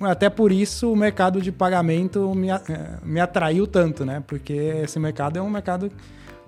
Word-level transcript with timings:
Até 0.00 0.28
por 0.28 0.52
isso 0.52 0.92
o 0.92 0.96
mercado 0.96 1.40
de 1.40 1.50
pagamento 1.50 2.34
me, 2.34 2.50
eh, 2.50 2.60
me 3.02 3.20
atraiu 3.20 3.66
tanto, 3.66 4.04
né? 4.04 4.22
Porque 4.26 4.52
esse 4.52 4.98
mercado 4.98 5.38
é 5.38 5.42
um 5.42 5.50
mercado, 5.50 5.90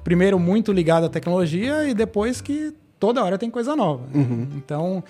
primeiro, 0.05 0.39
muito 0.39 0.73
ligado 0.73 1.07
à 1.07 1.09
tecnologia 1.09 1.89
e 1.89 1.95
depois 1.95 2.41
que 2.41 2.75
toda 2.99 3.23
hora 3.23 3.39
tem 3.39 3.51
coisa 3.51 3.75
nova. 3.75 4.03
Uhum. 4.15 4.49
Então, 4.57 5.03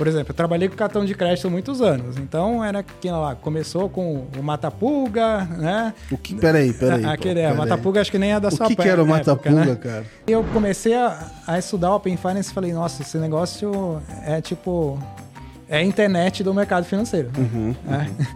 por 0.00 0.06
exemplo, 0.06 0.30
eu 0.30 0.34
trabalhei 0.34 0.66
com 0.66 0.74
cartão 0.76 1.04
de 1.04 1.14
crédito 1.14 1.46
há 1.46 1.50
muitos 1.50 1.82
anos. 1.82 2.16
Então, 2.16 2.64
era 2.64 2.82
que 2.82 3.10
lá, 3.10 3.34
começou 3.34 3.86
com 3.88 4.26
o 4.38 4.42
Matapulga, 4.42 5.44
né? 5.44 5.92
O 6.10 6.16
que, 6.16 6.34
peraí, 6.36 6.72
peraí. 6.72 7.04
Aquele, 7.06 7.42
pô, 7.42 7.46
é, 7.48 7.52
o 7.52 7.56
Matapulga 7.56 8.00
acho 8.00 8.10
que 8.10 8.18
nem 8.18 8.32
é 8.32 8.40
da 8.40 8.48
o 8.48 8.50
sua 8.50 8.66
que, 8.66 8.76
que 8.76 8.88
era 8.88 9.02
o 9.02 9.06
Matapulga, 9.06 9.64
né? 9.64 9.76
cara? 9.76 10.04
E 10.26 10.32
eu 10.32 10.42
comecei 10.54 10.94
a, 10.94 11.30
a 11.46 11.58
estudar 11.58 11.94
Open 11.94 12.16
Finance 12.16 12.50
e 12.50 12.54
falei, 12.54 12.72
nossa, 12.72 13.02
esse 13.02 13.18
negócio 13.18 14.00
é 14.24 14.40
tipo 14.40 14.98
é 15.70 15.78
a 15.78 15.82
internet 15.82 16.42
do 16.42 16.52
mercado 16.52 16.84
financeiro. 16.84 17.30
Uhum, 17.38 17.74
né? 17.84 18.10
uhum. 18.18 18.26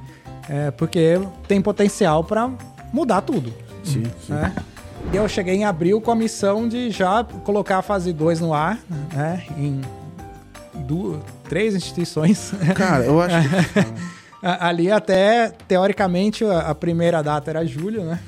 É, 0.49 0.71
porque 0.71 1.21
tem 1.49 1.61
potencial 1.61 2.23
para 2.23 2.49
mudar 2.93 3.23
tudo. 3.23 3.53
Sim, 3.83 4.05
sim. 4.25 4.33
Né? 4.33 4.55
E 5.13 5.17
eu 5.17 5.29
cheguei 5.29 5.55
em 5.57 5.65
abril 5.65 6.01
com 6.01 6.11
a 6.11 6.15
missão 6.15 6.69
de 6.69 6.91
já 6.91 7.25
colocar 7.43 7.79
a 7.79 7.83
fase 7.83 8.13
2 8.13 8.41
no 8.41 8.55
ar, 8.55 8.79
né? 9.13 9.45
Em 9.59 9.81
duas, 10.87 11.21
três 11.49 11.75
instituições. 11.75 12.53
Cara, 12.75 13.05
eu 13.05 13.21
acho 13.21 13.37
que... 13.75 14.15
Ali 14.43 14.91
até, 14.91 15.51
teoricamente, 15.67 16.45
a 16.45 16.75
primeira 16.75 17.23
data 17.23 17.51
era 17.51 17.67
julho, 17.67 18.05
né? 18.05 18.21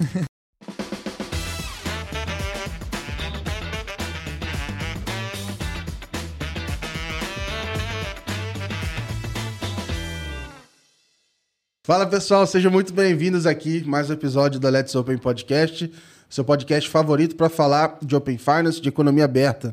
Fala 11.86 12.04
pessoal, 12.04 12.44
sejam 12.48 12.68
muito 12.68 12.92
bem-vindos 12.92 13.46
aqui 13.46 13.84
mais 13.86 14.10
um 14.10 14.12
episódio 14.12 14.58
da 14.58 14.68
Let's 14.68 14.92
Open 14.96 15.16
Podcast, 15.18 15.88
seu 16.28 16.44
podcast 16.44 16.90
favorito 16.90 17.36
para 17.36 17.48
falar 17.48 17.98
de 18.02 18.16
Open 18.16 18.36
Finance, 18.36 18.80
de 18.80 18.88
economia 18.88 19.24
aberta. 19.24 19.72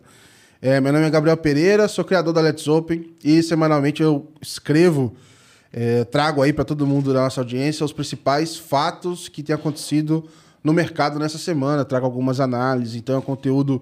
É, 0.61 0.79
meu 0.79 0.93
nome 0.93 1.07
é 1.07 1.09
Gabriel 1.09 1.35
Pereira, 1.35 1.87
sou 1.87 2.05
criador 2.05 2.31
da 2.31 2.39
Let's 2.39 2.67
Open 2.67 3.15
e 3.23 3.41
semanalmente 3.41 4.03
eu 4.03 4.31
escrevo, 4.39 5.15
é, 5.73 6.03
trago 6.03 6.43
aí 6.43 6.53
para 6.53 6.63
todo 6.63 6.85
mundo 6.85 7.11
da 7.11 7.21
nossa 7.21 7.41
audiência 7.41 7.83
os 7.83 7.91
principais 7.91 8.55
fatos 8.55 9.27
que 9.27 9.41
têm 9.41 9.55
acontecido 9.55 10.23
no 10.63 10.71
mercado 10.71 11.17
nessa 11.17 11.39
semana, 11.39 11.83
trago 11.83 12.05
algumas 12.05 12.39
análises, 12.39 12.93
então 12.93 13.15
é 13.15 13.17
um 13.17 13.23
conteúdo 13.23 13.81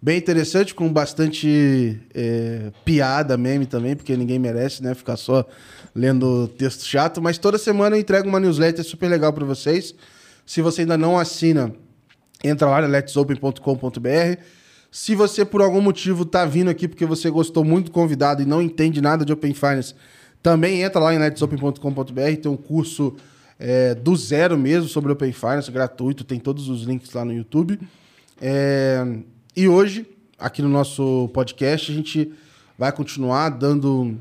bem 0.00 0.18
interessante, 0.18 0.72
com 0.72 0.92
bastante 0.92 2.00
é, 2.14 2.70
piada, 2.84 3.36
meme 3.36 3.66
também, 3.66 3.94
porque 3.94 4.16
ninguém 4.16 4.38
merece, 4.38 4.82
né? 4.82 4.94
Ficar 4.94 5.16
só 5.16 5.46
lendo 5.94 6.48
texto 6.48 6.84
chato, 6.84 7.20
mas 7.20 7.38
toda 7.38 7.58
semana 7.58 7.96
eu 7.96 8.00
entrego 8.00 8.28
uma 8.28 8.40
newsletter 8.40 8.84
super 8.84 9.08
legal 9.08 9.32
para 9.32 9.44
vocês. 9.44 9.94
Se 10.46 10.62
você 10.62 10.82
ainda 10.82 10.96
não 10.96 11.18
assina, 11.18 11.72
entra 12.42 12.68
lá 12.68 12.80
na 12.80 12.86
letsopen.com.br. 12.86 14.40
Se 14.90 15.14
você 15.14 15.44
por 15.44 15.62
algum 15.62 15.80
motivo 15.80 16.22
está 16.22 16.44
vindo 16.44 16.68
aqui 16.68 16.86
porque 16.86 17.06
você 17.06 17.30
gostou 17.30 17.64
muito 17.64 17.86
do 17.86 17.92
convidado 17.92 18.42
e 18.42 18.44
não 18.44 18.60
entende 18.60 19.00
nada 19.00 19.24
de 19.24 19.32
Open 19.32 19.54
Finance, 19.54 19.94
também 20.42 20.82
entra 20.82 21.00
lá 21.00 21.14
em 21.14 21.18
letsopen.com.br, 21.18 22.36
tem 22.42 22.50
um 22.50 22.56
curso 22.56 23.16
é, 23.58 23.94
do 23.94 24.16
zero 24.16 24.58
mesmo 24.58 24.88
sobre 24.88 25.12
Open 25.12 25.32
Finance, 25.32 25.70
gratuito, 25.70 26.24
tem 26.24 26.38
todos 26.38 26.68
os 26.68 26.82
links 26.82 27.12
lá 27.12 27.24
no 27.24 27.32
YouTube. 27.32 27.78
É, 28.40 29.06
e 29.56 29.68
hoje, 29.68 30.06
aqui 30.38 30.60
no 30.60 30.68
nosso 30.68 31.30
podcast, 31.32 31.92
a 31.92 31.94
gente 31.94 32.32
vai 32.76 32.90
continuar 32.90 33.50
dando 33.50 34.18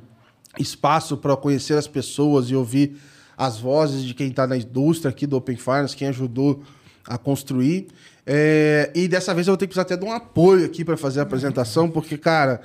espaço 0.60 1.18
para 1.18 1.36
conhecer 1.36 1.78
as 1.78 1.88
pessoas 1.88 2.50
e 2.50 2.56
ouvir 2.56 2.98
as 3.38 3.58
vozes 3.58 4.04
de 4.04 4.14
quem 4.14 4.28
está 4.28 4.46
na 4.46 4.58
indústria 4.58 5.10
aqui 5.10 5.26
do 5.26 5.38
Open 5.38 5.56
Finance, 5.56 5.96
quem 5.96 6.08
ajudou 6.10 6.62
a 7.08 7.18
construir. 7.18 7.88
É, 8.26 8.92
e 8.94 9.08
dessa 9.08 9.34
vez 9.34 9.48
eu 9.48 9.54
vou 9.54 9.58
ter 9.58 9.66
que 9.66 9.74
precisar 9.74 9.82
até 9.82 9.98
de 9.98 10.06
um 10.06 10.12
apoio 10.12 10.66
aqui 10.66 10.86
para 10.86 10.96
fazer 10.96 11.20
a 11.20 11.24
apresentação, 11.24 11.90
porque, 11.90 12.18
cara, 12.18 12.62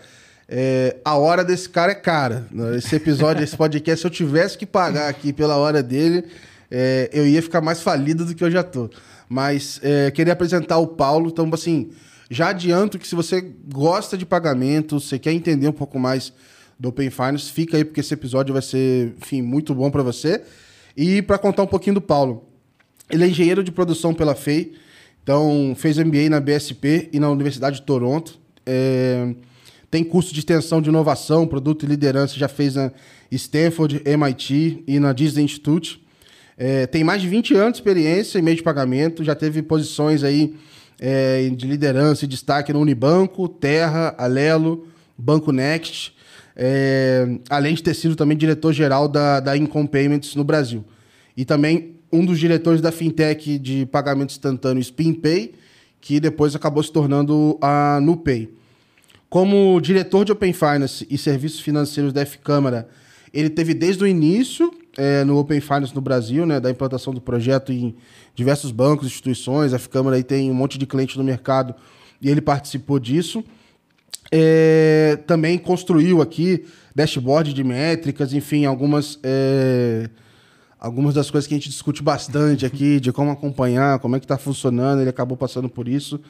é, 0.48 0.96
a 1.04 1.16
hora 1.16 1.44
desse 1.44 1.68
cara 1.68 1.92
é 1.92 1.94
cara. 1.94 2.46
Esse 2.76 2.96
episódio, 2.96 3.42
esse 3.42 3.56
podcast, 3.56 4.00
se 4.00 4.06
eu 4.06 4.10
tivesse 4.10 4.58
que 4.58 4.66
pagar 4.66 5.08
aqui 5.08 5.32
pela 5.32 5.56
hora 5.56 5.82
dele, 5.82 6.24
é, 6.70 7.08
eu 7.12 7.26
ia 7.26 7.40
ficar 7.40 7.60
mais 7.60 7.80
falido 7.80 8.24
do 8.24 8.34
que 8.34 8.44
eu 8.44 8.50
já 8.50 8.62
tô. 8.62 8.90
Mas 9.28 9.80
é, 9.82 10.10
queria 10.10 10.32
apresentar 10.32 10.78
o 10.78 10.86
Paulo, 10.86 11.30
então, 11.30 11.48
assim, 11.52 11.90
já 12.30 12.48
adianto 12.48 12.98
que 12.98 13.06
se 13.06 13.14
você 13.14 13.40
gosta 13.72 14.16
de 14.16 14.26
pagamento, 14.26 15.00
você 15.00 15.18
quer 15.18 15.32
entender 15.32 15.68
um 15.68 15.72
pouco 15.72 15.98
mais 15.98 16.32
do 16.78 16.88
Open 16.88 17.10
Finance. 17.10 17.50
Fica 17.50 17.76
aí 17.76 17.84
porque 17.84 18.00
esse 18.00 18.12
episódio 18.12 18.52
vai 18.52 18.62
ser, 18.62 19.14
enfim, 19.20 19.42
muito 19.42 19.74
bom 19.74 19.90
para 19.90 20.02
você. 20.02 20.42
E 20.96 21.22
para 21.22 21.38
contar 21.38 21.62
um 21.62 21.66
pouquinho 21.66 21.94
do 21.94 22.00
Paulo. 22.00 22.44
Ele 23.10 23.24
é 23.24 23.28
engenheiro 23.28 23.62
de 23.62 23.70
produção 23.70 24.12
pela 24.12 24.34
FEI, 24.34 24.72
então 25.22 25.74
fez 25.76 25.96
MBA 25.96 26.28
na 26.28 26.40
BSP 26.40 27.08
e 27.12 27.20
na 27.20 27.30
Universidade 27.30 27.76
de 27.76 27.82
Toronto. 27.82 28.38
É, 28.64 29.32
tem 29.90 30.02
curso 30.02 30.34
de 30.34 30.40
extensão 30.40 30.82
de 30.82 30.88
inovação, 30.88 31.46
produto 31.46 31.84
e 31.84 31.88
liderança, 31.88 32.36
já 32.36 32.48
fez 32.48 32.74
na 32.74 32.90
Stanford, 33.30 34.02
MIT 34.04 34.82
e 34.88 34.98
na 34.98 35.12
Disney 35.12 35.44
Institute. 35.44 36.04
É, 36.58 36.86
tem 36.86 37.04
mais 37.04 37.22
de 37.22 37.28
20 37.28 37.54
anos 37.54 37.72
de 37.74 37.78
experiência 37.78 38.38
em 38.38 38.42
meio 38.42 38.56
de 38.56 38.62
pagamento, 38.62 39.22
já 39.22 39.34
teve 39.34 39.62
posições 39.62 40.24
aí 40.24 40.56
é, 40.98 41.48
de 41.50 41.66
liderança 41.66 42.24
e 42.24 42.28
destaque 42.28 42.72
no 42.72 42.80
Unibanco, 42.80 43.48
Terra, 43.48 44.16
Alelo, 44.18 44.88
Banco 45.16 45.52
Next 45.52 46.15
é, 46.56 47.38
além 47.50 47.74
de 47.74 47.82
ter 47.82 47.94
sido 47.94 48.16
também 48.16 48.36
diretor-geral 48.36 49.06
da, 49.06 49.40
da 49.40 49.56
Income 49.56 49.88
Payments 49.88 50.34
no 50.34 50.42
Brasil. 50.42 50.84
E 51.36 51.44
também 51.44 51.96
um 52.10 52.24
dos 52.24 52.38
diretores 52.38 52.80
da 52.80 52.90
fintech 52.90 53.58
de 53.58 53.84
pagamento 53.86 54.30
instantâneo 54.30 54.82
SpinPay, 54.82 55.52
que 56.00 56.18
depois 56.18 56.54
acabou 56.54 56.82
se 56.82 56.90
tornando 56.90 57.58
a 57.60 58.00
NuPay. 58.00 58.48
Como 59.28 59.80
diretor 59.80 60.24
de 60.24 60.32
Open 60.32 60.52
Finance 60.52 61.06
e 61.10 61.18
serviços 61.18 61.60
financeiros 61.60 62.12
da 62.12 62.22
F-Câmara, 62.22 62.88
ele 63.34 63.50
teve 63.50 63.74
desde 63.74 64.02
o 64.04 64.06
início 64.06 64.72
é, 64.96 65.24
no 65.24 65.36
Open 65.36 65.60
Finance 65.60 65.94
no 65.94 66.00
Brasil, 66.00 66.46
né, 66.46 66.58
da 66.58 66.70
implantação 66.70 67.12
do 67.12 67.20
projeto 67.20 67.70
em 67.72 67.94
diversos 68.34 68.70
bancos, 68.70 69.08
instituições. 69.08 69.74
A 69.74 69.76
F-Câmara 69.76 70.16
aí 70.16 70.22
tem 70.22 70.50
um 70.50 70.54
monte 70.54 70.78
de 70.78 70.86
clientes 70.86 71.16
no 71.16 71.24
mercado 71.24 71.74
e 72.22 72.30
ele 72.30 72.40
participou 72.40 72.98
disso. 72.98 73.44
É, 74.30 75.18
também 75.26 75.58
construiu 75.58 76.20
aqui 76.20 76.64
dashboard 76.94 77.52
de 77.52 77.62
métricas, 77.62 78.32
enfim, 78.32 78.64
algumas, 78.64 79.18
é, 79.22 80.08
algumas 80.78 81.14
das 81.14 81.30
coisas 81.30 81.46
que 81.46 81.54
a 81.54 81.56
gente 81.58 81.68
discute 81.68 82.02
bastante 82.02 82.64
aqui, 82.64 82.98
de 82.98 83.12
como 83.12 83.30
acompanhar, 83.30 83.98
como 83.98 84.16
é 84.16 84.18
que 84.18 84.24
está 84.24 84.38
funcionando, 84.38 85.00
ele 85.00 85.10
acabou 85.10 85.36
passando 85.36 85.68
por 85.68 85.86
isso. 85.86 86.20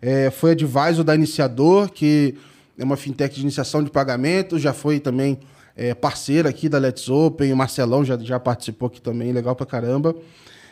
É, 0.00 0.30
foi 0.30 0.52
advisor 0.52 1.04
da 1.04 1.14
Iniciador, 1.14 1.90
que 1.90 2.34
é 2.78 2.84
uma 2.84 2.96
fintech 2.96 3.34
de 3.34 3.42
iniciação 3.42 3.82
de 3.82 3.90
pagamento, 3.90 4.58
já 4.58 4.72
foi 4.72 5.00
também 5.00 5.38
é, 5.76 5.94
parceira 5.94 6.48
aqui 6.48 6.68
da 6.68 6.78
Let's 6.78 7.08
Open, 7.08 7.52
o 7.52 7.56
Marcelão 7.56 8.04
já, 8.04 8.18
já 8.18 8.40
participou 8.40 8.88
aqui 8.88 9.00
também, 9.00 9.32
legal 9.32 9.54
pra 9.54 9.66
caramba. 9.66 10.16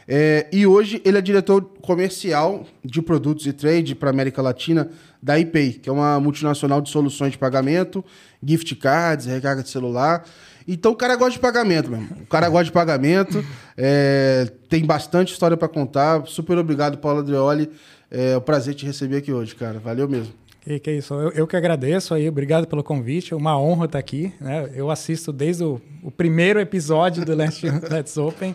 É, 0.06 0.47
e 0.53 0.66
hoje 0.66 1.00
ele 1.04 1.19
é 1.19 1.20
diretor 1.20 1.62
comercial 1.81 2.66
de 2.84 3.00
produtos 3.00 3.47
e 3.47 3.53
trade 3.53 3.94
para 3.94 4.10
América 4.10 4.42
Latina 4.42 4.91
da 5.22 5.38
iPay, 5.38 5.72
que 5.75 5.88
é 5.88 5.92
uma 5.92 6.20
multinacional 6.20 6.81
de 6.81 6.91
soluções 6.91 7.32
de 7.32 7.38
pagamento, 7.38 8.04
gift 8.43 8.75
cards, 8.76 9.26
recarga 9.26 9.62
de 9.62 9.70
celular. 9.70 10.25
Então 10.69 10.93
o 10.93 10.97
cara 10.97 11.16
gosta 11.16 11.32
de 11.32 11.38
pagamento 11.38 11.91
mesmo. 11.91 12.09
O 12.22 12.26
cara 12.26 12.48
gosta 12.48 12.64
de 12.64 12.72
pagamento, 12.72 13.44
é, 13.76 14.50
tem 14.69 14.84
bastante 14.84 15.32
história 15.32 15.56
para 15.56 15.69
contar. 15.69 16.26
Super 16.26 16.59
obrigado, 16.59 16.98
Paulo 16.98 17.20
Adrioli. 17.20 17.70
É 18.10 18.37
um 18.37 18.41
prazer 18.41 18.75
te 18.75 18.84
receber 18.84 19.19
aqui 19.19 19.32
hoje, 19.32 19.54
cara. 19.54 19.78
Valeu 19.78 20.09
mesmo. 20.09 20.32
Que, 20.60 20.78
que 20.78 20.91
isso, 20.93 21.12
eu, 21.14 21.31
eu, 21.32 21.47
que 21.47 21.56
agradeço 21.56 22.14
aí, 22.14 22.26
obrigado 22.26 22.66
pelo 22.66 22.82
convite, 22.82 23.34
é 23.34 23.37
uma 23.37 23.59
honra 23.60 23.84
estar 23.84 23.98
aqui. 23.98 24.32
Né? 24.41 24.70
Eu 24.75 24.91
assisto 24.91 25.31
desde 25.31 25.62
o, 25.62 25.78
o 26.03 26.10
primeiro 26.10 26.58
episódio 26.58 27.23
do 27.23 27.34
Let's 27.34 28.17
Open 28.17 28.55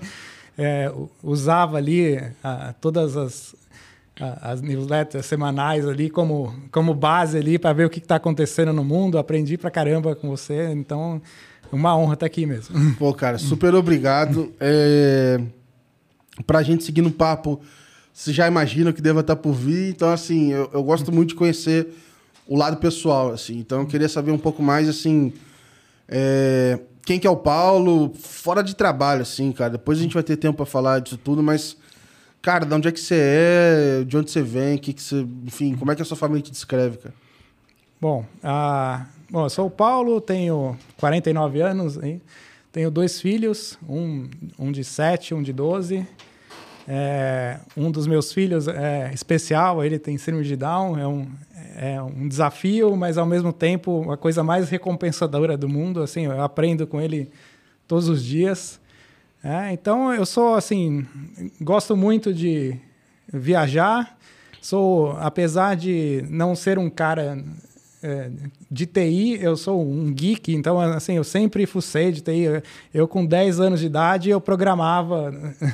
é, 0.59 0.91
usava 1.23 1.77
ali 1.77 2.21
a, 2.43 2.73
todas 2.73 3.15
as, 3.15 3.55
a, 4.19 4.51
as 4.51 4.61
newsletters 4.61 5.25
semanais 5.25 5.87
ali 5.87 6.09
como, 6.09 6.53
como 6.69 6.93
base 6.93 7.37
ali 7.37 7.57
para 7.57 7.71
ver 7.71 7.85
o 7.85 7.89
que 7.89 7.99
está 7.99 8.15
acontecendo 8.15 8.73
no 8.73 8.83
mundo. 8.83 9.17
Aprendi 9.17 9.57
pra 9.57 9.71
caramba 9.71 10.15
com 10.15 10.29
você, 10.29 10.69
então 10.73 11.21
uma 11.71 11.95
honra 11.95 12.15
estar 12.15 12.17
tá 12.17 12.25
aqui 12.25 12.45
mesmo. 12.45 12.75
Pô, 12.99 13.13
cara, 13.13 13.37
super 13.37 13.73
obrigado. 13.73 14.51
É, 14.59 15.39
pra 16.45 16.61
gente 16.61 16.83
seguir 16.83 17.01
no 17.01 17.11
papo, 17.11 17.61
você 18.13 18.33
já 18.33 18.45
imagina 18.45 18.91
que 18.91 19.01
deva 19.01 19.21
estar 19.21 19.37
tá 19.37 19.41
por 19.41 19.53
vir. 19.53 19.91
Então, 19.91 20.11
assim, 20.11 20.51
eu, 20.51 20.69
eu 20.73 20.83
gosto 20.83 21.09
muito 21.09 21.29
de 21.29 21.35
conhecer 21.35 21.87
o 22.45 22.57
lado 22.57 22.75
pessoal, 22.77 23.31
assim. 23.31 23.57
Então, 23.59 23.81
eu 23.81 23.87
queria 23.87 24.09
saber 24.09 24.31
um 24.31 24.37
pouco 24.37 24.61
mais, 24.61 24.89
assim... 24.89 25.31
É, 26.11 26.79
quem 27.09 27.19
que 27.19 27.25
é 27.25 27.29
o 27.29 27.35
Paulo, 27.35 28.13
fora 28.13 28.61
de 28.61 28.75
trabalho, 28.75 29.23
assim, 29.23 29.51
cara. 29.51 29.71
Depois 29.71 29.97
a 29.97 30.01
gente 30.03 30.13
vai 30.13 30.21
ter 30.21 30.37
tempo 30.37 30.57
para 30.57 30.65
falar 30.67 30.99
disso 30.99 31.17
tudo, 31.17 31.41
mas, 31.41 31.75
cara, 32.39 32.67
de 32.67 32.71
onde 32.71 32.87
é 32.87 32.91
que 32.91 32.99
você 32.99 33.15
é, 33.17 34.03
de 34.03 34.15
onde 34.15 34.29
você 34.29 34.43
vem, 34.43 34.77
que 34.77 34.93
que 34.93 35.01
você, 35.01 35.25
enfim, 35.43 35.75
como 35.75 35.91
é 35.91 35.95
que 35.95 36.03
a 36.03 36.05
sua 36.05 36.15
família 36.15 36.43
te 36.43 36.51
descreve, 36.51 36.97
cara? 36.97 37.15
Bom, 37.99 38.23
uh, 38.43 39.03
bom 39.27 39.43
eu 39.43 39.49
sou 39.49 39.65
o 39.65 39.71
Paulo, 39.71 40.21
tenho 40.21 40.77
49 40.97 41.59
anos, 41.61 41.97
hein? 41.97 42.21
Tenho 42.71 42.91
dois 42.91 43.19
filhos, 43.19 43.79
um, 43.89 44.29
um 44.59 44.71
de 44.71 44.83
7, 44.83 45.33
um 45.33 45.41
de 45.41 45.51
12. 45.51 46.05
É, 46.87 47.59
um 47.75 47.89
dos 47.89 48.05
meus 48.05 48.31
filhos 48.31 48.67
é 48.67 49.09
especial, 49.15 49.83
ele 49.83 49.97
tem 49.97 50.15
síndrome 50.19 50.45
de 50.45 50.55
Down, 50.55 50.99
é 50.99 51.07
um, 51.07 51.27
é 51.81 52.01
um 52.01 52.27
desafio, 52.27 52.93
mas 52.97 53.17
ao 53.17 53.25
mesmo 53.25 53.53
tempo 53.53 54.11
a 54.11 54.17
coisa 54.17 54.43
mais 54.43 54.69
recompensadora 54.69 55.57
do 55.57 55.69
mundo. 55.69 56.01
Assim, 56.01 56.25
eu 56.25 56.41
aprendo 56.41 56.85
com 56.85 56.99
ele 56.99 57.31
todos 57.87 58.09
os 58.09 58.21
dias. 58.21 58.81
É, 59.41 59.71
então 59.71 60.13
eu 60.13 60.25
sou 60.25 60.55
assim, 60.55 61.07
gosto 61.61 61.95
muito 61.95 62.33
de 62.33 62.77
viajar. 63.31 64.17
Sou, 64.61 65.11
apesar 65.19 65.77
de 65.77 66.25
não 66.29 66.53
ser 66.53 66.77
um 66.77 66.89
cara 66.89 67.41
de 68.71 68.85
TI, 68.85 69.39
eu 69.41 69.57
sou 69.57 69.81
um 69.81 70.13
geek, 70.13 70.53
então 70.53 70.79
assim, 70.79 71.17
eu 71.17 71.23
sempre 71.23 71.65
fucei 71.65 72.11
de 72.11 72.21
TI. 72.21 72.63
Eu, 72.93 73.07
com 73.07 73.25
10 73.25 73.59
anos 73.59 73.79
de 73.81 73.87
idade, 73.87 74.29
eu 74.29 74.39
programava 74.39 75.33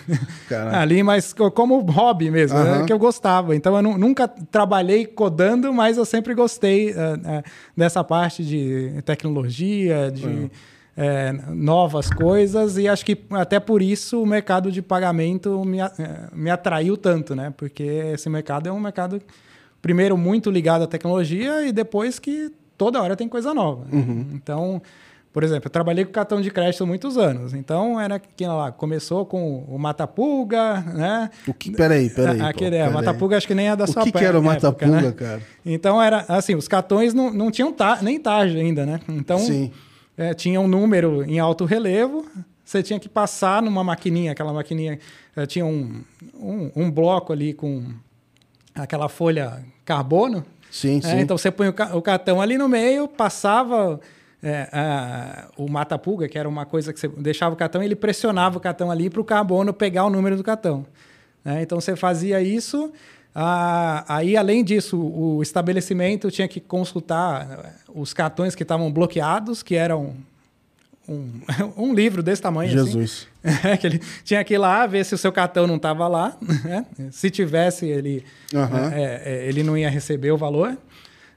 ali, 0.73 1.03
mas 1.03 1.33
como 1.33 1.79
hobby 1.81 2.31
mesmo, 2.31 2.57
uhum. 2.57 2.79
né, 2.79 2.85
que 2.85 2.91
eu 2.91 2.97
gostava. 2.97 3.55
Então 3.55 3.75
eu 3.75 3.81
nunca 3.81 4.27
trabalhei 4.27 5.05
codando, 5.05 5.71
mas 5.71 5.97
eu 5.97 6.05
sempre 6.05 6.33
gostei 6.33 6.91
uh, 6.91 6.93
uh, 6.93 7.43
dessa 7.77 8.03
parte 8.03 8.43
de 8.43 9.01
tecnologia, 9.05 10.11
de 10.11 10.25
uhum. 10.25 10.49
é, 10.97 11.31
novas 11.49 12.09
coisas, 12.09 12.77
e 12.77 12.87
acho 12.87 13.05
que 13.05 13.17
até 13.31 13.59
por 13.59 13.83
isso 13.83 14.21
o 14.21 14.25
mercado 14.25 14.71
de 14.71 14.81
pagamento 14.81 15.63
me, 15.63 15.77
me 16.33 16.49
atraiu 16.49 16.97
tanto, 16.97 17.35
né? 17.35 17.53
Porque 17.55 17.83
esse 17.83 18.29
mercado 18.29 18.67
é 18.67 18.71
um 18.71 18.79
mercado 18.79 19.21
primeiro 19.85 20.17
muito 20.17 20.49
ligado 20.49 20.83
à 20.83 20.87
tecnologia 20.87 21.63
e 21.63 21.71
depois 21.71 22.17
que 22.17 22.51
toda 22.75 22.99
hora 22.99 23.15
tem 23.15 23.29
coisa 23.29 23.53
nova. 23.53 23.85
Uhum. 23.93 24.29
Então, 24.33 24.81
por 25.31 25.43
exemplo, 25.43 25.67
eu 25.67 25.69
trabalhei 25.69 26.03
com 26.03 26.11
cartão 26.11 26.41
de 26.41 26.49
crédito 26.49 26.83
há 26.83 26.87
muitos 26.87 27.19
anos. 27.19 27.53
Então, 27.53 28.01
era 28.01 28.17
que 28.17 28.47
lá, 28.47 28.71
começou 28.71 29.27
com 29.27 29.63
o 29.67 29.77
Matapulga, 29.77 30.81
né? 30.81 31.29
O 31.47 31.53
que, 31.53 31.69
peraí, 31.69 32.09
peraí. 32.09 32.41
Aquele, 32.41 32.77
pô, 32.79 32.83
é, 32.83 32.89
o 32.89 32.93
Matapulga 32.93 33.37
acho 33.37 33.45
que 33.45 33.53
nem 33.53 33.69
é 33.69 33.75
da 33.75 33.83
o 33.83 33.87
sua 33.87 34.01
O 34.01 34.05
que, 34.05 34.11
que 34.11 34.25
era 34.25 34.39
o 34.39 34.41
Matapulga, 34.41 35.01
né? 35.01 35.11
cara? 35.11 35.41
Então, 35.63 36.01
era 36.01 36.25
assim, 36.29 36.55
os 36.55 36.67
cartões 36.67 37.13
não, 37.13 37.31
não 37.31 37.51
tinham 37.51 37.71
ta, 37.71 37.99
nem 38.01 38.19
tarja 38.19 38.57
ainda, 38.57 38.87
né? 38.87 38.99
Então, 39.07 39.39
é, 40.17 40.33
tinha 40.33 40.59
um 40.59 40.67
número 40.67 41.23
em 41.23 41.37
alto 41.37 41.63
relevo, 41.63 42.25
você 42.63 42.81
tinha 42.81 42.99
que 42.99 43.07
passar 43.07 43.61
numa 43.61 43.83
maquininha, 43.83 44.31
aquela 44.31 44.51
maquininha, 44.51 44.97
é, 45.35 45.45
tinha 45.45 45.63
um, 45.63 46.01
um, 46.33 46.71
um 46.75 46.89
bloco 46.89 47.31
ali 47.31 47.53
com 47.53 47.83
aquela 48.73 49.07
folha 49.07 49.63
carbono. 49.85 50.43
Sim, 50.71 50.97
é, 50.97 51.01
sim. 51.01 51.19
Então 51.19 51.37
você 51.37 51.49
põe 51.51 51.69
o, 51.69 52.01
cartão 52.01 52.41
ali 52.41 52.57
no 52.57 52.67
meio, 52.67 53.07
passava 53.07 53.99
é, 54.43 54.67
a, 54.73 55.47
o 55.55 55.69
mata-pulga, 55.69 56.27
que 56.27 56.37
era 56.37 56.49
uma 56.49 56.65
coisa 56.65 56.91
que 56.91 56.99
você 56.99 57.07
deixava 57.07 57.53
o 57.53 57.57
cartão, 57.57 57.81
ele 57.81 57.95
pressionava 57.95 58.57
o 58.57 58.59
cartão 58.59 58.91
ali 58.91 59.09
para 59.09 59.21
o 59.21 59.23
carbono 59.23 59.73
pegar 59.73 60.05
o 60.05 60.09
número 60.09 60.35
do 60.35 60.43
cartão. 60.43 60.85
É, 61.45 61.61
então 61.61 61.79
você 61.79 61.95
fazia 61.95 62.41
isso. 62.41 62.91
aí, 64.07 64.35
além 64.35 64.63
disso, 64.63 64.99
o 64.99 65.41
estabelecimento 65.41 66.29
tinha 66.31 66.47
que 66.47 66.59
consultar 66.59 67.81
os 67.93 68.13
cartões 68.13 68.55
que 68.55 68.63
estavam 68.63 68.91
bloqueados, 68.91 69.61
que 69.63 69.75
eram 69.75 70.15
um, 71.07 71.29
um 71.77 71.93
livro 71.93 72.21
desse 72.21 72.41
tamanho. 72.41 72.69
Assim. 72.69 72.85
Jesus. 72.85 73.27
Assim, 73.43 73.77
que 73.77 73.87
ele 73.87 74.01
tinha 74.23 74.43
que 74.43 74.53
ir 74.53 74.57
lá 74.57 74.85
ver 74.85 75.05
se 75.05 75.13
o 75.15 75.17
seu 75.17 75.31
cartão 75.31 75.67
não 75.67 75.75
estava 75.75 76.07
lá. 76.07 76.37
Né? 76.65 76.85
Se 77.11 77.29
tivesse, 77.29 77.85
ele, 77.85 78.23
uhum. 78.53 78.89
é, 78.91 79.45
ele 79.47 79.61
não 79.61 79.77
ia 79.77 79.89
receber 79.89 80.31
o 80.31 80.37
valor. 80.37 80.75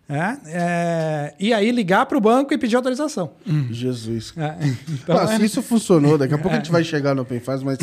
É, 0.08 0.36
é, 0.46 1.34
e 1.38 1.52
aí 1.52 1.70
ligar 1.70 2.06
para 2.06 2.16
o 2.16 2.20
banco 2.20 2.54
e 2.54 2.58
pedir 2.58 2.76
autorização. 2.76 3.32
Jesus. 3.70 4.32
É, 4.38 4.54
então, 4.88 5.18
ah, 5.18 5.26
se 5.26 5.44
isso 5.44 5.60
funcionou, 5.60 6.16
daqui 6.16 6.32
a 6.32 6.38
pouco 6.38 6.54
a 6.54 6.58
gente 6.58 6.72
vai 6.72 6.82
chegar 6.82 7.14
no 7.14 7.22
Open 7.22 7.42
mas 7.62 7.78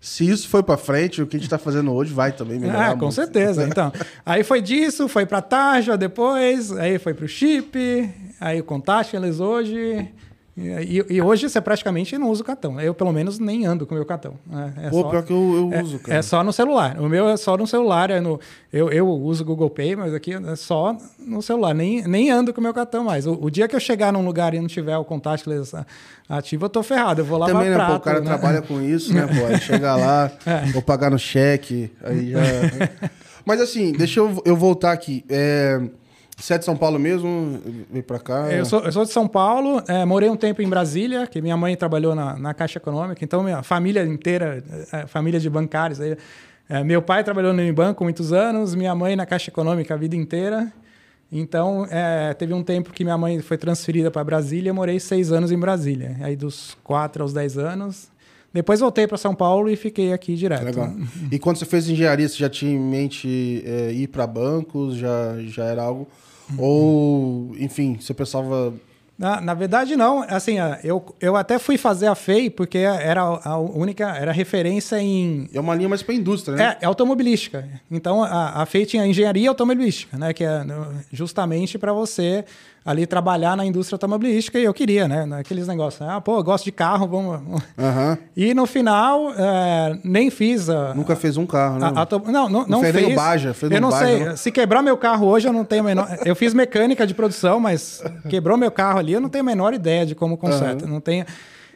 se 0.00 0.28
isso 0.28 0.48
foi 0.48 0.62
para 0.62 0.76
frente, 0.76 1.20
o 1.20 1.26
que 1.26 1.36
a 1.36 1.38
gente 1.38 1.46
está 1.46 1.58
fazendo 1.58 1.92
hoje 1.92 2.12
vai 2.12 2.30
também 2.30 2.60
melhorar. 2.60 2.90
Ah, 2.90 2.92
com 2.92 3.06
muito. 3.06 3.14
certeza. 3.14 3.66
Então, 3.66 3.92
aí 4.24 4.44
foi 4.44 4.62
disso, 4.62 5.08
foi 5.08 5.26
para 5.26 5.42
Tarja 5.42 5.96
depois, 5.96 6.70
aí 6.70 6.98
foi 6.98 7.12
para 7.12 7.24
o 7.24 7.28
chip, 7.28 7.76
aí 8.40 8.60
o 8.60 8.64
Contactless 8.64 9.42
hoje. 9.42 10.08
E, 10.58 11.04
e, 11.10 11.20
hoje 11.20 11.50
você 11.50 11.60
praticamente 11.60 12.16
não 12.16 12.30
usa 12.30 12.40
o 12.40 12.44
cartão. 12.44 12.80
Eu, 12.80 12.94
pelo 12.94 13.12
menos, 13.12 13.38
nem 13.38 13.66
ando 13.66 13.86
com 13.86 13.94
o 13.94 13.98
meu 13.98 14.06
cartão. 14.06 14.38
É, 14.50 14.86
é 14.86 14.90
Pô, 14.90 15.02
só, 15.02 15.10
pior 15.10 15.22
que 15.22 15.30
eu, 15.30 15.70
eu 15.70 15.78
é, 15.78 15.82
uso, 15.82 15.98
cara. 15.98 16.18
É 16.18 16.22
só 16.22 16.42
no 16.42 16.50
celular. 16.50 16.98
O 16.98 17.10
meu 17.10 17.28
é 17.28 17.36
só 17.36 17.58
no 17.58 17.66
celular. 17.66 18.08
É 18.08 18.20
no, 18.20 18.40
eu, 18.72 18.90
eu 18.90 19.06
uso 19.06 19.42
o 19.42 19.46
Google 19.46 19.68
Pay, 19.68 19.96
mas 19.96 20.14
aqui 20.14 20.32
é 20.32 20.56
só 20.56 20.96
no 21.18 21.42
celular. 21.42 21.74
Nem, 21.74 22.08
nem 22.08 22.30
ando 22.30 22.54
com 22.54 22.60
o 22.60 22.64
meu 22.64 22.72
cartão 22.72 23.04
mais. 23.04 23.26
O, 23.26 23.34
o 23.34 23.50
dia 23.50 23.68
que 23.68 23.76
eu 23.76 23.80
chegar 23.80 24.14
num 24.14 24.24
lugar 24.24 24.54
e 24.54 24.60
não 24.60 24.66
tiver 24.66 24.96
o 24.96 25.04
contactless 25.04 25.76
ativo, 26.26 26.64
eu 26.64 26.70
tô 26.70 26.82
ferrado. 26.82 27.20
Eu 27.20 27.26
vou 27.26 27.36
lá 27.36 27.48
Também, 27.48 27.68
né, 27.68 27.74
prato, 27.74 27.90
pô, 27.90 27.96
o 27.96 28.00
cara 28.00 28.20
né? 28.20 28.26
trabalha 28.26 28.62
com 28.62 28.80
isso, 28.80 29.12
né, 29.12 29.26
pô? 29.26 29.44
Aí 29.46 29.60
chega 29.60 29.94
lá, 29.94 30.32
é. 30.46 30.72
vou 30.72 30.80
pagar 30.80 31.10
no 31.10 31.18
cheque, 31.18 31.92
aí 32.02 32.30
já... 32.30 32.40
mas 33.44 33.60
assim, 33.60 33.92
deixa 33.92 34.20
eu, 34.20 34.42
eu 34.46 34.56
voltar 34.56 34.92
aqui. 34.92 35.22
É... 35.28 35.82
Você 36.36 36.54
é 36.54 36.58
de 36.58 36.64
São 36.66 36.76
Paulo 36.76 36.98
mesmo? 36.98 37.60
Veio 37.90 38.04
pra 38.04 38.18
cá? 38.18 38.52
Eu 38.52 38.66
sou, 38.66 38.80
eu 38.80 38.92
sou 38.92 39.04
de 39.04 39.10
São 39.10 39.26
Paulo, 39.26 39.82
é, 39.88 40.04
morei 40.04 40.28
um 40.28 40.36
tempo 40.36 40.60
em 40.60 40.68
Brasília, 40.68 41.26
que 41.26 41.40
minha 41.40 41.56
mãe 41.56 41.74
trabalhou 41.74 42.14
na, 42.14 42.36
na 42.36 42.52
Caixa 42.52 42.78
Econômica, 42.78 43.24
então 43.24 43.42
minha 43.42 43.62
família 43.62 44.04
inteira, 44.04 44.62
é, 44.92 45.06
família 45.06 45.40
de 45.40 45.48
bancários. 45.48 45.98
Aí, 45.98 46.16
é, 46.68 46.84
meu 46.84 47.00
pai 47.00 47.24
trabalhou 47.24 47.54
no 47.54 47.72
banco 47.72 48.04
muitos 48.04 48.34
anos, 48.34 48.74
minha 48.74 48.94
mãe 48.94 49.16
na 49.16 49.24
Caixa 49.24 49.50
Econômica 49.50 49.94
a 49.94 49.96
vida 49.96 50.14
inteira. 50.14 50.70
Então, 51.32 51.86
é, 51.90 52.34
teve 52.34 52.52
um 52.52 52.62
tempo 52.62 52.92
que 52.92 53.02
minha 53.02 53.16
mãe 53.16 53.40
foi 53.40 53.56
transferida 53.56 54.10
para 54.10 54.22
Brasília, 54.22 54.72
morei 54.74 55.00
seis 55.00 55.32
anos 55.32 55.50
em 55.50 55.58
Brasília. 55.58 56.16
Aí, 56.20 56.36
dos 56.36 56.76
quatro 56.84 57.22
aos 57.22 57.32
dez 57.32 57.56
anos. 57.56 58.08
Depois 58.52 58.80
voltei 58.80 59.06
para 59.06 59.18
São 59.18 59.34
Paulo 59.34 59.68
e 59.68 59.76
fiquei 59.76 60.12
aqui 60.12 60.34
direto. 60.34 60.64
Legal. 60.64 60.90
E 61.30 61.38
quando 61.38 61.56
você 61.56 61.66
fez 61.66 61.88
engenharia, 61.88 62.28
você 62.28 62.36
já 62.36 62.48
tinha 62.48 62.72
em 62.72 62.78
mente 62.78 63.62
é, 63.66 63.92
ir 63.92 64.06
para 64.06 64.26
bancos? 64.26 64.96
Já, 64.96 65.34
já 65.46 65.64
era 65.64 65.82
algo 65.82 66.06
ou, 66.58 67.54
enfim, 67.58 67.98
você 68.00 68.14
pensava. 68.14 68.74
Na, 69.18 69.40
na 69.40 69.54
verdade, 69.54 69.96
não. 69.96 70.22
Assim, 70.28 70.56
eu, 70.84 71.04
eu 71.20 71.36
até 71.36 71.58
fui 71.58 71.78
fazer 71.78 72.06
a 72.06 72.14
FEI 72.14 72.50
porque 72.50 72.78
era 72.78 73.22
a 73.22 73.58
única, 73.58 74.08
era 74.16 74.30
referência 74.30 75.00
em. 75.00 75.48
É 75.52 75.60
uma 75.60 75.74
linha 75.74 75.88
mais 75.88 76.02
para 76.02 76.14
indústria, 76.14 76.56
né? 76.56 76.76
É, 76.80 76.84
é 76.84 76.86
automobilística. 76.86 77.66
Então, 77.90 78.22
a, 78.22 78.62
a 78.62 78.66
FEI 78.66 78.84
tinha 78.84 79.06
engenharia 79.06 79.48
automobilística, 79.48 80.18
né? 80.18 80.32
Que 80.32 80.44
é 80.44 80.64
justamente 81.10 81.78
para 81.78 81.92
você 81.92 82.44
ali 82.86 83.04
trabalhar 83.04 83.56
na 83.56 83.66
indústria 83.66 83.96
automobilística 83.96 84.60
e 84.60 84.64
eu 84.64 84.72
queria, 84.72 85.08
né? 85.08 85.28
Aqueles 85.40 85.66
negócios. 85.66 86.08
Ah, 86.08 86.20
pô, 86.20 86.38
eu 86.38 86.44
gosto 86.44 86.64
de 86.64 86.70
carro, 86.70 87.08
vamos. 87.08 87.40
Uhum. 87.76 88.16
E 88.36 88.54
no 88.54 88.64
final, 88.64 89.32
é, 89.36 89.98
nem 90.04 90.30
fiz. 90.30 90.70
A, 90.70 90.94
Nunca 90.94 91.16
fez 91.16 91.36
um 91.36 91.44
carro, 91.44 91.80
né? 91.80 91.92
A, 91.92 92.02
a, 92.02 92.30
não, 92.30 92.48
não, 92.48 92.66
não, 92.66 92.80
fez. 92.80 92.94
fez. 92.94 93.14
Baja, 93.16 93.52
fez 93.52 93.72
eu 93.72 93.80
não 93.80 93.90
Baja, 93.90 94.06
sei. 94.06 94.24
Não? 94.24 94.36
Se 94.36 94.52
quebrar 94.52 94.82
meu 94.82 94.96
carro 94.96 95.26
hoje, 95.26 95.48
eu 95.48 95.52
não 95.52 95.64
tenho 95.64 95.82
a 95.82 95.84
menor. 95.84 96.18
eu 96.24 96.36
fiz 96.36 96.54
mecânica 96.54 97.04
de 97.04 97.12
produção, 97.12 97.58
mas 97.58 98.04
quebrou 98.30 98.56
meu 98.56 98.70
carro 98.70 99.00
ali, 99.00 99.12
eu 99.12 99.20
não 99.20 99.28
tenho 99.28 99.42
a 99.42 99.46
menor 99.46 99.74
ideia 99.74 100.06
de 100.06 100.14
como 100.14 100.36
conserta. 100.36 100.84
Uhum. 100.84 100.92
Não 100.92 101.00
tenho. 101.00 101.26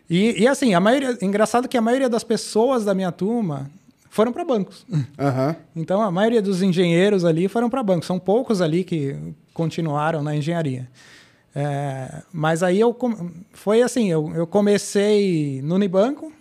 E, 0.09 0.43
e 0.43 0.47
assim, 0.47 0.75
a 0.75 0.81
maioria. 0.81 1.19
Engraçado 1.21 1.67
que 1.67 1.77
a 1.77 1.83
maioria 1.83 2.09
das 2.09 2.23
pessoas 2.23 2.85
da 2.85 2.95
minha 2.95 3.11
turma 3.11 3.69
foram 4.11 4.33
para 4.33 4.45
bancos. 4.45 4.85
Uhum. 4.91 5.55
Então, 5.75 6.03
a 6.03 6.11
maioria 6.11 6.43
dos 6.43 6.61
engenheiros 6.61 7.25
ali 7.25 7.49
foram 7.49 7.71
para 7.71 7.83
bancos. 7.83 8.07
São 8.07 8.19
poucos 8.19 8.61
ali 8.61 8.85
que 8.85 9.17
continuaram 9.55 10.23
na 10.23 10.37
engenharia. 10.37 10.89
É, 11.55 12.23
mas 12.33 12.63
aí 12.63 12.79
eu 12.79 12.97
foi 13.53 13.83
assim, 13.83 14.11
eu, 14.11 14.33
eu 14.35 14.47
comecei 14.47 15.61
no 15.63 15.77
Unibanco, 15.77 16.33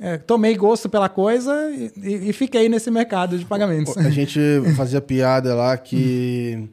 é, 0.00 0.16
tomei 0.16 0.56
gosto 0.56 0.88
pela 0.88 1.08
coisa 1.08 1.52
e, 1.70 2.30
e, 2.30 2.32
fiquei 2.32 2.68
nesse 2.68 2.90
mercado 2.90 3.38
de 3.38 3.44
pagamentos. 3.44 3.96
A 3.96 4.10
gente 4.10 4.40
fazia 4.76 5.00
piada 5.00 5.54
lá 5.54 5.76
que 5.76 6.68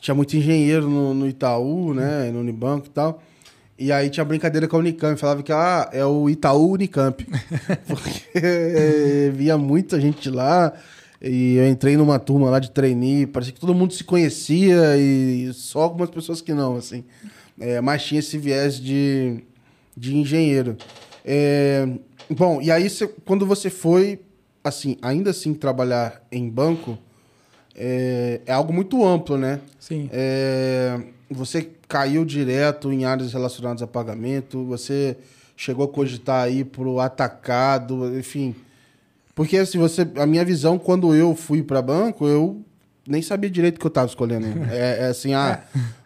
tinha 0.00 0.14
muito 0.14 0.34
engenheiro 0.36 0.88
no, 0.88 1.12
no 1.12 1.28
Itaú, 1.28 1.92
né, 1.92 2.30
no 2.30 2.40
Unibanco 2.40 2.86
e 2.86 2.90
tal. 2.90 3.22
E 3.80 3.90
aí 3.90 4.10
tinha 4.10 4.22
brincadeira 4.26 4.68
com 4.68 4.76
a 4.76 4.80
Unicamp, 4.80 5.18
falava 5.18 5.42
que 5.42 5.50
ah, 5.50 5.88
é 5.90 6.04
o 6.04 6.28
Itaú 6.28 6.72
Unicamp. 6.72 7.26
Porque 7.88 9.32
via 9.32 9.56
muita 9.56 9.98
gente 9.98 10.28
lá. 10.28 10.74
E 11.22 11.54
eu 11.54 11.66
entrei 11.66 11.96
numa 11.96 12.18
turma 12.18 12.50
lá 12.50 12.58
de 12.58 12.70
trainee, 12.70 13.26
parecia 13.26 13.54
que 13.54 13.60
todo 13.60 13.74
mundo 13.74 13.94
se 13.94 14.04
conhecia 14.04 14.98
e 14.98 15.50
só 15.54 15.80
algumas 15.80 16.10
pessoas 16.10 16.42
que 16.42 16.52
não, 16.52 16.76
assim. 16.76 17.04
É, 17.58 17.80
mas 17.80 18.04
tinha 18.04 18.18
esse 18.18 18.36
viés 18.36 18.78
de, 18.78 19.42
de 19.96 20.14
engenheiro. 20.14 20.76
É, 21.24 21.88
bom, 22.28 22.60
e 22.60 22.70
aí 22.70 22.88
cê, 22.90 23.08
quando 23.24 23.46
você 23.46 23.70
foi, 23.70 24.20
assim, 24.62 24.98
ainda 25.00 25.30
assim 25.30 25.54
trabalhar 25.54 26.22
em 26.30 26.50
banco, 26.50 26.98
é, 27.74 28.42
é 28.44 28.52
algo 28.52 28.74
muito 28.74 29.02
amplo, 29.06 29.38
né? 29.38 29.60
Sim. 29.78 30.10
É, 30.12 31.00
você 31.30 31.70
caiu 31.90 32.24
direto 32.24 32.92
em 32.92 33.04
áreas 33.04 33.32
relacionadas 33.32 33.82
a 33.82 33.86
pagamento, 33.86 34.64
você 34.64 35.16
chegou 35.56 35.84
a 35.84 35.88
cogitar 35.88 36.44
aí 36.44 36.64
pro 36.64 37.00
atacado, 37.00 38.16
enfim... 38.16 38.54
Porque 39.34 39.56
assim, 39.56 39.78
você, 39.78 40.06
a 40.16 40.26
minha 40.26 40.44
visão, 40.44 40.78
quando 40.78 41.14
eu 41.14 41.34
fui 41.34 41.62
para 41.62 41.80
banco, 41.80 42.26
eu 42.26 42.62
nem 43.06 43.22
sabia 43.22 43.48
direito 43.48 43.76
o 43.76 43.80
que 43.80 43.86
eu 43.86 43.88
estava 43.88 44.06
escolhendo. 44.06 44.46
É, 44.70 45.04
é, 45.04 45.06
assim, 45.06 45.32
ah, 45.32 45.62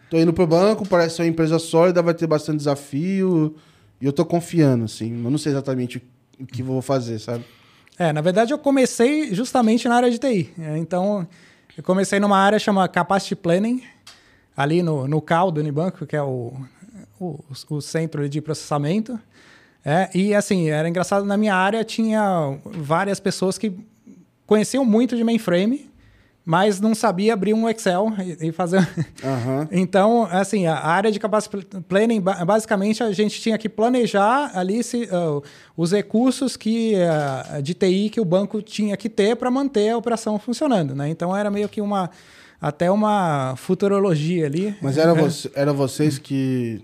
tô 0.09 0.17
indo 0.17 0.31
pro 0.31 0.47
banco, 0.47 0.87
parece 0.87 1.17
ser 1.17 1.23
uma 1.23 1.27
empresa 1.27 1.59
sólida, 1.59 2.01
vai 2.01 2.13
ter 2.13 2.27
bastante 2.27 2.57
desafio. 2.57 3.55
e 3.99 4.05
eu 4.05 4.13
tô 4.13 4.23
confiando, 4.25 4.85
assim. 4.85 5.23
Eu 5.23 5.29
não 5.29 5.37
sei 5.37 5.51
exatamente 5.51 6.01
o 6.39 6.45
que 6.45 6.63
vou 6.63 6.81
fazer, 6.81 7.19
sabe? 7.19 7.43
É, 7.97 8.11
na 8.11 8.21
verdade 8.21 8.53
eu 8.53 8.57
comecei 8.57 9.33
justamente 9.33 9.87
na 9.87 9.95
área 9.95 10.11
de 10.11 10.17
TI. 10.17 10.49
É, 10.59 10.77
então, 10.77 11.27
eu 11.77 11.83
comecei 11.83 12.19
numa 12.19 12.37
área 12.37 12.59
chamada 12.59 12.87
Capacity 12.87 13.35
Planning, 13.35 13.83
ali 14.55 14.81
no, 14.81 15.07
no 15.07 15.21
CAL 15.21 15.51
do 15.51 15.59
Unibanco, 15.59 16.05
que 16.05 16.15
é 16.15 16.21
o, 16.21 16.53
o, 17.19 17.43
o 17.69 17.81
centro 17.81 18.27
de 18.29 18.41
processamento. 18.41 19.19
É, 19.83 20.09
e 20.15 20.33
assim, 20.33 20.69
era 20.69 20.89
engraçado, 20.89 21.25
na 21.25 21.37
minha 21.37 21.53
área 21.55 21.83
tinha 21.83 22.57
várias 22.65 23.19
pessoas 23.19 23.57
que 23.57 23.71
conheciam 24.47 24.83
muito 24.83 25.15
de 25.15 25.23
mainframe, 25.23 25.91
mas 26.43 26.79
não 26.79 26.93
sabia 26.93 27.33
abrir 27.33 27.53
um 27.53 27.67
Excel 27.67 28.13
e, 28.19 28.47
e 28.49 28.51
fazer. 28.51 28.87
Aham. 29.23 29.67
Então, 29.71 30.27
assim, 30.31 30.67
a 30.67 30.77
área 30.77 31.11
de 31.11 31.19
capacity 31.19 31.57
planning, 31.87 32.21
ba- 32.21 32.45
basicamente, 32.45 33.01
a 33.03 33.11
gente 33.11 33.41
tinha 33.41 33.57
que 33.57 33.67
planejar 33.67 34.51
ali 34.55 34.83
se, 34.83 35.03
uh, 35.05 35.43
os 35.75 35.91
recursos 35.91 36.55
que, 36.55 36.93
uh, 36.95 37.61
de 37.61 37.73
TI 37.73 38.09
que 38.11 38.21
o 38.21 38.25
banco 38.25 38.61
tinha 38.61 38.95
que 38.95 39.09
ter 39.09 39.35
para 39.35 39.49
manter 39.49 39.89
a 39.89 39.97
operação 39.97 40.37
funcionando, 40.37 40.93
né? 40.93 41.09
Então, 41.09 41.35
era 41.35 41.49
meio 41.49 41.67
que 41.67 41.81
uma 41.81 42.11
até 42.65 42.89
uma 42.89 43.53
futurologia 43.57 44.47
ali. 44.47 44.75
Mas 44.81 44.97
era, 44.97 45.13
você, 45.13 45.51
era 45.53 45.71
vocês 45.71 46.17
que 46.17 46.81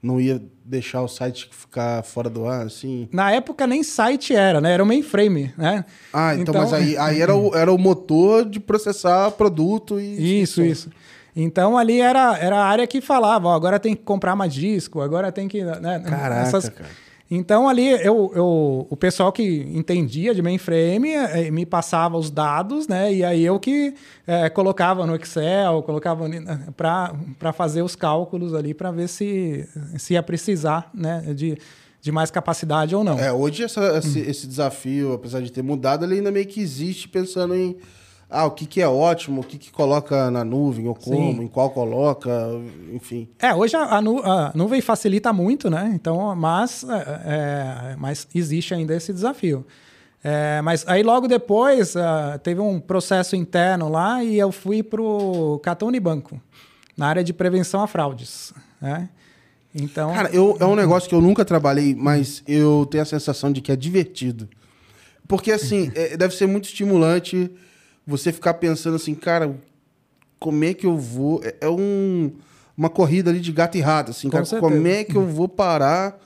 não 0.00 0.20
ia 0.20 0.40
deixar 0.64 1.02
o 1.02 1.08
site 1.08 1.48
ficar 1.50 2.04
fora 2.04 2.30
do 2.30 2.46
ar, 2.46 2.64
assim? 2.66 3.08
Na 3.12 3.32
época 3.32 3.66
nem 3.66 3.82
site 3.82 4.32
era, 4.32 4.60
né? 4.60 4.72
Era 4.72 4.84
o 4.84 4.86
mainframe, 4.86 5.52
né? 5.58 5.84
Ah, 6.12 6.36
então, 6.36 6.54
Então- 6.54 6.62
mas 6.62 6.72
aí, 6.72 6.96
aí 6.96 7.20
era, 7.20 7.34
o, 7.34 7.56
era 7.56 7.72
o 7.72 7.76
motor 7.76 8.48
de 8.48 8.60
processar 8.60 9.32
produto 9.32 9.98
e... 9.98 10.42
Isso, 10.42 10.62
isso. 10.62 10.88
Então 11.34 11.76
ali 11.76 12.00
era, 12.00 12.38
era 12.38 12.58
a 12.60 12.64
área 12.64 12.86
que 12.86 13.00
falava, 13.00 13.48
ó, 13.48 13.54
agora 13.54 13.80
tem 13.80 13.96
que 13.96 14.02
comprar 14.02 14.36
mais 14.36 14.54
disco, 14.54 15.00
agora 15.00 15.32
tem 15.32 15.48
que. 15.48 15.64
Né, 15.64 16.00
Caraca, 16.06 16.70
cara. 16.70 16.88
Então 17.30 17.68
ali 17.68 17.88
eu, 17.88 18.32
eu, 18.34 18.86
o 18.90 18.96
pessoal 18.96 19.30
que 19.30 19.42
entendia 19.72 20.34
de 20.34 20.42
mainframe 20.42 21.10
eh, 21.14 21.48
me 21.52 21.64
passava 21.64 22.16
os 22.18 22.28
dados, 22.28 22.88
né? 22.88 23.14
E 23.14 23.22
aí 23.22 23.44
eu 23.44 23.60
que 23.60 23.94
eh, 24.26 24.50
colocava 24.50 25.06
no 25.06 25.14
Excel, 25.14 25.80
colocava 25.84 26.28
para 26.76 27.52
fazer 27.52 27.82
os 27.82 27.94
cálculos 27.94 28.52
ali 28.54 28.74
para 28.74 28.90
ver 28.90 29.08
se, 29.08 29.68
se 29.96 30.14
ia 30.14 30.22
precisar 30.22 30.90
né, 30.92 31.22
de, 31.34 31.56
de 32.00 32.10
mais 32.10 32.30
capacidade 32.32 32.96
ou 32.96 33.04
não. 33.04 33.18
É, 33.18 33.32
hoje 33.32 33.62
essa- 33.62 33.98
esse, 33.98 34.18
esse 34.20 34.46
desafio, 34.48 35.12
apesar 35.12 35.40
de 35.40 35.52
ter 35.52 35.62
mudado, 35.62 36.04
ele 36.04 36.14
ainda 36.16 36.32
meio 36.32 36.46
que 36.46 36.60
existe 36.60 37.08
pensando 37.08 37.54
em 37.54 37.76
ah, 38.30 38.46
o 38.46 38.52
que, 38.52 38.64
que 38.66 38.80
é 38.80 38.88
ótimo, 38.88 39.40
o 39.40 39.44
que, 39.44 39.58
que 39.58 39.70
coloca 39.72 40.30
na 40.30 40.44
nuvem, 40.44 40.86
ou 40.86 40.94
como, 40.94 41.16
Sim. 41.34 41.42
em 41.42 41.48
qual 41.48 41.70
coloca, 41.70 42.30
enfim. 42.92 43.28
É, 43.38 43.52
hoje 43.54 43.76
a, 43.76 43.96
a 43.96 44.00
nu- 44.00 44.22
a 44.24 44.52
nuvem 44.54 44.80
facilita 44.80 45.32
muito, 45.32 45.68
né? 45.68 45.90
Então, 45.94 46.34
mas, 46.36 46.84
é, 46.84 47.20
é, 47.92 47.96
mas 47.98 48.28
existe 48.34 48.72
ainda 48.72 48.94
esse 48.94 49.12
desafio. 49.12 49.66
É, 50.22 50.60
mas 50.62 50.84
aí 50.86 51.02
logo 51.02 51.26
depois 51.26 51.96
ah, 51.96 52.38
teve 52.42 52.60
um 52.60 52.78
processo 52.78 53.34
interno 53.34 53.88
lá 53.88 54.22
e 54.22 54.38
eu 54.38 54.52
fui 54.52 54.82
para 54.82 55.00
o 55.00 55.58
Catão 55.60 55.88
Unibanco, 55.88 56.40
na 56.96 57.06
área 57.08 57.24
de 57.24 57.32
prevenção 57.32 57.82
a 57.82 57.86
fraudes. 57.86 58.52
Né? 58.80 59.08
Então, 59.74 60.12
Cara, 60.12 60.30
eu, 60.32 60.56
é 60.60 60.64
um 60.64 60.74
negócio 60.76 61.08
que 61.08 61.14
eu 61.14 61.20
nunca 61.20 61.44
trabalhei, 61.44 61.94
mas 61.94 62.42
eu 62.46 62.86
tenho 62.90 63.02
a 63.02 63.06
sensação 63.06 63.50
de 63.50 63.60
que 63.60 63.72
é 63.72 63.76
divertido. 63.76 64.48
Porque, 65.26 65.50
assim, 65.52 65.90
é- 65.96 66.16
deve 66.16 66.34
ser 66.34 66.46
muito 66.46 66.64
estimulante 66.64 67.50
você 68.06 68.32
ficar 68.32 68.54
pensando 68.54 68.96
assim, 68.96 69.14
cara, 69.14 69.54
como 70.38 70.64
é 70.64 70.74
que 70.74 70.86
eu 70.86 70.96
vou... 70.96 71.40
É, 71.44 71.54
é 71.62 71.68
um, 71.68 72.32
uma 72.76 72.88
corrida 72.88 73.30
ali 73.30 73.40
de 73.40 73.52
gato 73.52 73.76
e 73.76 73.80
rato, 73.80 74.10
assim, 74.10 74.28
Com 74.28 74.32
cara. 74.32 74.44
certeza. 74.44 74.72
Como 74.72 74.86
é 74.86 75.04
que 75.04 75.16
eu 75.16 75.26
vou 75.26 75.48
parar 75.48 76.18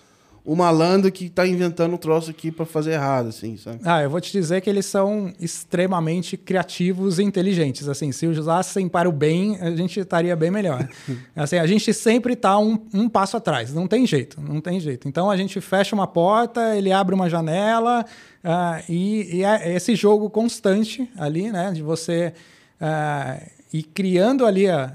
o 0.45 0.55
malandro 0.55 1.11
que 1.11 1.31
tá 1.31 1.47
inventando 1.47 1.95
um 1.95 1.97
troço 1.97 2.31
aqui 2.31 2.51
para 2.51 2.67
fazer 2.67 2.93
errado, 2.93 3.29
assim, 3.29 3.57
sabe? 3.57 3.81
Ah, 3.83 4.03
eu 4.03 4.11
vou 4.11 4.21
te 4.21 4.31
dizer 4.31 4.61
que 4.61 4.69
eles 4.69 4.85
são 4.85 5.33
extremamente 5.41 6.37
criativos 6.37 7.19
e 7.19 7.23
inteligentes. 7.23 7.89
Assim, 7.89 8.13
se 8.13 8.27
usassem 8.27 8.87
para 8.87 9.09
o 9.09 9.13
bem, 9.13 9.57
a 9.59 9.75
gente 9.75 9.99
estaria 9.99 10.37
bem 10.37 10.51
melhor. 10.51 10.87
assim, 11.35 11.57
a 11.57 11.67
gente 11.67 11.95
sempre 11.95 12.35
está 12.35 12.59
um, 12.59 12.79
um 12.93 13.09
passo 13.09 13.39
atrás. 13.39 13.73
Não 13.73 13.89
tem 13.89 14.07
jeito, 14.07 14.39
não 14.39 14.61
tem 14.61 14.79
jeito. 14.79 15.09
Então 15.09 15.31
a 15.31 15.37
gente 15.37 15.59
fecha 15.63 15.95
uma 15.95 16.07
porta, 16.07 16.77
ele 16.77 16.93
abre 16.93 17.15
uma 17.15 17.31
janela 17.31 18.05
ah, 18.43 18.83
e, 18.87 19.39
e 19.39 19.45
é 19.45 19.75
esse 19.75 19.97
jogo 19.97 20.29
constante 20.29 21.09
ali, 21.17 21.51
né, 21.51 21.73
de 21.73 21.83
você 21.83 22.35
ah, 22.79 23.41
ir 23.73 23.85
criando 23.85 24.45
ali 24.45 24.69
a 24.69 24.93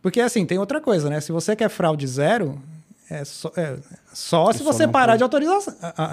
porque 0.00 0.20
assim 0.20 0.46
tem 0.46 0.56
outra 0.56 0.80
coisa, 0.80 1.10
né? 1.10 1.20
Se 1.20 1.32
você 1.32 1.56
quer 1.56 1.68
fraude 1.68 2.06
zero 2.06 2.62
é 3.08 3.24
só, 3.24 3.52
é 3.56 3.76
só 4.12 4.52
se 4.52 4.62
você 4.62 4.88
parar 4.88 5.12
pode. 5.12 5.18
de 5.18 5.22
autorizar. 5.22 5.60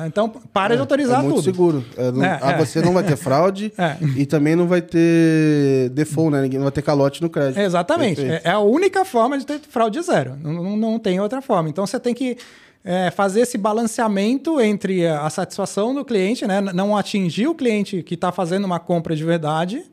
Então, 0.05 0.29
para 0.29 0.75
de 0.75 0.81
autorizar 0.81 1.19
é 1.19 1.23
muito 1.23 1.35
tudo. 1.37 1.43
seguro. 1.45 1.85
É, 1.97 2.11
não- 2.11 2.23
É, 2.23 2.39
ah, 2.41 2.51
é. 2.51 2.57
Você 2.65 2.81
não 2.81 2.93
vai 2.93 3.03
ter 3.03 3.15
fraude 3.17 3.73
É. 3.77 3.97
e 4.15 4.25
também 4.25 4.55
não 4.55 4.67
vai 4.67 4.81
ter 4.81 5.89
default, 5.89 6.31
né? 6.31 6.47
Não 6.47 6.61
vai 6.63 6.71
ter 6.71 6.81
calote 6.81 7.21
no 7.21 7.29
crédito. 7.29 7.59
Exatamente. 7.59 8.21
É, 8.23 8.41
é 8.43 8.51
a 8.51 8.59
única 8.59 9.03
forma 9.03 9.37
de 9.37 9.45
ter 9.45 9.59
fraude 9.59 10.01
zero. 10.01 10.35
Não, 10.41 10.53
não, 10.53 10.77
não 10.77 10.99
tem 10.99 11.19
outra 11.19 11.41
forma. 11.41 11.67
Então 11.69 11.85
você 11.87 11.99
tem 11.99 12.13
que 12.13 12.37
é, 12.85 13.09
fazer 13.11 13.41
esse 13.41 13.57
balanceamento 13.57 14.59
entre 14.61 15.07
a 15.07 15.29
satisfação 15.29 15.95
do 15.95 16.03
cliente, 16.05 16.45
né? 16.45 16.61
não 16.61 16.95
atingir 16.97 17.47
o 17.47 17.55
cliente 17.55 18.03
que 18.03 18.13
está 18.15 18.31
fazendo 18.31 18.65
uma 18.65 18.79
compra 18.79 19.15
de 19.15 19.23
verdade 19.23 19.83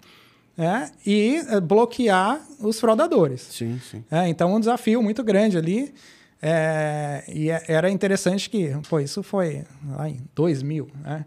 né? 0.57 0.91
e 1.07 1.41
é, 1.49 1.61
bloquear 1.61 2.41
os 2.59 2.79
fraudadores. 2.81 3.43
Sim, 3.51 3.81
sim. 3.91 4.05
É, 4.11 4.29
então, 4.29 4.55
um 4.55 4.61
desafio 4.61 5.03
muito 5.03 5.23
grande 5.23 5.57
ali. 5.57 5.95
É, 6.43 7.23
e 7.29 7.51
é- 7.51 7.63
era 7.69 7.91
interessante 7.91 8.49
que, 8.49 8.71
pô, 8.89 8.99
isso 8.99 9.23
foi 9.23 9.65
lá 9.91 10.09
em 10.09 10.21
2000, 10.35 10.89
né? 11.05 11.25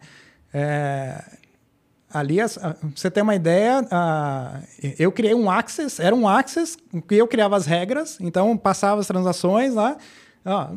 É, 0.53 1.23
ali, 2.11 2.37
pra 2.37 2.75
você 2.95 3.09
ter 3.11 3.21
uma 3.21 3.35
ideia, 3.35 3.85
a- 3.91 4.59
eu 4.97 5.11
criei 5.11 5.33
um 5.35 5.49
Access, 5.49 6.01
era 6.01 6.15
um 6.15 6.27
Access 6.27 6.77
que 7.07 7.15
eu 7.15 7.27
criava 7.27 7.55
as 7.55 7.65
regras, 7.65 8.17
então 8.21 8.55
passava 8.57 9.01
as 9.01 9.07
transações 9.07 9.73
lá. 9.73 9.97
ó, 10.45 10.67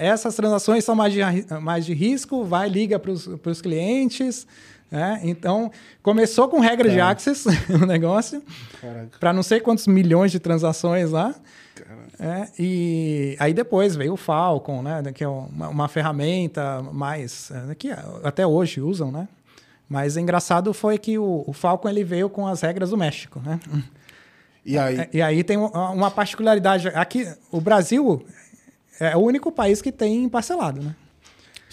essas 0.00 0.34
transações 0.34 0.84
são 0.84 0.94
mais 0.94 1.12
de, 1.12 1.20
mais 1.62 1.86
de 1.86 1.94
risco, 1.94 2.44
vai, 2.44 2.68
liga 2.68 2.98
para 2.98 3.10
os 3.12 3.60
clientes. 3.62 4.46
né? 4.90 5.18
Então, 5.24 5.70
começou 6.02 6.46
com 6.48 6.60
regra 6.60 6.88
de 6.90 6.98
Tá. 6.98 7.08
Access 7.10 7.48
o 7.82 7.86
negócio 7.86 8.42
para 9.18 9.32
não 9.32 9.42
sei 9.42 9.58
quantos 9.60 9.86
milhões 9.86 10.30
de 10.30 10.38
transações 10.38 11.10
lá. 11.10 11.34
É, 12.18 12.48
e 12.58 13.36
aí 13.40 13.52
depois 13.52 13.96
veio 13.96 14.12
o 14.12 14.16
Falcon, 14.16 14.82
né, 14.82 15.02
que 15.12 15.24
é 15.24 15.28
uma, 15.28 15.68
uma 15.68 15.88
ferramenta 15.88 16.80
mais 16.92 17.50
é, 17.50 17.74
que 17.74 17.90
até 18.22 18.46
hoje 18.46 18.80
usam, 18.80 19.10
né? 19.10 19.28
Mas 19.88 20.16
engraçado 20.16 20.72
foi 20.72 20.96
que 20.96 21.18
o, 21.18 21.44
o 21.46 21.52
Falcon 21.52 21.88
ele 21.88 22.04
veio 22.04 22.30
com 22.30 22.46
as 22.46 22.60
regras 22.62 22.90
do 22.90 22.96
México, 22.96 23.40
né? 23.44 23.60
E 24.64 24.78
aí, 24.78 24.98
É, 25.00 25.08
E 25.12 25.20
aí 25.22 25.44
tem 25.44 25.56
um- 25.58 25.66
uma 25.66 26.10
particularidade 26.10 26.88
aqui, 26.88 27.28
o 27.50 27.60
Brasil 27.60 28.24
é 28.98 29.16
o 29.16 29.20
único 29.20 29.52
país 29.52 29.82
que 29.82 29.92
tem 29.92 30.28
parcelado, 30.28 30.80
né? 30.80 30.94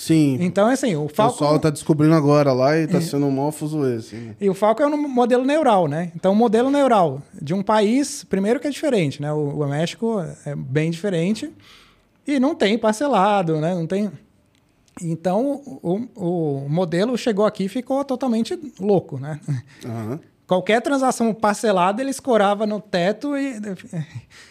Sim, 0.02 0.38
Então 0.42 0.68
assim, 0.68 0.96
o 0.96 1.04
o 1.06 1.08
pessoal 1.08 1.32
Falcon 1.32 1.60
tá 1.60 1.70
descobrindo 1.70 2.16
agora 2.16 2.52
lá 2.54 2.78
e 2.78 2.88
tá 2.88 3.00
sendo 3.02 3.26
um 3.28 3.32
mó 3.32 3.52
fuzuê, 3.52 3.96
assim. 3.96 4.18
né? 4.18 4.36
E 4.42 4.50
o 4.50 4.54
Falcon 4.54 4.84
é 4.84 4.88
um 4.88 5.08
modelo 5.08 5.46
neural, 5.46 5.88
né? 5.88 6.12
Então, 6.16 6.34
o 6.34 6.36
modelo 6.36 6.70
neural 6.72 7.22
de 7.40 7.54
um 7.54 7.62
país, 7.62 8.24
primeiro 8.24 8.60
que 8.60 8.68
é 8.68 8.72
diferente, 8.72 9.22
né? 9.22 9.32
O, 9.32 9.60
o 9.60 9.68
México 9.68 10.20
é 10.46 10.56
bem 10.56 10.90
diferente 10.90 11.52
e 12.26 12.40
não 12.40 12.56
tem 12.56 12.78
parcelado, 12.78 13.60
né? 13.60 13.76
Não 13.76 13.86
tem... 13.86 14.12
Então, 15.02 15.62
o, 15.82 16.08
o 16.16 16.70
modelo 16.70 17.18
chegou 17.18 17.46
aqui 17.46 17.66
e 17.66 17.70
ficou 17.70 18.04
totalmente 18.04 18.58
louco, 18.80 19.20
né? 19.20 19.40
Aham. 19.86 20.20
Qualquer 20.52 20.82
transação 20.82 21.34
parcelada, 21.34 22.02
ele 22.02 22.10
escorava 22.10 22.68
no 22.68 22.82
teto 22.82 23.38
e, 23.38 23.54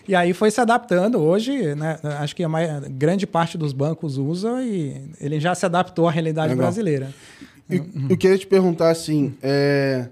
e 0.08 0.14
aí 0.14 0.32
foi 0.32 0.50
se 0.50 0.58
adaptando. 0.58 1.18
Hoje, 1.20 1.74
né, 1.74 1.98
acho 2.18 2.34
que 2.34 2.42
a 2.42 2.48
maior- 2.48 2.80
grande 2.88 3.26
parte 3.26 3.58
dos 3.58 3.74
bancos 3.74 4.16
usa 4.16 4.62
e 4.62 5.10
ele 5.20 5.38
já 5.38 5.54
se 5.54 5.66
adaptou 5.66 6.08
à 6.08 6.10
realidade 6.10 6.54
Legal. 6.54 6.64
brasileira. 6.64 7.12
E 7.68 7.82
Eu 8.08 8.16
queria 8.16 8.38
te 8.38 8.46
perguntar 8.46 8.88
assim, 8.88 9.34
é, 9.42 10.08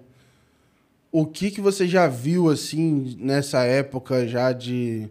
o 1.10 1.24
que 1.24 1.50
que 1.50 1.60
você 1.62 1.88
já 1.88 2.06
viu 2.06 2.50
assim 2.50 3.16
nessa 3.18 3.64
época 3.64 4.28
já 4.28 4.52
de 4.52 5.08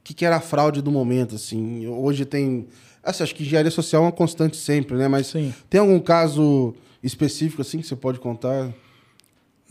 o 0.00 0.02
que, 0.02 0.12
que 0.12 0.26
era 0.26 0.38
a 0.38 0.40
fraude 0.40 0.82
do 0.82 0.90
momento 0.90 1.36
assim? 1.36 1.86
Hoje 1.86 2.24
tem, 2.24 2.66
assim, 3.00 3.22
acho 3.22 3.32
que 3.32 3.44
engenharia 3.44 3.70
social 3.70 4.02
é 4.02 4.06
uma 4.06 4.12
constante 4.12 4.56
sempre, 4.56 4.96
né? 4.96 5.06
Mas 5.06 5.28
Sim. 5.28 5.54
tem 5.70 5.80
algum 5.80 6.00
caso 6.00 6.74
específico 7.00 7.62
assim 7.62 7.78
que 7.78 7.86
você 7.86 7.94
pode 7.94 8.18
contar? 8.18 8.72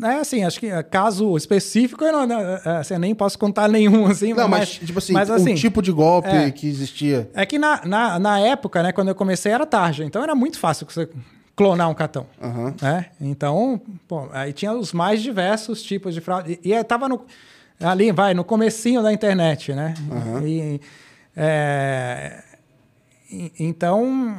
É 0.01 0.15
assim, 0.15 0.43
acho 0.43 0.59
que 0.59 0.67
é, 0.67 0.81
caso 0.81 1.38
específico, 1.38 2.03
eu, 2.03 2.12
não, 2.12 2.25
não, 2.25 2.39
é, 2.39 2.77
assim, 2.79 2.95
eu 2.95 3.00
nem 3.00 3.13
posso 3.13 3.38
contar 3.38 3.69
nenhum, 3.69 4.05
assim. 4.09 4.33
Não, 4.33 4.47
mas, 4.47 4.69
tipo 4.69 4.97
assim, 4.97 5.13
mas, 5.13 5.29
o 5.29 5.33
assim, 5.33 5.53
tipo 5.53 5.81
de 5.81 5.91
golpe 5.91 6.29
é. 6.29 6.50
que 6.50 6.67
existia. 6.67 7.29
É 7.33 7.45
que 7.45 7.59
na, 7.59 7.85
na, 7.85 8.19
na 8.19 8.39
época, 8.39 8.81
né, 8.81 8.91
quando 8.91 9.09
eu 9.09 9.15
comecei, 9.15 9.51
era 9.51 9.65
tarja. 9.65 10.03
Então 10.03 10.23
era 10.23 10.33
muito 10.33 10.57
fácil 10.57 10.88
você 10.89 11.07
clonar 11.55 11.89
um 11.89 11.93
cartão. 11.93 12.25
Aham. 12.41 12.73
Né? 12.81 13.05
Então, 13.21 13.79
pô, 14.07 14.27
aí 14.31 14.51
tinha 14.51 14.73
os 14.73 14.93
mais 14.93 15.21
diversos 15.21 15.83
tipos 15.83 16.13
de 16.13 16.21
fraude. 16.21 16.59
E, 16.63 16.73
e 16.73 16.83
tava 16.83 17.07
no, 17.07 17.21
ali, 17.79 18.12
vai, 18.12 18.33
no 18.33 18.43
comecinho 18.43 19.03
da 19.03 19.13
internet, 19.13 19.73
né? 19.73 19.93
Aham. 20.12 20.47
E, 20.47 20.81
é, 21.35 22.43
então, 23.59 24.38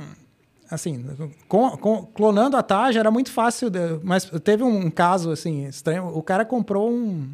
assim, 0.74 1.04
com, 1.48 1.70
com, 1.76 2.06
clonando 2.06 2.56
a 2.56 2.62
Taja 2.62 3.00
era 3.00 3.10
muito 3.10 3.30
fácil, 3.30 3.70
de, 3.70 3.78
mas 4.02 4.24
teve 4.42 4.62
um 4.62 4.90
caso 4.90 5.30
assim 5.30 5.66
estranho. 5.66 6.08
O 6.08 6.22
cara 6.22 6.44
comprou 6.44 6.90
um 6.90 7.30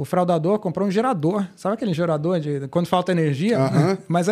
o 0.00 0.04
fraudador 0.06 0.58
comprou 0.58 0.88
um 0.88 0.90
gerador. 0.90 1.46
Sabe 1.54 1.74
aquele 1.74 1.92
gerador 1.92 2.40
de 2.40 2.66
quando 2.68 2.86
falta 2.86 3.12
energia? 3.12 3.58
Mas 4.08 4.28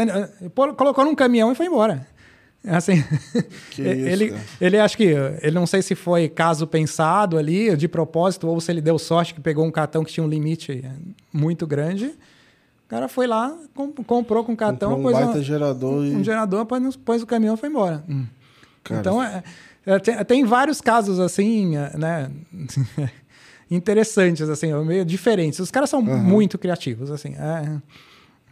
colocou 0.74 1.04
num 1.04 1.14
caminhão 1.14 1.52
e 1.52 1.54
foi 1.54 1.66
embora. 1.66 2.06
Assim, 2.66 3.04
ele, 3.78 4.26
isso, 4.26 4.36
ele 4.60 4.78
acho 4.78 4.96
que 4.96 5.14
ele 5.42 5.52
não 5.52 5.66
sei 5.66 5.82
se 5.82 5.94
foi 5.94 6.28
caso 6.28 6.66
pensado 6.66 7.36
ali 7.36 7.76
de 7.76 7.86
propósito 7.86 8.48
ou 8.48 8.60
se 8.60 8.72
ele 8.72 8.80
deu 8.80 8.98
sorte 8.98 9.34
que 9.34 9.40
pegou 9.40 9.64
um 9.64 9.70
cartão 9.70 10.02
que 10.02 10.12
tinha 10.12 10.24
um 10.24 10.28
limite 10.28 10.82
muito 11.30 11.66
grande. 11.66 12.14
O 12.88 12.90
cara 12.90 13.06
foi 13.06 13.26
lá, 13.26 13.54
comprou 14.06 14.42
com 14.42 14.56
cartão, 14.56 14.94
comprou 14.94 15.14
um 15.14 15.26
baita 15.26 15.42
gerador 15.42 15.98
um, 15.98 16.06
e... 16.06 16.16
um 16.16 16.24
gerador, 16.24 16.64
pôs, 16.64 16.96
pôs 16.96 17.22
o 17.22 17.26
caminhão 17.26 17.54
e 17.54 17.58
foi 17.58 17.68
embora. 17.68 18.02
Hum. 18.08 18.24
Então 18.90 19.22
é, 19.22 19.42
é, 19.84 19.98
tem, 19.98 20.24
tem, 20.24 20.44
vários 20.46 20.80
casos 20.80 21.20
assim, 21.20 21.76
né? 21.76 22.30
interessantes 23.70 24.48
assim, 24.48 24.72
meio 24.84 25.04
diferentes. 25.04 25.58
Os 25.58 25.70
caras 25.70 25.90
são 25.90 26.00
uhum. 26.00 26.16
muito 26.16 26.56
criativos 26.56 27.10
assim. 27.10 27.34
É, 27.34 27.78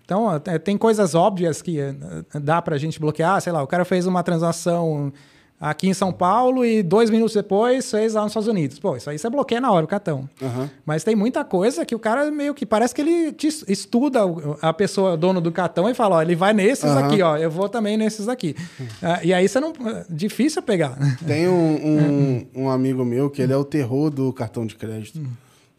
então, 0.04 0.38
tem 0.62 0.76
coisas 0.76 1.14
óbvias 1.14 1.62
que 1.62 1.80
eh, 1.80 1.94
dá 2.34 2.60
para 2.60 2.76
a 2.76 2.78
gente 2.78 3.00
bloquear. 3.00 3.40
Sei 3.40 3.50
lá, 3.50 3.62
o 3.62 3.66
cara 3.66 3.84
fez 3.86 4.06
uma 4.06 4.22
transação 4.22 5.12
aqui 5.60 5.88
em 5.88 5.94
São 5.94 6.12
Paulo 6.12 6.64
e 6.64 6.82
dois 6.82 7.10
minutos 7.10 7.34
depois 7.34 7.90
fez 7.90 8.14
lá 8.14 8.22
nos 8.22 8.30
Estados 8.30 8.48
Unidos. 8.48 8.78
Pô, 8.78 8.96
isso 8.96 9.08
aí 9.08 9.18
você 9.18 9.28
bloqueia 9.30 9.60
na 9.60 9.70
hora 9.70 9.84
o 9.84 9.88
cartão. 9.88 10.28
Uhum. 10.40 10.68
Mas 10.84 11.02
tem 11.02 11.16
muita 11.16 11.44
coisa 11.44 11.84
que 11.84 11.94
o 11.94 11.98
cara 11.98 12.30
meio 12.30 12.54
que 12.54 12.66
parece 12.66 12.94
que 12.94 13.00
ele 13.00 13.34
estuda 13.68 14.20
a 14.60 14.72
pessoa, 14.72 15.16
dono 15.16 15.40
do 15.40 15.50
cartão, 15.50 15.88
e 15.88 15.94
fala: 15.94 16.16
ó, 16.16 16.22
ele 16.22 16.36
vai 16.36 16.52
nesses 16.52 16.90
uhum. 16.90 16.98
aqui, 16.98 17.22
ó, 17.22 17.36
eu 17.36 17.50
vou 17.50 17.68
também 17.68 17.96
nesses 17.96 18.28
aqui. 18.28 18.54
Uhum. 18.78 18.86
Uh, 18.86 19.24
e 19.24 19.34
aí 19.34 19.48
você 19.48 19.60
não. 19.60 19.72
Difícil 20.08 20.62
pegar. 20.62 20.96
Tem 21.26 21.48
um, 21.48 21.54
um, 21.54 22.46
um, 22.62 22.70
amigo 22.70 23.04
meu 23.04 23.30
que 23.30 23.40
ele 23.40 23.52
é 23.52 23.56
o 23.56 23.64
terror 23.64 24.10
do 24.10 24.32
cartão 24.32 24.66
de 24.66 24.74
crédito. 24.74 25.18
Hum. 25.18 25.26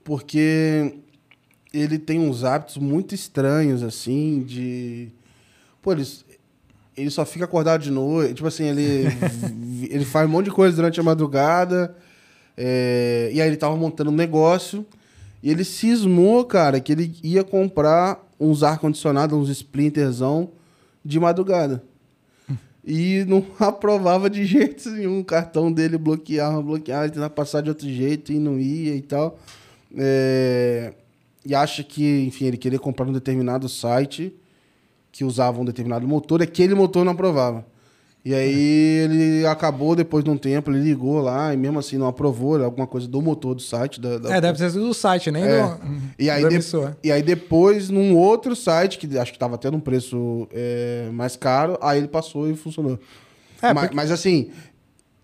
Porque 0.03 0.95
ele 1.73 1.99
tem 1.99 2.19
uns 2.19 2.43
hábitos 2.43 2.77
muito 2.77 3.13
estranhos, 3.13 3.83
assim, 3.83 4.41
de. 4.41 5.09
Pô, 5.81 5.91
ele, 5.91 6.05
ele 6.97 7.09
só 7.09 7.25
fica 7.25 7.45
acordado 7.45 7.81
de 7.83 7.91
noite. 7.91 8.33
Tipo 8.33 8.47
assim, 8.47 8.65
ele, 8.65 9.07
ele 9.89 10.03
faz 10.03 10.27
um 10.27 10.31
monte 10.31 10.45
de 10.45 10.51
coisa 10.51 10.75
durante 10.75 10.99
a 10.99 11.03
madrugada. 11.03 11.95
É, 12.57 13.29
e 13.31 13.41
aí 13.41 13.47
ele 13.47 13.55
tava 13.55 13.75
montando 13.75 14.09
um 14.09 14.15
negócio. 14.15 14.85
E 15.41 15.51
ele 15.51 15.63
cismou, 15.63 16.43
cara, 16.43 16.79
que 16.79 16.91
ele 16.91 17.15
ia 17.23 17.43
comprar 17.43 18.25
uns 18.39 18.63
ar-condicionado, 18.63 19.37
uns 19.37 19.49
splinterzão 19.49 20.51
de 21.05 21.19
madrugada. 21.19 21.83
E 22.89 23.25
não 23.27 23.45
aprovava 23.59 24.29
de 24.29 24.45
jeito 24.45 24.89
nenhum. 24.89 25.19
O 25.19 25.25
cartão 25.25 25.69
dele 25.69 25.97
bloqueava, 25.97 26.61
bloqueava, 26.61 27.03
ele 27.03 27.11
tentava 27.11 27.29
passar 27.29 27.59
de 27.59 27.67
outro 27.67 27.85
jeito 27.85 28.31
e 28.31 28.39
não 28.39 28.57
ia 28.57 28.95
e 28.95 29.01
tal. 29.01 29.37
É 29.93 30.93
e 31.47 31.55
acha 31.55 31.81
que, 31.81 32.25
enfim, 32.25 32.45
ele 32.45 32.57
queria 32.57 32.77
comprar 32.77 33.07
um 33.07 33.13
determinado 33.13 33.69
site 33.69 34.33
que 35.17 35.23
usava 35.23 35.59
um 35.59 35.65
determinado 35.65 36.07
motor, 36.07 36.43
aquele 36.43 36.75
motor 36.75 37.03
não 37.03 37.11
aprovava. 37.11 37.65
E 38.23 38.35
aí 38.35 38.99
ele 39.03 39.47
acabou, 39.47 39.95
depois 39.95 40.23
de 40.23 40.29
um 40.29 40.37
tempo, 40.37 40.69
ele 40.69 40.79
ligou 40.79 41.19
lá 41.19 41.51
e 41.51 41.57
mesmo 41.57 41.79
assim 41.79 41.97
não 41.97 42.05
aprovou, 42.05 42.63
alguma 42.63 42.85
coisa 42.85 43.07
do 43.07 43.19
motor 43.19 43.55
do 43.55 43.61
site. 43.61 43.99
Da, 43.99 44.19
da... 44.19 44.35
É, 44.35 44.39
deve 44.39 44.59
ser 44.59 44.71
do 44.73 44.93
site, 44.93 45.31
nem 45.31 45.43
é. 45.43 45.63
do, 45.63 45.79
e 46.19 46.29
aí, 46.29 46.47
de... 46.47 46.59
e 47.03 47.11
aí 47.11 47.23
depois, 47.23 47.89
num 47.89 48.15
outro 48.15 48.55
site, 48.55 48.99
que 48.99 49.17
acho 49.17 49.31
que 49.31 49.37
estava 49.37 49.55
até 49.55 49.71
num 49.71 49.79
preço 49.79 50.47
é, 50.51 51.09
mais 51.11 51.35
caro, 51.35 51.79
aí 51.81 51.97
ele 51.97 52.07
passou 52.07 52.47
e 52.47 52.55
funcionou. 52.55 52.99
É, 53.59 53.73
mas, 53.73 53.85
porque... 53.85 53.95
mas 53.95 54.11
assim, 54.11 54.51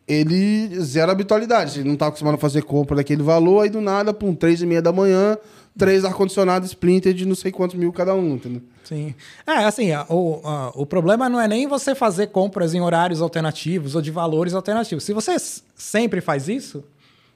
ele 0.08 0.70
zero 0.80 1.12
habitualidade. 1.12 1.82
Ele 1.82 1.88
não 1.88 1.94
estava 1.94 2.10
acostumado 2.10 2.36
a 2.36 2.40
fazer 2.40 2.64
compra 2.64 2.96
daquele 2.96 3.22
valor, 3.22 3.62
aí 3.62 3.70
do 3.70 3.80
nada, 3.80 4.12
pum, 4.12 4.34
três 4.34 4.60
e 4.60 4.66
meia 4.66 4.82
da 4.82 4.92
manhã, 4.92 5.38
três 5.78 6.04
ar-condicionados 6.04 6.70
Splinter 6.70 7.14
de 7.14 7.28
não 7.28 7.36
sei 7.36 7.52
quantos 7.52 7.78
mil 7.78 7.94
cada 7.94 8.16
um, 8.16 8.34
entendeu? 8.34 8.64
Sim. 8.84 9.16
É, 9.48 9.64
assim, 9.64 9.90
o, 10.10 10.42
o 10.76 10.86
problema 10.86 11.30
não 11.30 11.40
é 11.40 11.48
nem 11.48 11.68
você 11.68 11.96
fazer 11.96 12.28
compras 12.28 12.74
em 12.74 12.82
horários 12.82 13.22
alternativos 13.22 13.96
ou 13.96 14.02
de 14.02 14.12
valores 14.12 14.54
alternativos. 14.54 15.04
Se 15.04 15.14
você 15.14 15.36
sempre 15.76 16.20
faz 16.22 16.50
isso, 16.50 16.84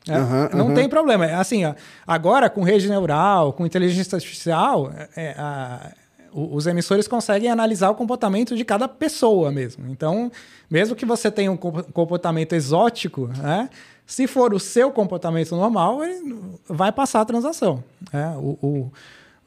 é, 0.07 0.17
uhum, 0.17 0.49
não 0.53 0.67
uhum. 0.67 0.73
tem 0.73 0.87
problema. 0.89 1.25
É, 1.25 1.35
assim, 1.35 1.61
agora 2.05 2.49
com 2.49 2.63
rede 2.63 2.89
neural, 2.89 3.53
com 3.53 3.65
inteligência 3.65 4.15
artificial, 4.15 4.91
é, 4.95 5.09
é 5.15 5.35
a, 5.37 5.91
os 6.33 6.67
emissores 6.67 7.07
conseguem 7.07 7.49
analisar 7.49 7.89
o 7.89 7.95
comportamento 7.95 8.55
de 8.55 8.63
cada 8.63 8.87
pessoa 8.87 9.51
mesmo. 9.51 9.87
Então, 9.89 10.31
mesmo 10.69 10.95
que 10.95 11.05
você 11.05 11.31
tenha 11.31 11.51
um 11.51 11.57
comportamento 11.57 12.53
exótico, 12.53 13.27
né? 13.37 13.69
Se 14.05 14.25
for 14.25 14.53
o 14.53 14.59
seu 14.59 14.89
comportamento 14.89 15.53
normal, 15.53 16.01
ele 16.01 16.39
vai 16.69 16.93
passar 16.93 17.21
a 17.21 17.25
transação. 17.25 17.83
É, 18.13 18.27
o, 18.37 18.57
o, 18.61 18.91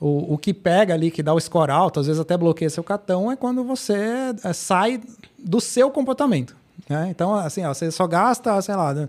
o, 0.00 0.34
o, 0.34 0.38
que 0.38 0.54
pega 0.54 0.94
ali, 0.94 1.10
que 1.10 1.22
dá 1.22 1.34
o 1.34 1.40
score 1.40 1.70
alto, 1.70 2.00
às 2.00 2.06
vezes 2.06 2.20
até 2.20 2.36
bloqueia 2.36 2.70
seu 2.70 2.82
cartão, 2.82 3.30
é 3.30 3.36
quando 3.36 3.62
você 3.62 4.34
é, 4.42 4.52
sai 4.52 5.00
do 5.38 5.60
seu 5.60 5.90
comportamento. 5.90 6.56
Né? 6.88 7.08
Então, 7.10 7.34
assim, 7.34 7.64
ó, 7.64 7.74
você 7.74 7.90
só 7.90 8.06
gasta, 8.06 8.60
sei 8.62 8.74
lá, 8.74 9.08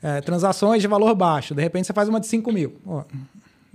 é, 0.00 0.20
transações 0.20 0.80
de 0.80 0.86
valor 0.86 1.14
baixo. 1.14 1.54
De 1.54 1.60
repente, 1.60 1.88
você 1.88 1.92
faz 1.92 2.08
uma 2.08 2.20
de 2.20 2.28
5 2.28 2.52
mil. 2.52 2.76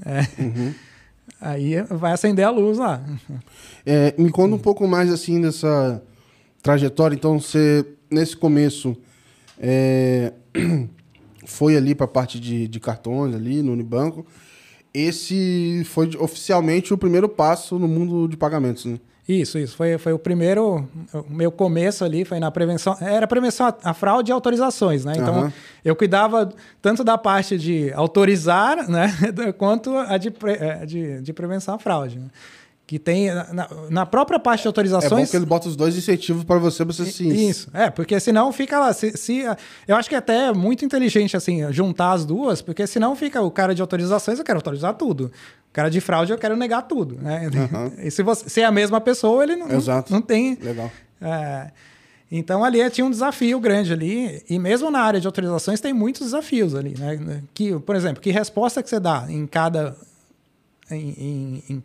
É, 0.06 0.42
uhum. 0.42 0.74
Aí 1.40 1.82
vai 1.84 2.14
acender 2.14 2.46
a 2.46 2.50
luz 2.50 2.78
lá. 2.78 3.04
É, 3.86 4.14
me 4.18 4.32
conta 4.32 4.56
um 4.56 4.60
pouco 4.60 4.88
mais, 4.88 5.12
assim, 5.12 5.42
dessa 5.42 6.02
trajetória. 6.62 7.16
Então, 7.16 7.40
você, 7.40 7.86
nesse 8.10 8.36
começo... 8.36 8.96
É, 9.60 10.34
foi 11.46 11.76
ali 11.76 11.94
para 11.94 12.06
a 12.06 12.10
parte 12.10 12.40
de, 12.40 12.68
de 12.68 12.80
cartões 12.80 13.36
ali 13.36 13.62
no 13.62 13.74
Unibanco. 13.74 14.26
Esse 14.94 15.84
foi 15.86 16.10
oficialmente 16.20 16.94
o 16.94 16.98
primeiro 16.98 17.28
passo 17.28 17.80
no 17.80 17.88
mundo 17.88 18.28
de 18.28 18.38
pagamentos, 18.38 18.86
né? 18.86 19.00
Isso, 19.28 19.58
isso. 19.58 19.76
Foi, 19.78 19.98
foi 19.98 20.12
o 20.12 20.20
primeiro. 20.20 20.88
O 21.14 21.34
meu 21.34 21.50
começo 21.50 22.04
ali 22.04 22.26
foi 22.26 22.40
na 22.40 22.52
prevenção. 22.52 22.96
Era 23.00 23.26
prevenção 23.26 23.68
à, 23.68 23.76
à 23.84 23.94
fraude 23.94 24.32
e 24.32 24.34
autorizações, 24.34 25.06
né? 25.06 25.14
Então, 25.16 25.44
uhum. 25.44 25.52
eu 25.84 25.96
cuidava 25.96 26.50
tanto 26.82 27.04
da 27.06 27.18
parte 27.18 27.58
de 27.58 27.92
autorizar, 27.94 28.90
né? 28.90 29.14
Quanto 29.58 29.98
a 29.98 30.18
de, 30.18 30.34
é, 30.60 30.86
de, 30.86 31.22
de 31.22 31.34
prevenção 31.34 31.76
à 31.76 31.80
fraude. 31.80 32.20
Né? 32.20 32.26
Que 32.86 33.00
tem 33.00 33.34
na, 33.34 33.68
na, 33.90 34.06
própria 34.06 34.38
parte 34.38 34.64
de 34.64 34.68
autorizações. 34.68 35.12
É 35.12 35.26
bom 35.26 35.32
que 35.32 35.38
ele 35.38 35.46
bota 35.46 35.70
os 35.70 35.76
dois 35.76 35.98
incentivos 35.98 36.44
para 36.44 36.58
você, 36.58 36.84
você 36.84 37.06
sim. 37.06 37.30
Isso, 37.30 37.70
é, 37.74 37.90
porque 37.90 38.20
senão 38.20 38.52
fica 38.52 38.78
lá. 38.78 38.92
Se, 38.92 39.16
se, 39.18 39.44
eu 39.88 39.96
acho 39.96 40.10
que 40.10 40.16
é 40.16 40.18
até 40.18 40.52
muito 40.52 40.84
inteligente 40.84 41.38
assim 41.38 41.72
juntar 41.72 42.12
as 42.12 42.26
duas, 42.26 42.62
porque 42.62 42.86
senão 42.86 43.16
fica 43.16 43.42
o 43.42 43.50
cara 43.50 43.74
de 43.74 43.82
autorizações, 43.82 44.38
eu 44.38 44.46
quero 44.46 44.58
autorizar 44.58 44.94
tudo. 44.96 45.32
O 45.70 45.74
cara 45.74 45.90
de 45.90 46.02
fraude, 46.02 46.34
eu 46.34 46.38
quero 46.38 46.58
negar 46.58 46.82
tudo. 46.84 47.18
Né? 47.22 47.50
Uhum. 47.50 47.94
E 48.06 48.12
se, 48.12 48.22
você, 48.22 48.50
se 48.50 48.62
é 48.62 48.66
a 48.66 48.72
mesma 48.72 49.00
pessoa, 49.00 49.44
ele 49.44 49.56
não, 49.56 49.72
Exato. 49.72 50.12
não, 50.12 50.20
não 50.20 50.26
tem. 50.26 50.56
Legal. 50.62 50.92
É, 51.22 51.72
então 52.30 52.66
ali 52.66 52.88
tinha 52.90 53.06
um 53.06 53.12
desafio 53.12 53.60
grande 53.62 53.94
ali, 53.94 54.44
e 54.50 54.60
mesmo 54.60 54.92
na 54.92 55.00
área 55.00 55.22
de 55.22 55.28
autorizações 55.28 55.80
tem 55.80 55.94
muitos 55.94 56.24
desafios 56.24 56.76
ali, 56.76 56.96
né? 56.98 57.44
Que, 57.54 57.80
por 57.80 57.96
exemplo, 57.96 58.22
que 58.22 58.30
resposta 58.30 58.84
que 58.84 58.90
você 58.90 59.00
dá 59.00 59.26
em 59.30 59.48
cada. 59.48 59.96
Em, 60.92 61.64
em 61.70 61.84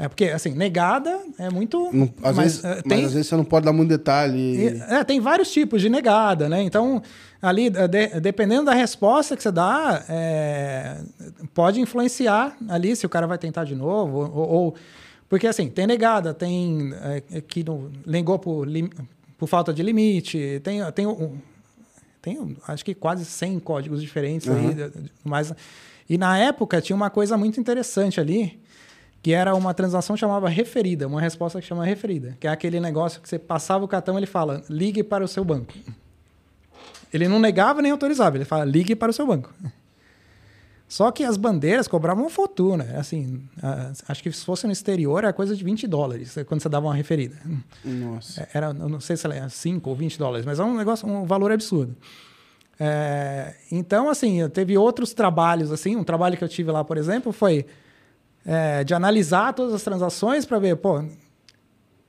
é 0.00 0.08
porque, 0.08 0.24
assim, 0.24 0.54
negada 0.54 1.20
é 1.38 1.50
muito. 1.50 1.90
Não, 1.92 2.10
às 2.22 2.34
mas, 2.34 2.56
vezes, 2.56 2.64
é, 2.64 2.80
tem, 2.80 2.96
mas 2.96 3.06
às 3.08 3.12
vezes 3.12 3.26
você 3.26 3.36
não 3.36 3.44
pode 3.44 3.66
dar 3.66 3.72
muito 3.74 3.90
detalhe. 3.90 4.80
É, 4.88 5.04
tem 5.04 5.20
vários 5.20 5.52
tipos 5.52 5.82
de 5.82 5.90
negada, 5.90 6.48
né? 6.48 6.62
Então, 6.62 7.02
ali, 7.42 7.68
de, 7.68 8.18
dependendo 8.18 8.64
da 8.64 8.72
resposta 8.72 9.36
que 9.36 9.42
você 9.42 9.52
dá, 9.52 10.02
é, 10.08 11.02
pode 11.52 11.82
influenciar 11.82 12.56
ali 12.66 12.96
se 12.96 13.04
o 13.04 13.10
cara 13.10 13.26
vai 13.26 13.36
tentar 13.36 13.64
de 13.64 13.74
novo. 13.74 14.20
Ou, 14.20 14.48
ou 14.48 14.74
porque, 15.28 15.46
assim, 15.46 15.68
tem 15.68 15.86
negada, 15.86 16.32
tem 16.32 16.94
é, 17.02 17.42
que 17.42 17.62
não, 17.62 17.90
negou 18.06 18.38
por, 18.38 18.66
por 19.36 19.48
falta 19.50 19.70
de 19.70 19.82
limite, 19.82 20.62
tem, 20.64 20.80
tem, 20.92 21.06
tem 22.22 22.56
acho 22.66 22.82
que 22.82 22.94
quase 22.94 23.26
100 23.26 23.60
códigos 23.60 24.00
diferentes 24.00 24.48
uhum. 24.48 24.56
aí. 24.56 24.92
Mas, 25.22 25.52
e 26.08 26.16
na 26.16 26.38
época 26.38 26.80
tinha 26.80 26.96
uma 26.96 27.10
coisa 27.10 27.36
muito 27.36 27.60
interessante 27.60 28.18
ali 28.18 28.58
que 29.22 29.32
era 29.32 29.54
uma 29.54 29.74
transação 29.74 30.14
que 30.14 30.20
chamava 30.20 30.48
referida, 30.48 31.06
uma 31.06 31.20
resposta 31.20 31.60
que 31.60 31.66
chama 31.66 31.84
referida, 31.84 32.36
que 32.40 32.46
é 32.46 32.50
aquele 32.50 32.80
negócio 32.80 33.20
que 33.20 33.28
você 33.28 33.38
passava 33.38 33.84
o 33.84 33.88
cartão 33.88 34.16
ele 34.16 34.26
fala, 34.26 34.62
ligue 34.68 35.02
para 35.02 35.24
o 35.24 35.28
seu 35.28 35.44
banco. 35.44 35.74
Ele 37.12 37.28
não 37.28 37.38
negava 37.38 37.82
nem 37.82 37.92
autorizava, 37.92 38.36
ele 38.36 38.44
fala, 38.44 38.64
ligue 38.64 38.94
para 38.94 39.10
o 39.10 39.12
seu 39.12 39.26
banco. 39.26 39.52
Só 40.88 41.10
que 41.12 41.22
as 41.22 41.36
bandeiras 41.36 41.86
cobravam 41.86 42.24
uma 42.24 42.30
fortuna. 42.30 42.84
Assim, 42.96 43.40
acho 44.08 44.22
que 44.24 44.32
se 44.32 44.44
fosse 44.44 44.66
no 44.66 44.72
exterior 44.72 45.18
era 45.22 45.32
coisa 45.32 45.54
de 45.54 45.62
20 45.62 45.86
dólares 45.86 46.36
quando 46.46 46.60
você 46.60 46.68
dava 46.68 46.86
uma 46.86 46.94
referida. 46.94 47.36
Nossa. 47.84 48.42
É, 48.42 48.48
era, 48.54 48.72
não 48.72 48.98
sei 48.98 49.16
se 49.16 49.24
era 49.24 49.48
5 49.48 49.88
ou 49.88 49.94
20 49.94 50.18
dólares, 50.18 50.44
mas 50.44 50.58
é 50.58 50.64
um 50.64 50.76
negócio, 50.76 51.08
um 51.08 51.24
valor 51.24 51.52
absurdo. 51.52 51.96
É, 52.78 53.54
então, 53.70 54.08
assim, 54.08 54.48
teve 54.48 54.76
outros 54.76 55.12
trabalhos, 55.12 55.70
assim, 55.70 55.94
um 55.94 56.02
trabalho 56.02 56.36
que 56.36 56.42
eu 56.42 56.48
tive 56.48 56.72
lá, 56.72 56.82
por 56.82 56.96
exemplo, 56.96 57.30
foi 57.30 57.66
é, 58.44 58.84
de 58.84 58.94
analisar 58.94 59.52
todas 59.52 59.74
as 59.74 59.82
transações 59.82 60.44
para 60.44 60.58
ver, 60.58 60.76
pô, 60.76 61.04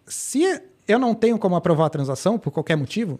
se 0.05 0.61
eu 0.87 0.99
não 0.99 1.13
tenho 1.13 1.37
como 1.37 1.55
aprovar 1.55 1.85
a 1.85 1.89
transação 1.89 2.37
por 2.37 2.51
qualquer 2.51 2.75
motivo, 2.75 3.19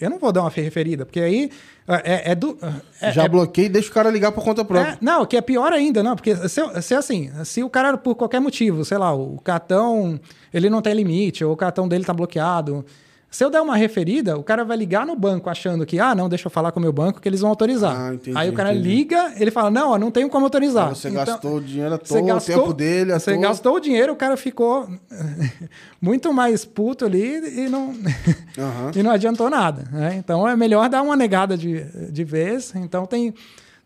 eu 0.00 0.08
não 0.08 0.18
vou 0.18 0.30
dar 0.30 0.42
uma 0.42 0.50
referida, 0.50 1.04
porque 1.04 1.20
aí 1.20 1.50
é, 1.88 2.32
é 2.32 2.34
do. 2.34 2.56
É, 3.00 3.10
Já 3.10 3.24
é, 3.24 3.28
e 3.56 3.68
deixa 3.68 3.90
o 3.90 3.92
cara 3.92 4.10
ligar 4.10 4.30
por 4.30 4.44
conta 4.44 4.64
própria. 4.64 4.92
É, 4.92 4.98
não, 5.00 5.26
que 5.26 5.36
é 5.36 5.40
pior 5.40 5.72
ainda, 5.72 6.02
não, 6.02 6.14
porque 6.14 6.36
se, 6.48 6.82
se 6.82 6.94
assim, 6.94 7.30
se 7.44 7.64
o 7.64 7.70
cara, 7.70 7.98
por 7.98 8.14
qualquer 8.14 8.40
motivo, 8.40 8.84
sei 8.84 8.96
lá, 8.96 9.12
o 9.12 9.40
cartão 9.40 10.20
ele 10.54 10.70
não 10.70 10.80
tem 10.80 10.94
limite, 10.94 11.44
ou 11.44 11.52
o 11.52 11.56
cartão 11.56 11.88
dele 11.88 12.04
tá 12.04 12.14
bloqueado, 12.14 12.84
se 13.30 13.44
eu 13.44 13.50
der 13.50 13.60
uma 13.60 13.76
referida, 13.76 14.38
o 14.38 14.42
cara 14.42 14.64
vai 14.64 14.76
ligar 14.76 15.04
no 15.04 15.14
banco 15.14 15.50
achando 15.50 15.84
que, 15.84 16.00
ah, 16.00 16.14
não, 16.14 16.30
deixa 16.30 16.46
eu 16.46 16.50
falar 16.50 16.72
com 16.72 16.80
o 16.80 16.82
meu 16.82 16.92
banco 16.92 17.20
que 17.20 17.28
eles 17.28 17.40
vão 17.40 17.50
autorizar. 17.50 17.94
Ah, 17.94 18.14
entendi, 18.14 18.36
Aí 18.36 18.48
o 18.48 18.54
cara 18.54 18.72
entendi. 18.72 18.88
liga, 18.88 19.34
ele 19.36 19.50
fala, 19.50 19.70
não, 19.70 19.92
eu 19.92 19.98
não 19.98 20.10
tenho 20.10 20.30
como 20.30 20.46
autorizar. 20.46 20.88
você 20.88 21.08
então, 21.08 21.24
gastou 21.24 21.56
o 21.56 21.60
dinheiro 21.60 21.98
todo, 21.98 22.24
gastou, 22.24 22.56
o 22.56 22.60
tempo 22.60 22.72
dele, 22.72 23.12
Você 23.12 23.32
todo... 23.32 23.42
gastou 23.42 23.74
o 23.74 23.80
dinheiro, 23.80 24.12
o 24.14 24.16
cara 24.16 24.34
ficou 24.36 24.88
muito 26.00 26.32
mais 26.32 26.64
puto 26.64 27.04
ali 27.04 27.64
e 27.64 27.68
não, 27.68 27.88
uhum. 28.56 28.90
e 28.96 29.02
não 29.02 29.10
adiantou 29.10 29.50
nada. 29.50 29.84
Né? 29.92 30.16
Então 30.16 30.48
é 30.48 30.56
melhor 30.56 30.88
dar 30.88 31.02
uma 31.02 31.14
negada 31.14 31.56
de, 31.56 31.84
de 32.10 32.24
vez. 32.24 32.74
Então 32.74 33.04
tem, 33.04 33.34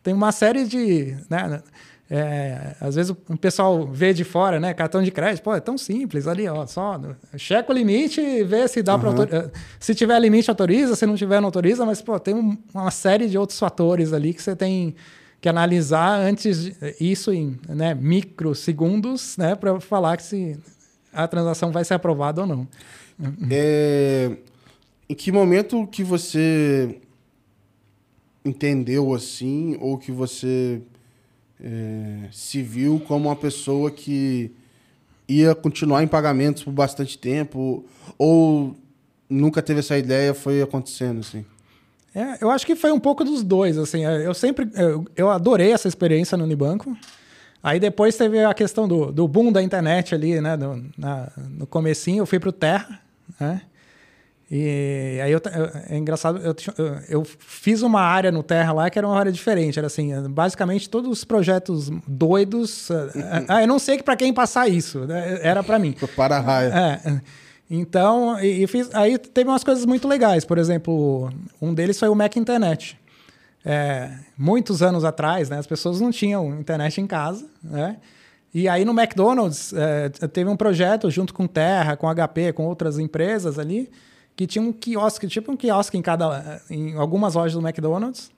tem 0.05 0.14
uma 0.14 0.31
série 0.31 0.64
de... 0.64 1.16
Né? 1.28 1.61
É, 2.10 2.76
às 2.78 2.94
vezes 2.94 3.10
o 3.10 3.36
pessoal 3.38 3.86
vê 3.86 4.12
de 4.12 4.22
fora, 4.22 4.60
né? 4.60 4.74
Cartão 4.74 5.02
de 5.02 5.10
crédito, 5.10 5.42
pô, 5.42 5.54
é 5.54 5.60
tão 5.60 5.78
simples 5.78 6.26
ali, 6.26 6.46
ó. 6.46 6.66
Só 6.66 7.00
checa 7.36 7.72
o 7.72 7.74
limite 7.74 8.20
e 8.20 8.44
vê 8.44 8.68
se 8.68 8.82
dá 8.82 8.96
uhum. 8.96 9.14
para 9.14 9.50
Se 9.80 9.94
tiver 9.94 10.18
limite, 10.20 10.50
autoriza, 10.50 10.94
se 10.94 11.06
não 11.06 11.14
tiver, 11.14 11.40
não 11.40 11.46
autoriza, 11.46 11.86
mas, 11.86 12.02
pô, 12.02 12.20
tem 12.20 12.34
um, 12.34 12.56
uma 12.74 12.90
série 12.90 13.28
de 13.28 13.38
outros 13.38 13.58
fatores 13.58 14.12
ali 14.12 14.34
que 14.34 14.42
você 14.42 14.54
tem 14.54 14.94
que 15.40 15.48
analisar 15.48 16.20
antes 16.20 16.64
de, 16.64 16.76
isso 17.00 17.32
em 17.32 17.58
né, 17.68 17.94
microsegundos, 17.94 19.36
né? 19.38 19.54
Para 19.54 19.80
falar 19.80 20.16
que 20.16 20.22
se 20.22 20.58
a 21.12 21.26
transação 21.26 21.72
vai 21.72 21.84
ser 21.84 21.94
aprovada 21.94 22.42
ou 22.42 22.46
não. 22.46 22.68
É, 23.50 24.36
em 25.08 25.14
que 25.14 25.32
momento 25.32 25.86
que 25.86 26.04
você 26.04 27.00
entendeu 28.44 29.14
assim, 29.14 29.76
ou 29.80 29.96
que 29.98 30.12
você 30.12 30.82
é, 31.60 32.28
se 32.30 32.62
viu 32.62 33.00
como 33.06 33.28
uma 33.28 33.36
pessoa 33.36 33.90
que 33.90 34.50
ia 35.28 35.54
continuar 35.54 36.02
em 36.02 36.08
pagamentos 36.08 36.62
por 36.62 36.72
bastante 36.72 37.16
tempo 37.16 37.84
ou 38.18 38.76
nunca 39.28 39.62
teve 39.62 39.80
essa 39.80 39.96
ideia, 39.96 40.34
foi 40.34 40.60
acontecendo 40.60 41.20
assim? 41.20 41.44
É, 42.14 42.38
eu 42.42 42.50
acho 42.50 42.66
que 42.66 42.76
foi 42.76 42.92
um 42.92 43.00
pouco 43.00 43.24
dos 43.24 43.42
dois, 43.42 43.78
assim, 43.78 44.04
eu 44.04 44.34
sempre, 44.34 44.70
eu, 45.16 45.30
adorei 45.30 45.72
essa 45.72 45.88
experiência 45.88 46.36
no 46.36 46.44
Unibanco, 46.44 46.94
aí 47.62 47.80
depois 47.80 48.14
teve 48.16 48.44
a 48.44 48.52
questão 48.52 48.86
do, 48.86 49.10
do 49.10 49.26
boom 49.26 49.50
da 49.50 49.62
internet 49.62 50.14
ali, 50.14 50.38
né, 50.38 50.54
no, 50.54 50.84
na, 50.98 51.32
no 51.48 51.66
comecinho, 51.66 52.20
eu 52.20 52.26
fui 52.26 52.38
para 52.38 52.50
o 52.50 52.52
Terra, 52.52 53.00
né, 53.40 53.62
e 54.54 55.18
aí 55.18 55.32
eu, 55.32 55.40
é 55.88 55.96
engraçado, 55.96 56.38
eu, 56.38 56.54
eu, 57.08 57.24
fiz 57.24 57.80
uma 57.80 58.02
área 58.02 58.30
no 58.30 58.42
Terra 58.42 58.70
lá 58.74 58.90
que 58.90 58.98
era 58.98 59.08
uma 59.08 59.18
área 59.18 59.32
diferente. 59.32 59.78
Era 59.78 59.86
assim, 59.86 60.12
basicamente 60.28 60.90
todos 60.90 61.10
os 61.10 61.24
projetos 61.24 61.90
doidos. 62.06 62.90
ah, 63.48 63.62
eu 63.62 63.66
não 63.66 63.78
sei 63.78 63.96
que 63.96 64.02
para 64.02 64.14
quem 64.14 64.30
passar 64.30 64.68
isso, 64.68 65.06
né? 65.06 65.38
era 65.40 65.62
para 65.62 65.78
mim. 65.78 65.96
Para 66.14 66.36
a 66.36 66.40
raia. 66.40 66.68
É. 66.68 67.20
Então, 67.70 68.38
e, 68.40 68.62
e, 68.62 68.66
fiz, 68.66 68.94
aí 68.94 69.16
teve 69.16 69.48
umas 69.48 69.64
coisas 69.64 69.86
muito 69.86 70.06
legais. 70.06 70.44
Por 70.44 70.58
exemplo, 70.58 71.32
um 71.58 71.72
deles 71.72 71.98
foi 71.98 72.10
o 72.10 72.14
Mac 72.14 72.36
Internet. 72.36 73.00
É, 73.64 74.10
muitos 74.36 74.82
anos 74.82 75.02
atrás, 75.02 75.48
né, 75.48 75.56
as 75.56 75.66
pessoas 75.66 75.98
não 75.98 76.10
tinham 76.10 76.60
internet 76.60 77.00
em 77.00 77.06
casa, 77.06 77.46
né? 77.64 77.96
E 78.52 78.68
aí 78.68 78.84
no 78.84 78.92
McDonald's 78.92 79.72
é, 79.72 80.10
teve 80.28 80.50
um 80.50 80.56
projeto 80.56 81.10
junto 81.10 81.32
com 81.32 81.46
Terra, 81.46 81.96
com 81.96 82.06
HP, 82.06 82.52
com 82.52 82.66
outras 82.66 82.98
empresas 82.98 83.58
ali, 83.58 83.90
que 84.42 84.46
tinha 84.46 84.62
um 84.62 84.72
quiosque, 84.72 85.28
tipo 85.28 85.52
um 85.52 85.57
quiosque 85.57 85.96
em 85.96 86.02
cada 86.02 86.61
em 86.68 86.96
algumas 86.96 87.35
lojas 87.35 87.52
do 87.52 87.61
McDonald's, 87.61 88.31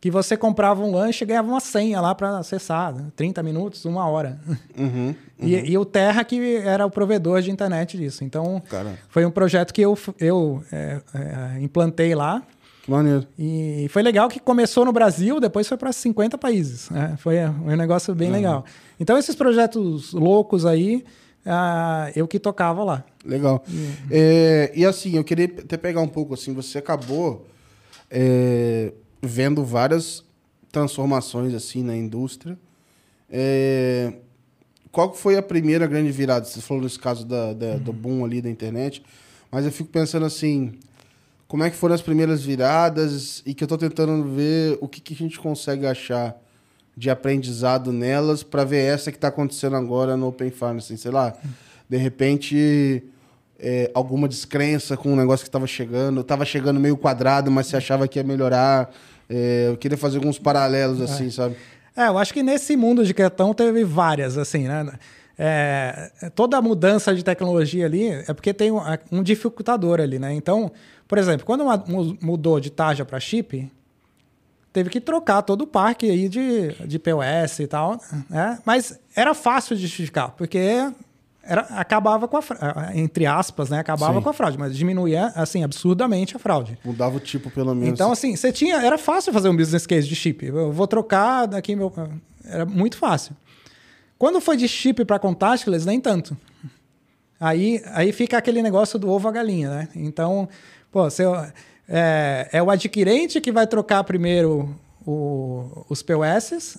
que 0.00 0.10
você 0.10 0.36
comprava 0.36 0.82
um 0.82 0.90
lanche 0.90 1.22
e 1.22 1.26
ganhava 1.26 1.48
uma 1.48 1.60
senha 1.60 2.00
lá 2.00 2.12
para 2.14 2.38
acessar, 2.38 2.92
30 3.14 3.40
né? 3.40 3.48
minutos, 3.48 3.84
uma 3.84 4.04
hora. 4.08 4.40
Uhum, 4.76 4.86
uhum. 5.08 5.14
E, 5.38 5.54
e, 5.54 5.78
o 5.78 5.84
Terra 5.84 6.24
que 6.24 6.56
era 6.56 6.84
o 6.84 6.90
provedor 6.90 7.40
de 7.40 7.52
internet 7.52 7.96
disso. 7.96 8.24
Então, 8.24 8.60
Cara. 8.68 8.98
foi 9.08 9.24
um 9.24 9.30
projeto 9.30 9.72
que 9.72 9.80
eu, 9.80 9.96
eu 10.18 10.64
é, 10.72 11.00
é, 11.14 11.62
implantei 11.62 12.12
lá. 12.16 12.42
Maneiro. 12.88 13.24
E 13.38 13.86
foi 13.90 14.02
legal 14.02 14.28
que 14.28 14.40
começou 14.40 14.84
no 14.84 14.92
Brasil, 14.92 15.38
depois 15.38 15.68
foi 15.68 15.76
para 15.76 15.92
50 15.92 16.36
países. 16.36 16.90
Né? 16.90 17.14
Foi 17.18 17.38
um 17.44 17.76
negócio 17.76 18.12
bem 18.12 18.26
uhum. 18.26 18.34
legal. 18.34 18.64
Então, 18.98 19.16
esses 19.16 19.36
projetos 19.36 20.12
loucos 20.12 20.66
aí, 20.66 21.04
ah, 21.44 22.10
eu 22.14 22.28
que 22.28 22.38
tocava 22.38 22.84
lá. 22.84 23.04
Legal. 23.24 23.64
É, 24.10 24.72
e 24.74 24.84
assim, 24.84 25.16
eu 25.16 25.24
queria 25.24 25.46
até 25.46 25.76
pegar 25.76 26.00
um 26.00 26.08
pouco 26.08 26.34
assim, 26.34 26.52
você 26.52 26.78
acabou 26.78 27.46
é, 28.10 28.92
vendo 29.20 29.64
várias 29.64 30.24
transformações 30.70 31.54
assim 31.54 31.82
na 31.82 31.96
indústria. 31.96 32.58
É, 33.30 34.12
qual 34.90 35.14
foi 35.14 35.36
a 35.36 35.42
primeira 35.42 35.86
grande 35.86 36.12
virada? 36.12 36.44
Você 36.44 36.60
falou 36.60 36.82
nesse 36.82 36.98
caso 36.98 37.24
da, 37.24 37.52
da, 37.52 37.76
do 37.76 37.92
boom 37.92 38.24
ali 38.24 38.42
da 38.42 38.50
internet, 38.50 39.02
mas 39.50 39.64
eu 39.64 39.72
fico 39.72 39.88
pensando 39.88 40.26
assim, 40.26 40.72
como 41.48 41.64
é 41.64 41.70
que 41.70 41.76
foram 41.76 41.94
as 41.94 42.02
primeiras 42.02 42.42
viradas 42.42 43.42
e 43.44 43.54
que 43.54 43.64
eu 43.64 43.66
estou 43.66 43.78
tentando 43.78 44.24
ver 44.24 44.78
o 44.80 44.88
que, 44.88 45.00
que 45.00 45.14
a 45.14 45.16
gente 45.16 45.40
consegue 45.40 45.86
achar 45.86 46.36
de 46.96 47.10
aprendizado 47.10 47.92
nelas 47.92 48.42
para 48.42 48.64
ver 48.64 48.82
essa 48.84 49.10
que 49.10 49.16
está 49.16 49.28
acontecendo 49.28 49.76
agora 49.76 50.16
no 50.16 50.28
Open 50.28 50.50
Finance, 50.50 50.96
sei 50.98 51.10
lá, 51.10 51.32
de 51.88 51.96
repente 51.96 53.02
é, 53.58 53.90
alguma 53.94 54.28
descrença 54.28 54.96
com 54.96 55.12
um 55.12 55.16
negócio 55.16 55.44
que 55.44 55.48
estava 55.48 55.66
chegando, 55.66 56.20
estava 56.20 56.44
chegando 56.44 56.80
meio 56.80 56.96
quadrado, 56.96 57.50
mas 57.50 57.68
você 57.68 57.76
achava 57.76 58.08
que 58.08 58.18
ia 58.18 58.24
melhorar. 58.24 58.90
É, 59.30 59.68
eu 59.68 59.76
queria 59.76 59.96
fazer 59.96 60.18
alguns 60.18 60.38
paralelos 60.38 61.00
é. 61.00 61.04
assim, 61.04 61.30
sabe? 61.30 61.56
É, 61.96 62.08
eu 62.08 62.18
acho 62.18 62.34
que 62.34 62.42
nesse 62.42 62.76
mundo 62.76 63.04
de 63.04 63.14
cartão 63.14 63.54
teve 63.54 63.84
várias, 63.84 64.36
assim, 64.36 64.66
né? 64.66 64.92
É, 65.38 66.10
toda 66.34 66.56
a 66.58 66.62
mudança 66.62 67.14
de 67.14 67.24
tecnologia 67.24 67.86
ali 67.86 68.08
é 68.08 68.34
porque 68.34 68.52
tem 68.52 68.70
um, 68.70 68.80
um 69.10 69.22
dificultador 69.22 70.00
ali, 70.00 70.18
né? 70.18 70.32
Então, 70.34 70.70
por 71.06 71.18
exemplo, 71.18 71.46
quando 71.46 71.64
mudou 72.20 72.58
de 72.58 72.70
tarja 72.70 73.04
para 73.04 73.20
chip, 73.20 73.70
teve 74.72 74.90
que 74.90 75.00
trocar 75.00 75.42
todo 75.42 75.62
o 75.62 75.66
parque 75.66 76.10
aí 76.10 76.28
de, 76.28 76.72
de 76.86 76.98
POS 76.98 77.60
e 77.60 77.66
tal, 77.66 78.00
né? 78.28 78.58
Mas 78.64 78.98
era 79.14 79.34
fácil 79.34 79.76
de 79.76 79.82
justificar, 79.82 80.30
porque 80.30 80.90
era, 81.42 81.62
acabava 81.62 82.26
com 82.28 82.36
a 82.38 82.42
entre 82.94 83.26
aspas, 83.26 83.68
né? 83.68 83.78
Acabava 83.78 84.14
Sim. 84.14 84.22
com 84.22 84.30
a 84.30 84.32
fraude, 84.32 84.58
mas 84.58 84.76
diminuía 84.76 85.26
assim 85.34 85.62
absurdamente 85.62 86.36
a 86.36 86.38
fraude. 86.38 86.78
Mudava 86.84 87.16
o 87.16 87.20
tipo 87.20 87.50
pelo 87.50 87.74
menos. 87.74 87.92
Então 87.92 88.12
assim, 88.12 88.34
você 88.34 88.52
tinha, 88.52 88.76
era 88.76 88.96
fácil 88.96 89.32
fazer 89.32 89.48
um 89.48 89.56
business 89.56 89.86
case 89.86 90.08
de 90.08 90.14
chip. 90.14 90.46
Eu 90.46 90.72
vou 90.72 90.86
trocar 90.86 91.46
daqui 91.46 91.76
meu, 91.76 91.92
era 92.44 92.64
muito 92.64 92.96
fácil. 92.96 93.36
Quando 94.18 94.40
foi 94.40 94.56
de 94.56 94.68
chip 94.68 95.04
para 95.04 95.18
contactless, 95.18 95.84
nem 95.84 96.00
tanto. 96.00 96.36
Aí, 97.40 97.82
aí 97.86 98.12
fica 98.12 98.38
aquele 98.38 98.62
negócio 98.62 98.96
do 99.00 99.10
ovo 99.10 99.26
a 99.28 99.32
galinha, 99.32 99.68
né? 99.68 99.88
Então, 99.96 100.48
pô, 100.92 101.02
você 101.10 101.24
é, 101.94 102.48
é 102.52 102.62
o 102.62 102.70
adquirente 102.70 103.38
que 103.38 103.52
vai 103.52 103.66
trocar 103.66 104.02
primeiro 104.02 104.74
o, 105.06 105.84
os 105.90 106.02
POS, 106.02 106.78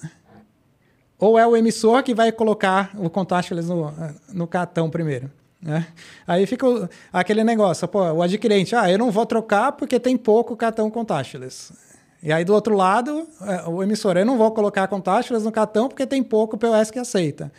ou 1.20 1.38
é 1.38 1.46
o 1.46 1.56
emissor 1.56 2.02
que 2.02 2.16
vai 2.16 2.32
colocar 2.32 2.92
o 2.98 3.12
contactless 3.12 3.70
no, 3.70 3.94
no 4.34 4.48
cartão 4.48 4.90
primeiro. 4.90 5.30
Né? 5.62 5.86
Aí 6.26 6.48
fica 6.48 6.68
o, 6.68 6.90
aquele 7.14 7.44
negócio, 7.44 7.88
pô, 7.88 8.02
o 8.02 8.24
adquirente, 8.24 8.76
ah, 8.76 8.92
eu 8.92 8.98
não 8.98 9.12
vou 9.12 9.24
trocar 9.24 9.74
porque 9.74 10.00
tem 10.00 10.18
pouco 10.18 10.58
cartão 10.58 10.90
contactless. 10.90 11.72
E 12.24 12.34
aí 12.34 12.44
do 12.44 12.54
outro 12.54 12.76
lado, 12.76 13.28
é, 13.42 13.70
o 13.70 13.84
emissor, 13.84 14.18
eu 14.18 14.26
não 14.26 14.36
vou 14.36 14.50
colocar 14.52 14.88
contactless 14.88 15.46
no 15.46 15.52
cartão 15.52 15.88
porque 15.88 16.08
tem 16.08 16.24
pouco 16.24 16.58
POS 16.58 16.90
que 16.90 16.98
aceita. 16.98 17.52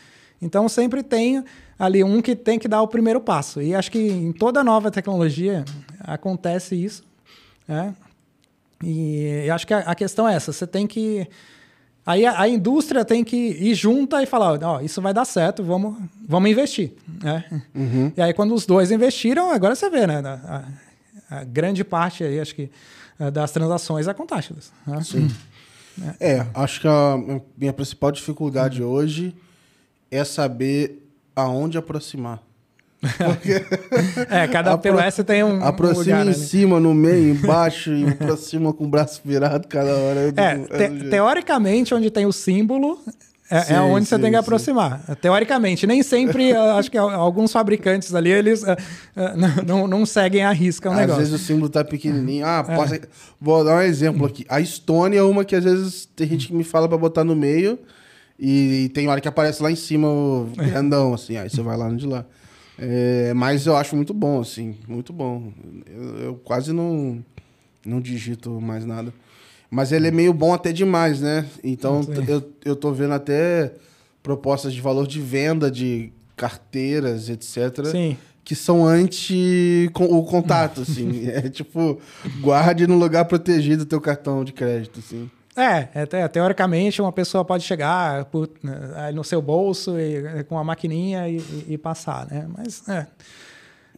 Então 0.42 0.68
sempre 0.68 1.04
tem 1.04 1.44
ali 1.78 2.02
um 2.02 2.20
que 2.20 2.34
tem 2.34 2.58
que 2.58 2.66
dar 2.66 2.82
o 2.82 2.88
primeiro 2.88 3.20
passo. 3.20 3.62
E 3.62 3.76
acho 3.76 3.92
que 3.92 3.98
em 3.98 4.32
toda 4.32 4.64
nova 4.64 4.90
tecnologia 4.90 5.64
acontece 6.00 6.74
isso. 6.74 7.13
Né? 7.66 7.94
E 8.82 9.48
acho 9.50 9.66
que 9.66 9.74
a, 9.74 9.80
a, 9.80 9.94
questão 9.94 10.28
é 10.28 10.34
essa: 10.34 10.52
você 10.52 10.66
tem 10.66 10.86
que. 10.86 11.26
Aí 12.06 12.26
a, 12.26 12.40
a, 12.40 12.48
indústria 12.48 13.04
tem 13.04 13.24
que 13.24 13.36
ir 13.36 13.74
junta 13.74 14.22
e 14.22 14.26
falar: 14.26 14.62
ó, 14.62 14.80
isso 14.80 15.00
vai 15.00 15.14
dar 15.14 15.24
certo, 15.24 15.62
vamos, 15.62 15.96
vamos 16.28 16.50
investir. 16.50 16.92
Né? 17.22 17.44
Uhum. 17.74 18.12
E 18.16 18.20
aí, 18.20 18.34
quando 18.34 18.54
os 18.54 18.66
dois 18.66 18.90
investiram, 18.90 19.50
agora 19.50 19.74
você 19.74 19.88
vê, 19.88 20.06
né? 20.06 20.18
A, 20.18 20.64
a 21.30 21.44
grande 21.44 21.82
parte 21.82 22.22
aí, 22.22 22.38
acho 22.38 22.54
que, 22.54 22.70
eh, 23.18 23.30
das 23.30 23.50
transações 23.50 24.06
é 24.06 24.14
contactless. 24.14 24.70
Né? 24.86 25.02
Sim. 25.02 25.30
É. 26.20 26.32
é, 26.32 26.46
acho 26.54 26.80
que 26.80 26.88
a 26.88 27.16
minha 27.56 27.72
principal 27.72 28.10
dificuldade 28.10 28.82
uhum. 28.82 28.90
hoje 28.90 29.34
é 30.10 30.24
saber 30.24 31.08
aonde 31.34 31.78
aproximar. 31.78 32.42
Porque 33.16 33.64
é, 34.30 34.46
cada 34.48 34.76
POS 34.78 35.16
tem 35.26 35.42
um. 35.44 35.64
Aproxima 35.64 35.96
um 35.96 36.18
lugar, 36.20 36.22
em 36.24 36.28
né? 36.28 36.32
cima, 36.32 36.80
no 36.80 36.94
meio, 36.94 37.30
embaixo, 37.34 37.92
e 37.92 38.08
aproxima 38.08 38.72
com 38.72 38.84
o 38.84 38.88
braço 38.88 39.20
virado 39.24 39.68
cada 39.68 39.94
hora. 39.94 40.32
É, 40.36 40.56
te, 40.58 41.08
teoricamente, 41.10 41.94
onde 41.94 42.10
tem 42.10 42.26
o 42.26 42.32
símbolo 42.32 42.98
É, 43.50 43.60
Sim, 43.60 43.74
é 43.74 43.80
onde 43.82 44.06
você 44.06 44.16
sim, 44.16 44.22
tem 44.22 44.30
que 44.30 44.36
sim. 44.38 44.40
aproximar. 44.40 45.00
Teoricamente, 45.20 45.86
nem 45.86 46.02
sempre, 46.02 46.52
acho 46.52 46.90
que 46.90 46.96
alguns 46.96 47.52
fabricantes 47.52 48.14
ali, 48.14 48.30
eles 48.30 48.64
eh, 48.64 48.76
não, 49.66 49.86
não, 49.86 50.06
seguem 50.06 50.42
a 50.42 50.50
risca 50.50 50.88
o 50.88 50.92
Às 50.92 50.98
negócio. 50.98 51.20
vezes 51.22 51.34
o 51.34 51.38
símbolo 51.38 51.68
tá 51.68 51.84
pequenininho. 51.84 52.44
Ah, 52.46 52.64
É. 52.66 52.74
posso... 52.74 52.94
vou 53.38 53.62
dar 53.62 53.76
um 53.76 53.80
exemplo 53.82 54.26
aqui. 54.26 54.46
A 54.48 54.60
Estônia 54.62 55.18
é 55.18 55.22
uma 55.22 55.44
que 55.44 55.54
às 55.54 55.62
vezes 55.62 56.08
tem 56.16 56.26
gente 56.26 56.48
que 56.48 56.54
me 56.54 56.64
fala 56.64 56.88
pra 56.88 56.96
botar 56.96 57.22
no 57.22 57.36
meio 57.36 57.78
e 58.40 58.90
tem 58.94 59.08
hora 59.08 59.20
que 59.20 59.28
aparece 59.28 59.62
lá 59.62 59.70
em 59.70 59.76
cima 59.76 60.08
o 60.08 60.48
grandão, 60.56 61.12
assim. 61.12 61.36
Aí 61.36 61.50
você 61.50 61.60
vai 61.60 61.76
lá 61.76 61.88
no 61.90 61.96
de 61.98 62.06
lá. 62.06 62.24
É, 62.78 63.32
mas 63.34 63.66
eu 63.66 63.76
acho 63.76 63.94
muito 63.94 64.12
bom, 64.12 64.40
assim. 64.40 64.76
Muito 64.88 65.12
bom. 65.12 65.52
Eu, 65.86 66.18
eu 66.18 66.34
quase 66.36 66.72
não, 66.72 67.24
não 67.84 68.00
digito 68.00 68.60
mais 68.60 68.84
nada. 68.84 69.12
Mas 69.70 69.92
ele 69.92 70.08
é 70.08 70.10
meio 70.10 70.32
bom 70.32 70.52
até 70.54 70.72
demais, 70.72 71.20
né? 71.20 71.46
Então 71.62 72.00
eu, 72.28 72.52
eu 72.64 72.76
tô 72.76 72.92
vendo 72.92 73.14
até 73.14 73.72
propostas 74.22 74.72
de 74.72 74.80
valor 74.80 75.06
de 75.06 75.20
venda 75.20 75.70
de 75.70 76.12
carteiras, 76.36 77.28
etc 77.28 77.86
Sim. 77.90 78.16
que 78.44 78.54
são 78.54 78.86
anti 78.86 79.90
o 79.94 80.22
contato, 80.24 80.82
assim. 80.82 81.26
é 81.30 81.48
tipo, 81.48 81.98
guarde 82.40 82.86
no 82.86 82.96
lugar 82.96 83.24
protegido 83.24 83.84
teu 83.84 84.00
cartão 84.00 84.44
de 84.44 84.52
crédito, 84.52 85.00
assim. 85.00 85.30
É, 85.56 85.88
é, 85.94 86.06
te- 86.06 86.28
teoricamente 86.30 87.00
uma 87.00 87.12
pessoa 87.12 87.44
pode 87.44 87.62
chegar 87.64 88.24
por- 88.26 88.50
aí 88.96 89.14
no 89.14 89.22
seu 89.22 89.40
bolso 89.40 89.98
e, 89.98 90.42
com 90.44 90.58
a 90.58 90.64
maquininha 90.64 91.28
e, 91.28 91.36
e- 91.36 91.66
e 91.70 91.78
passar, 91.78 92.26
né? 92.30 92.46
Mas 92.56 92.88
é. 92.88 93.06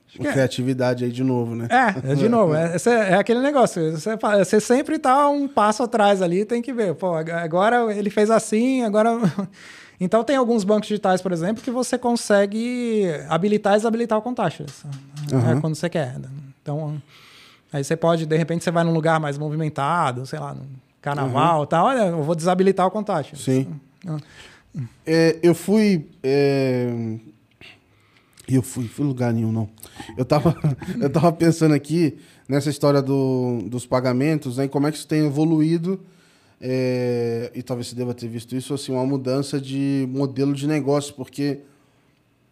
Que 0.08 0.26
é. 0.26 0.32
Criatividade 0.32 1.04
aí 1.04 1.10
de 1.10 1.24
novo, 1.24 1.54
né? 1.54 1.66
É, 1.70 2.12
é, 2.12 2.14
de 2.14 2.28
novo, 2.28 2.54
é, 2.54 2.76
é 3.10 3.14
aquele 3.14 3.40
negócio. 3.40 3.92
Você, 3.92 4.16
você 4.16 4.60
sempre 4.60 4.98
tá 4.98 5.28
um 5.28 5.46
passo 5.48 5.82
atrás 5.82 6.22
ali, 6.22 6.44
tem 6.44 6.62
que 6.62 6.72
ver. 6.72 6.94
Pô, 6.94 7.14
ag- 7.14 7.30
agora 7.32 7.92
ele 7.94 8.10
fez 8.10 8.30
assim, 8.30 8.82
agora. 8.82 9.10
Então 9.98 10.22
tem 10.22 10.36
alguns 10.36 10.62
bancos 10.62 10.88
digitais, 10.88 11.22
por 11.22 11.32
exemplo, 11.32 11.62
que 11.64 11.70
você 11.70 11.96
consegue 11.96 13.06
habilitar 13.30 13.72
e 13.72 13.76
desabilitar 13.76 14.18
o 14.18 14.20
com 14.20 14.34
taxas 14.34 14.84
né, 15.32 15.38
Aham. 15.38 15.60
quando 15.62 15.74
você 15.74 15.88
quer. 15.88 16.16
Então, 16.60 17.00
aí 17.72 17.82
você 17.82 17.96
pode, 17.96 18.26
de 18.26 18.36
repente, 18.36 18.62
você 18.62 18.70
vai 18.70 18.84
num 18.84 18.92
lugar 18.92 19.18
mais 19.18 19.38
movimentado, 19.38 20.26
sei 20.26 20.38
lá, 20.38 20.54
carnaval 21.06 21.62
e 21.62 21.66
tal, 21.68 21.86
olha, 21.86 22.06
eu 22.08 22.22
vou 22.24 22.34
desabilitar 22.34 22.84
o 22.86 22.90
com 22.90 23.02
taxas. 23.02 23.38
Sim. 23.40 23.66
Ah. 24.06 24.18
É, 25.06 25.38
eu 25.42 25.54
fui. 25.54 26.06
é, 26.22 27.16
Eu 28.48 28.62
fui, 28.62 28.88
fui 28.88 29.04
lugar 29.06 29.32
nenhum, 29.32 29.52
não. 29.52 29.68
Eu 30.16 30.24
tava, 30.24 30.56
eu 31.00 31.08
tava 31.08 31.32
pensando 31.32 31.74
aqui 31.74 32.18
nessa 32.48 32.70
história 32.70 33.00
do, 33.00 33.60
dos 33.66 33.86
pagamentos, 33.86 34.56
né? 34.56 34.66
como 34.68 34.86
é 34.86 34.90
que 34.92 34.98
isso 34.98 35.06
tem 35.06 35.24
evoluído. 35.26 36.00
é, 36.60 37.50
e 37.54 37.62
talvez 37.62 37.88
você 37.88 37.94
deva 37.94 38.12
ter 38.12 38.28
visto 38.28 38.54
isso, 38.56 38.74
assim, 38.74 38.92
uma 38.92 39.06
mudança 39.06 39.60
de 39.60 40.06
modelo 40.10 40.52
de 40.54 40.66
negócio, 40.66 41.14
porque 41.14 41.60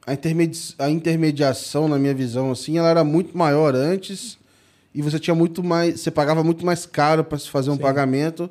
a, 0.07 0.13
intermedi 0.13 0.75
a 0.79 0.89
intermediação, 0.91 1.89
na 1.89 1.99
minha 1.99 2.15
visão, 2.15 2.51
assim, 2.53 2.79
ela 2.79 2.89
era 2.89 3.03
muito 3.05 3.37
maior 3.37 3.75
antes 3.75 4.39
e 4.95 5.03
você 5.03 5.19
tinha 5.19 5.35
muito 5.35 5.63
mais. 5.63 6.01
Você 6.01 6.11
pagava 6.11 6.43
muito 6.45 6.65
mais 6.65 6.87
caro 6.87 7.25
para 7.25 7.39
se 7.39 7.51
fazer 7.51 7.71
um 7.71 7.75
Sim. 7.77 7.81
pagamento. 7.83 8.49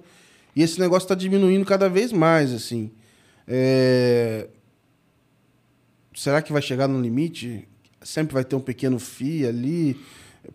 E 0.55 0.61
esse 0.61 0.79
negócio 0.79 1.05
está 1.05 1.15
diminuindo 1.15 1.65
cada 1.65 1.89
vez 1.89 2.11
mais, 2.11 2.51
assim. 2.53 2.91
É, 3.47 4.47
Será 6.15 6.41
que 6.41 6.53
vai 6.53 6.61
chegar 6.61 6.87
no 6.87 7.01
limite? 7.01 7.67
Sempre 8.01 8.33
vai 8.35 8.43
ter 8.43 8.55
um 8.55 8.59
pequeno 8.59 8.99
FII 8.99 9.47
ali? 9.47 9.99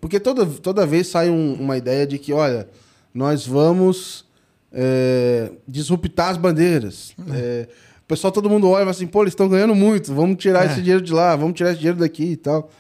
Porque 0.01 0.21
toda, 0.21 0.47
toda 0.47 0.87
vez 0.87 1.09
sai 1.09 1.31
um- 1.31 1.55
uma 1.55 1.77
ideia 1.77 2.07
de 2.07 2.19
que, 2.19 2.33
olha, 2.33 2.69
nós 3.13 3.47
vamos 3.47 4.25
é, 4.71 5.51
disruptar 5.67 6.29
as 6.31 6.37
bandeiras. 6.37 7.13
É, 7.35 7.67
o 8.03 8.07
pessoal, 8.07 8.31
todo 8.31 8.49
mundo 8.51 8.69
olha 8.69 8.81
e 8.81 8.85
fala 8.85 8.91
assim, 8.91 9.07
pô, 9.07 9.23
eles 9.23 9.33
estão 9.33 9.49
ganhando 9.49 9.75
muito, 9.75 10.15
vamos 10.15 10.37
tirar 10.37 10.65
É. 10.65 10.67
esse 10.73 10.83
dinheiro 10.83 11.01
de 11.03 11.13
lá, 11.13 11.35
vamos 11.35 11.55
tirar 11.57 11.71
esse 11.71 11.79
dinheiro 11.79 11.99
daqui 11.99 12.25
e 12.33 12.37
tal. 12.37 12.71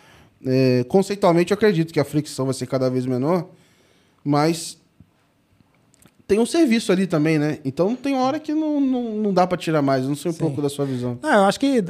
É, 0.46 0.84
conceitualmente, 0.88 1.52
eu 1.52 1.56
acredito 1.56 1.92
que 1.92 2.00
a 2.00 2.04
fricção 2.04 2.44
vai 2.44 2.54
ser 2.54 2.66
cada 2.66 2.88
vez 2.88 3.04
menor, 3.06 3.48
mas 4.24 4.78
tem 6.26 6.38
um 6.38 6.46
serviço 6.46 6.92
ali 6.92 7.06
também, 7.06 7.38
né? 7.38 7.58
Então 7.64 7.96
tem 7.96 8.14
hora 8.14 8.38
que 8.38 8.52
não, 8.52 8.80
não, 8.80 9.02
não 9.16 9.34
dá 9.34 9.46
para 9.46 9.56
tirar 9.56 9.80
mais. 9.82 10.02
Eu 10.02 10.10
não 10.10 10.16
sei 10.16 10.30
um 10.30 10.34
Sim. 10.34 10.40
pouco 10.40 10.60
da 10.60 10.68
sua 10.68 10.84
visão. 10.84 11.18
Não, 11.22 11.32
eu 11.32 11.44
acho 11.44 11.58
que 11.58 11.82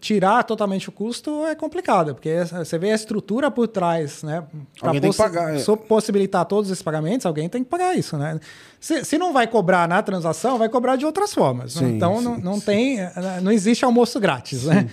tirar 0.00 0.42
totalmente 0.44 0.88
o 0.88 0.92
custo 0.92 1.44
é 1.46 1.54
complicado, 1.54 2.14
porque 2.14 2.44
você 2.44 2.78
vê 2.78 2.90
a 2.92 2.94
estrutura 2.94 3.50
por 3.50 3.68
trás, 3.68 4.22
né? 4.22 4.44
tem 4.80 5.00
que 5.00 5.06
possi- 5.08 5.18
pagar, 5.18 5.54
é. 5.56 5.76
possibilitar 5.76 6.44
todos 6.46 6.70
esses 6.70 6.82
pagamentos, 6.82 7.26
alguém 7.26 7.48
tem 7.48 7.62
que 7.62 7.68
pagar 7.70 7.96
isso, 7.96 8.16
né? 8.16 8.38
Se, 8.80 9.04
se 9.04 9.18
não 9.18 9.32
vai 9.32 9.46
cobrar 9.46 9.86
na 9.86 10.02
transação, 10.02 10.58
vai 10.58 10.68
cobrar 10.68 10.96
de 10.96 11.04
outras 11.06 11.32
formas. 11.32 11.76
né? 11.76 11.82
Sim, 11.88 11.96
então 11.96 12.18
sim, 12.18 12.24
não, 12.24 12.38
não 12.38 12.60
tem, 12.60 13.00
eh, 13.00 13.12
não 13.42 13.52
existe 13.52 13.84
almoço 13.84 14.18
grátis, 14.18 14.64
né? 14.64 14.88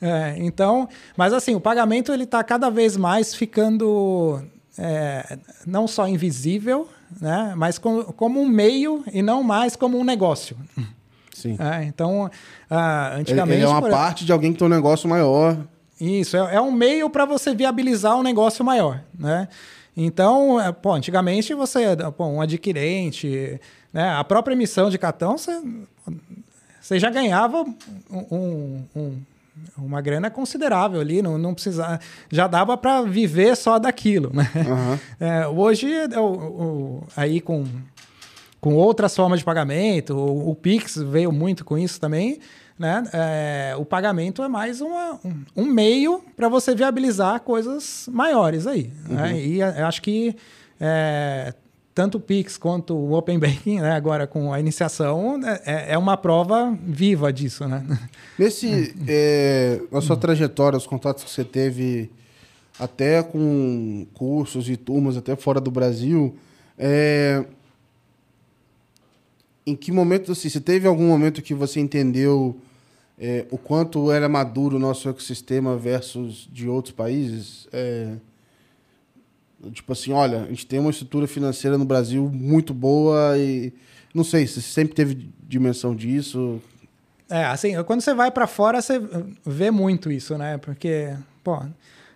É, 0.00 0.34
então, 0.38 0.88
mas 1.16 1.32
assim, 1.32 1.54
o 1.54 1.60
pagamento 1.60 2.12
ele 2.12 2.24
está 2.24 2.42
cada 2.44 2.70
vez 2.70 2.96
mais 2.96 3.34
ficando 3.34 4.40
é, 4.78 5.38
não 5.66 5.86
só 5.86 6.06
invisível, 6.08 6.88
né? 7.20 7.52
Mas 7.56 7.78
como, 7.78 8.04
como 8.14 8.40
um 8.40 8.46
meio 8.46 9.04
e 9.12 9.22
não 9.22 9.42
mais 9.42 9.76
como 9.76 9.98
um 9.98 10.04
negócio. 10.04 10.56
Sim. 11.34 11.56
É, 11.58 11.84
então, 11.84 12.30
ah, 12.70 13.16
antigamente. 13.16 13.58
ele 13.58 13.64
é 13.64 13.68
uma 13.68 13.82
por- 13.82 13.90
parte 13.90 14.24
de 14.24 14.32
alguém 14.32 14.52
que 14.52 14.58
tem 14.58 14.66
um 14.66 14.70
negócio 14.70 15.06
maior. 15.08 15.58
Isso, 16.00 16.36
é, 16.36 16.54
é 16.56 16.60
um 16.60 16.72
meio 16.72 17.10
para 17.10 17.26
você 17.26 17.54
viabilizar 17.54 18.16
um 18.16 18.22
negócio 18.22 18.64
maior, 18.64 19.02
né? 19.18 19.48
Então, 19.96 20.60
é, 20.60 20.72
pô, 20.72 20.92
antigamente 20.92 21.52
você, 21.54 21.84
pô, 22.16 22.26
um 22.26 22.40
adquirente, 22.40 23.60
né? 23.92 24.10
A 24.10 24.24
própria 24.24 24.54
emissão 24.54 24.88
de 24.90 24.96
cartão, 24.98 25.36
você, 25.36 25.60
você 26.80 26.98
já 26.98 27.10
ganhava 27.10 27.64
um- 28.10 28.26
um- 28.36 28.84
um- 28.96 29.18
uma 29.78 30.00
grana 30.00 30.28
considerável 30.30 31.00
ali, 31.00 31.22
não, 31.22 31.38
não 31.38 31.54
precisava, 31.54 32.00
já 32.30 32.46
dava 32.48 32.76
para 32.76 33.02
viver 33.02 33.56
só 33.56 33.78
daquilo, 33.78 34.30
né? 34.34 34.50
Aham. 34.56 34.98
É, 35.20 35.46
hoje, 35.46 35.92
é, 35.92 36.18
o- 36.18 36.24
o- 36.24 37.02
aí 37.16 37.40
com, 37.40 37.64
com 38.64 38.76
outras 38.76 39.14
formas 39.14 39.40
de 39.40 39.44
pagamento, 39.44 40.16
o, 40.16 40.52
o 40.52 40.54
Pix 40.54 40.96
veio 40.96 41.30
muito 41.30 41.66
com 41.66 41.76
isso 41.76 42.00
também, 42.00 42.38
né? 42.78 43.04
É, 43.12 43.74
o 43.76 43.84
pagamento 43.84 44.42
é 44.42 44.48
mais 44.48 44.80
uma, 44.80 45.20
um, 45.22 45.44
um 45.54 45.64
meio 45.66 46.24
para 46.34 46.48
você 46.48 46.74
viabilizar 46.74 47.40
coisas 47.40 48.08
maiores 48.10 48.66
aí. 48.66 48.90
né? 49.06 49.38
E 49.38 49.60
é, 49.60 49.82
eu 49.82 49.84
acho 49.84 50.00
que 50.00 50.34
é, 50.80 51.52
tanto 51.94 52.16
o 52.16 52.20
Pix 52.20 52.56
quanto 52.56 52.94
o 52.94 53.12
Open 53.12 53.38
Banking, 53.38 53.80
né, 53.80 53.92
agora 53.92 54.26
com 54.26 54.50
a 54.50 54.58
iniciação, 54.58 55.38
é, 55.66 55.92
é 55.92 55.98
uma 55.98 56.16
prova 56.16 56.74
viva 56.86 57.30
disso, 57.30 57.68
né? 57.68 57.84
Nesse, 58.38 58.94
é, 59.06 59.78
na 59.92 60.00
sua 60.00 60.16
trajetória, 60.16 60.78
os 60.78 60.86
contatos 60.86 61.22
que 61.22 61.30
você 61.30 61.44
teve 61.44 62.10
até 62.80 63.22
com 63.22 64.06
cursos 64.14 64.70
e 64.70 64.76
turmas 64.78 65.18
até 65.18 65.36
fora 65.36 65.60
do 65.60 65.70
Brasil, 65.70 66.34
é, 66.78 67.44
em 69.66 69.74
que 69.74 69.90
momento, 69.90 70.32
assim, 70.32 70.48
você 70.48 70.60
teve 70.60 70.86
algum 70.86 71.08
momento 71.08 71.42
que 71.42 71.54
você 71.54 71.80
entendeu 71.80 72.56
é, 73.18 73.46
o 73.50 73.56
quanto 73.56 74.10
era 74.10 74.28
maduro 74.28 74.76
o 74.76 74.80
nosso 74.80 75.08
ecossistema 75.08 75.76
versus 75.76 76.48
de 76.52 76.68
outros 76.68 76.94
países? 76.94 77.66
É, 77.72 78.14
tipo 79.72 79.92
assim, 79.92 80.12
olha, 80.12 80.42
a 80.42 80.46
gente 80.46 80.66
tem 80.66 80.78
uma 80.78 80.90
estrutura 80.90 81.26
financeira 81.26 81.78
no 81.78 81.84
Brasil 81.84 82.30
muito 82.32 82.74
boa 82.74 83.38
e 83.38 83.72
não 84.14 84.24
sei, 84.24 84.46
você 84.46 84.60
sempre 84.60 84.94
teve 84.94 85.30
dimensão 85.48 85.94
disso? 85.94 86.60
É, 87.28 87.44
assim, 87.46 87.82
quando 87.84 88.02
você 88.02 88.12
vai 88.12 88.30
para 88.30 88.46
fora, 88.46 88.82
você 88.82 89.00
vê 89.44 89.70
muito 89.70 90.10
isso, 90.10 90.36
né? 90.36 90.58
Porque, 90.58 91.16
pô, 91.42 91.62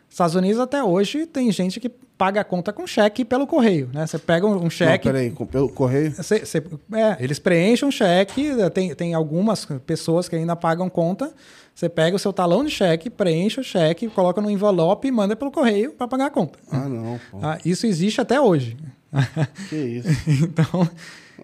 Estados 0.09 0.35
Unidos 0.35 0.61
até 0.61 0.83
hoje 0.83 1.27
tem 1.27 1.51
gente 1.51 1.81
que 1.81 1.91
paga 2.19 2.41
a 2.41 2.45
conta 2.45 2.73
com 2.73 2.85
cheque 2.87 3.25
pelo 3.25 3.47
correio, 3.47 3.89
né? 3.95 4.05
Você 4.07 4.19
pega 4.19 4.45
um 4.45 4.69
cheque. 4.69 5.07
Não, 5.07 5.13
peraí, 5.15 5.31
com- 5.31 5.47
pelo 5.47 5.69
correio? 5.69 6.11
Você- 6.13 6.41
você- 6.45 6.59
é, 6.93 7.17
eles 7.21 7.39
preenchem 7.39 7.89
um 7.89 7.93
cheque, 7.93 8.51
tem, 8.75 8.93
tem 8.95 9.15
algumas 9.15 9.65
pessoas 9.87 10.29
que 10.29 10.35
ainda 10.35 10.57
pagam 10.57 10.91
conta. 10.91 11.33
Você 11.75 11.89
pega 11.89 12.17
o 12.17 12.19
seu 12.19 12.33
talão 12.33 12.65
de 12.65 12.71
cheque, 12.73 13.09
preenche 13.09 13.61
o 13.61 13.63
cheque, 13.65 14.09
coloca 14.09 14.41
no 14.41 14.51
envelope 14.51 15.07
e 15.07 15.13
manda 15.13 15.37
pelo 15.37 15.53
correio 15.53 15.93
para 15.93 16.09
pagar 16.09 16.27
a 16.27 16.31
conta. 16.31 16.59
Ah, 16.73 16.89
não, 16.89 17.21
pô. 17.31 17.39
Ah, 17.41 17.57
isso 17.65 17.87
existe 17.87 18.21
até 18.21 18.41
hoje. 18.41 18.77
Que 19.69 19.77
isso. 19.77 20.09
então, 20.45 20.91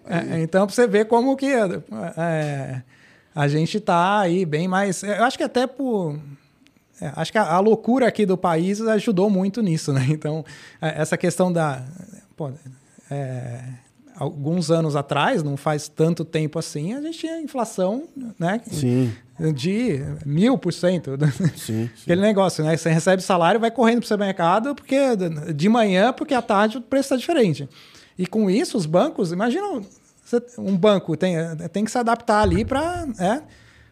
é, 0.05 0.41
então 0.41 0.67
pra 0.67 0.75
você 0.75 0.85
ver 0.85 1.05
como 1.05 1.37
que 1.37 1.45
é, 1.47 2.81
a 3.33 3.47
gente 3.47 3.79
tá 3.79 4.19
aí 4.19 4.45
bem 4.45 4.67
mais. 4.67 5.01
Eu 5.03 5.23
acho 5.23 5.37
que 5.37 5.43
até 5.43 5.65
por. 5.65 6.19
É, 7.01 7.11
acho 7.15 7.31
que 7.31 7.37
a, 7.37 7.43
a 7.43 7.59
loucura 7.59 8.07
aqui 8.07 8.25
do 8.25 8.37
país 8.37 8.81
ajudou 8.81 9.29
muito 9.29 9.61
nisso, 9.61 9.91
né? 9.91 10.05
Então, 10.09 10.45
é, 10.81 11.01
essa 11.01 11.17
questão 11.17 11.51
da. 11.51 11.83
pô, 12.35 12.51
é, 13.09 13.61
alguns 14.15 14.71
anos 14.71 14.95
atrás, 14.95 15.43
não 15.43 15.57
faz 15.57 15.89
tanto 15.89 16.23
tempo 16.23 16.57
assim, 16.57 16.93
a 16.93 17.01
gente 17.01 17.19
tinha 17.19 17.39
inflação, 17.41 18.07
né? 18.39 18.61
Sim, 18.71 19.11
De 19.53 20.01
mil 20.25 20.57
por 20.57 20.71
cento. 20.71 21.11
sim. 21.57 21.89
sim. 21.89 21.89
Aquele 22.03 22.21
negócio, 22.21 22.63
né? 22.63 22.75
Você 22.77 22.89
recebe 22.89 23.21
salário, 23.21 23.59
vai 23.59 23.71
correndo 23.71 23.99
para 23.99 24.05
o 24.05 24.07
supermercado 24.07 24.73
porque 24.73 24.97
de 25.53 25.67
manhã, 25.67 26.13
porque 26.13 26.33
à 26.33 26.41
tarde 26.41 26.77
o 26.77 26.81
preço 26.81 27.07
está 27.07 27.17
diferente. 27.17 27.67
E 28.17 28.25
com 28.25 28.49
isso, 28.49 28.77
os 28.77 28.85
bancos, 28.85 29.33
imagina 29.33 29.81
um 30.57 30.75
banco 30.75 31.15
tem, 31.15 31.35
tem 31.71 31.85
que 31.85 31.91
se 31.91 31.97
adaptar 31.97 32.41
ali 32.41 32.65
para 32.65 33.07
é, 33.19 33.41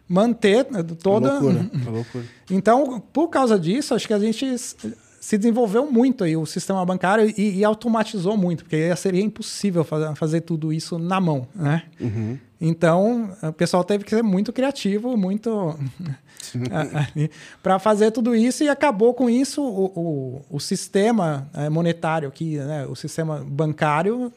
manter 0.08 0.64
toda. 1.02 1.28
É 1.28 1.32
loucura, 1.32 1.70
é 1.86 1.90
loucura. 1.90 2.24
Então, 2.50 3.00
por 3.12 3.28
causa 3.28 3.58
disso, 3.58 3.94
acho 3.94 4.06
que 4.06 4.14
a 4.14 4.18
gente 4.18 4.56
se 4.58 5.38
desenvolveu 5.38 5.90
muito 5.90 6.24
aí 6.24 6.36
o 6.36 6.44
sistema 6.44 6.84
bancário 6.84 7.32
e, 7.36 7.58
e 7.58 7.64
automatizou 7.64 8.36
muito, 8.36 8.64
porque 8.64 8.94
seria 8.96 9.22
impossível 9.22 9.82
fazer, 9.82 10.14
fazer 10.14 10.40
tudo 10.42 10.72
isso 10.72 10.98
na 10.98 11.20
mão, 11.20 11.48
né? 11.54 11.84
Uhum. 11.98 12.38
Então, 12.60 13.30
o 13.42 13.52
pessoal 13.52 13.82
teve 13.84 14.04
que 14.04 14.10
ser 14.10 14.22
muito 14.22 14.52
criativo, 14.52 15.16
muito 15.16 15.78
para 17.62 17.78
fazer 17.78 18.10
tudo 18.10 18.34
isso 18.34 18.64
e 18.64 18.68
acabou 18.68 19.14
com 19.14 19.28
isso 19.28 19.62
o, 19.62 19.86
o, 19.94 20.56
o 20.56 20.60
sistema 20.60 21.48
é, 21.54 21.68
monetário 21.68 22.28
aqui, 22.28 22.56
né? 22.58 22.86
o 22.86 22.94
sistema 22.94 23.44
bancário 23.44 24.32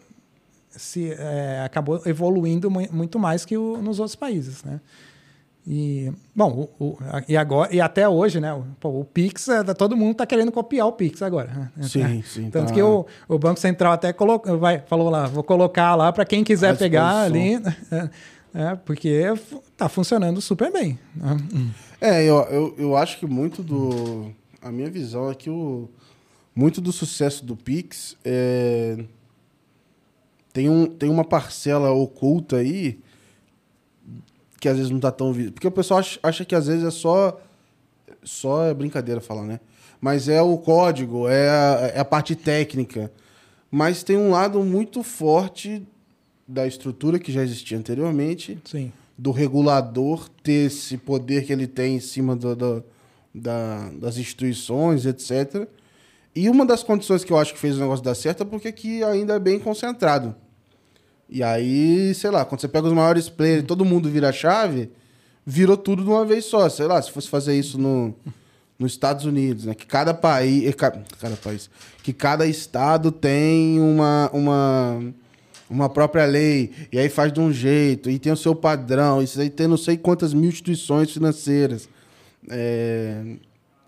se 0.69 1.12
é, 1.12 1.63
acabou 1.65 2.01
evoluindo 2.06 2.69
muito 2.69 3.17
mais 3.17 3.43
que 3.43 3.58
o, 3.58 3.77
nos 3.82 3.99
outros 3.99 4.15
países, 4.15 4.63
né? 4.63 4.80
E, 5.69 6.10
bom, 6.34 6.69
o, 6.80 6.86
o, 6.86 6.97
e, 7.27 7.36
agora, 7.36 7.75
e 7.75 7.82
até 7.82 8.08
hoje, 8.08 8.39
né? 8.39 8.58
Pô, 8.80 9.01
o 9.01 9.03
Pix, 9.03 9.49
é, 9.49 9.62
todo 9.73 9.97
mundo 9.97 10.13
está 10.13 10.25
querendo 10.25 10.49
copiar 10.49 10.88
o 10.88 10.93
Pix 10.93 11.21
agora. 11.21 11.69
Né? 11.75 11.84
Sim, 11.84 12.19
é, 12.19 12.23
sim. 12.23 12.49
Tanto 12.49 12.69
tá. 12.69 12.73
que 12.73 12.82
o, 12.82 13.06
o 13.27 13.38
Banco 13.38 13.60
Central 13.60 13.91
até 13.91 14.13
colocou, 14.13 14.58
vai, 14.58 14.80
falou 14.80 15.10
lá, 15.10 15.27
vou 15.27 15.43
colocar 15.43 15.93
lá 15.95 16.13
para 16.13 16.23
quem 16.23 16.41
quiser 16.41 16.77
pegar 16.77 17.23
ali, 17.23 17.56
é, 18.56 18.75
porque 18.86 19.10
está 19.69 19.89
funcionando 19.89 20.39
super 20.39 20.71
bem. 20.71 20.97
Né? 21.13 21.38
É, 21.99 22.23
eu, 22.23 22.38
eu, 22.43 22.75
eu 22.77 22.95
acho 22.95 23.19
que 23.19 23.25
muito 23.25 23.62
do. 23.62 24.32
A 24.62 24.71
minha 24.71 24.89
visão 24.89 25.30
é 25.30 25.36
que 25.36 25.49
o, 25.49 25.89
muito 26.56 26.80
do 26.80 26.93
sucesso 26.93 27.43
do 27.43 27.58
Pix 27.58 28.15
é, 28.23 29.03
tem, 30.53 30.69
um, 30.69 30.86
tem 30.86 31.10
uma 31.10 31.25
parcela 31.25 31.91
oculta 31.91 32.56
aí 32.56 33.01
que 34.60 34.67
às 34.67 34.78
vezes 34.78 34.91
não 34.91 35.00
tá 35.00 35.12
tão 35.12 35.32
visível. 35.32 35.54
Porque 35.54 35.67
o 35.67 35.72
pessoal 35.72 36.00
acha, 36.00 36.20
acha, 36.22 36.46
que 36.46 36.56
às 36.56 36.67
vezes 36.67 36.84
é 36.84 36.91
só. 36.91 37.39
Só 38.24 38.65
é 38.65 38.74
brincadeira 38.74 39.22
falar, 39.22 39.43
né? 39.43 39.60
Mas 40.02 40.28
é 40.28 40.41
o 40.41 40.58
código, 40.58 41.28
é 41.28 41.50
a, 41.50 41.91
é 41.96 42.00
a 42.00 42.06
parte 42.06 42.36
técnica. 42.36 43.12
Mas 43.72 44.04
tem 44.04 44.17
um 44.17 44.32
lado 44.32 44.62
muito 44.63 45.02
forte 45.04 45.86
da 46.48 46.67
estrutura 46.67 47.20
que 47.20 47.32
já 47.32 47.41
existia 47.41 47.78
anteriormente. 47.78 48.60
Sim. 48.65 48.91
Do 49.17 49.32
regulador 49.32 50.30
ter 50.43 50.67
esse 50.67 50.98
poder 50.98 51.46
que 51.46 51.52
ele 51.52 51.67
tem 51.67 51.96
em 51.96 52.00
cima 52.00 52.36
do, 52.36 52.56
do 52.56 52.84
da, 53.34 53.89
das 53.91 54.17
instituições, 54.17 55.06
etc. 55.06 55.67
E 56.36 56.50
uma 56.50 56.65
das 56.65 56.84
condições 56.84 57.24
que 57.24 57.32
eu 57.32 57.38
acho 57.38 57.54
que 57.54 57.60
fez 57.60 57.78
o 57.78 57.80
negócio 57.80 58.04
dar 58.04 58.15
certo 58.15 58.43
é 58.43 58.46
porque 58.46 58.67
aqui 58.67 59.04
ainda 59.04 59.36
é 59.36 59.39
bem 59.39 59.60
concentrado. 59.60 60.36
E 61.30 61.44
aí, 61.44 62.13
sei 62.13 62.32
lá, 62.32 62.46
quando 62.46 62.62
você 62.62 62.68
pega 62.68 62.88
os 62.88 62.94
maiores 62.94 63.28
players 63.28 63.66
todo 63.66 63.84
mundo 63.84 64.10
vira 64.10 64.32
chave, 64.32 64.90
virou 65.46 65.76
tudo 65.76 66.04
de 66.04 66.10
uma 66.10 66.26
vez 66.26 66.46
só. 66.46 66.68
Sei 66.70 66.86
lá, 66.86 67.02
se 67.02 67.12
fosse 67.12 67.30
fazer 67.30 67.58
isso 67.58 67.78
no, 67.78 68.13
nos 68.80 68.94
Estados 68.94 69.26
Unidos, 69.26 69.66
né? 69.66 69.74
Que 69.74 69.86
cada 69.86 70.13
país. 70.13 70.66
Eh, 70.66 70.74
cada 70.74 71.36
país. 71.42 71.70
Que 72.04 72.13
cada 72.13 72.46
estado 72.46 73.12
tem 73.12 73.80
uma, 73.80 74.30
uma, 74.32 75.13
uma 75.70 75.90
própria 75.90 76.26
lei. 76.26 76.72
E 76.92 77.00
aí 77.00 77.10
faz 77.10 77.34
de 77.34 77.40
um 77.40 77.52
jeito, 77.52 78.10
e 78.10 78.18
tem 78.18 78.32
o 78.32 78.38
seu 78.38 78.56
padrão. 78.56 79.22
Isso 79.22 79.40
aí 79.40 79.50
tem 79.50 79.68
não 79.68 79.78
sei 79.78 79.98
quantas 79.98 80.34
mil 80.34 80.50
instituições 80.50 81.12
financeiras. 81.12 81.90
É, 82.50 83.36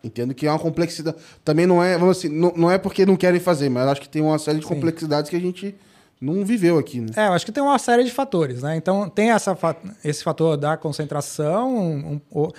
entendo 0.04 0.34
que 0.34 0.46
é 0.46 0.52
uma 0.52 0.60
complexidade. 0.60 1.18
Também 1.46 1.66
não 1.66 1.82
é, 1.82 1.98
vamos 1.98 2.18
assim, 2.18 2.28
não, 2.28 2.52
não 2.56 2.70
é 2.70 2.78
porque 2.78 3.06
não 3.06 3.16
querem 3.16 3.40
fazer, 3.40 3.70
mas 3.70 3.88
acho 3.88 4.02
que 4.02 4.10
tem 4.10 4.22
uma 4.22 4.38
série 4.38 4.60
de 4.60 4.66
Sim. 4.66 4.74
complexidades 4.74 5.30
que 5.30 5.38
a 5.38 5.40
gente 5.40 5.76
não 6.20 6.44
viveu 6.44 6.78
aqui, 6.78 7.00
né? 7.00 7.12
É, 7.16 7.28
eu 7.28 7.34
acho 7.34 7.46
que 7.46 7.52
tem 7.52 7.64
uma 7.64 7.80
série 7.80 8.04
de 8.04 8.12
fatores, 8.12 8.62
né? 8.62 8.76
Então, 8.76 9.10
tem 9.10 9.32
essa, 9.32 9.58
esse 10.04 10.24
fator 10.24 10.58
da 10.58 10.76
concentração. 10.76 11.78
Um, 11.78 12.22
um, 12.32 12.52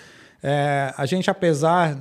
é, 0.42 0.94
a 0.96 1.04
gente, 1.04 1.30
apesar 1.30 1.96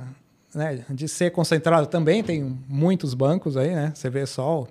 né, 0.54 0.84
de 0.88 1.06
ser 1.06 1.30
concentrado, 1.30 1.86
também 1.86 2.22
tem 2.22 2.58
muitos 2.66 3.12
bancos 3.12 3.56
aí, 3.56 3.74
né? 3.74 3.92
Você 3.94 4.08
vê 4.08 4.24
só 4.24 4.66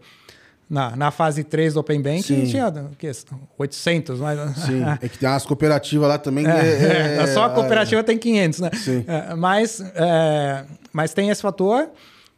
na, 0.67 0.95
na 0.95 1.12
fase 1.12 1.43
3 1.43 1.75
do 1.75 1.80
Open 1.80 2.02
Bank 2.02 2.23
Sim. 2.23 2.45
tinha 2.45 2.71
que, 2.97 3.12
800, 3.58 4.19
mas... 4.19 4.58
Sim, 4.58 4.84
é 5.02 5.08
que 5.08 5.17
tem 5.17 5.30
umas 5.30 5.45
cooperativas 5.45 6.10
lá 6.10 6.17
também. 6.17 6.47
É, 6.47 6.49
é, 6.49 7.17
é, 7.21 7.28
só 7.28 7.43
a 7.43 7.49
cooperativa 7.52 8.04
tem 8.04 8.17
500, 8.17 8.60
né? 8.60 8.69
Sim. 8.73 9.06
É, 9.08 9.36
mas, 9.36 9.80
é, 9.95 10.65
mas 10.91 11.13
tem 11.13 11.30
esse 11.30 11.41
fator. 11.41 11.89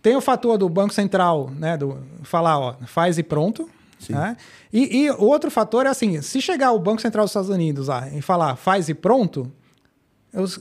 Tem 0.01 0.15
o 0.15 0.21
fator 0.21 0.57
do 0.57 0.67
Banco 0.67 0.93
Central, 0.93 1.51
né? 1.57 1.77
Do 1.77 1.97
falar, 2.23 2.59
ó, 2.59 2.75
faz 2.85 3.17
e 3.17 3.23
pronto. 3.23 3.69
Né? 4.09 4.37
E, 4.71 5.03
e 5.03 5.11
outro 5.11 5.51
fator 5.51 5.85
é 5.85 5.89
assim: 5.89 6.21
se 6.21 6.41
chegar 6.41 6.71
o 6.71 6.79
Banco 6.79 7.01
Central 7.01 7.25
dos 7.25 7.31
Estados 7.31 7.49
Unidos 7.49 7.87
lá 7.87 8.07
e 8.09 8.21
falar 8.21 8.55
faz 8.55 8.89
e 8.89 8.93
pronto, 8.93 9.51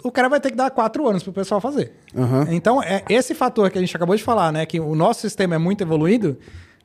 o 0.03 0.11
cara 0.11 0.29
vai 0.29 0.41
ter 0.41 0.51
que 0.51 0.57
dar 0.57 0.71
quatro 0.71 1.09
anos 1.09 1.23
para 1.23 1.31
o 1.31 1.35
pessoal 1.35 1.61
fazer. 1.61 1.93
Uhum. 2.15 2.53
Então, 2.53 2.83
é 2.83 3.05
esse 3.09 3.35
fator 3.35 3.71
que 3.71 3.79
a 3.79 3.81
gente 3.81 3.95
acabou 3.95 4.17
de 4.17 4.23
falar, 4.23 4.53
né? 4.53 4.67
Que 4.67 4.81
o 4.81 4.95
nosso 4.95 5.21
sistema 5.21 5.55
é 5.55 5.59
muito 5.59 5.83
evoluído, 5.83 6.37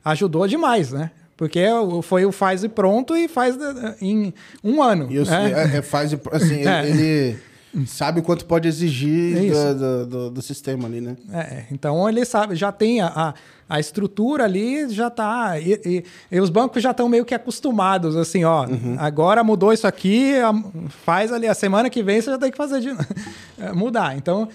ajudou 0.04 0.48
demais, 0.48 0.92
né? 0.92 1.12
Porque 1.36 1.66
foi 2.04 2.26
o 2.26 2.32
faz 2.32 2.64
e 2.64 2.70
pronto 2.70 3.16
e 3.16 3.28
faz 3.28 3.58
em 4.00 4.34
um 4.64 4.82
ano. 4.82 5.12
Isso, 5.12 5.32
né? 5.32 5.52
é, 5.74 5.78
é 5.78 5.82
faz 5.82 6.14
e, 6.14 6.20
assim, 6.32 6.64
é. 6.68 6.88
ele 6.88 7.40
sabe 7.86 8.22
quanto 8.22 8.46
pode 8.46 8.68
exigir 8.68 9.52
do, 9.52 9.76
do, 9.76 10.06
do, 10.06 10.30
do, 10.32 10.42
sistema 10.42 10.88
ali, 10.88 11.02
né? 11.02 11.18
É, 11.32 11.66
então 11.72 12.08
ele 12.08 12.24
sabe, 12.24 12.56
já 12.56 12.72
tem 12.72 13.02
a, 13.02 13.08
a, 13.08 13.34
a 13.68 13.80
estrutura 13.80 14.46
ali, 14.46 14.88
já 14.90 15.08
está. 15.08 15.60
E, 15.60 15.74
e, 15.86 16.04
e, 16.32 16.40
os 16.40 16.50
bancos 16.50 16.82
já 16.82 16.92
estão 16.92 17.10
meio 17.10 17.26
que 17.26 17.34
acostumados, 17.34 18.16
assim, 18.16 18.46
ó, 18.46 18.66
uhum. 18.66 18.96
agora 18.98 19.44
mudou 19.44 19.74
isso 19.74 19.86
aqui, 19.86 20.34
faz 21.04 21.34
ali, 21.34 21.48
a 21.48 21.54
semana 21.54 21.90
que 21.90 22.02
vem 22.02 22.22
você 22.22 22.32
já 22.32 22.38
tem 22.38 22.52
que 22.52 22.58
fazer 22.58 22.80
de 22.80 22.90
mudar. 23.76 24.16
Então, 24.16 24.48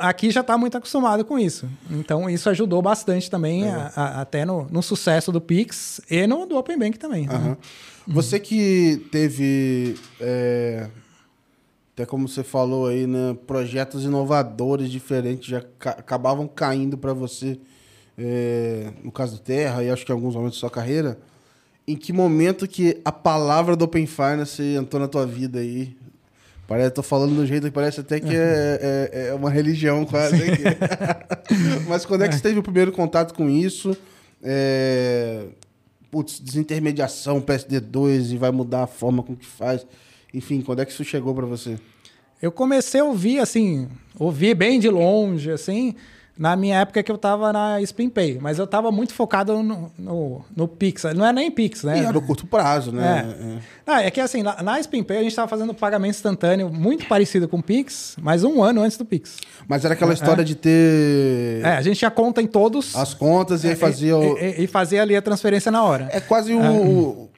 aqui 0.00 0.30
já 0.30 0.40
está 0.40 0.58
muito 0.58 0.76
acostumado 0.76 1.24
com 1.24 1.38
isso. 1.38 1.68
Então, 1.90 2.28
isso 2.28 2.50
ajudou 2.50 2.82
bastante 2.82 3.30
também, 3.30 3.68
a, 3.68 3.92
a, 3.94 4.20
até 4.22 4.44
no, 4.44 4.66
no, 4.70 4.82
sucesso 4.82 5.30
do 5.30 5.40
Pix 5.40 6.00
e 6.10 6.26
no 6.26 6.46
do 6.46 6.56
Open 6.56 6.78
Bank 6.78 6.98
também. 6.98 7.28
Uhum. 7.28 7.50
Né? 7.50 7.56
Você 8.08 8.40
que 8.40 9.06
teve. 9.12 9.94
É 10.20 10.88
até 11.92 12.06
como 12.06 12.28
você 12.28 12.42
falou 12.42 12.86
aí, 12.86 13.06
né? 13.06 13.36
Projetos 13.46 14.04
inovadores 14.04 14.90
diferentes 14.90 15.46
já 15.46 15.62
ca 15.78 15.90
acabavam 15.90 16.46
caindo 16.48 16.96
para 16.96 17.12
você, 17.12 17.58
é, 18.16 18.92
no 19.02 19.12
caso 19.12 19.36
do 19.36 19.40
Terra, 19.40 19.82
e 19.82 19.90
acho 19.90 20.04
que 20.04 20.12
em 20.12 20.14
alguns 20.14 20.34
momentos 20.34 20.56
da 20.56 20.60
sua 20.60 20.70
carreira. 20.70 21.18
Em 21.86 21.96
que 21.96 22.12
momento 22.12 22.68
que 22.68 23.00
a 23.04 23.10
palavra 23.10 23.74
do 23.74 23.84
Open 23.84 24.06
Finance 24.06 24.62
entrou 24.62 25.00
na 25.00 25.08
tua 25.08 25.26
vida 25.26 25.58
aí? 25.58 25.96
Parece, 26.70 26.92
tô 26.92 27.02
falando 27.02 27.34
do 27.34 27.44
jeito 27.44 27.64
que 27.64 27.72
parece 27.72 27.98
até 27.98 28.20
que 28.20 28.36
é, 28.36 29.10
é, 29.12 29.28
é 29.30 29.34
uma 29.34 29.50
religião 29.50 30.04
quase. 30.06 30.36
Mas 31.88 32.06
quando 32.06 32.22
é 32.22 32.28
que 32.28 32.36
você 32.36 32.40
teve 32.40 32.60
o 32.60 32.62
primeiro 32.62 32.92
contato 32.92 33.34
com 33.34 33.50
isso? 33.50 33.96
É, 34.40 35.46
putz, 36.12 36.38
desintermediação, 36.38 37.40
PSD2 37.40 38.30
e 38.30 38.36
vai 38.36 38.52
mudar 38.52 38.84
a 38.84 38.86
forma 38.86 39.20
com 39.20 39.34
que 39.34 39.44
faz. 39.44 39.84
Enfim, 40.32 40.60
quando 40.60 40.80
é 40.80 40.84
que 40.84 40.92
isso 40.92 41.04
chegou 41.04 41.34
para 41.34 41.46
você? 41.46 41.78
Eu 42.40 42.50
comecei 42.50 43.00
a 43.00 43.04
ouvir, 43.04 43.38
assim, 43.38 43.88
ouvir 44.18 44.54
bem 44.54 44.80
de 44.80 44.88
longe, 44.88 45.50
assim, 45.50 45.94
na 46.40 46.56
minha 46.56 46.78
época 46.78 47.02
que 47.02 47.12
eu 47.12 47.16
estava 47.16 47.52
na 47.52 47.82
SpinPay, 47.82 48.38
mas 48.40 48.58
eu 48.58 48.64
estava 48.64 48.90
muito 48.90 49.12
focado 49.12 49.62
no, 49.62 49.92
no, 49.98 50.42
no, 50.56 50.66
Pix. 50.66 51.04
Não 51.14 51.26
é 51.26 51.34
nem 51.34 51.50
Pix, 51.50 51.84
né? 51.84 51.98
E 51.98 52.00
era 52.00 52.12
no 52.12 52.22
curto 52.22 52.46
prazo, 52.46 52.92
né? 52.92 53.36
É, 53.38 53.44
é. 53.44 53.58
Ah, 53.86 54.02
é 54.02 54.10
que 54.10 54.18
assim, 54.22 54.42
na, 54.42 54.62
na 54.62 54.80
SpinPay 54.80 55.18
a 55.18 55.22
gente 55.22 55.32
estava 55.32 55.48
fazendo 55.48 55.74
pagamento 55.74 56.14
instantâneo 56.14 56.70
muito 56.70 57.06
parecido 57.06 57.46
com 57.46 57.58
o 57.58 57.62
Pix, 57.62 58.16
mas 58.22 58.42
um 58.42 58.62
ano 58.62 58.80
antes 58.80 58.96
do 58.96 59.04
Pix. 59.04 59.36
Mas 59.68 59.84
era 59.84 59.92
aquela 59.92 60.12
é, 60.12 60.14
história 60.14 60.40
é. 60.40 60.44
de 60.44 60.54
ter... 60.54 61.60
É, 61.62 61.76
a 61.76 61.82
gente 61.82 61.98
tinha 61.98 62.10
conta 62.10 62.40
em 62.40 62.46
todos. 62.46 62.96
As 62.96 63.12
contas 63.12 63.62
e 63.62 63.68
aí 63.68 63.76
fazia... 63.76 64.16
O... 64.16 64.38
E, 64.38 64.60
e, 64.60 64.64
e, 64.64 64.66
fazia 64.66 65.02
ali 65.02 65.14
a 65.14 65.20
transferência 65.20 65.70
na 65.70 65.82
hora. 65.82 66.08
É 66.10 66.20
quase 66.20 66.54
o 66.54 67.29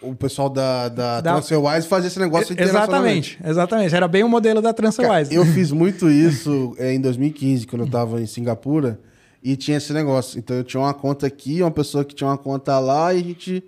o 0.00 0.14
pessoal 0.14 0.48
da, 0.48 0.88
da, 0.88 1.20
da... 1.20 1.32
TransferWise 1.32 1.88
fazia 1.88 2.08
esse 2.08 2.18
negócio 2.18 2.54
Exatamente, 2.58 3.38
exatamente. 3.44 3.94
Era 3.94 4.06
bem 4.06 4.22
o 4.22 4.28
modelo 4.28 4.62
da 4.62 4.72
TransferWise. 4.72 5.34
eu 5.34 5.44
fiz 5.52 5.72
muito 5.72 6.08
isso 6.08 6.74
é, 6.78 6.94
em 6.94 7.00
2015, 7.00 7.66
quando 7.66 7.82
eu 7.82 7.86
estava 7.86 8.20
em 8.20 8.26
Singapura, 8.26 9.00
e 9.42 9.56
tinha 9.56 9.76
esse 9.76 9.92
negócio. 9.92 10.38
Então 10.38 10.56
eu 10.56 10.64
tinha 10.64 10.80
uma 10.80 10.94
conta 10.94 11.26
aqui, 11.26 11.62
uma 11.62 11.70
pessoa 11.70 12.04
que 12.04 12.14
tinha 12.14 12.28
uma 12.28 12.38
conta 12.38 12.78
lá, 12.78 13.12
e 13.12 13.20
a 13.20 13.22
gente 13.22 13.64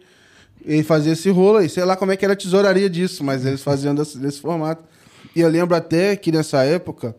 e 0.65 0.83
fazia 0.83 1.13
esse 1.13 1.31
rolo 1.31 1.59
aí. 1.59 1.69
Sei 1.69 1.85
lá 1.85 1.97
como 1.97 2.13
é 2.13 2.17
que 2.17 2.25
era 2.25 2.35
a 2.35 2.37
tesouraria 2.37 2.89
disso, 2.89 3.25
mas 3.25 3.45
eles 3.45 3.63
faziam 3.63 3.95
desse, 3.95 4.19
desse 4.19 4.41
formato. 4.41 4.85
E 5.35 5.41
eu 5.41 5.49
lembro 5.49 5.75
até 5.75 6.17
que 6.17 6.31
nessa 6.31 6.63
época, 6.65 7.17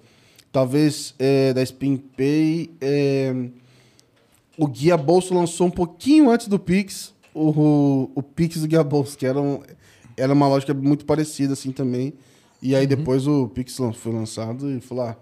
talvez 0.51 1.15
é, 1.17 1.53
da 1.53 1.63
SpinPay, 1.63 2.71
é, 2.79 3.33
o 4.57 4.67
Guia 4.67 4.97
Bolso 4.97 5.33
lançou 5.33 5.67
um 5.67 5.71
pouquinho 5.71 6.29
antes 6.29 6.47
do 6.47 6.59
Pix 6.59 7.13
o, 7.33 8.11
o 8.15 8.23
Pix 8.23 8.61
do 8.61 8.67
Guiabolso, 8.67 9.17
que 9.17 9.25
era, 9.25 9.39
um, 9.39 9.61
era 10.17 10.33
uma 10.33 10.47
lógica 10.47 10.73
muito 10.73 11.05
parecida 11.05 11.53
assim 11.53 11.71
também. 11.71 12.13
E 12.61 12.75
aí 12.75 12.83
uhum. 12.83 12.89
depois 12.89 13.27
o 13.27 13.47
Pix 13.47 13.77
foi 13.95 14.13
lançado 14.13 14.69
e 14.69 14.79
falou: 14.79 15.05
ah, 15.05 15.17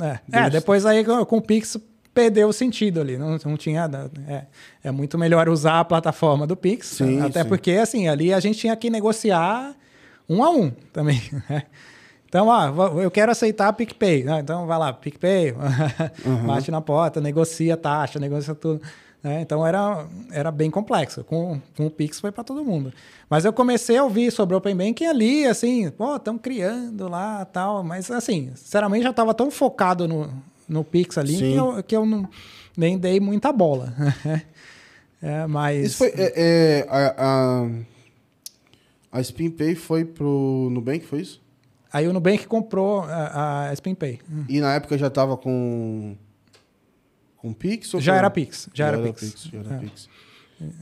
é. 0.00 0.20
é, 0.32 0.50
depois 0.50 0.86
aí 0.86 1.04
com 1.04 1.36
o 1.36 1.42
Pix 1.42 1.76
perdeu 2.14 2.48
o 2.48 2.52
sentido 2.52 3.00
ali. 3.00 3.16
Não, 3.16 3.38
não 3.44 3.56
tinha. 3.56 3.88
É, 4.28 4.44
é 4.84 4.90
muito 4.90 5.18
melhor 5.18 5.48
usar 5.48 5.80
a 5.80 5.84
plataforma 5.84 6.46
do 6.46 6.56
Pix. 6.56 6.86
Sim, 6.86 7.20
até 7.20 7.42
sim. 7.42 7.48
porque, 7.48 7.72
assim, 7.72 8.08
ali 8.08 8.32
a 8.32 8.40
gente 8.40 8.58
tinha 8.58 8.76
que 8.76 8.90
negociar 8.90 9.74
um 10.28 10.42
a 10.42 10.50
um 10.50 10.70
também. 10.92 11.20
né? 11.48 11.64
Então, 12.28 12.46
ó, 12.46 13.00
eu 13.00 13.10
quero 13.10 13.32
aceitar 13.32 13.68
a 13.68 13.72
PicPay. 13.72 14.22
né? 14.22 14.38
Então, 14.38 14.66
vai 14.66 14.78
lá, 14.78 14.92
PicPay, 14.92 15.52
bate 16.46 16.70
na 16.70 16.80
porta, 16.80 17.20
negocia 17.20 17.76
taxa, 17.76 18.20
negocia 18.20 18.54
tudo. 18.54 18.80
Né? 19.22 19.42
Então, 19.42 19.66
era, 19.66 20.06
era 20.30 20.50
bem 20.50 20.70
complexo. 20.70 21.22
Com, 21.24 21.60
com 21.76 21.86
o 21.86 21.90
Pix 21.90 22.20
foi 22.20 22.32
para 22.32 22.42
todo 22.42 22.64
mundo. 22.64 22.92
Mas 23.28 23.44
eu 23.44 23.52
comecei 23.52 23.96
a 23.96 24.04
ouvir 24.04 24.30
sobre 24.32 24.54
o 24.54 24.58
Open 24.58 24.74
Banking 24.74 25.06
ali, 25.06 25.46
assim, 25.46 25.90
pô, 25.90 26.16
estão 26.16 26.38
criando 26.38 27.08
lá 27.08 27.44
tal. 27.44 27.84
Mas, 27.84 28.10
assim, 28.10 28.50
sinceramente, 28.54 29.04
já 29.04 29.10
estava 29.10 29.34
tão 29.34 29.50
focado 29.50 30.08
no, 30.08 30.30
no 30.68 30.82
Pix 30.82 31.18
ali 31.18 31.36
Sim. 31.36 31.52
que 31.52 31.56
eu, 31.56 31.82
que 31.82 31.96
eu 31.96 32.06
não, 32.06 32.28
nem 32.76 32.98
dei 32.98 33.20
muita 33.20 33.52
bola. 33.52 33.92
é, 35.22 35.46
mas... 35.46 35.86
Isso 35.86 35.98
foi. 35.98 36.08
É, 36.16 36.32
é, 36.36 36.86
a, 36.88 37.14
a, 37.18 37.68
a 39.18 39.22
SpinPay 39.22 39.74
foi 39.74 40.04
pro 40.04 40.68
Nubank, 40.70 41.04
foi 41.04 41.20
isso? 41.20 41.40
Aí 41.92 42.06
o 42.06 42.12
Nubank 42.12 42.46
comprou 42.46 43.00
a, 43.02 43.68
a 43.68 43.74
SpinPay. 43.74 44.20
E 44.48 44.60
na 44.60 44.74
época 44.74 44.96
já 44.96 45.10
tava 45.10 45.36
com. 45.36 46.16
Com 47.40 47.52
Pix? 47.52 47.94
ou 47.94 48.00
Já 48.00 48.16
era 48.16 48.30
Pix, 48.30 48.68
já 48.74 48.86
era 48.88 48.98
Pix. 48.98 49.48
já 49.52 49.58
era 49.58 49.74
É. 49.74 49.78
Pix. 49.78 50.08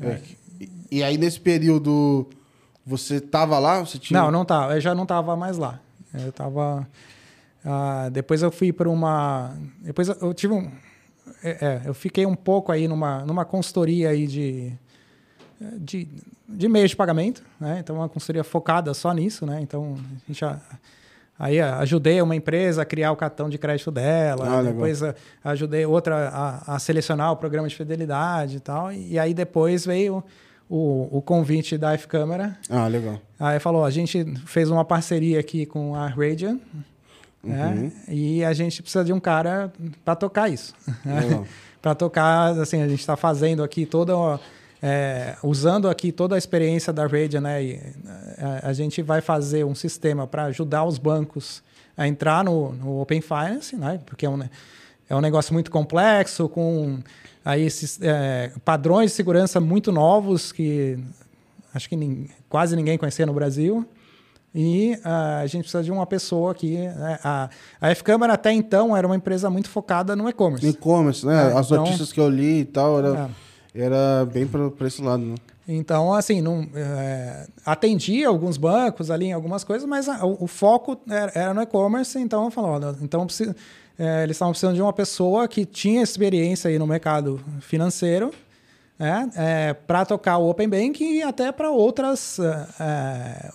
É. 0.03 0.21
E, 0.61 0.71
e 0.99 1.03
aí, 1.05 1.17
nesse 1.17 1.39
período, 1.41 2.27
você 2.85 3.21
tava 3.21 3.59
lá? 3.59 3.79
Você 3.81 3.99
tinha... 3.99 4.21
Não, 4.21 4.31
não 4.31 4.45
tava. 4.45 4.75
Eu 4.75 4.81
já 4.81 4.95
não 4.95 5.07
tava 5.07 5.37
mais 5.37 5.57
lá. 5.57 5.81
Eu 6.13 6.33
tava. 6.33 6.89
ah, 7.65 8.09
depois 8.11 8.43
eu 8.43 8.51
fui 8.51 8.73
para 8.73 8.89
uma. 8.89 9.55
Depois 9.81 10.09
eu- 10.09 10.17
eu 10.21 10.35
tive 10.35 10.53
um. 10.55 10.69
É, 11.45 11.51
é, 11.51 11.83
eu 11.85 11.95
fiquei 11.95 12.27
um 12.27 12.35
pouco 12.35 12.73
aí 12.73 12.89
numa, 12.89 13.25
numa 13.25 13.45
consultoria 13.45 14.09
aí 14.09 14.27
de, 14.27 14.73
de, 15.79 16.09
de 16.49 16.69
meios 16.69 16.91
de 16.91 16.97
pagamento, 16.97 17.45
né? 17.61 17.79
Então, 17.79 17.95
uma 17.97 18.09
consultoria 18.09 18.43
focada 18.43 18.93
só 18.95 19.13
nisso, 19.13 19.47
né? 19.47 19.61
Então, 19.61 19.95
a 19.97 20.27
gente 20.27 20.41
já, 20.41 20.59
aí 21.39 21.61
ajudei 21.61 22.21
uma 22.21 22.35
empresa 22.35 22.83
a 22.83 22.85
criar 22.85 23.13
o 23.13 23.17
cartão 23.17 23.49
de 23.49 23.57
crédito 23.59 23.91
dela, 23.91 24.45
Ah, 24.47 24.57
legal. 24.61 24.73
depois 24.73 25.03
ah, 25.03 25.15
ajudei 25.45 25.87
outra 25.87 26.29
a, 26.29 26.75
a 26.75 26.79
selecionar 26.79 27.33
o 27.33 27.37
programa 27.37 27.69
de 27.69 27.75
fidelidade 27.77 28.57
e 28.57 28.61
tal, 28.61 28.93
e 28.93 29.19
aí 29.19 29.33
depois 29.33 29.87
veio 29.87 30.23
o, 30.69 31.09
o 31.19 31.23
convite 31.23 31.79
da 31.79 31.93
F-Câmara 31.95 32.59
Ah, 32.69 32.87
legal. 32.89 33.19
Aí 33.39 33.59
falou, 33.61 33.85
a 33.85 33.91
gente 33.91 34.25
fez 34.47 34.71
uma 34.71 34.85
parceria 34.85 35.39
aqui 35.41 35.65
com 35.65 35.95
a 35.95 36.07
Radian, 36.09 36.59
né? 37.43 37.93
E 38.09 38.45
a 38.45 38.53
gente 38.53 38.83
precisa 38.83 39.05
de 39.05 39.13
um 39.13 39.21
cara 39.21 39.73
para 40.05 40.17
tocar 40.17 40.49
isso. 40.51 40.75
Legal. 41.07 41.47
para 41.81 41.95
tocar, 41.95 42.59
assim, 42.59 42.83
a 42.83 42.89
gente 42.89 42.99
está 43.01 43.17
fazendo 43.17 43.63
aqui 43.63 43.87
toda, 43.87 44.13
é, 44.83 45.37
usando 45.43 45.89
aqui 45.89 46.13
toda 46.13 46.35
a 46.35 46.39
experiência 46.39 46.93
da 46.93 47.07
Radian, 47.07 47.41
né? 47.41 47.63
E, 47.63 47.73
é, 47.75 48.61
a, 48.65 48.69
a 48.69 48.73
gente 48.73 49.03
vai 49.03 49.21
fazer 49.21 49.65
um 49.65 49.75
sistema 49.75 50.27
para 50.27 50.45
ajudar 50.45 50.85
os 50.85 50.99
bancos 50.99 51.63
a 51.97 52.07
entrar 52.07 52.45
no, 52.45 52.73
no 52.73 53.01
Open 53.01 53.21
Finance, 53.21 53.75
né? 53.77 54.01
Porque 54.07 54.25
é 54.25 54.31
um, 54.31 54.41
é 55.09 55.17
um 55.17 55.21
negócio 55.21 55.53
muito 55.53 55.71
complexo, 55.71 56.49
com 56.49 56.99
aí 57.45 57.63
esses 57.65 57.99
é, 58.03 58.53
padrões 58.65 59.11
de 59.11 59.17
segurança 59.17 59.59
muito 59.61 59.91
novos 59.91 60.53
que 60.53 60.99
acho 61.75 61.89
que 61.89 61.97
nin- 61.97 62.29
quase 62.49 62.77
ninguém 62.77 62.97
conhecia 62.97 63.27
no 63.27 63.33
Brasil. 63.33 63.85
E 64.55 64.99
ah, 65.05 65.41
a 65.41 65.47
gente 65.47 65.63
precisa 65.63 65.83
de 65.83 65.93
uma 65.93 66.07
pessoa 66.07 66.55
que. 66.55 66.79
né, 66.79 67.19
a, 67.23 67.51
a 67.81 67.91
F-Câmara 67.91 68.33
até 68.33 68.51
então 68.53 68.97
era 68.97 69.07
uma 69.07 69.15
empresa 69.15 69.51
muito 69.51 69.69
focada 69.69 70.17
no 70.17 70.29
e-commerce. 70.29 70.67
E-commerce, 70.67 71.27
né? 71.27 71.51
É, 71.51 71.59
As 71.59 71.67
então- 71.67 71.85
notícias 71.85 72.13
que 72.13 72.19
eu 72.21 72.29
li 72.31 72.61
e 72.61 72.65
tal, 72.65 72.99
era, 72.99 73.31
era 73.75 74.25
bem 74.33 74.47
pra 74.47 74.87
esse 74.87 75.03
lado, 75.03 75.23
né? 75.25 75.35
Então, 75.71 76.15
assim, 76.15 76.41
não, 76.41 76.67
é, 76.75 77.47
atendia 77.65 78.29
alguns 78.29 78.57
bancos 78.57 79.11
ali 79.11 79.27
em 79.27 79.33
algumas 79.35 79.65
coisas, 79.65 79.87
mas 79.87 80.09
a- 80.09 80.25
o, 80.25 80.45
o 80.45 80.47
foco 80.47 80.99
era, 81.09 81.31
era 81.35 81.55
no 81.55 81.61
e-commerce, 81.61 82.19
então 82.19 82.45
eu 82.47 82.51
falo, 82.51 82.69
ó, 82.69 82.95
então 83.03 83.27
precisa- 83.27 83.55
é, 83.99 84.23
eles 84.23 84.37
estavam 84.37 84.53
precisando 84.53 84.75
de 84.77 84.81
uma 84.81 84.93
pessoa 84.95 85.47
que 85.47 85.67
tinha 85.67 86.03
experiência 86.03 86.71
aí 86.71 86.79
no 86.79 86.87
mercado 86.87 87.39
financeiro, 87.61 88.33
né, 88.99 89.75
para 89.87 90.07
tocar 90.07 90.39
o 90.39 90.49
Open 90.49 90.69
Banking 90.69 91.17
e 91.19 91.23
até 91.23 91.53
para 91.53 91.71
outras, 91.71 92.39
é, 92.81 93.51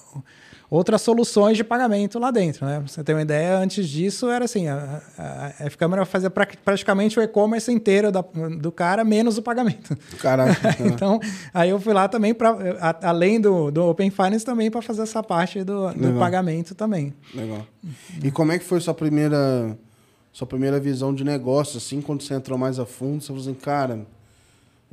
outras 0.76 1.02
soluções 1.02 1.56
de 1.56 1.64
pagamento 1.64 2.18
lá 2.18 2.32
dentro. 2.32 2.66
Né? 2.66 2.80
Pra 2.80 2.88
você 2.88 3.04
ter 3.04 3.14
uma 3.14 3.22
ideia, 3.22 3.58
antes 3.58 3.88
disso 3.88 4.28
era 4.30 4.46
assim, 4.46 4.68
a, 4.68 5.02
a, 5.18 5.46
a 5.60 5.66
F-Câmara 5.68 6.04
fazia 6.06 6.30
pra- 6.30 6.48
praticamente 6.66 7.20
o 7.20 7.22
e-commerce 7.22 7.72
inteiro 7.72 8.12
da- 8.12 8.24
do 8.60 8.72
cara, 8.72 9.04
menos 9.04 9.38
o 9.38 9.42
pagamento. 9.42 9.96
Caraca. 10.20 10.76
Então, 10.84 11.20
aí 11.54 11.70
eu 11.70 11.80
fui 11.80 11.94
lá 11.94 12.08
também, 12.08 12.34
pra, 12.34 12.50
a- 12.80 13.10
além 13.10 13.40
do, 13.40 13.70
do 13.72 13.84
Open 13.88 14.10
Finance, 14.10 14.44
também 14.44 14.72
para 14.72 14.82
fazer 14.82 15.04
essa 15.04 15.22
parte 15.22 15.64
do, 15.64 15.92
do 15.94 16.18
pagamento 16.20 16.74
também. 16.74 17.14
Legal. 17.34 17.66
E 18.24 18.32
como 18.32 18.52
é 18.52 18.58
que 18.60 18.66
foi 18.66 18.80
sua 18.80 18.94
primeira 18.94 19.78
sua 20.32 20.48
primeira 20.48 20.80
visão 20.80 21.14
de 21.14 21.24
negócio, 21.24 21.78
assim, 21.78 22.02
quando 22.02 22.24
você 22.24 22.34
entrou 22.34 22.58
mais 22.58 22.80
a 22.80 22.86
fundo? 22.88 23.22
Você 23.22 23.28
falou 23.28 23.42
assim, 23.42 23.54
cara, 23.54 24.00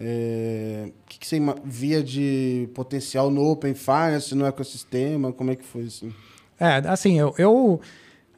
é, 0.02 0.86
o 0.88 0.92
que, 1.06 1.18
que 1.18 1.26
você 1.26 1.38
via 1.62 2.02
de 2.02 2.68
potencial 2.74 3.30
no 3.30 3.44
Open 3.50 3.74
Finance, 3.74 4.34
no 4.34 4.46
ecossistema? 4.46 5.30
Como 5.30 5.50
é 5.50 5.56
que 5.56 5.64
foi, 5.64 5.84
assim? 5.84 6.12
É, 6.58 6.76
assim, 6.88 7.18
eu, 7.18 7.34
eu- 7.36 7.80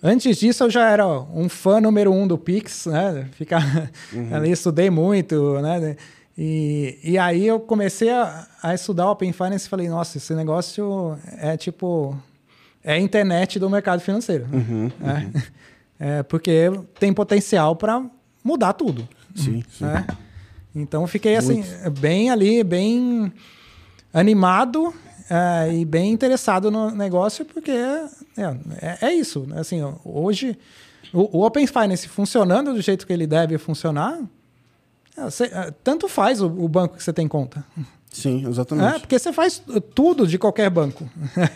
antes 0.03 0.37
disso 0.39 0.65
eu 0.65 0.71
já 0.71 0.91
era 0.91 1.07
um 1.07 1.49
fã 1.49 1.81
número 1.81 2.13
um 2.13 2.27
do 2.27 2.37
Pix, 2.37 2.87
né? 2.87 3.29
Ficar 3.33 3.63
ali, 4.33 4.51
estudei 4.51 4.91
muito, 4.91 5.61
né? 5.61 5.97
E, 6.37 6.99
e 7.05 7.19
aí 7.19 7.47
eu 7.47 7.61
comecei 7.61 8.11
a, 8.11 8.49
a 8.63 8.75
estudar 8.75 9.09
Open 9.11 9.33
Finance 9.33 9.67
e 9.67 9.69
falei, 9.71 9.89
nossa, 9.89 10.19
esse 10.19 10.35
negócio 10.35 11.17
é 11.39 11.57
tipo 11.57 12.17
é 12.83 12.95
a 12.95 12.99
internet 12.99 13.61
do 13.61 13.71
mercado 13.71 14.01
financeiro, 14.01 14.47
né? 14.99 15.31
É, 16.05 16.21
porque 16.25 16.69
tem 16.99 17.13
potencial 17.13 17.77
para 17.77 18.05
mudar 18.43 18.73
tudo. 18.73 19.07
Sim, 19.37 19.63
sim. 19.71 19.85
né? 19.85 20.05
Então 20.75 21.07
fiquei 21.07 21.37
assim, 21.37 21.63
bem 22.01 22.31
ali, 22.31 22.65
bem 22.65 23.33
animado 24.13 24.93
é, 25.31 25.75
e 25.75 25.85
bem 25.85 26.13
interessado 26.13 26.71
no 26.71 26.91
negócio, 26.91 27.45
porque 27.45 27.71
é, 27.71 28.07
é, 28.81 28.99
é 29.09 29.15
isso. 29.15 29.41
né? 29.47 29.61
Assim, 29.61 29.81
hoje, 30.05 30.59
o, 31.13 31.39
o 31.39 31.45
Open 31.47 31.67
Finance 31.67 32.09
funcionando 32.09 32.73
do 32.75 32.81
jeito 32.81 33.07
que 33.07 33.13
ele 33.13 33.27
deve 33.27 33.59
funcionar, 33.59 34.19
é, 35.17 35.25
você- 35.25 35.45
é, 35.53 35.73
tanto 35.85 36.09
faz 36.09 36.41
o, 36.41 36.47
o 36.47 36.69
banco 36.69 36.97
que 36.97 37.03
você 37.03 37.13
tem 37.13 37.27
conta. 37.29 37.65
Sim, 38.11 38.45
É, 38.45 38.49
exatamente. 38.49 39.01
porque 39.01 39.19
você 39.19 39.33
faz 39.33 39.63
tudo 39.95 40.27
de 40.27 40.39
qualquer 40.39 40.69
banco. 40.69 41.09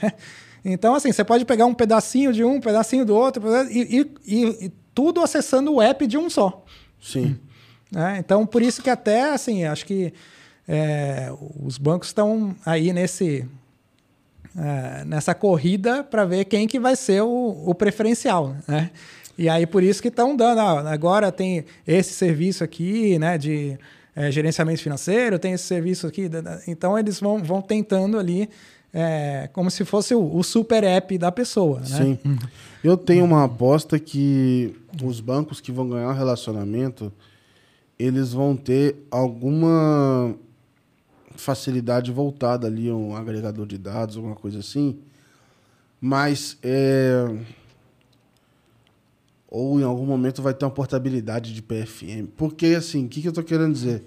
então, 0.64 0.95
assim, 0.95 1.12
você 1.12 1.23
pode 1.25 1.45
pegar 1.45 1.67
um 1.67 1.75
pedacinho 1.75 2.33
de 2.33 2.43
um, 2.45 2.55
um 2.55 2.61
pedacinho 2.61 3.05
do 3.05 3.14
outro, 3.14 3.43
e, 3.71 4.01
e- 4.01 4.11
e- 4.27 4.67
e 4.67 4.73
tudo 4.95 5.21
acessando 5.21 5.75
o 5.75 5.83
app 5.83 6.07
de 6.07 6.17
um 6.17 6.31
só. 6.31 6.64
Sim. 7.01 7.39
Né? 7.91 8.16
Então, 8.18 8.47
por 8.47 8.62
isso 8.62 8.82
que 8.82 8.91
até, 8.91 9.32
assim, 9.32 9.64
acho 9.64 9.87
que 9.87 10.12
é, 10.68 11.32
os 11.61 11.78
bancos 11.78 12.09
estão 12.09 12.55
aí 12.64 12.93
nesse, 12.93 13.47
é, 14.57 15.05
nessa 15.05 15.34
corrida 15.34 16.03
para 16.03 16.24
ver 16.24 16.45
quem 16.47 16.66
que 16.66 16.80
vai 16.80 16.97
ser 16.97 17.22
o, 17.22 17.62
o 17.66 17.74
preferencial, 17.74 18.57
né? 18.66 18.91
E 19.39 19.51
aí, 19.51 19.66
por 19.66 19.82
isso 19.82 20.01
que 20.01 20.09
estão 20.09 20.34
dando, 20.34 20.61
ah, 20.61 20.91
agora 20.91 21.30
tem 21.30 21.64
esse 21.87 22.14
serviço 22.14 22.64
aqui, 22.64 23.18
né, 23.18 23.37
de 23.37 23.78
é, 24.14 24.30
gerenciamento 24.30 24.80
financeiro, 24.80 25.39
tem 25.39 25.53
esse 25.53 25.64
serviço 25.64 26.07
aqui, 26.07 26.30
então 26.66 26.99
eles 26.99 27.20
vão, 27.20 27.43
vão 27.45 27.61
tentando 27.61 28.18
ali, 28.18 28.49
é, 28.95 29.51
como 29.53 29.70
se 29.70 29.84
fosse 29.84 30.14
o, 30.14 30.34
o 30.34 30.43
super 30.43 30.82
app 30.82 31.18
da 31.18 31.30
pessoa, 31.30 31.80
né? 31.80 31.87
Sim. 31.87 32.18
Eu 32.82 32.97
tenho 32.97 33.26
uma 33.26 33.45
aposta 33.45 33.99
que 33.99 34.74
os 35.05 35.20
bancos 35.20 35.61
que 35.61 35.70
vão 35.70 35.87
ganhar 35.87 36.09
o 36.09 36.14
relacionamento, 36.14 37.12
eles 37.99 38.32
vão 38.32 38.57
ter 38.57 38.97
alguma 39.11 40.34
facilidade 41.36 42.11
voltada 42.11 42.66
ali, 42.66 42.90
um 42.90 43.14
agregador 43.14 43.66
de 43.66 43.78
dados, 43.78 44.16
alguma 44.16 44.34
coisa 44.34 44.59
assim. 44.59 44.99
Mas 46.01 46.59
é... 46.62 47.24
ou 49.49 49.80
em 49.80 49.82
algum 49.82 50.05
momento 50.05 50.42
vai 50.42 50.55
ter 50.55 50.64
uma 50.64 50.70
portabilidade 50.70 51.55
de 51.55 51.62
PFM. 51.62 52.28
Porque 52.36 52.66
assim, 52.66 53.07
o 53.07 53.09
que, 53.09 53.22
que 53.22 53.28
eu 53.28 53.32
tô 53.32 53.42
querendo 53.42 53.72
dizer? 53.72 54.05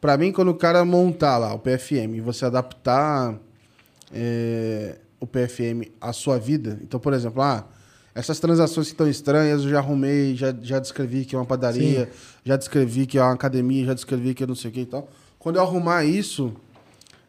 Para 0.00 0.16
mim, 0.16 0.32
quando 0.32 0.48
o 0.48 0.54
cara 0.54 0.84
montar 0.84 1.38
lá 1.38 1.54
o 1.54 1.58
PFM 1.58 2.14
e 2.14 2.20
você 2.20 2.44
adaptar 2.44 3.38
é, 4.12 4.98
o 5.18 5.26
PFM 5.26 5.90
à 6.00 6.12
sua 6.12 6.38
vida. 6.38 6.78
Então, 6.82 7.00
por 7.00 7.12
exemplo, 7.12 7.42
ah, 7.42 7.66
essas 8.14 8.38
transações 8.38 8.86
que 8.86 8.92
estão 8.92 9.08
estranhas, 9.08 9.64
eu 9.64 9.70
já 9.70 9.78
arrumei, 9.78 10.36
já, 10.36 10.54
já 10.62 10.78
descrevi 10.78 11.24
que 11.24 11.34
é 11.34 11.38
uma 11.38 11.44
padaria, 11.44 12.08
já 12.44 12.56
descrevi 12.56 13.06
que 13.06 13.18
é 13.18 13.22
uma 13.22 13.32
academia, 13.32 13.86
já 13.86 13.94
descrevi 13.94 14.34
que 14.34 14.44
é 14.44 14.46
não 14.46 14.54
sei 14.54 14.70
o 14.70 14.74
que 14.74 14.80
e 14.80 14.86
tal. 14.86 15.08
Quando 15.38 15.56
eu 15.56 15.62
arrumar 15.62 16.04
isso, 16.04 16.54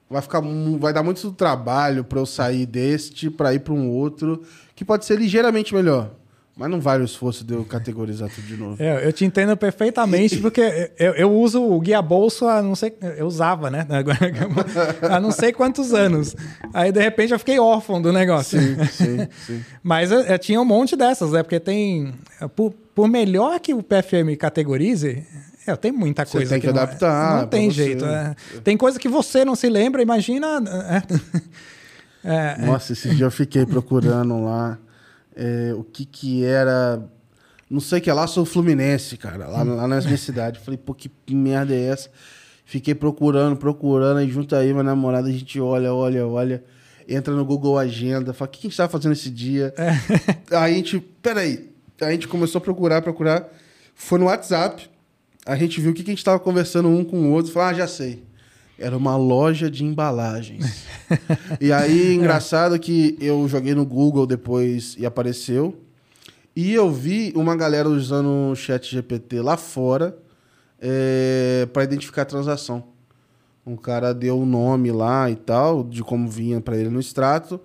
vai 0.10 0.22
ficar 0.22 0.42
vai 0.80 0.94
dar 0.94 1.02
muito 1.02 1.32
trabalho 1.32 2.04
para 2.04 2.20
eu 2.20 2.26
sair 2.26 2.66
deste 2.66 3.32
para 3.32 3.54
ir 3.54 3.60
para 3.60 3.74
um 3.74 3.90
outro 3.90 4.44
que 4.76 4.86
pode 4.86 5.06
ser 5.06 5.18
ligeiramente 5.18 5.74
melhor. 5.74 6.12
Mas 6.58 6.70
não 6.70 6.80
vale 6.80 7.04
o 7.04 7.06
esforço 7.06 7.44
de 7.44 7.54
eu 7.54 7.66
categorizar 7.66 8.30
tudo 8.30 8.48
de 8.48 8.56
novo. 8.56 8.82
É, 8.82 9.06
eu 9.06 9.12
te 9.12 9.26
entendo 9.26 9.58
perfeitamente, 9.58 10.38
porque 10.38 10.90
eu, 10.98 11.14
eu 11.16 11.34
uso 11.34 11.62
o 11.62 11.78
guia 11.82 12.02
bolso 12.02 12.48
há 12.48 12.62
não 12.62 12.76
sei. 12.76 12.94
Eu 13.18 13.28
usava, 13.28 13.70
né? 13.70 13.86
há 15.04 15.20
não 15.20 15.32
sei 15.32 15.52
quantos 15.52 15.94
anos. 15.94 16.34
Aí, 16.74 16.94
de 16.94 17.02
repente, 17.02 17.34
eu 17.34 17.40
fiquei 17.40 17.60
órfão 17.60 18.02
do 18.02 18.14
negócio. 18.14 18.58
Sim, 18.58 18.86
sim, 18.86 19.28
sim. 19.46 19.66
Mas 19.84 20.12
eu, 20.12 20.22
eu, 20.22 20.40
tinha 20.40 20.62
um 20.62 20.66
monte 20.66 20.96
dessas, 20.96 21.34
né? 21.34 21.44
Porque 21.44 21.60
tem. 21.60 22.14
Por, 22.56 22.74
por 22.94 23.10
melhor 23.10 23.60
que 23.60 23.74
o 23.74 23.84
PFM 23.84 24.38
categorize, 24.40 25.28
é, 25.68 25.76
tem 25.76 25.92
muita 25.92 26.26
coisa. 26.26 26.48
Você 26.48 26.54
tem 26.54 26.62
que, 26.62 26.68
que 26.68 26.80
adaptar. 26.80 27.34
Não, 27.34 27.42
não 27.42 27.48
tem 27.50 27.70
jeito. 27.70 28.06
É. 28.06 28.34
Tem 28.64 28.78
coisa 28.78 28.98
que 28.98 29.10
você 29.10 29.44
não 29.44 29.56
se 29.56 29.68
lembra, 29.68 30.02
imagina. 30.02 30.64
É, 32.24 32.62
é. 32.64 32.66
Nossa, 32.66 32.94
esse 32.94 33.14
dia 33.14 33.26
eu 33.26 33.32
fiquei 33.32 33.66
procurando 33.66 34.42
lá 34.42 34.80
é, 35.36 35.74
o 35.74 35.84
que 35.84 36.06
que 36.06 36.44
era. 36.44 37.04
Não 37.70 37.80
sei 37.80 38.00
o 38.00 38.02
que 38.02 38.12
lá, 38.12 38.28
sou 38.28 38.46
Fluminense, 38.46 39.18
cara, 39.18 39.48
lá, 39.48 39.64
lá 39.64 39.88
na 39.88 40.00
minha 40.02 40.18
cidade. 40.18 40.60
Falei, 40.60 40.78
pô, 40.78 40.94
que 40.94 41.10
merda 41.34 41.74
é 41.74 41.86
essa? 41.88 42.10
Fiquei 42.66 42.96
procurando, 42.96 43.56
procurando, 43.56 44.18
aí 44.18 44.30
junto 44.30 44.56
aí, 44.56 44.72
minha 44.72 44.84
namorada, 44.84 45.28
a 45.28 45.32
gente 45.32 45.60
olha, 45.60 45.94
olha, 45.94 46.26
olha, 46.26 46.64
entra 47.08 47.32
no 47.32 47.46
Google 47.46 47.78
Agenda, 47.78 48.34
fala, 48.34 48.50
o 48.50 48.52
que 48.52 48.60
a 48.60 48.70
gente 48.70 48.76
tava 48.76 48.92
fazendo 48.92 49.12
esse 49.12 49.30
dia? 49.30 49.72
É. 49.78 49.92
Aí 50.58 50.74
a 50.74 50.76
gente, 50.76 51.00
peraí, 51.00 51.70
a 52.02 52.12
gente 52.12 52.28
começou 52.28 52.58
a 52.58 52.62
procurar, 52.62 53.04
procurar, 53.04 53.48
foi 53.94 54.18
no 54.18 54.26
WhatsApp, 54.26 54.90
a 55.46 55.56
gente 55.56 55.80
viu 55.80 55.92
o 55.92 55.94
que 55.94 56.02
a 56.02 56.06
gente 56.06 56.24
tava 56.24 56.40
conversando 56.40 56.90
um 56.90 57.04
com 57.04 57.18
o 57.18 57.32
outro, 57.32 57.52
falou, 57.52 57.70
ah, 57.70 57.74
já 57.74 57.88
sei. 57.88 58.24
Era 58.78 58.98
uma 58.98 59.16
loja 59.16 59.72
de 59.72 59.84
embalagens. 59.84 60.86
e 61.62 61.72
aí, 61.72 62.14
engraçado 62.14 62.78
que 62.78 63.18
eu 63.20 63.48
joguei 63.48 63.74
no 63.74 63.86
Google 63.86 64.28
depois 64.28 64.96
e 65.00 65.06
apareceu. 65.06 65.82
E 66.56 66.74
eu 66.74 66.92
vi 66.92 67.34
uma 67.36 67.56
galera 67.56 67.90
usando 67.90 68.52
o 68.52 68.56
chat 68.56 68.90
GPT 68.90 69.42
lá 69.42 69.58
fora 69.58 70.18
é, 70.82 71.62
eh, 71.64 71.66
para 71.68 71.84
identificar 71.84 72.24
a 72.24 72.26
transação. 72.26 72.84
Um 73.66 73.76
cara 73.76 74.14
deu 74.14 74.38
o 74.38 74.44
um 74.44 74.46
nome 74.46 74.92
lá 74.92 75.30
e 75.30 75.36
tal, 75.36 75.84
de 75.84 76.04
como 76.04 76.30
vinha 76.30 76.62
para 76.62 76.78
ele 76.78 76.90
no 76.90 77.00
extrato. 77.00 77.60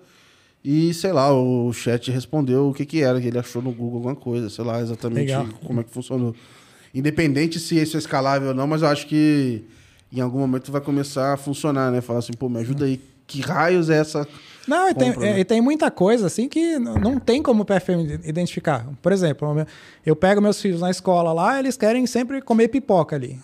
E, 0.63 0.93
sei 0.93 1.11
lá, 1.11 1.33
o 1.33 1.71
chat 1.73 2.11
respondeu 2.11 2.69
o 2.69 2.73
que, 2.73 2.85
que 2.85 3.01
era, 3.01 3.19
que 3.19 3.27
ele 3.27 3.39
achou 3.39 3.61
no 3.61 3.71
Google 3.71 3.97
alguma 3.97 4.15
coisa, 4.15 4.49
sei 4.49 4.63
lá 4.63 4.79
exatamente 4.79 5.27
Legal. 5.27 5.47
como 5.65 5.79
é 5.81 5.83
que 5.83 5.89
funcionou. 5.89 6.35
Independente 6.93 7.59
se 7.59 7.81
isso 7.81 7.97
é 7.97 7.99
escalável 7.99 8.49
ou 8.49 8.53
não, 8.53 8.67
mas 8.67 8.81
eu 8.81 8.87
acho 8.87 9.07
que 9.07 9.63
em 10.11 10.21
algum 10.21 10.39
momento 10.39 10.71
vai 10.71 10.81
começar 10.81 11.33
a 11.33 11.37
funcionar, 11.37 11.91
né? 11.91 12.01
Falar 12.01 12.19
assim, 12.19 12.33
pô, 12.33 12.49
me 12.49 12.59
ajuda 12.59 12.85
aí. 12.85 12.99
Que 13.25 13.39
raios 13.39 13.89
é 13.89 13.97
essa? 13.97 14.27
Não, 14.67 14.89
e 14.89 14.93
tem, 14.93 15.17
né? 15.17 15.39
e 15.39 15.45
tem 15.45 15.61
muita 15.61 15.89
coisa 15.89 16.27
assim 16.27 16.47
que 16.47 16.77
não 16.77 17.17
tem 17.19 17.41
como 17.41 17.63
o 17.63 17.65
PFM 17.65 18.25
identificar. 18.25 18.85
Por 19.01 19.11
exemplo, 19.11 19.65
eu 20.05 20.15
pego 20.15 20.41
meus 20.41 20.61
filhos 20.61 20.81
na 20.81 20.91
escola 20.91 21.31
lá, 21.31 21.57
eles 21.57 21.77
querem 21.77 22.05
sempre 22.05 22.41
comer 22.41 22.67
pipoca 22.67 23.15
ali. 23.15 23.39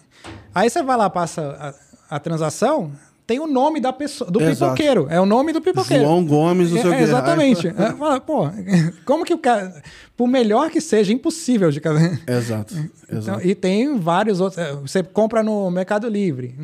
Aí 0.53 0.69
você 0.69 0.83
vai 0.83 0.97
lá, 0.97 1.09
passa 1.09 1.75
a, 2.09 2.15
a 2.17 2.19
transação, 2.19 2.91
tem 3.27 3.41
o 3.41 3.45
nome 3.45 3.81
da 3.81 3.91
pessoa, 3.91 4.31
do 4.31 4.41
Exato. 4.41 4.71
pipoqueiro. 4.71 5.07
É 5.09 5.19
o 5.19 5.25
nome 5.25 5.51
do 5.51 5.59
pipoqueiro. 5.59 6.05
João 6.05 6.25
Gomes, 6.25 6.71
não 6.71 6.81
sei 6.81 6.91
é, 6.91 6.93
o 6.93 6.97
que. 6.97 7.03
Exatamente. 7.03 7.67
é, 7.67 7.73
fala, 7.73 8.21
pô, 8.21 8.49
como 9.05 9.25
que 9.25 9.33
o 9.33 9.37
cara. 9.37 9.83
Por 10.15 10.27
melhor 10.27 10.71
que 10.71 10.79
seja, 10.79 11.11
impossível 11.11 11.69
de 11.69 11.81
casar. 11.81 12.19
Exato. 12.25 12.73
Então, 13.03 13.17
Exato. 13.17 13.45
e 13.45 13.53
tem 13.53 13.99
vários 13.99 14.39
outros. 14.39 14.57
É, 14.57 14.73
você 14.73 15.03
compra 15.03 15.43
no 15.43 15.69
Mercado 15.69 16.07
Livre. 16.07 16.55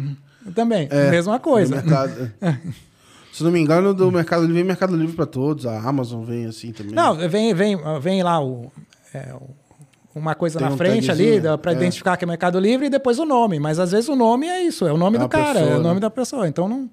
Também. 0.56 0.88
É, 0.90 1.12
mesma 1.12 1.38
coisa. 1.38 1.76
Mercado, 1.76 2.32
Se 3.34 3.44
não 3.44 3.52
me 3.52 3.60
engano, 3.60 3.94
do 3.94 4.10
Mercado 4.12 4.42
Livre 4.44 4.56
vem 4.56 4.64
Mercado 4.64 4.96
Livre 4.96 5.16
para 5.16 5.26
todos. 5.26 5.66
A 5.66 5.80
Amazon 5.80 6.24
vem 6.24 6.46
assim 6.46 6.72
também. 6.72 6.94
Não, 6.94 7.16
vem, 7.28 7.54
vem, 7.54 7.78
vem 8.00 8.24
lá 8.24 8.42
o. 8.42 8.72
É, 9.14 9.34
o 9.34 9.50
uma 10.16 10.36
coisa 10.36 10.60
Tem 10.60 10.68
na 10.68 10.74
um 10.74 10.78
frente 10.78 11.10
ali 11.10 11.42
para 11.62 11.72
é. 11.72 11.76
identificar 11.76 12.18
que 12.18 12.24
é 12.24 12.28
Mercado 12.28 12.60
Livre 12.60 12.88
e 12.88 12.90
depois 12.90 13.20
o 13.20 13.26
nome. 13.26 13.60
Mas 13.60 13.80
às 13.80 13.92
vezes 13.92 14.10
o 14.10 14.16
nome 14.16 14.48
é 14.48 14.62
isso, 14.62 14.86
é 14.86 14.94
o 14.94 14.98
nome 14.98 15.18
é 15.18 15.20
do 15.20 15.30
cara, 15.30 15.60
pessoa, 15.60 15.72
é 15.72 15.78
o 15.78 15.82
nome 15.82 15.96
né? 15.96 16.00
da 16.02 16.10
pessoa. 16.10 16.48
Então 16.48 16.68
não. 16.68 16.90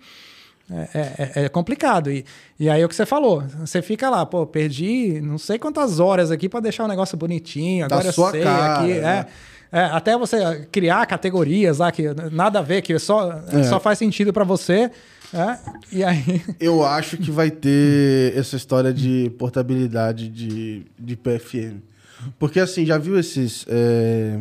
É, 0.73 0.89
é, 0.95 1.45
é, 1.45 1.49
complicado. 1.49 2.11
E, 2.11 2.25
e 2.59 2.71
aí 2.71 2.81
é 2.81 2.85
o 2.85 2.89
que 2.89 2.95
você 2.95 3.05
falou, 3.05 3.43
você 3.59 3.83
fica 3.83 4.09
lá, 4.09 4.25
pô, 4.25 4.47
perdi 4.47 5.21
não 5.21 5.37
sei 5.37 5.59
quantas 5.59 5.99
horas 5.99 6.31
aqui 6.31 6.49
para 6.49 6.61
deixar 6.61 6.85
o 6.85 6.89
negócio 6.89 7.19
bonitinho, 7.19 7.85
agora 7.85 8.05
da 8.05 8.09
eu 8.11 8.31
sei 8.31 8.43
cara, 8.43 8.75
aqui. 8.75 8.95
Né? 8.95 9.27
É, 9.73 9.81
até 9.83 10.17
você 10.17 10.69
criar 10.71 11.07
categorias 11.07 11.79
lá 11.79 11.91
que 11.91 12.05
nada 12.31 12.61
a 12.61 12.63
ver, 12.63 12.83
que 12.83 12.97
só, 13.01 13.41
só 13.69 13.81
faz 13.81 13.99
sentido 13.99 14.33
para 14.33 14.45
você. 14.45 14.91
É, 15.33 15.59
e 15.93 16.05
aí? 16.05 16.43
Eu 16.59 16.85
acho 16.85 17.17
que 17.17 17.31
vai 17.31 17.51
ter 17.51 18.37
essa 18.37 18.57
história 18.57 18.93
de 18.93 19.31
portabilidade 19.39 20.29
de, 20.29 20.87
de 20.99 21.17
PFM. 21.17 21.90
Porque 22.39 22.61
assim, 22.61 22.85
já 22.85 22.99
viu 22.99 23.19
esses. 23.19 23.65
É... 23.69 24.41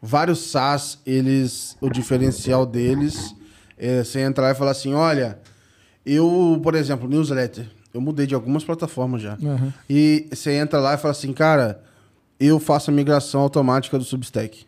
Vários 0.00 0.50
SaaS, 0.50 0.98
eles. 1.04 1.76
O 1.80 1.90
diferencial 1.90 2.64
deles 2.64 3.34
é 3.76 4.04
você 4.04 4.20
entrar 4.20 4.50
e 4.50 4.54
falar 4.54 4.72
assim: 4.72 4.94
olha, 4.94 5.38
eu, 6.04 6.60
por 6.62 6.74
exemplo, 6.74 7.08
newsletter, 7.08 7.68
eu 7.92 8.00
mudei 8.00 8.26
de 8.26 8.34
algumas 8.34 8.64
plataformas 8.64 9.20
já. 9.20 9.36
Uhum. 9.40 9.72
E 9.88 10.26
você 10.30 10.52
entra 10.52 10.78
lá 10.78 10.94
e 10.94 10.98
fala 10.98 11.12
assim, 11.12 11.32
cara, 11.32 11.82
eu 12.38 12.58
faço 12.58 12.90
a 12.90 12.94
migração 12.94 13.40
automática 13.40 13.98
do 13.98 14.04
Substack. 14.04 14.66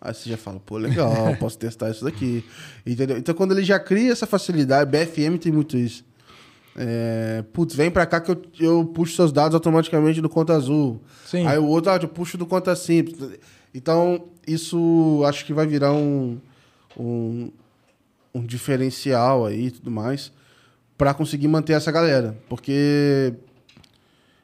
Aí 0.00 0.14
você 0.14 0.30
já 0.30 0.36
fala, 0.36 0.60
pô, 0.60 0.76
legal, 0.76 1.34
posso 1.40 1.58
testar 1.58 1.90
isso 1.90 2.04
daqui. 2.04 2.44
Entendeu? 2.86 3.18
Então, 3.18 3.34
quando 3.34 3.52
ele 3.52 3.64
já 3.64 3.78
cria 3.78 4.12
essa 4.12 4.26
facilidade, 4.26 4.90
BFM 4.90 5.38
tem 5.40 5.50
muito 5.50 5.76
isso. 5.76 6.04
É, 6.78 7.42
putz, 7.52 7.74
vem 7.74 7.90
pra 7.90 8.04
cá 8.04 8.20
que 8.20 8.30
eu, 8.30 8.42
eu 8.60 8.84
puxo 8.84 9.16
seus 9.16 9.32
dados 9.32 9.54
automaticamente 9.54 10.20
do 10.20 10.28
conta 10.28 10.54
azul. 10.54 11.00
Sim. 11.24 11.46
Aí 11.46 11.58
o 11.58 11.66
outro, 11.66 11.90
ah, 11.90 11.96
eu 11.96 12.08
puxo 12.08 12.36
do 12.36 12.44
conta 12.44 12.76
simples. 12.76 13.38
Então, 13.74 14.24
isso 14.46 15.22
acho 15.26 15.44
que 15.44 15.54
vai 15.54 15.66
virar 15.66 15.92
um, 15.92 16.38
um, 16.98 17.50
um 18.34 18.44
diferencial 18.44 19.46
aí 19.46 19.66
e 19.66 19.70
tudo 19.70 19.90
mais 19.90 20.32
para 20.96 21.12
conseguir 21.14 21.48
manter 21.48 21.74
essa 21.74 21.90
galera. 21.90 22.36
Porque 22.48 23.34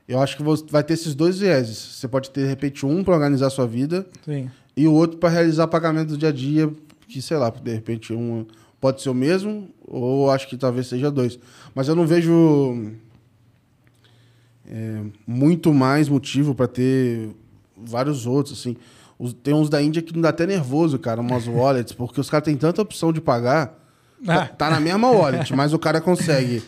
eu 0.09 0.20
acho 0.20 0.37
que 0.37 0.43
vai 0.70 0.83
ter 0.83 0.95
esses 0.95 1.14
dois 1.14 1.39
vieses. 1.39 1.76
Você 1.78 2.09
pode 2.09 2.30
ter, 2.30 2.43
de 2.43 2.49
repente, 2.49 2.85
um 2.85 3.03
para 3.05 3.14
organizar 3.14 3.47
a 3.47 3.51
sua 3.51 3.66
vida 3.66 4.07
Sim. 4.24 4.51
e 4.76 4.87
o 4.87 4.93
outro 4.93 5.18
para 5.18 5.30
realizar 5.30 5.66
pagamento 5.68 6.09
do 6.09 6.18
dia 6.18 6.28
a 6.28 6.33
dia, 6.33 6.70
que, 7.09 7.20
sei 7.20 7.37
lá, 7.37 7.51
de 7.51 7.72
repente, 7.72 8.12
um 8.12 8.47
pode 8.83 9.01
ser 9.01 9.11
o 9.11 9.14
mesmo, 9.14 9.68
ou 9.87 10.28
acho 10.28 10.49
que 10.49 10.57
talvez 10.57 10.89
seja 10.89 11.09
dois. 11.09 11.39
Mas 11.72 11.87
eu 11.87 11.95
não 11.95 12.05
vejo 12.05 12.93
é, 14.68 15.03
muito 15.24 15.72
mais 15.72 16.09
motivo 16.09 16.53
para 16.53 16.66
ter 16.66 17.30
vários 17.76 18.26
outros, 18.26 18.59
assim. 18.59 18.76
Os, 19.16 19.33
tem 19.35 19.55
uns 19.55 19.68
da 19.68 19.80
Índia 19.80 20.03
que 20.03 20.12
não 20.12 20.20
dá 20.20 20.30
até 20.30 20.49
nervoso, 20.49 20.99
cara, 20.99 21.20
umas 21.20 21.47
wallets, 21.47 21.93
porque 21.93 22.20
os 22.20 22.28
caras 22.28 22.45
têm 22.45 22.57
tanta 22.57 22.83
opção 22.83 23.12
de 23.12 23.20
pagar. 23.20 23.68
Tá, 24.26 24.43
ah. 24.43 24.47
Tá, 24.49 24.68
na 24.68 24.80
mesma 24.80 25.09
wallet, 25.12 25.55
mas 25.55 25.72
o 25.72 25.78
cara 25.78 26.01
consegue. 26.01 26.61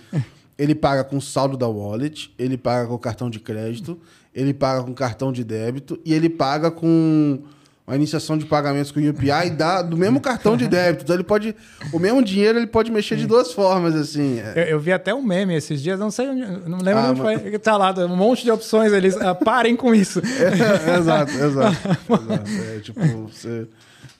Ele 0.57 0.73
paga 0.73 1.03
com 1.03 1.21
saldo 1.21 1.57
da 1.57 1.67
wallet, 1.67 2.33
ele 2.39 2.57
paga 2.57 2.87
com 2.87 2.97
cartão 2.97 3.29
de 3.29 3.41
crédito, 3.41 3.99
ele 4.33 4.55
paga 4.55 4.85
com 4.85 4.95
cartão 4.95 5.33
de 5.33 5.43
débito 5.43 5.99
e 6.05 6.15
ele 6.15 6.29
paga 6.29 6.71
com 6.71 7.43
uma 7.87 7.97
iniciação 7.97 8.39
de 8.39 8.47
pagamentos 8.47 8.91
com 8.91 8.99
o 8.99 9.11
UPI 9.11 9.51
dá 9.51 9.83
do 9.83 9.97
mesmo 9.97 10.19
cartão 10.19 10.57
de 10.57 10.67
débito. 10.67 11.05
Então 11.05 11.17
ele 11.17 11.23
pode. 11.23 11.55
O 11.93 11.99
mesmo 11.99 12.25
dinheiro 12.25 12.59
ele 12.59 12.67
pode 12.67 12.91
mexer 12.91 13.17
de 13.17 13.27
duas 13.27 13.53
formas, 13.53 13.95
assim. 13.95 14.41
Eu, 14.57 14.63
eu 14.63 14.81
vi 14.81 14.91
até 14.91 15.15
um 15.15 15.23
meme 15.23 15.55
esses 15.55 15.83
dias, 15.83 16.01
não 16.01 16.11
sei, 16.11 16.27
não 16.27 16.79
lembro 16.79 17.03
ah, 17.03 17.11
onde 17.11 17.21
mas... 17.21 17.43
foi. 17.43 17.59
Tá 17.59 17.77
lá, 17.77 17.93
um 18.07 18.17
monte 18.17 18.43
de 18.43 18.51
opções, 18.51 18.91
eles 18.91 19.17
ah, 19.19 19.35
parem 19.35 19.77
com 19.77 19.95
isso. 19.95 20.21
É, 20.35 20.99
exato, 20.99 21.33
exato. 21.33 21.77
exato. 22.11 22.51
É, 22.51 22.81
tipo, 22.81 23.01
você 23.29 23.67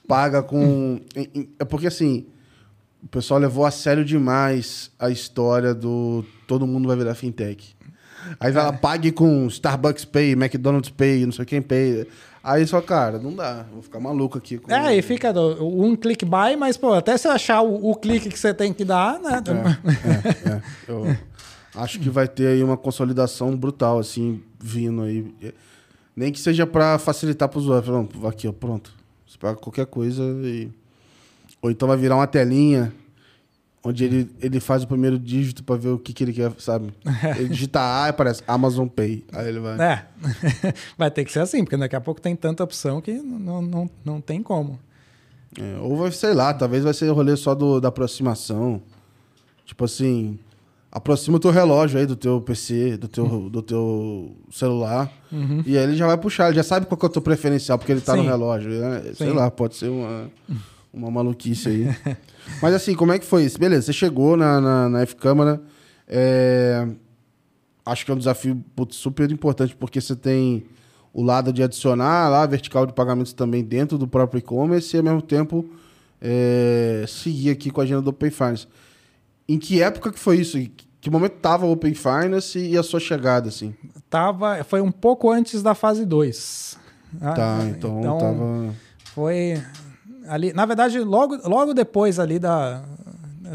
paga 0.07 0.43
com. 0.43 1.01
É 1.59 1.65
porque 1.65 1.87
assim. 1.87 2.27
O 3.03 3.09
pessoal 3.09 3.39
levou 3.39 3.67
a 3.67 3.71
sério 3.71 4.03
demais 4.03 4.91
a 4.99 5.11
história 5.11 5.75
do 5.75 6.25
todo 6.47 6.67
mundo 6.67 6.89
vai 6.89 6.97
virar 6.97 7.15
fintech. 7.15 7.75
Aí 8.41 8.51
vai 8.51 8.63
é. 8.63 8.67
lá, 8.67 8.73
pague 8.73 9.13
com 9.13 9.47
Starbucks 9.47 10.07
Pay, 10.07 10.33
McDonald's 10.33 10.91
Pay, 10.91 11.27
não 11.27 11.33
sei 11.33 11.45
quem 11.45 11.61
Pay. 11.61 12.07
Aí 12.45 12.67
só, 12.67 12.79
cara, 12.83 13.19
não 13.19 13.35
dá. 13.35 13.65
Vou 13.73 13.81
ficar 13.81 13.99
maluco 13.99 14.37
aqui. 14.37 14.59
Com... 14.59 14.71
É, 14.71 14.95
e 14.95 15.01
fica 15.01 15.33
do, 15.33 15.67
um 15.67 15.97
click 15.97 16.27
buy, 16.27 16.57
mas, 16.59 16.77
pô, 16.77 16.93
até 16.93 17.17
você 17.17 17.27
achar 17.27 17.63
o, 17.63 17.91
o 17.91 17.97
clique 17.97 18.29
que 18.29 18.39
você 18.39 18.53
tem 18.53 18.71
que 18.71 18.85
dar, 18.85 19.19
né? 19.19 19.43
É, 19.47 20.51
é, 20.51 20.53
é. 20.53 20.63
Eu 20.87 21.17
acho 21.75 21.99
que 21.99 22.11
vai 22.11 22.29
ter 22.29 22.49
aí 22.49 22.63
uma 22.63 22.77
consolidação 22.77 23.57
brutal, 23.57 23.99
assim, 23.99 24.43
vindo 24.61 25.01
aí. 25.01 25.35
Nem 26.15 26.31
que 26.31 26.39
seja 26.39 26.67
para 26.67 26.99
facilitar 26.99 27.49
para 27.49 27.59
o 27.59 27.63
usuário. 27.63 28.09
Aqui, 28.29 28.47
ó, 28.47 28.53
pronto. 28.53 28.93
Você 29.27 29.39
paga 29.39 29.57
qualquer 29.57 29.87
coisa 29.87 30.23
e... 30.23 30.71
Ou 31.63 31.71
então 31.71 31.89
vai 31.89 31.97
virar 31.97 32.17
uma 32.17 32.27
telinha 32.27 32.93
onde 33.85 34.05
ele, 34.05 34.31
ele 34.41 34.59
faz 34.61 34.83
o 34.83 34.89
primeiro 34.89 35.19
dígito 35.19 35.63
para 35.63 35.77
ver 35.77 35.91
o 35.91 35.99
que, 35.99 36.15
que 36.15 36.25
ele 36.25 36.33
quer, 36.33 36.51
sabe? 36.59 36.93
Ele 37.39 37.51
digita 37.51 37.81
A 37.81 38.07
e 38.07 38.11
aparece 38.11 38.43
Amazon 38.49 38.89
Pay. 38.89 39.25
Aí 39.31 39.49
ele 39.49 39.61
vai. 39.61 39.79
É. 39.79 40.07
vai 40.97 41.11
ter 41.11 41.25
que 41.25 41.31
ser 41.31 41.41
assim, 41.41 41.63
porque 41.63 41.77
daqui 41.77 41.95
a 41.95 42.01
pouco 42.01 42.21
tem 42.21 42.35
tanta 42.35 42.65
opção 42.65 43.01
que 43.03 43.13
não, 43.13 43.61
não, 43.61 43.91
não 44.03 44.21
tem 44.21 44.43
como. 44.43 44.79
É, 45.61 45.79
ou 45.81 45.97
vai, 45.97 46.11
sei 46.11 46.33
lá, 46.33 46.55
talvez 46.55 46.83
vai 46.83 46.95
ser 46.95 47.11
o 47.11 47.15
rolê 47.15 47.37
só 47.37 47.55
do, 47.55 47.79
da 47.79 47.89
aproximação. 47.89 48.81
Tipo 49.67 49.85
assim, 49.85 50.39
aproxima 50.91 51.37
o 51.37 51.41
teu 51.41 51.51
relógio 51.51 51.99
aí 51.99 52.07
do 52.07 52.17
teu 52.17 52.41
PC, 52.41 52.97
do 52.97 53.09
teu, 53.09 53.51
do 53.51 53.63
teu 53.63 54.37
celular, 54.51 55.11
e 55.67 55.77
aí 55.77 55.85
ele 55.85 55.97
já 55.97 56.07
vai 56.07 56.17
puxar, 56.17 56.49
ele 56.49 56.57
já 56.57 56.63
sabe 56.63 56.87
qual 56.87 56.99
que 56.99 57.07
é 57.07 57.09
o 57.09 57.13
teu 57.13 57.23
preferencial, 57.23 57.79
porque 57.79 57.93
ele 57.93 58.01
tá 58.01 58.15
no 58.15 58.23
Sim. 58.23 58.29
relógio. 58.29 58.71
né? 58.71 59.13
Sei 59.15 59.33
lá, 59.33 59.51
pode 59.51 59.77
ser 59.77 59.89
uma, 59.89 60.31
uma 60.93 61.11
maluquice 61.11 61.69
aí. 61.69 61.97
Mas 62.61 62.75
assim, 62.75 62.95
como 62.95 63.13
é 63.13 63.19
que 63.19 63.25
foi 63.25 63.45
isso? 63.45 63.59
Beleza, 63.59 63.87
você 63.87 63.93
chegou 63.93 64.37
na, 64.37 64.61
na, 64.61 64.89
na 64.89 65.01
F-Câmara, 65.03 65.63
é, 66.07 66.87
acho 67.85 68.05
que 68.05 68.11
é 68.11 68.15
um 68.15 68.19
desafio 68.19 68.63
putz, 68.75 68.97
super 68.97 69.31
importante, 69.31 69.75
porque 69.75 70.01
você 70.01 70.15
tem 70.15 70.65
o 71.13 71.23
lado 71.23 71.53
de 71.53 71.63
adicionar 71.63 72.29
lá 72.29 72.43
a 72.43 72.47
vertical 72.47 72.87
de 72.87 72.93
pagamentos 72.93 73.33
também 73.33 73.63
dentro 73.63 73.97
do 73.97 74.07
próprio 74.07 74.39
e-commerce 74.39 74.95
e 74.95 74.99
ao 74.99 75.05
mesmo 75.05 75.23
tempo 75.23 75.65
é, 76.21 77.05
seguir 77.07 77.51
aqui 77.51 77.71
com 77.71 77.81
a 77.81 77.85
agenda 77.85 78.03
do 78.03 78.11
Open 78.11 78.31
Finance. 78.31 78.67
Em 79.49 79.59
que 79.59 79.81
época 79.81 80.11
que 80.11 80.19
foi 80.19 80.39
isso? 80.39 80.59
Que 81.01 81.11
momento 81.11 81.37
estava 81.37 81.67
o 81.67 81.71
Open 81.71 81.95
Finance 81.95 82.59
e 82.59 82.79
a 82.79 82.83
sua 82.83 82.99
chegada, 82.99 83.49
assim? 83.49 83.75
Tava, 84.09 84.65
foi 84.65 84.81
um 84.81 84.91
pouco 84.91 85.31
antes 85.31 85.63
da 85.63 85.75
fase 85.75 86.05
2. 86.07 86.79
tá, 87.21 87.59
então, 87.69 88.01
tava... 88.19 88.75
Foi 89.15 89.63
ali, 90.29 90.53
na 90.53 90.67
verdade, 90.67 90.99
logo, 91.01 91.37
logo 91.49 91.75
depois 91.75 92.19
ali 92.19 92.39
da, 92.39 92.83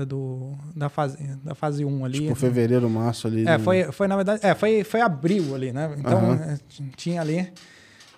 do, 0.08 0.54
da, 0.76 0.90
fase, 0.90 1.18
da 1.44 1.56
fase 1.56 1.84
1 1.84 2.06
ali. 2.06 2.20
Tipo, 2.22 2.36
fevereiro, 2.36 2.90
março 2.90 3.28
ali. 3.28 3.42
É, 3.42 3.58
né? 3.58 3.60
foi, 3.60 3.84
foi 3.92 4.08
na 4.08 4.16
verdade, 4.16 4.46
é, 4.46 4.54
foi, 4.54 4.84
foi 4.84 5.02
abril 5.02 5.56
ali, 5.56 5.72
né? 5.72 5.94
Então, 5.98 6.38
t- 6.68 6.84
tinha 6.96 7.22
ali. 7.22 7.52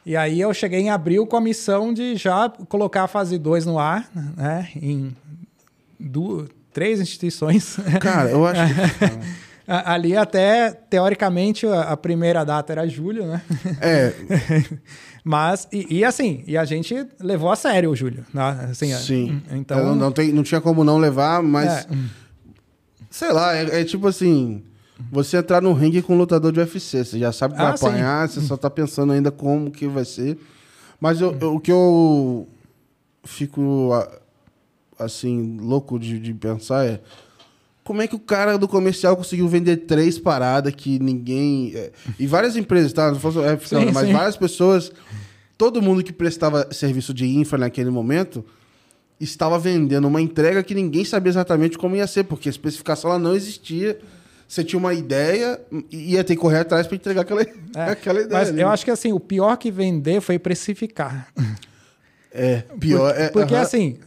E 0.05 0.15
aí 0.15 0.41
eu 0.41 0.53
cheguei 0.53 0.79
em 0.79 0.89
abril 0.89 1.27
com 1.27 1.37
a 1.37 1.41
missão 1.41 1.93
de 1.93 2.15
já 2.15 2.49
colocar 2.67 3.03
a 3.03 3.07
fase 3.07 3.37
2 3.37 3.65
no 3.65 3.77
ar, 3.77 4.09
né? 4.35 4.67
Em 4.75 5.15
du 5.99 6.47
três 6.73 6.99
instituições. 6.99 7.77
Cara, 7.99 8.31
eu 8.31 8.45
acho 8.45 8.61
que... 8.97 9.50
Ali 9.67 10.17
até, 10.17 10.71
teoricamente, 10.71 11.65
a, 11.67 11.95
primeira 11.95 12.43
data 12.43 12.73
era 12.73 12.87
julho, 12.87 13.25
né? 13.27 13.41
É, 13.79 14.13
Mas, 15.23 15.67
e, 15.71 15.99
e 15.99 16.03
assim, 16.03 16.43
e 16.47 16.57
a 16.57 16.65
gente 16.65 16.95
levou 17.19 17.51
a 17.51 17.55
sério 17.55 17.91
o 17.91 17.95
julho. 17.95 18.25
Né? 18.33 18.67
Assim, 18.71 18.91
sim. 18.95 19.41
Então, 19.51 19.77
não, 19.85 19.95
não, 19.95 20.11
tem, 20.11 20.31
não 20.33 20.41
tinha 20.43 20.59
como 20.59 20.83
não 20.83 20.97
levar, 20.97 21.43
mas... 21.43 21.85
é, 21.85 21.85
Sei 23.09 23.31
lá, 23.31 23.55
é, 23.55 23.81
é 23.81 23.83
tipo 23.83 24.07
assim... 24.07 24.63
Você 25.11 25.37
entrar 25.37 25.61
no 25.61 25.73
ringue 25.73 26.01
com 26.01 26.13
um 26.13 26.17
lutador 26.17 26.51
de 26.51 26.59
UFC, 26.59 27.03
você 27.03 27.17
já 27.19 27.31
sabe 27.31 27.55
que 27.55 27.59
vai 27.59 27.71
Ah, 27.71 27.77
sim. 27.77 27.85
apanhar, 27.87 28.29
você 28.29 28.39
só 28.41 28.55
tá 28.55 28.69
pensando 28.69 29.11
ainda 29.13 29.31
como 29.31 29.71
que 29.71 29.87
vai 29.87 30.05
ser. 30.05 30.37
Mas 30.99 31.19
eu- 31.19 31.35
eu- 31.41 31.55
o 31.55 31.59
que 31.59 31.71
eu 31.71 32.47
fico, 33.23 33.89
assim, 34.99 35.57
louco 35.59 35.97
de, 35.99 36.19
de 36.19 36.33
pensar 36.33 36.85
é... 36.85 37.01
Como 37.83 38.01
é 38.01 38.07
que 38.07 38.15
o 38.15 38.19
cara 38.19 38.57
do 38.57 38.67
comercial 38.67 39.17
conseguiu 39.17 39.47
vender 39.47 39.77
três 39.77 40.19
paradas 40.19 40.73
que 40.75 40.99
ninguém... 40.99 41.73
é, 41.75 41.91
e 42.19 42.27
várias 42.27 42.55
empresas, 42.55 42.93
tá? 42.93 43.11
Não 43.11 43.19
fosse, 43.19 43.39
é, 43.39 43.57
Sim, 43.57 43.91
mas 43.93 44.07
sim. 44.07 44.13
várias 44.13 44.37
pessoas... 44.37 44.91
Todo 45.57 45.79
mundo 45.79 46.03
que 46.03 46.11
prestava 46.11 46.67
serviço 46.71 47.13
de 47.13 47.27
infra 47.27 47.55
naquele 47.55 47.91
momento 47.91 48.43
estava 49.19 49.59
vendendo 49.59 50.07
uma 50.07 50.19
entrega 50.19 50.63
que 50.63 50.73
ninguém 50.73 51.05
sabia 51.05 51.29
exatamente 51.29 51.77
como 51.77 51.95
ia 51.95 52.07
ser, 52.07 52.23
porque 52.23 52.49
a 52.49 52.51
especificação 52.51 53.11
ela 53.11 53.19
não 53.19 53.35
existia. 53.35 53.99
Você 54.47 54.63
tinha 54.63 54.79
uma 54.79 54.93
ideia 54.93 55.61
e 55.91 56.13
ia 56.13 56.23
ter 56.23 56.35
que 56.35 56.41
correr 56.41 56.59
atrás 56.59 56.87
para 56.87 56.95
entregar 56.95 57.21
aquela, 57.21 57.41
é. 57.43 57.47
aquela 57.75 58.21
ideia. 58.21 58.39
Mas 58.39 58.49
ali. 58.49 58.61
eu 58.61 58.69
acho 58.69 58.83
que 58.83 58.91
assim, 58.91 59.13
o 59.13 59.19
pior 59.19 59.55
que 59.57 59.71
vender 59.71 60.19
foi 60.19 60.39
precificar. 60.39 61.31
É, 62.33 62.63
pior. 62.79 63.09
Porque, 63.09 63.21
é, 63.21 63.29
porque, 63.29 63.53
aham. 63.53 63.63
assim, 63.63 63.97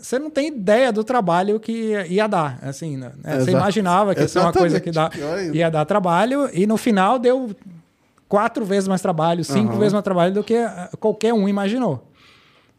você 0.00 0.18
não 0.18 0.30
tem 0.30 0.48
ideia 0.48 0.92
do 0.92 1.02
trabalho 1.04 1.58
que 1.60 1.92
ia 2.08 2.26
dar. 2.26 2.58
Assim, 2.62 2.96
né? 2.96 3.12
Você 3.22 3.32
Exato. 3.36 3.50
imaginava 3.50 4.14
que 4.14 4.20
ia 4.22 4.28
ser 4.28 4.38
uma 4.40 4.52
coisa 4.52 4.80
que 4.80 4.90
dá, 4.90 5.10
ia 5.52 5.70
dar 5.70 5.84
trabalho 5.84 6.48
e 6.52 6.66
no 6.66 6.76
final 6.76 7.18
deu 7.18 7.54
quatro 8.28 8.64
vezes 8.64 8.88
mais 8.88 9.00
trabalho, 9.00 9.44
cinco 9.44 9.70
Aham. 9.70 9.78
vezes 9.78 9.92
mais 9.92 10.04
trabalho 10.04 10.34
do 10.34 10.44
que 10.44 10.56
ah, 10.56 10.90
qualquer 11.00 11.32
um 11.34 11.48
imaginou. 11.48 12.04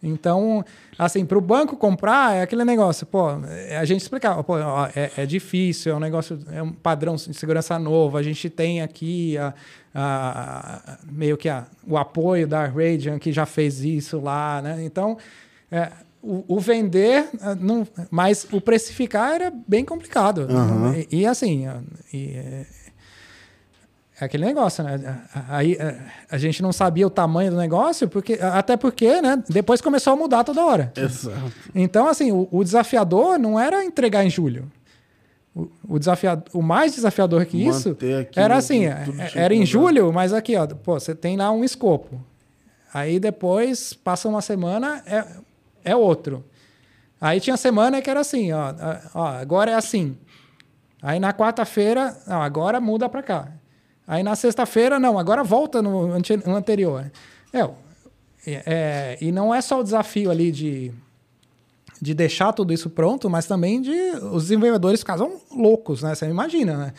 Então, 0.02 0.64
assim, 0.98 1.26
para 1.26 1.38
o 1.38 1.42
banco 1.42 1.76
comprar 1.76 2.34
é 2.36 2.42
aquele 2.42 2.64
negócio, 2.64 3.06
pô, 3.06 3.32
é 3.68 3.76
a 3.78 3.84
gente 3.84 4.00
explicava, 4.02 4.42
pô, 4.44 4.54
ó, 4.58 4.88
é, 4.96 5.12
é 5.18 5.26
difícil, 5.26 5.92
é 5.92 5.96
um 5.96 6.00
negócio, 6.00 6.40
é 6.54 6.64
um 6.64 6.72
padrão 6.72 7.16
de 7.16 7.34
segurança 7.34 7.78
novo, 7.78 8.16
a 8.16 8.24
gente 8.24 8.50
tem 8.50 8.82
aqui 8.82 9.38
a, 9.38 9.54
a- 9.94 10.82
a- 10.94 10.98
meio 11.12 11.36
que 11.36 11.50
o 11.86 11.98
apoio 11.98 12.48
da 12.48 12.66
Radian 12.66 13.20
que 13.20 13.34
já 13.34 13.46
fez 13.46 13.82
isso 13.84 14.22
lá, 14.22 14.62
né? 14.62 14.82
Então, 14.86 15.18
é, 15.70 15.90
o, 16.22 16.44
o 16.48 16.60
vender, 16.60 17.30
ah, 17.42 17.56
não, 17.56 17.88
mas 18.12 18.46
o 18.52 18.60
precificar 18.60 19.34
era 19.34 19.54
bem 19.68 19.86
complicado. 19.86 20.48
Aham. 20.50 20.96
E, 21.12 21.22
e, 21.22 21.26
assim, 21.26 21.66
ah, 21.66 21.82
e, 22.14 22.32
é, 22.36 22.66
é 24.20 24.26
aquele 24.26 24.46
negócio, 24.46 24.84
né? 24.84 25.22
Aí 25.48 25.74
é, 25.76 25.98
a 26.30 26.38
gente 26.38 26.62
não 26.62 26.74
sabia 26.74 27.08
o 27.08 27.10
tamanho 27.10 27.52
do 27.52 27.58
negócio, 27.58 28.08
porque, 28.10 28.34
até 28.34 28.76
porque, 28.76 29.22
né? 29.22 29.42
Depois 29.48 29.80
começou 29.80 30.14
a 30.14 30.16
mudar 30.16 30.44
toda 30.44 30.64
hora. 30.66 30.92
Exato. 30.96 31.54
Então, 31.74 32.08
assim, 32.08 32.32
o, 32.32 32.48
o 32.52 32.64
desafiador 32.64 33.40
não 33.40 33.58
era 33.58 33.84
entregar 33.84 34.26
em 34.26 34.30
julho. 34.30 34.70
O, 35.56 35.68
o, 35.88 36.00
desafiado, 36.00 36.44
o 36.54 36.62
mais 36.62 36.94
desafiador 36.94 37.46
que 37.46 37.66
isso 37.66 37.90
Manter 37.90 38.22
aquilo 38.22 38.46
era 38.46 38.56
assim, 38.56 38.84
era 39.34 39.54
em 39.54 39.66
julho, 39.66 40.14
mas 40.14 40.32
aqui, 40.32 40.56
ó, 40.56 40.68
pô, 40.68 41.00
você 41.00 41.16
tem 41.16 41.38
lá 41.38 41.50
um 41.52 41.64
escopo. 41.64 42.22
Aí 42.94 43.20
depois, 43.20 43.94
passa 43.94 44.28
uma 44.28 44.42
semana, 44.42 45.02
é, 45.06 45.26
é 45.84 45.96
outro. 45.96 46.44
Aí 47.20 47.40
tinha 47.40 47.58
semana 47.58 48.02
que 48.02 48.10
era 48.10 48.22
assim, 48.22 48.52
ó, 48.52 48.74
ó 49.14 49.26
agora 49.28 49.72
é 49.72 49.76
assim. 49.76 50.18
Aí 51.02 51.20
na 51.20 51.34
quarta-feira, 51.34 52.18
não, 52.28 52.42
agora 52.42 52.80
muda 52.80 53.08
para 53.10 53.24
cá. 53.24 53.52
Aí 54.08 54.24
na 54.24 54.36
sexta-feira, 54.36 55.00
não, 55.00 55.20
agora 55.20 55.44
volta 55.44 55.82
no, 55.82 56.12
ante- 56.12 56.38
no 56.38 56.56
anterior. 56.56 57.12
É, 57.54 57.70
é, 58.46 59.18
e 59.22 59.32
não 59.32 59.54
é 59.54 59.62
só 59.62 59.80
o 59.80 59.84
desafio 59.84 60.32
ali 60.32 60.52
de, 60.52 60.92
de 62.02 62.14
deixar 62.14 62.54
tudo 62.54 62.74
isso 62.74 62.90
pronto, 62.90 63.30
mas 63.30 63.46
também 63.46 63.82
de 63.82 63.92
os 64.32 64.44
desenvolvedores 64.44 65.02
ficavam 65.02 65.40
loucos, 65.56 66.02
né? 66.02 66.16
Você 66.16 66.26
imagina, 66.28 66.78
né? 66.78 66.94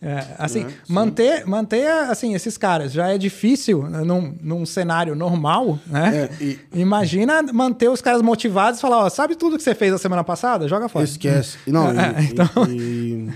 É, 0.00 0.26
assim, 0.38 0.64
Né? 0.64 0.74
manter, 0.88 1.46
manter 1.46 1.90
assim, 1.90 2.34
esses 2.34 2.58
caras 2.58 2.92
já 2.92 3.08
é 3.08 3.16
difícil 3.16 3.84
né, 3.88 4.02
num, 4.04 4.36
num 4.42 4.66
cenário 4.66 5.14
normal, 5.14 5.78
né? 5.86 6.28
É, 6.38 6.44
e- 6.44 6.58
Imagina 6.74 7.42
manter 7.44 7.88
os 7.88 8.02
caras 8.02 8.20
motivados 8.20 8.78
e 8.78 8.82
falar, 8.82 8.98
ó, 9.04 9.08
sabe 9.08 9.34
tudo 9.36 9.56
que 9.56 9.62
você 9.62 9.74
fez 9.74 9.94
a 9.94 9.98
semana 9.98 10.22
passada? 10.22 10.68
Joga 10.68 10.88
fora. 10.88 11.04
Esquece. 11.04 11.56
Não, 11.66 11.92
e, 11.94 11.98
É, 11.98 12.20
e- 12.20 12.24
então- 12.26 12.48
e 12.70 13.30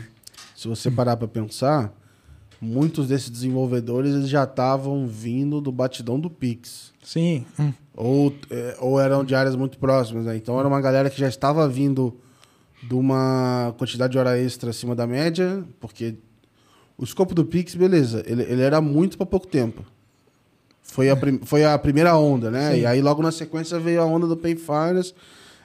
se 0.54 0.68
você 0.68 0.90
parar 0.90 1.16
para 1.16 1.26
pensar, 1.26 1.92
muitos 2.60 3.08
desses 3.08 3.30
desenvolvedores 3.30 4.14
eles 4.14 4.28
já 4.28 4.44
estavam 4.44 5.06
vindo 5.06 5.62
do 5.62 5.72
batidão 5.72 6.20
do 6.20 6.28
Pix. 6.28 6.92
Sim. 7.02 7.46
Hum. 7.58 7.72
Ou, 7.96 8.34
é, 8.50 8.76
ou 8.80 9.00
eram 9.00 9.24
de 9.24 9.34
áreas 9.34 9.56
muito 9.56 9.78
próximas, 9.78 10.26
né? 10.26 10.36
Então 10.36 10.58
era 10.58 10.68
uma 10.68 10.80
galera 10.80 11.08
que 11.08 11.18
já 11.18 11.28
estava 11.28 11.66
vindo 11.66 12.14
de 12.82 12.94
uma 12.94 13.74
quantidade 13.78 14.12
de 14.12 14.18
hora 14.18 14.38
extra 14.38 14.70
acima 14.70 14.94
da 14.94 15.06
média, 15.06 15.64
porque 15.80 16.16
o 17.00 17.04
escopo 17.04 17.34
do 17.34 17.44
Pix, 17.44 17.74
beleza, 17.74 18.22
ele, 18.26 18.42
ele 18.42 18.60
era 18.62 18.80
muito 18.80 19.16
para 19.16 19.26
pouco 19.26 19.46
tempo. 19.46 19.82
Foi 20.82 21.08
a, 21.08 21.16
prim- 21.16 21.40
foi 21.44 21.64
a 21.64 21.78
primeira 21.78 22.16
onda, 22.16 22.50
né? 22.50 22.72
Sim. 22.74 22.80
E 22.80 22.86
aí 22.86 23.00
logo 23.00 23.22
na 23.22 23.30
sequência 23.32 23.78
veio 23.78 24.02
a 24.02 24.04
onda 24.04 24.26
do 24.26 24.36
Pay 24.36 24.56
Finance. 24.56 25.14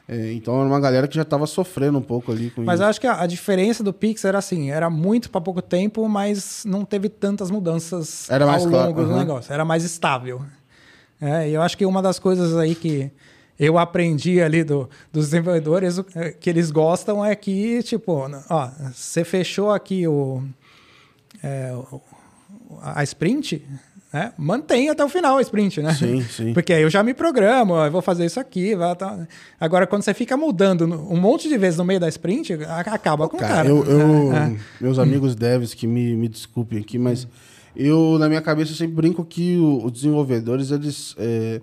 É, 0.08 0.32
então 0.34 0.56
era 0.60 0.68
uma 0.70 0.80
galera 0.80 1.08
que 1.08 1.16
já 1.16 1.24
estava 1.24 1.48
sofrendo 1.48 1.98
um 1.98 2.02
pouco 2.02 2.32
ali 2.32 2.52
com 2.52 2.62
Mas 2.62 2.76
isso. 2.76 2.84
eu 2.84 2.88
acho 2.90 3.02
que 3.02 3.08
a, 3.08 3.22
a 3.22 3.26
diferença 3.26 3.84
do 3.84 3.92
Pix 3.92 4.24
era 4.24 4.38
assim, 4.38 4.70
era 4.70 4.88
muito 4.88 5.32
para 5.32 5.42
pouco 5.42 5.64
tempo, 5.64 6.08
mas 6.08 6.64
não 6.64 6.86
teve 6.86 7.10
tantas 7.10 7.50
mudanças 7.50 8.30
Era 8.30 8.46
mais 8.46 8.64
ao 8.64 8.70
claro, 8.70 8.88
longo 8.90 9.04
do 9.04 9.10
aham. 9.10 9.20
negócio. 9.20 9.52
Era 9.52 9.66
mais 9.66 9.84
estável. 9.84 10.44
É, 11.20 11.50
e 11.50 11.54
eu 11.56 11.62
acho 11.64 11.76
que 11.76 11.86
uma 11.88 12.04
das 12.04 12.20
coisas 12.20 12.56
aí 12.56 12.76
que 12.76 13.10
eu 13.60 13.80
aprendi 13.80 14.40
ali 14.42 14.64
do, 14.64 14.88
dos 15.12 15.26
desenvolvedores 15.32 15.98
é, 16.14 16.30
que 16.32 16.52
eles 16.52 16.70
gostam 16.70 17.26
é 17.26 17.36
que, 17.36 17.82
tipo, 17.82 18.30
ó, 18.48 18.70
você 18.94 19.24
fechou 19.24 19.72
aqui 19.72 20.08
o, 20.08 20.44
é, 21.46 21.74
a 22.82 23.04
sprint, 23.04 23.62
né? 24.12 24.34
mantém 24.38 24.90
até 24.90 25.04
o 25.04 25.10
final 25.10 25.38
a 25.38 25.42
sprint, 25.42 25.82
né? 25.82 25.94
Sim, 25.94 26.22
sim. 26.24 26.54
Porque 26.54 26.74
aí 26.74 26.82
eu 26.82 26.90
já 26.90 27.04
me 27.04 27.14
programo, 27.14 27.76
eu 27.76 27.92
vou 27.92 28.02
fazer 28.02 28.26
isso 28.26 28.40
aqui. 28.40 28.76
Vai, 28.76 28.96
tá. 28.96 29.28
Agora, 29.60 29.86
quando 29.86 30.02
você 30.04 30.14
fica 30.14 30.36
mudando 30.38 30.84
um 30.86 31.18
monte 31.20 31.48
de 31.50 31.58
vezes 31.58 31.78
no 31.78 31.86
meio 31.86 32.00
da 32.00 32.08
sprint, 32.10 32.54
acaba 32.66 33.28
com 33.30 33.38
o 33.38 33.40
Cara, 33.40 33.56
cara. 33.56 33.68
eu, 33.70 33.84
eu- 33.86 34.34
É, 34.34 34.56
meus 34.82 34.98
amigos 35.00 35.36
devs 35.36 35.74
que 35.74 35.86
me, 35.86 36.16
me 36.16 36.28
desculpem 36.28 36.80
aqui, 36.80 36.98
mas 36.98 37.28
eu, 37.76 38.18
na 38.18 38.28
minha 38.30 38.42
cabeça, 38.42 38.72
eu 38.72 38.76
sempre 38.76 38.96
brinco 38.96 39.24
que 39.26 39.58
os 39.58 39.92
desenvolvedores, 39.92 40.72
eles. 40.72 41.14
é, 41.18 41.62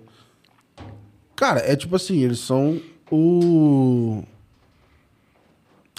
Cara, 1.35 1.59
é 1.61 1.75
tipo 1.75 1.95
assim, 1.95 2.19
eles 2.23 2.39
são 2.39 2.79
o. 3.11 4.23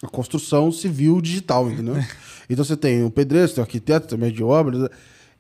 A 0.03 0.09
construção 0.09 0.70
civil 0.70 1.20
digital, 1.20 1.68
entendeu? 1.70 1.97
então 2.49 2.64
você 2.64 2.76
tem 2.76 3.05
o 3.05 3.11
pedreiro, 3.11 3.49
você 3.49 3.55
tem 3.55 3.62
o 3.62 3.64
arquiteto, 3.64 4.18
médio 4.18 4.36
de 4.36 4.45
obras. 4.45 4.88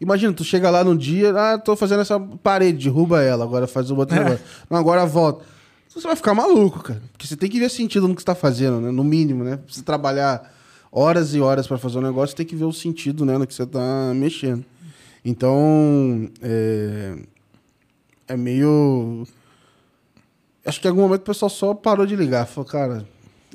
Imagina, 0.00 0.32
tu 0.32 0.44
chega 0.44 0.70
lá 0.70 0.82
num 0.84 0.96
dia, 0.96 1.32
ah, 1.36 1.58
tô 1.58 1.76
fazendo 1.76 2.00
essa 2.00 2.18
parede, 2.18 2.84
derruba 2.84 3.22
ela, 3.22 3.44
agora 3.44 3.66
faz 3.66 3.90
o 3.90 3.96
outro 3.96 4.16
É. 4.16 4.24
negócio. 4.24 4.44
Não, 4.68 4.78
agora 4.78 5.06
volta. 5.06 5.44
Você 5.88 6.00
vai 6.06 6.16
ficar 6.16 6.34
maluco, 6.34 6.80
cara. 6.82 7.00
Porque 7.12 7.26
você 7.26 7.36
tem 7.36 7.48
que 7.48 7.60
ver 7.60 7.70
sentido 7.70 8.08
no 8.08 8.14
que 8.16 8.20
você 8.20 8.26
tá 8.26 8.34
fazendo, 8.34 8.80
né? 8.80 8.90
No 8.90 9.04
mínimo, 9.04 9.44
né? 9.44 9.56
Pra 9.58 9.72
você 9.72 9.82
trabalhar 9.82 10.52
horas 10.90 11.34
e 11.34 11.40
horas 11.40 11.66
para 11.68 11.78
fazer 11.78 11.98
um 11.98 12.02
negócio, 12.02 12.34
tem 12.34 12.44
que 12.44 12.56
ver 12.56 12.64
o 12.64 12.72
sentido 12.72 13.24
né, 13.24 13.38
no 13.38 13.46
que 13.46 13.54
você 13.54 13.62
está 13.62 14.12
mexendo. 14.14 14.64
Então, 15.24 16.28
é, 16.42 17.16
é 18.28 18.36
meio. 18.36 19.24
Acho 20.66 20.80
que 20.80 20.86
em 20.86 20.90
algum 20.90 21.02
momento 21.02 21.20
o 21.22 21.24
pessoal 21.24 21.48
só 21.48 21.74
parou 21.74 22.04
de 22.06 22.16
ligar. 22.16 22.46
Falou, 22.46 22.68
cara, 22.68 23.06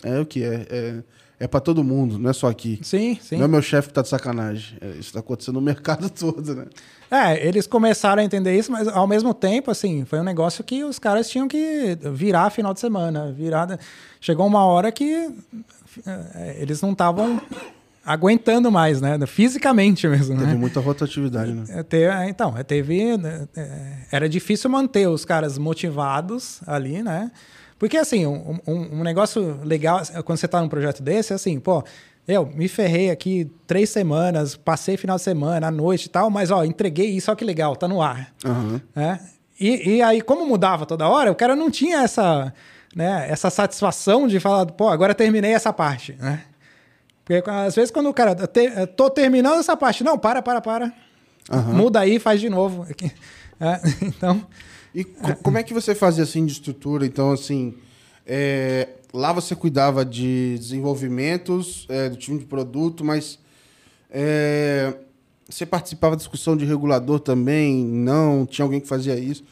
é 0.04 0.20
o 0.20 0.26
que 0.26 0.43
é. 0.43 0.66
É, 0.70 1.04
é 1.40 1.48
para 1.48 1.62
todo 1.62 1.84
mundo, 1.84 2.20
não 2.20 2.30
é 2.30 2.34
só 2.34 2.50
aqui. 2.50 2.80
Sim, 2.84 3.18
sim. 3.22 3.38
Não 3.38 3.46
é 3.46 3.48
meu 3.48 3.62
chefe 3.62 3.88
que 3.88 3.94
tá 3.94 4.02
de 4.02 4.10
sacanagem. 4.10 4.78
É, 4.82 4.90
isso 5.00 5.14
tá 5.14 5.20
acontecendo 5.20 5.56
no 5.56 5.62
mercado 5.62 6.10
todo, 6.12 6.54
né? 6.54 6.66
É, 7.10 7.48
eles 7.48 7.66
começaram 7.66 8.22
a 8.22 8.26
entender 8.26 8.58
isso, 8.58 8.72
mas 8.72 8.88
ao 8.88 9.08
mesmo 9.08 9.34
tempo, 9.34 9.72
assim, 9.72 10.06
foi 10.06 10.20
um 10.20 10.24
negócio 10.24 10.64
que 10.64 10.84
os 10.84 11.00
caras 11.00 11.30
tinham 11.30 11.48
que 11.48 11.98
virar 12.14 12.50
final 12.50 12.74
de 12.74 12.80
semana. 12.80 13.32
Virada. 13.32 13.80
Chegou 14.20 14.46
uma 14.46 14.66
hora 14.66 14.92
que 14.92 15.32
é, 16.06 16.58
eles 16.60 16.82
não 16.82 16.92
estavam 16.92 17.42
aguentando 18.06 18.72
mais, 18.72 19.00
né? 19.00 19.18
Fisicamente 19.26 20.08
mesmo. 20.08 20.36
Teve 20.38 20.52
né? 20.52 20.58
muita 20.58 20.80
rotatividade, 20.80 21.54
né? 21.54 21.64
É, 21.70 21.98
é, 21.98 22.30
Então, 22.30 22.58
é, 22.58 22.64
teve. 22.64 23.18
né, 23.18 23.48
é, 23.56 23.94
Era 24.12 24.28
difícil 24.28 24.70
manter 24.70 25.08
os 25.08 25.24
caras 25.24 25.58
motivados 25.58 26.60
ali, 26.68 27.02
né? 27.02 27.32
Porque, 27.80 27.98
assim, 27.98 28.26
um, 28.28 28.60
um- 28.68 29.00
um 29.00 29.04
negócio 29.04 29.60
legal 29.64 30.02
quando 30.26 30.38
você 30.38 30.48
tá 30.48 30.62
num 30.62 30.68
projeto 30.70 31.02
desse 31.02 31.32
é 31.32 31.36
assim, 31.38 31.60
pô, 31.60 31.84
eu 32.28 32.46
me 32.46 32.68
ferrei 32.68 33.10
aqui 33.10 33.50
três 33.66 33.90
semanas, 33.90 34.56
passei 34.56 34.98
final 34.98 35.16
de 35.16 35.24
semana, 35.24 35.68
à 35.68 35.72
noite 35.72 36.06
e 36.06 36.10
tal, 36.10 36.30
mas, 36.30 36.52
ó, 36.52 36.64
entreguei 36.64 37.10
isso, 37.10 37.32
ó 37.32 37.36
que 37.36 37.44
legal, 37.46 37.76
tá 37.76 37.88
no 37.88 38.02
ar. 38.02 38.32
Aham. 38.46 38.82
né? 38.94 39.20
E, 39.60 39.96
e 39.96 40.02
aí, 40.02 40.22
como 40.22 40.46
mudava 40.46 40.86
toda 40.86 41.08
hora, 41.08 41.32
o 41.32 41.36
cara 41.36 41.56
não 41.56 41.72
tinha 41.72 42.00
essa, 42.04 42.54
né, 42.96 43.26
essa 43.30 43.50
satisfação 43.50 44.28
de 44.28 44.40
falar, 44.40 44.66
pô, 44.68 44.88
agora 44.90 45.16
terminei 45.16 45.54
essa 45.54 45.74
parte, 45.74 46.16
né? 46.20 46.44
Porque 47.26 47.44
às 47.50 47.76
vezes 47.76 47.92
quando 47.92 48.10
o 48.10 48.14
cara, 48.14 48.34
te, 48.36 48.70
tô 48.96 49.10
terminando 49.10 49.60
essa 49.60 49.78
parte, 49.78 50.04
não, 50.04 50.18
para, 50.18 50.42
para, 50.42 50.60
para. 50.62 50.92
Aham. 51.52 51.74
Muda 51.74 52.00
aí, 52.00 52.20
faz 52.20 52.42
de 52.42 52.50
novo. 52.50 52.86
É, 53.62 53.78
então, 54.06 54.42
E 54.94 55.04
co- 55.04 55.36
como 55.44 55.58
é 55.58 55.64
que 55.64 55.74
você 55.74 55.94
fazia 55.94 56.24
assim 56.24 56.46
de 56.46 56.52
estrutura? 56.54 57.06
Então, 57.06 57.32
assim, 57.32 57.76
é, 58.26 58.90
lá 59.14 59.32
você 59.34 59.56
cuidava 59.56 60.04
de 60.06 60.56
desenvolvimentos, 60.58 61.86
é, 61.90 62.10
do 62.10 62.16
time 62.16 62.40
de 62.40 62.46
produto, 62.46 63.04
mas 63.04 63.40
é, 64.10 64.94
você 65.50 65.66
participava 65.66 66.16
da 66.16 66.20
discussão 66.20 66.58
de 66.58 66.66
regulador 66.66 67.20
também? 67.20 67.84
Não? 67.86 68.46
Tinha 68.46 68.66
alguém 68.66 68.80
que 68.80 68.88
fazia 68.88 69.18
isso? 69.18 69.44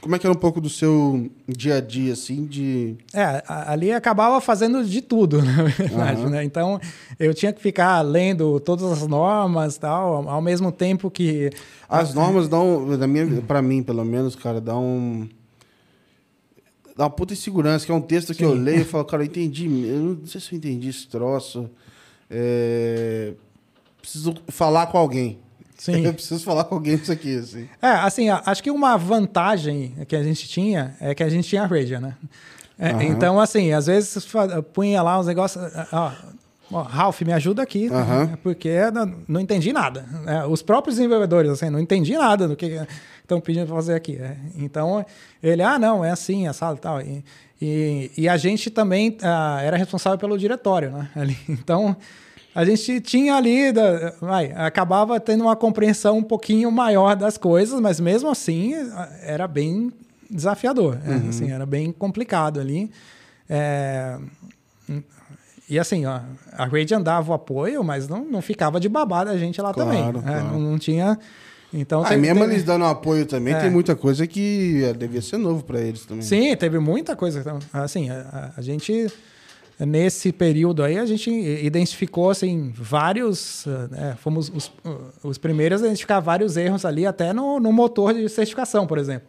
Como 0.00 0.16
é 0.16 0.18
que 0.18 0.26
era 0.26 0.32
um 0.32 0.38
pouco 0.38 0.60
do 0.60 0.68
seu 0.70 1.30
dia 1.46 1.76
a 1.76 1.80
dia, 1.80 2.14
assim, 2.14 2.46
de... 2.46 2.96
é, 3.12 3.42
ali 3.46 3.92
acabava 3.92 4.40
fazendo 4.40 4.82
de 4.82 5.02
tudo, 5.02 5.40
na 5.44 5.64
verdade, 5.64 6.22
Aham. 6.22 6.30
né? 6.30 6.44
Então, 6.44 6.80
eu 7.18 7.34
tinha 7.34 7.52
que 7.52 7.60
ficar 7.60 8.00
lendo 8.00 8.58
todas 8.60 8.90
as 8.90 9.06
normas 9.06 9.76
tal, 9.76 10.26
ao 10.28 10.40
mesmo 10.40 10.72
tempo 10.72 11.10
que... 11.10 11.50
As 11.88 12.14
normas 12.14 12.48
dão, 12.48 12.86
pra 13.46 13.60
mim, 13.60 13.82
pelo 13.82 14.04
menos, 14.04 14.34
cara, 14.34 14.60
dá 14.60 14.76
um... 14.78 15.28
Dá 16.96 17.04
uma 17.04 17.10
puta 17.10 17.34
insegurança, 17.34 17.84
que 17.84 17.92
é 17.92 17.94
um 17.94 18.00
texto 18.00 18.34
que 18.34 18.44
eu 18.44 18.52
Sim. 18.54 18.62
leio 18.62 18.80
e 18.80 18.84
falo, 18.84 19.04
cara, 19.06 19.22
eu 19.22 19.26
entendi, 19.26 19.66
eu 19.86 20.18
não 20.20 20.26
sei 20.26 20.40
se 20.40 20.52
eu 20.52 20.56
entendi 20.56 20.88
esse 20.88 21.06
troço. 21.08 21.68
É, 22.30 23.34
Preciso 24.00 24.34
falar 24.48 24.86
com 24.86 24.98
alguém. 24.98 25.38
Sim. 25.80 26.04
Eu 26.04 26.12
preciso 26.12 26.44
falar 26.44 26.64
com 26.64 26.74
alguém 26.74 26.98
disso 26.98 27.10
aqui, 27.10 27.38
assim. 27.38 27.66
É, 27.80 27.88
assim, 27.88 28.28
acho 28.28 28.62
que 28.62 28.70
uma 28.70 28.98
vantagem 28.98 29.94
que 30.06 30.14
a 30.14 30.22
gente 30.22 30.46
tinha 30.46 30.94
é 31.00 31.14
que 31.14 31.22
a 31.22 31.28
gente 31.30 31.48
tinha 31.48 31.62
a 31.62 31.66
Radia, 31.66 31.98
né? 31.98 32.16
É, 32.78 32.90
Aham. 32.90 33.02
Então, 33.04 33.40
assim, 33.40 33.72
às 33.72 33.86
vezes 33.86 34.26
punha 34.74 35.00
lá 35.00 35.18
uns 35.18 35.26
negócios. 35.26 35.64
Ó, 35.90 36.12
ó, 36.70 36.82
Ralph, 36.82 37.22
me 37.22 37.32
ajuda 37.32 37.62
aqui, 37.62 37.88
Aham. 37.88 38.36
porque 38.42 38.90
não, 38.90 39.14
não 39.26 39.40
entendi 39.40 39.72
nada. 39.72 40.04
É, 40.26 40.44
os 40.44 40.60
próprios 40.60 40.96
desenvolvedores, 40.96 41.50
assim, 41.50 41.70
não 41.70 41.80
entendi 41.80 42.12
nada 42.12 42.46
do 42.46 42.54
que 42.54 42.78
estão 43.22 43.40
pedindo 43.40 43.66
para 43.66 43.76
fazer 43.76 43.94
aqui. 43.94 44.18
é. 44.18 44.36
Então, 44.58 45.02
ele, 45.42 45.62
ah, 45.62 45.78
não, 45.78 46.04
é 46.04 46.10
assim, 46.10 46.46
assado 46.46 46.76
e 46.76 46.80
tal. 46.80 47.00
E, 47.00 47.24
e, 47.58 48.10
e 48.18 48.28
a 48.28 48.36
gente 48.36 48.68
também 48.68 49.16
ah, 49.22 49.60
era 49.62 49.78
responsável 49.78 50.18
pelo 50.18 50.36
diretório, 50.36 50.90
né? 50.90 51.08
Ali. 51.16 51.38
Então, 51.48 51.96
a 52.54 52.64
gente 52.64 53.00
tinha 53.00 53.34
ali, 53.36 53.72
da- 53.72 54.12
vai, 54.20 54.52
acabava 54.52 55.18
tendo 55.20 55.42
uma 55.44 55.56
compreensão 55.56 56.18
um 56.18 56.22
pouquinho 56.22 56.70
maior 56.70 57.14
das 57.16 57.36
coisas, 57.38 57.80
mas 57.80 58.00
mesmo 58.00 58.28
assim 58.30 58.74
era 59.22 59.46
bem 59.46 59.92
desafiador, 60.30 60.98
é, 61.04 61.28
assim, 61.28 61.50
era 61.50 61.66
bem 61.66 61.90
complicado 61.92 62.60
ali. 62.60 62.90
É, 63.48 64.16
e 65.68 65.78
assim, 65.78 66.04
ó, 66.06 66.20
a 66.52 66.64
Radiant 66.66 67.02
dava 67.02 67.30
o 67.30 67.34
apoio, 67.34 67.82
mas 67.84 68.08
não, 68.08 68.24
não 68.24 68.42
ficava 68.42 68.80
de 68.80 68.88
babada 68.88 69.30
a 69.30 69.38
gente 69.38 69.60
lá 69.62 69.72
Claro, 69.72 69.90
também. 69.90 70.08
é, 70.08 70.12
claro. 70.12 70.44
não, 70.52 70.58
não 70.58 70.78
tinha. 70.78 71.18
Então, 71.72 72.02
Ah, 72.02 72.08
teve- 72.08 72.20
mesmo 72.22 72.40
teve- 72.40 72.52
eles 72.54 72.64
dando 72.64 72.84
apoio 72.84 73.24
também, 73.24 73.54
É. 73.54 73.60
tem 73.60 73.70
muita 73.70 73.94
coisa 73.94 74.26
que 74.26 74.82
é, 74.84 74.92
devia 74.92 75.22
ser 75.22 75.36
novo 75.36 75.62
pra 75.62 75.80
eles 75.80 76.04
também. 76.04 76.22
Sim, 76.22 76.56
teve 76.56 76.80
muita 76.80 77.14
coisa. 77.14 77.38
Então, 77.40 77.60
Assim, 77.72 78.10
a, 78.10 78.50
a 78.56 78.60
gente 78.62 79.06
nesse 79.86 80.32
período 80.32 80.82
aí 80.82 80.98
a 80.98 81.06
gente 81.06 81.30
identificou 81.30 82.30
assim 82.30 82.72
vários, 82.74 83.66
eh, 83.66 83.88
né, 83.90 84.16
fomos 84.18 84.50
os, 84.54 84.72
os 85.22 85.38
primeiros 85.38 85.82
a 85.82 85.86
identificar 85.86 86.20
vários 86.20 86.56
erros 86.56 86.84
ali 86.84 87.06
até 87.06 87.32
no, 87.32 87.58
no 87.58 87.72
motor 87.72 88.12
de 88.12 88.28
certificação, 88.28 88.86
por 88.86 88.98
exemplo. 88.98 89.28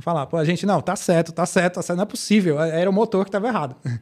Falar, 0.00 0.26
pô, 0.26 0.36
a 0.36 0.44
gente 0.44 0.64
não, 0.64 0.80
tá 0.80 0.94
certo, 0.94 1.32
tá 1.32 1.44
certo, 1.44 1.74
tá 1.74 1.82
certo, 1.82 1.96
não 1.96 2.04
é 2.04 2.06
possível, 2.06 2.60
era 2.60 2.88
o 2.88 2.92
motor 2.92 3.24
que 3.24 3.28
estava 3.28 3.48
errado. 3.48 3.76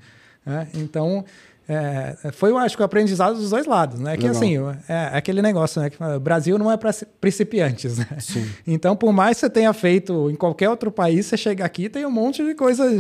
Né? 0.47 0.69
Então 0.75 1.25
é, 1.69 2.17
foi, 2.33 2.51
eu 2.51 2.59
acho 2.59 2.77
que 2.77 2.83
o 2.83 2.85
aprendizado 2.87 3.35
dos 3.37 3.51
dois 3.51 3.67
lados, 3.67 3.99
né? 3.99 4.17
Que 4.17 4.29
Legal. 4.29 4.37
assim, 4.37 4.57
é 4.89 5.11
aquele 5.17 5.43
negócio, 5.43 5.83
né? 5.83 5.91
Que 5.91 5.97
o 6.03 6.21
Brasil 6.21 6.57
não 6.59 6.71
é 6.71 6.77
para 6.77 6.93
principiantes, 7.21 7.99
né? 7.99 8.07
Então, 8.67 8.95
por 8.95 9.13
mais 9.13 9.37
que 9.37 9.41
você 9.41 9.51
tenha 9.51 9.73
feito 9.73 10.31
em 10.31 10.35
qualquer 10.37 10.69
outro 10.71 10.91
país, 10.93 11.27
você 11.27 11.37
chega 11.37 11.65
aqui 11.65 11.89
tem 11.89 12.07
um 12.07 12.11
monte 12.11 12.45
de 12.45 12.55
coisa 12.55 12.85
É, 12.85 12.97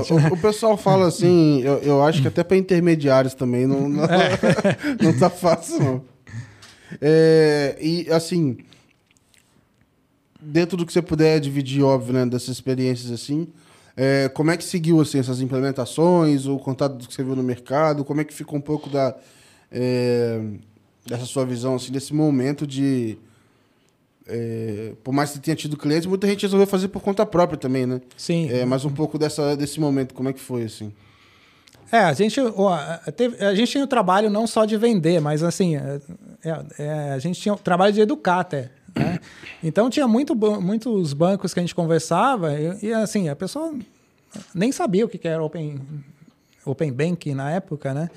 diferente. 0.00 0.12
né? 0.14 0.28
o, 0.30 0.34
o 0.34 0.36
pessoal 0.36 0.76
fala 0.76 1.06
assim, 1.08 1.62
eu, 1.62 1.78
eu 1.78 2.04
acho 2.04 2.20
que 2.20 2.28
até 2.28 2.44
para 2.44 2.56
intermediários 2.56 3.32
também 3.34 3.66
não, 3.66 3.88
não, 3.88 4.04
É. 4.04 4.38
não 5.02 5.18
tá 5.18 5.30
fácil, 5.30 5.78
não. 5.82 6.02
É, 7.00 7.76
e 7.80 8.06
assim, 8.10 8.58
dentro 10.40 10.76
do 10.76 10.84
que 10.86 10.92
você 10.92 11.00
puder 11.02 11.38
dividir, 11.40 11.82
óbvio, 11.82 12.12
né, 12.14 12.26
dessas 12.26 12.48
experiências 12.48 13.10
assim, 13.12 13.48
é, 13.96 14.28
como 14.28 14.50
é 14.50 14.56
que 14.56 14.64
seguiu 14.64 15.00
assim, 15.00 15.18
essas 15.18 15.40
implementações, 15.40 16.46
o 16.46 16.58
contato 16.58 17.06
que 17.06 17.14
você 17.14 17.22
viu 17.22 17.36
no 17.36 17.42
mercado, 17.42 18.04
como 18.04 18.20
é 18.20 18.24
que 18.24 18.32
ficou 18.32 18.58
um 18.58 18.62
pouco 18.62 18.88
da, 18.88 19.16
é, 19.70 20.40
dessa 21.06 21.26
sua 21.26 21.44
visão, 21.44 21.74
assim, 21.74 21.92
desse 21.92 22.14
momento 22.14 22.66
de... 22.66 23.18
é, 24.26 24.92
por 25.02 25.12
mais 25.12 25.30
que 25.30 25.36
você 25.36 25.42
tenha 25.42 25.56
tido 25.56 25.76
clientes, 25.76 26.06
muita 26.06 26.26
gente 26.26 26.42
resolveu 26.42 26.66
fazer 26.66 26.88
por 26.88 27.02
conta 27.02 27.26
própria 27.26 27.58
também, 27.58 27.86
né? 27.86 28.00
Sim. 28.16 28.48
É, 28.50 28.64
mas 28.64 28.84
um 28.84 28.90
pouco 28.90 29.18
dessa, 29.18 29.56
desse 29.56 29.80
momento, 29.80 30.14
como 30.14 30.28
é 30.28 30.32
que 30.32 30.40
foi, 30.40 30.64
assim? 30.64 30.92
É, 31.92 31.98
a 31.98 32.12
gente, 32.12 32.40
a 32.40 33.54
gente 33.54 33.72
tinha 33.72 33.82
o 33.82 33.86
trabalho 33.86 34.30
não 34.30 34.46
só 34.46 34.64
de 34.64 34.76
vender, 34.76 35.20
mas 35.20 35.42
assim, 35.42 35.74
é, 35.76 36.00
é, 36.78 37.12
a 37.12 37.18
gente 37.18 37.40
tinha 37.40 37.52
o 37.52 37.58
trabalho 37.58 37.92
de 37.92 38.00
educar 38.00 38.40
até. 38.40 38.70
Né? 38.94 39.18
Então 39.62 39.90
tinha 39.90 40.08
muito, 40.08 40.34
muitos 40.60 41.12
bancos 41.12 41.52
que 41.52 41.60
a 41.60 41.62
gente 41.62 41.74
conversava 41.74 42.54
e, 42.54 42.86
e, 42.86 42.92
assim, 42.92 43.28
a 43.28 43.36
pessoa 43.36 43.74
nem 44.54 44.72
sabia 44.72 45.04
o 45.04 45.08
que 45.08 45.26
era 45.26 45.42
Open, 45.42 45.80
open 46.64 46.92
Banking 46.92 47.34
na 47.34 47.50
época, 47.50 47.92
né? 47.92 48.10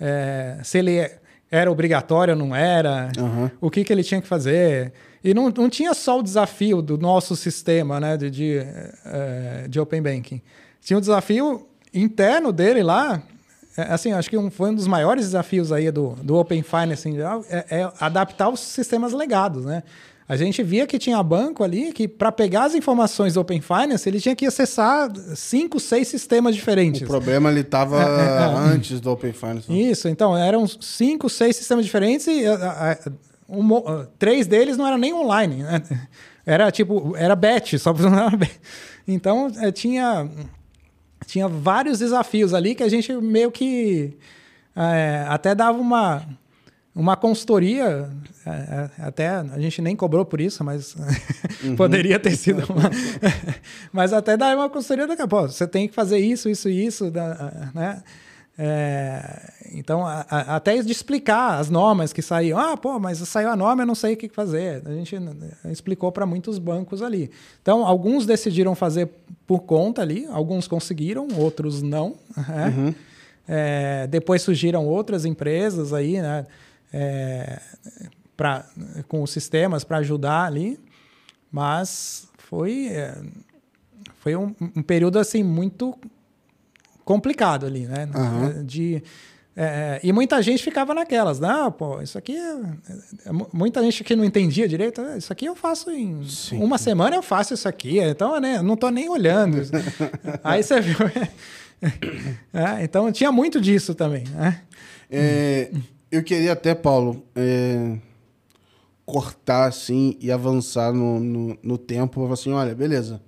É, 0.00 0.58
se 0.62 0.78
ele 0.78 1.10
era 1.50 1.70
obrigatório 1.70 2.34
ou 2.34 2.38
não 2.38 2.54
era, 2.54 3.10
Aham. 3.18 3.50
o 3.60 3.70
que, 3.70 3.82
que 3.84 3.92
ele 3.92 4.04
tinha 4.04 4.20
que 4.20 4.28
fazer. 4.28 4.92
E 5.24 5.32
não, 5.34 5.50
não 5.50 5.68
tinha 5.68 5.94
só 5.94 6.18
o 6.18 6.22
desafio 6.22 6.80
do 6.82 6.96
nosso 6.98 7.34
sistema 7.34 7.98
né, 7.98 8.16
de, 8.16 8.30
de, 8.30 8.58
eh, 8.58 9.66
de 9.68 9.80
Open 9.80 10.00
Banking. 10.00 10.40
Tinha 10.80 10.96
o 10.96 11.00
desafio 11.00 11.66
interno 11.92 12.52
dele 12.52 12.82
lá. 12.82 13.22
é, 13.76 13.82
Assim, 13.82 14.12
acho 14.12 14.30
que 14.30 14.36
um, 14.36 14.50
foi 14.50 14.70
um 14.70 14.74
dos 14.74 14.86
maiores 14.86 15.24
desafios 15.24 15.72
aí 15.72 15.90
do, 15.90 16.10
do 16.22 16.36
Open 16.36 16.62
Finance 16.62 17.08
em 17.08 17.14
geral, 17.14 17.44
é, 17.48 17.80
é 17.80 17.92
adaptar 17.98 18.48
os 18.48 18.60
sistemas 18.60 19.12
legados, 19.12 19.64
né? 19.64 19.82
A 20.28 20.36
gente 20.36 20.62
via 20.62 20.86
que 20.86 20.98
tinha 20.98 21.22
banco 21.22 21.64
ali 21.64 21.90
que, 21.90 22.06
para 22.06 22.30
pegar 22.30 22.64
as 22.64 22.74
informações 22.74 23.32
do 23.32 23.40
Open 23.40 23.62
Finance, 23.62 24.06
ele 24.06 24.20
tinha 24.20 24.36
que 24.36 24.44
acessar 24.44 25.10
cinco, 25.34 25.80
seis 25.80 26.06
sistemas 26.08 26.54
diferentes. 26.54 27.00
O 27.00 27.06
problema 27.06 27.50
ele 27.50 27.60
estava 27.60 28.02
É, 28.02 28.44
antes 28.74 29.00
do 29.00 29.10
Open 29.10 29.32
Finance. 29.32 29.72
né? 29.72 29.78
Isso, 29.78 30.06
então 30.06 30.36
eram 30.36 30.66
cinco, 30.68 31.30
seis 31.30 31.56
sistemas 31.56 31.86
diferentes 31.86 32.26
e 32.26 32.42
um 33.48 33.76
ah, 33.78 34.06
três 34.18 34.46
deles 34.46 34.76
não 34.76 34.86
eram 34.86 34.98
nem 34.98 35.14
online, 35.14 35.62
né? 35.62 35.82
Era 36.44 36.70
tipo, 36.70 37.14
era 37.16 37.34
bet, 37.34 37.78
só 37.78 37.94
funcionava 37.94 38.36
bet. 38.36 38.60
Então 39.06 39.50
eh, 39.62 39.72
tinha, 39.72 40.28
tinha 41.26 41.48
vários 41.48 41.98
desafios 42.00 42.52
ali 42.52 42.74
que 42.74 42.82
a 42.82 42.88
gente 42.90 43.10
meio 43.14 43.50
que 43.50 44.14
eh, 44.76 45.24
até 45.28 45.54
dava 45.54 45.78
uma, 45.78 46.22
uma 46.98 47.16
consultoria, 47.16 48.10
eh, 48.44 48.50
eh, 48.50 48.90
até 48.98 49.28
a 49.28 49.60
gente 49.60 49.80
nem 49.80 49.94
cobrou 49.94 50.24
por 50.24 50.40
isso, 50.40 50.64
mas 50.64 50.96
poderia 51.76 52.18
ter 52.18 52.34
sido 52.36 52.64
uma, 52.68 52.90
mas 53.92 54.12
até 54.12 54.36
dar 54.36 54.56
uma 54.56 54.68
consultoria 54.68 55.06
daqui 55.06 55.22
a 55.22 55.28
pouco, 55.28 55.48
você 55.48 55.64
tem 55.64 55.86
que 55.86 55.94
fazer 55.94 56.18
isso, 56.18 56.48
isso 56.48 56.68
e 56.68 56.84
isso, 56.84 57.12
né? 57.72 58.02
É, 58.60 59.52
então, 59.72 60.04
a, 60.04 60.26
a, 60.28 60.56
até 60.56 60.76
de 60.82 60.90
explicar 60.90 61.60
as 61.60 61.70
normas 61.70 62.12
que 62.12 62.20
saíam. 62.20 62.58
Ah, 62.58 62.76
pô, 62.76 62.98
mas 62.98 63.18
saiu 63.18 63.50
a 63.50 63.54
norma, 63.54 63.82
eu 63.82 63.86
não 63.86 63.94
sei 63.94 64.14
o 64.14 64.16
que 64.16 64.28
fazer. 64.28 64.82
A 64.84 64.90
gente 64.90 65.14
explicou 65.70 66.10
para 66.10 66.26
muitos 66.26 66.58
bancos 66.58 67.00
ali. 67.00 67.30
Então, 67.62 67.86
alguns 67.86 68.26
decidiram 68.26 68.74
fazer 68.74 69.08
por 69.46 69.60
conta 69.60 70.02
ali, 70.02 70.26
alguns 70.32 70.66
conseguiram, 70.66 71.28
outros 71.36 71.82
não. 71.82 72.16
Né? 72.36 72.74
Uhum. 72.76 72.94
É, 73.46 74.08
depois 74.08 74.42
surgiram 74.42 74.84
outras 74.84 75.24
empresas 75.24 75.92
aí, 75.92 76.20
né? 76.20 76.44
É, 76.92 77.60
pra, 78.36 78.64
com 79.08 79.22
os 79.22 79.30
sistemas 79.30 79.84
para 79.84 79.98
ajudar 79.98 80.44
ali, 80.44 80.78
mas 81.50 82.28
foi, 82.38 82.88
é, 82.88 83.16
foi 84.20 84.36
um, 84.36 84.54
um, 84.60 84.82
período 84.82 85.18
assim 85.18 85.42
muito 85.42 85.98
complicado 87.04 87.66
ali, 87.66 87.86
né? 87.86 88.08
Uhum. 88.14 88.64
De, 88.64 89.02
é, 89.56 89.98
e 90.04 90.12
muita 90.12 90.40
gente 90.40 90.62
ficava 90.62 90.94
naquelas, 90.94 91.40
não, 91.40 91.72
pô, 91.72 92.00
isso 92.00 92.16
aqui. 92.16 92.36
É, 92.36 93.28
é 93.28 93.32
muita 93.52 93.82
gente 93.82 94.04
que 94.04 94.14
não 94.14 94.24
entendia 94.24 94.68
direito, 94.68 95.00
ah, 95.00 95.16
isso 95.16 95.32
aqui 95.32 95.46
eu 95.46 95.56
faço 95.56 95.90
em 95.90 96.24
Sim. 96.24 96.62
uma 96.62 96.78
semana, 96.78 97.16
eu 97.16 97.22
faço 97.22 97.54
isso 97.54 97.68
aqui, 97.68 97.98
então 97.98 98.40
né, 98.40 98.62
não 98.62 98.74
estou 98.74 98.90
nem 98.90 99.08
olhando. 99.08 99.58
Aí 100.44 100.62
você 100.62 100.80
viu. 100.80 100.96
É, 102.52 102.84
então 102.84 103.10
tinha 103.10 103.32
muito 103.32 103.60
disso 103.60 103.96
também. 103.96 104.24
Né? 104.28 104.60
É, 105.10 105.70
eu 106.10 106.22
queria 106.22 106.52
até, 106.52 106.74
Paulo, 106.74 107.22
é, 107.34 107.98
cortar 109.04 109.66
assim 109.66 110.16
e 110.20 110.30
avançar 110.30 110.92
no, 110.92 111.20
no, 111.20 111.58
no 111.62 111.78
tempo. 111.78 112.30
Assim, 112.32 112.52
olha, 112.52 112.74
beleza. 112.74 113.20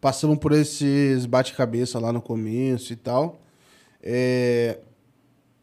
Passamos 0.00 0.38
por 0.38 0.52
esses 0.52 1.26
bate-cabeça 1.26 1.98
lá 1.98 2.12
no 2.12 2.22
começo 2.22 2.92
e 2.92 2.96
tal. 2.96 3.40
É, 4.02 4.78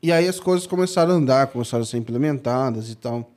e 0.01 0.11
aí 0.11 0.27
as 0.27 0.39
coisas 0.39 0.67
começaram 0.67 1.13
a 1.13 1.15
andar, 1.15 1.47
começaram 1.47 1.83
a 1.83 1.85
ser 1.85 1.97
implementadas 1.97 2.89
e 2.89 2.95
tal. 2.95 3.31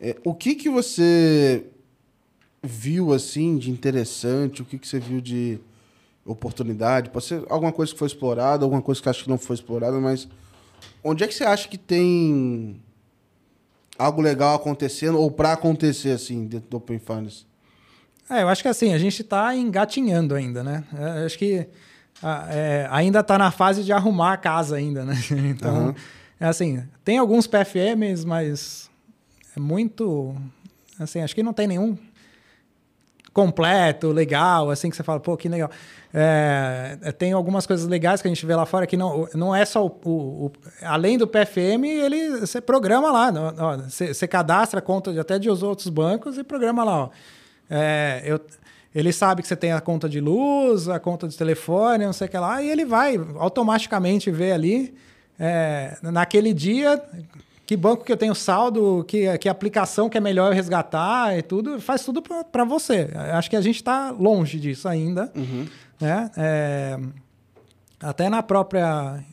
É, 0.00 0.16
o 0.24 0.34
que 0.34 0.54
que 0.54 0.68
você 0.68 1.66
viu 2.62 3.12
assim 3.12 3.58
de 3.58 3.70
interessante? 3.70 4.62
O 4.62 4.64
que 4.64 4.78
que 4.78 4.88
você 4.88 4.98
viu 4.98 5.20
de 5.20 5.58
oportunidade? 6.24 7.10
Pode 7.10 7.26
ser 7.26 7.44
alguma 7.48 7.72
coisa 7.72 7.92
que 7.92 7.98
foi 7.98 8.08
explorada, 8.08 8.64
alguma 8.64 8.80
coisa 8.82 9.00
que 9.00 9.08
acho 9.08 9.24
que 9.24 9.30
não 9.30 9.38
foi 9.38 9.54
explorada, 9.54 10.00
mas 10.00 10.26
onde 11.02 11.24
é 11.24 11.26
que 11.26 11.34
você 11.34 11.44
acha 11.44 11.68
que 11.68 11.78
tem 11.78 12.80
algo 13.98 14.20
legal 14.20 14.56
acontecendo 14.56 15.18
ou 15.18 15.30
para 15.30 15.52
acontecer 15.52 16.10
assim 16.10 16.46
dentro 16.46 16.68
do 16.68 16.76
Open 16.76 16.98
Finance? 16.98 17.46
É, 18.28 18.42
eu 18.42 18.48
acho 18.48 18.62
que 18.62 18.68
assim, 18.68 18.92
a 18.92 18.98
gente 18.98 19.22
está 19.22 19.54
engatinhando 19.54 20.34
ainda, 20.34 20.64
né? 20.64 20.84
Eu 20.92 21.26
acho 21.26 21.38
que 21.38 21.66
é, 22.50 22.88
ainda 22.90 23.20
está 23.20 23.36
na 23.36 23.50
fase 23.50 23.84
de 23.84 23.92
arrumar 23.92 24.32
a 24.32 24.36
casa 24.36 24.76
ainda, 24.76 25.04
né? 25.04 25.14
Então, 25.30 25.88
uhum. 25.88 25.94
é 26.40 26.46
assim, 26.46 26.82
tem 27.04 27.18
alguns 27.18 27.46
PFMs, 27.46 28.24
mas 28.24 28.90
é 29.56 29.60
muito... 29.60 30.34
Assim, 30.98 31.20
acho 31.20 31.34
que 31.34 31.42
não 31.42 31.52
tem 31.52 31.66
nenhum 31.66 31.98
completo, 33.32 34.12
legal, 34.12 34.70
assim, 34.70 34.88
que 34.88 34.96
você 34.96 35.02
fala, 35.02 35.18
pô, 35.18 35.36
que 35.36 35.48
legal. 35.48 35.68
É, 36.16 36.96
tem 37.18 37.32
algumas 37.32 37.66
coisas 37.66 37.88
legais 37.88 38.22
que 38.22 38.28
a 38.28 38.30
gente 38.30 38.46
vê 38.46 38.54
lá 38.54 38.64
fora 38.64 38.86
que 38.86 38.96
não, 38.96 39.28
não 39.34 39.52
é 39.52 39.64
só 39.64 39.84
o, 39.84 40.00
o, 40.04 40.10
o 40.46 40.52
além 40.80 41.18
do 41.18 41.26
PFM, 41.26 41.84
ele 41.84 42.38
você 42.38 42.60
programa 42.60 43.10
lá, 43.10 43.32
você, 43.78 44.14
você, 44.14 44.28
cadastra 44.28 44.78
a 44.78 44.82
conta 44.82 45.12
de, 45.12 45.18
até 45.18 45.40
de 45.40 45.50
os 45.50 45.64
outros 45.64 45.88
bancos 45.88 46.38
e 46.38 46.44
programa 46.44 46.84
lá, 46.84 47.04
ó. 47.04 47.10
É, 47.68 48.22
eu, 48.24 48.40
ele 48.94 49.12
sabe 49.12 49.42
que 49.42 49.48
você 49.48 49.56
tem 49.56 49.72
a 49.72 49.80
conta 49.80 50.08
de 50.08 50.20
luz, 50.20 50.88
a 50.88 51.00
conta 51.00 51.26
de 51.26 51.36
telefone, 51.36 52.06
não 52.06 52.12
sei 52.12 52.28
o 52.28 52.30
que 52.30 52.38
lá, 52.38 52.62
e 52.62 52.70
ele 52.70 52.84
vai 52.84 53.18
automaticamente 53.36 54.30
ver 54.30 54.52
ali 54.52 54.94
é, 55.36 55.96
naquele 56.00 56.54
dia 56.54 57.02
que 57.66 57.76
banco 57.76 58.04
que 58.04 58.12
eu 58.12 58.16
tenho 58.16 58.34
saldo, 58.34 59.04
que, 59.08 59.38
que 59.38 59.48
aplicação 59.48 60.08
que 60.08 60.18
é 60.18 60.20
melhor 60.20 60.48
eu 60.48 60.54
resgatar 60.54 61.36
e 61.36 61.42
tudo, 61.42 61.80
faz 61.80 62.04
tudo 62.04 62.22
para 62.22 62.64
você. 62.64 63.08
Acho 63.32 63.48
que 63.48 63.56
a 63.56 63.60
gente 63.60 63.76
está 63.76 64.10
longe 64.10 64.60
disso 64.60 64.86
ainda. 64.86 65.32
Uhum. 65.34 65.66
Né? 66.00 66.30
É, 66.36 66.98
até 68.00 68.28
na 68.28 68.42
própria 68.42 69.24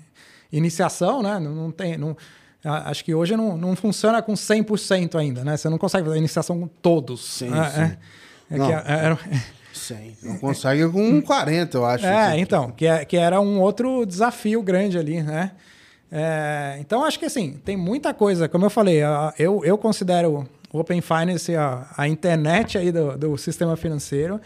iniciação, 0.51 1.21
né? 1.21 1.39
Não, 1.39 1.53
não 1.53 1.71
tem. 1.71 1.97
Não, 1.97 2.15
acho 2.63 3.03
que 3.03 3.13
hoje 3.13 3.35
não, 3.35 3.57
não 3.57 3.75
funciona 3.75 4.21
com 4.21 4.33
100% 4.33 5.19
ainda, 5.19 5.43
né? 5.43 5.57
Você 5.57 5.69
não 5.69 5.77
consegue 5.77 6.05
fazer 6.05 6.15
a 6.15 6.19
iniciação 6.19 6.59
com 6.59 6.67
todos. 6.67 7.25
Sim, 7.25 7.49
né? 7.49 7.69
sim. 7.69 7.81
É, 7.81 8.55
é 8.55 8.57
não. 8.57 8.71
É, 8.71 9.17
Sim, 9.73 10.15
não 10.23 10.37
consegue 10.37 10.87
com 10.89 11.21
40, 11.21 11.77
eu 11.77 11.85
acho. 11.85 12.05
É, 12.05 12.39
então, 12.39 12.71
que, 12.71 12.85
é, 12.85 13.03
que 13.03 13.17
era 13.17 13.41
um 13.41 13.59
outro 13.59 14.05
desafio 14.05 14.61
grande 14.61 14.97
ali, 14.97 15.21
né? 15.21 15.51
É, 16.11 16.77
então, 16.79 17.05
acho 17.05 17.17
que 17.17 17.25
assim, 17.25 17.53
tem 17.63 17.77
muita 17.77 18.13
coisa. 18.13 18.49
Como 18.49 18.65
eu 18.65 18.69
falei, 18.69 18.99
eu, 19.39 19.63
eu 19.63 19.77
considero 19.77 20.45
o 20.73 20.79
Open 20.79 21.01
Finance 21.01 21.55
a, 21.55 21.87
a 21.97 22.07
internet 22.07 22.77
aí 22.77 22.91
do, 22.91 23.17
do 23.17 23.37
sistema 23.37 23.77
financeiro. 23.77 24.39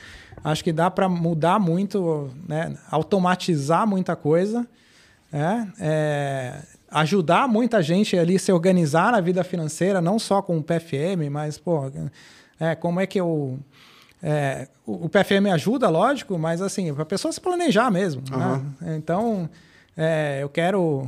Acho 0.44 0.64
que 0.64 0.72
dá 0.72 0.92
para 0.92 1.10
mudar 1.10 1.60
muito, 1.60 2.30
né? 2.48 2.78
automatizar 2.92 3.88
muita 3.88 4.16
coisa, 4.16 4.68
né? 5.32 5.72
é, 5.80 6.62
ajudar 6.92 7.48
muita 7.48 7.82
gente 7.82 8.16
ali 8.16 8.36
a 8.36 8.40
se 8.40 8.52
organizar 8.52 9.12
na 9.12 9.20
vida 9.20 9.44
financeira, 9.44 10.00
não 10.00 10.20
só 10.20 10.44
com 10.44 10.58
o 10.58 10.64
PFM, 10.64 11.32
mas, 11.32 11.58
pô, 11.58 11.92
é, 12.60 12.76
como 12.76 13.00
é 13.00 13.08
que 13.08 13.20
eu. 13.20 13.58
É, 14.22 14.68
o, 14.86 15.06
o, 15.06 15.10
PFM 15.10 15.52
ajuda, 15.54 15.90
lógico, 15.90 16.38
mas 16.38 16.62
assim, 16.62 16.94
para 16.94 17.04
a 17.04 17.06
pessoa 17.06 17.32
se 17.32 17.42
planejar 17.42 17.92
mesmo. 17.92 18.24
Uhum. 18.32 18.74
Né? 18.82 18.96
Então, 18.98 19.50
é, 19.98 20.40
eu 20.42 20.50
quero 20.50 21.08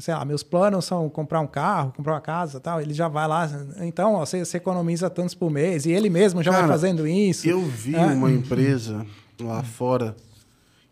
sei 0.00 0.14
lá, 0.14 0.24
meus 0.24 0.42
planos 0.42 0.84
são 0.84 1.08
comprar 1.08 1.40
um 1.40 1.46
carro, 1.46 1.92
comprar 1.96 2.14
uma 2.14 2.20
casa 2.20 2.60
tal, 2.60 2.80
ele 2.80 2.94
já 2.94 3.08
vai 3.08 3.26
lá, 3.26 3.48
então 3.80 4.14
ó, 4.14 4.24
você, 4.24 4.44
você, 4.44 4.56
economiza 4.56 5.10
tantos 5.10 5.34
por 5.34 5.50
mês, 5.50 5.86
e 5.86 5.90
ele 5.90 6.08
mesmo 6.08 6.42
já 6.42 6.50
Cara, 6.50 6.66
vai 6.66 6.72
fazendo 6.72 7.06
isso. 7.06 7.48
Eu 7.48 7.62
vi 7.62 7.94
é. 7.94 8.04
uma 8.04 8.30
empresa 8.30 9.06
lá 9.40 9.62
fora 9.62 10.16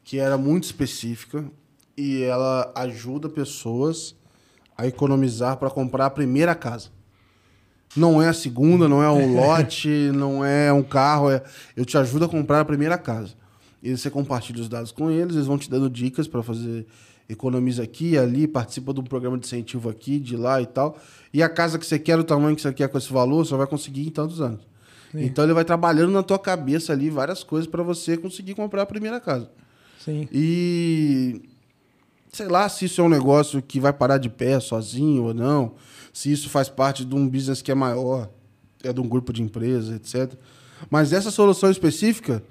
que 0.05 0.19
era 0.19 0.37
muito 0.37 0.65
específica 0.65 1.45
e 1.97 2.23
ela 2.23 2.73
ajuda 2.75 3.29
pessoas 3.29 4.15
a 4.77 4.87
economizar 4.87 5.57
para 5.57 5.71
comprar 5.71 6.07
a 6.07 6.11
primeira 6.11 6.55
casa. 6.55 6.89
Não 7.95 8.23
é 8.23 8.29
a 8.29 8.33
segunda, 8.33 8.89
não 8.89 9.03
é 9.03 9.11
um 9.11 9.35
lote, 9.39 10.11
não 10.15 10.45
é 10.45 10.73
um 10.73 10.83
carro, 10.83 11.31
é 11.31 11.43
eu 11.77 11.85
te 11.85 11.99
ajudo 11.99 12.25
a 12.25 12.29
comprar 12.29 12.61
a 12.61 12.65
primeira 12.65 12.97
casa. 12.97 13.35
E 13.83 13.97
você 13.97 14.11
compartilha 14.11 14.61
os 14.61 14.69
dados 14.69 14.93
com 14.93 15.11
eles, 15.11 15.35
eles 15.35 15.47
vão 15.47 15.59
te 15.59 15.71
dando 15.71 15.89
dicas 15.89 16.27
para 16.29 16.43
fazer 16.43 16.87
economiza 17.31 17.83
aqui, 17.83 18.19
ali, 18.19 18.47
participa 18.47 18.93
de 18.93 19.01
um 19.01 19.05
programa 19.05 19.39
de 19.39 19.47
incentivo 19.47 19.89
aqui, 19.89 20.19
de 20.19 20.37
lá 20.37 20.61
e 20.61 20.67
tal. 20.67 20.99
E 21.33 21.43
a 21.43 21.49
casa 21.49 21.79
que 21.79 21.87
você 21.87 21.99
quer, 21.99 22.19
o 22.19 22.25
tamanho 22.25 22.57
que 22.57 22.63
você 22.63 22.73
quer 22.73 22.89
com 22.89 22.99
esse 22.99 23.13
valor, 23.13 23.47
você 23.47 23.55
vai 23.55 23.67
conseguir 23.67 24.07
em 24.07 24.11
tantos 24.11 24.41
anos. 24.41 24.61
Sim. 25.13 25.25
Então 25.25 25.45
ele 25.45 25.55
vai 25.55 25.65
trabalhando 25.65 26.13
na 26.13 26.23
tua 26.23 26.39
cabeça 26.39 26.93
ali 26.93 27.09
várias 27.11 27.43
coisas 27.43 27.69
para 27.69 27.83
você 27.83 28.17
conseguir 28.17 28.55
comprar 28.55 28.83
a 28.83 28.87
primeira 28.87 29.21
casa. 29.21 29.51
Sim. 30.05 30.29
E 30.33 31.43
sei 32.33 32.49
lá 32.49 32.69
se 32.69 32.85
isso 32.85 33.01
é 33.01 33.05
um 33.05 33.09
negócio 33.09 33.61
que 33.63 33.81
vai 33.81 33.93
parar 33.93 34.19
de 34.19 34.29
pé 34.29 34.59
sozinho 34.61 35.25
ou 35.25 35.35
não, 35.35 35.75
se 36.13 36.33
isso 36.33 36.49
faz 36.49 36.69
parte 36.69 37.05
de 37.05 37.15
um 37.15 37.29
business 37.29 37.63
que 37.63 37.71
é 37.71 37.75
maior, 37.75 38.29
é 38.83 38.93
de 38.93 39.01
um 39.01 39.09
grupo 39.09 39.33
de 39.33 39.43
empresas, 39.43 39.95
etc. 39.95 40.37
Mas 40.89 41.13
essa 41.13 41.31
solução 41.31 41.71
específica, 41.71 42.43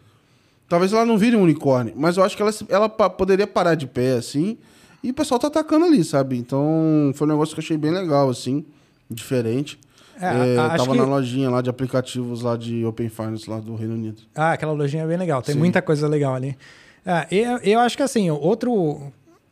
talvez 0.70 0.94
ela 0.94 1.06
não 1.06 1.18
vire 1.18 1.36
um 1.36 1.42
unicórnio, 1.42 1.94
mas 1.98 2.16
eu 2.16 2.24
acho 2.24 2.38
que 2.38 2.42
ela, 2.42 2.52
ela 2.70 2.88
poderia 2.88 3.48
parar 3.48 3.76
de 3.76 3.88
pé 3.88 4.14
assim 4.14 4.58
e 5.04 5.12
o 5.12 5.14
pessoal 5.14 5.40
tá 5.40 5.48
atacando 5.48 5.86
ali, 5.86 6.04
sabe? 6.04 6.38
Então, 6.38 7.12
foi 7.16 7.26
um 7.26 7.32
negócio 7.32 7.56
que 7.56 7.60
eu 7.60 7.64
achei 7.64 7.78
bem 7.78 7.92
legal, 7.92 8.30
assim, 8.30 8.66
diferente. 9.10 9.80
É, 10.22 10.54
é, 10.54 10.56
tava 10.56 10.92
que... 10.92 10.98
na 10.98 11.06
lojinha 11.06 11.50
lá 11.50 11.62
de 11.62 11.70
aplicativos 11.70 12.42
lá 12.42 12.58
de 12.58 12.86
Open 12.86 13.08
Finance 13.08 13.50
lá 13.50 13.60
do 13.60 13.76
Reino 13.76 13.94
Unido. 13.94 14.22
Ah, 14.36 14.52
aquela 14.52 14.74
lojinha 14.74 15.04
é 15.04 15.08
bem 15.08 15.18
legal. 15.18 15.42
Tem 15.42 15.54
Sim. 15.54 15.60
muita 15.60 15.82
coisa 15.82 16.08
legal 16.08 16.36
ali. 16.36 16.58
É, 17.06 17.26
eu, 17.32 17.58
eu 17.60 17.80
acho 17.80 17.96
que 17.96 18.04
assim, 18.04 18.30
outro, 18.30 19.02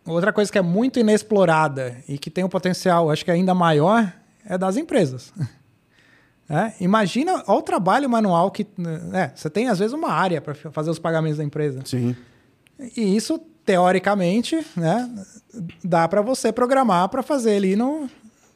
outra 0.06 0.34
coisa 0.34 0.52
que 0.52 0.58
é 0.58 0.62
muito 0.62 1.00
inexplorada 1.00 1.96
e 2.10 2.18
que 2.18 2.30
tem 2.30 2.44
um 2.44 2.50
potencial, 2.50 3.10
acho 3.10 3.24
que 3.24 3.32
ainda 3.32 3.56
maior, 3.56 4.12
é 4.46 4.58
das 4.58 4.76
empresas. 4.76 5.32
É, 6.50 6.72
imagina 6.80 7.44
o 7.46 7.62
trabalho 7.62 8.10
manual 8.10 8.50
que. 8.52 8.66
É, 9.14 9.32
você 9.36 9.50
tem, 9.50 9.68
às 9.68 9.80
vezes, 9.80 9.94
uma 9.94 10.12
área 10.12 10.40
para 10.40 10.56
fazer 10.56 10.90
os 10.90 11.00
pagamentos 11.00 11.38
da 11.38 11.44
empresa. 11.44 11.82
Sim. 11.84 12.16
E 12.96 13.16
isso 13.16 13.40
teoricamente, 13.66 14.66
né, 14.78 15.10
dá 15.84 16.08
para 16.08 16.22
você 16.22 16.54
programar 16.54 17.10
para 17.10 17.22
fazer 17.22 17.58
ali 17.58 17.76
no, 17.76 18.10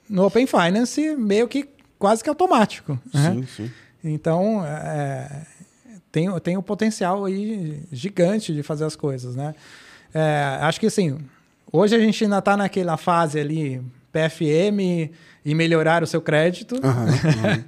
no 0.09 0.25
Open 0.25 0.47
Finance 0.47 1.17
meio 1.17 1.49
que 1.49 1.67
quase 1.99 2.23
que 2.23 2.29
automático. 2.29 2.97
Né? 3.13 3.33
Sim, 3.33 3.45
sim. 3.45 3.71
Então, 4.01 4.65
é, 4.65 5.45
tem, 6.11 6.27
tem 6.39 6.57
um 6.57 6.61
potencial 6.61 7.25
aí 7.25 7.83
gigante 7.91 8.53
de 8.53 8.63
fazer 8.63 8.85
as 8.85 8.95
coisas, 8.95 9.35
né? 9.35 9.53
É, 10.13 10.59
acho 10.61 10.79
que 10.79 10.87
assim, 10.87 11.17
hoje 11.71 11.95
a 11.95 11.99
gente 11.99 12.23
ainda 12.23 12.39
está 12.39 12.55
naquela 12.55 12.95
fase 12.95 13.39
ali 13.39 13.81
PFM 14.11 15.11
e 15.45 15.55
melhorar 15.55 16.03
o 16.03 16.07
seu 16.07 16.21
crédito. 16.21 16.75
Uhum, 16.75 16.81
uhum. 16.81 17.63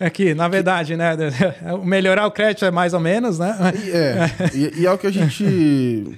Aqui, 0.00 0.32
na 0.32 0.46
verdade, 0.46 0.96
né? 0.96 1.10
Melhorar 1.84 2.26
o 2.26 2.30
crédito 2.30 2.64
é 2.64 2.70
mais 2.70 2.94
ou 2.94 3.00
menos, 3.00 3.38
né? 3.38 3.56
É, 3.92 4.56
e, 4.56 4.82
e 4.82 4.86
é 4.86 4.92
o 4.92 4.96
que 4.96 5.08
a 5.08 5.10
gente 5.10 6.16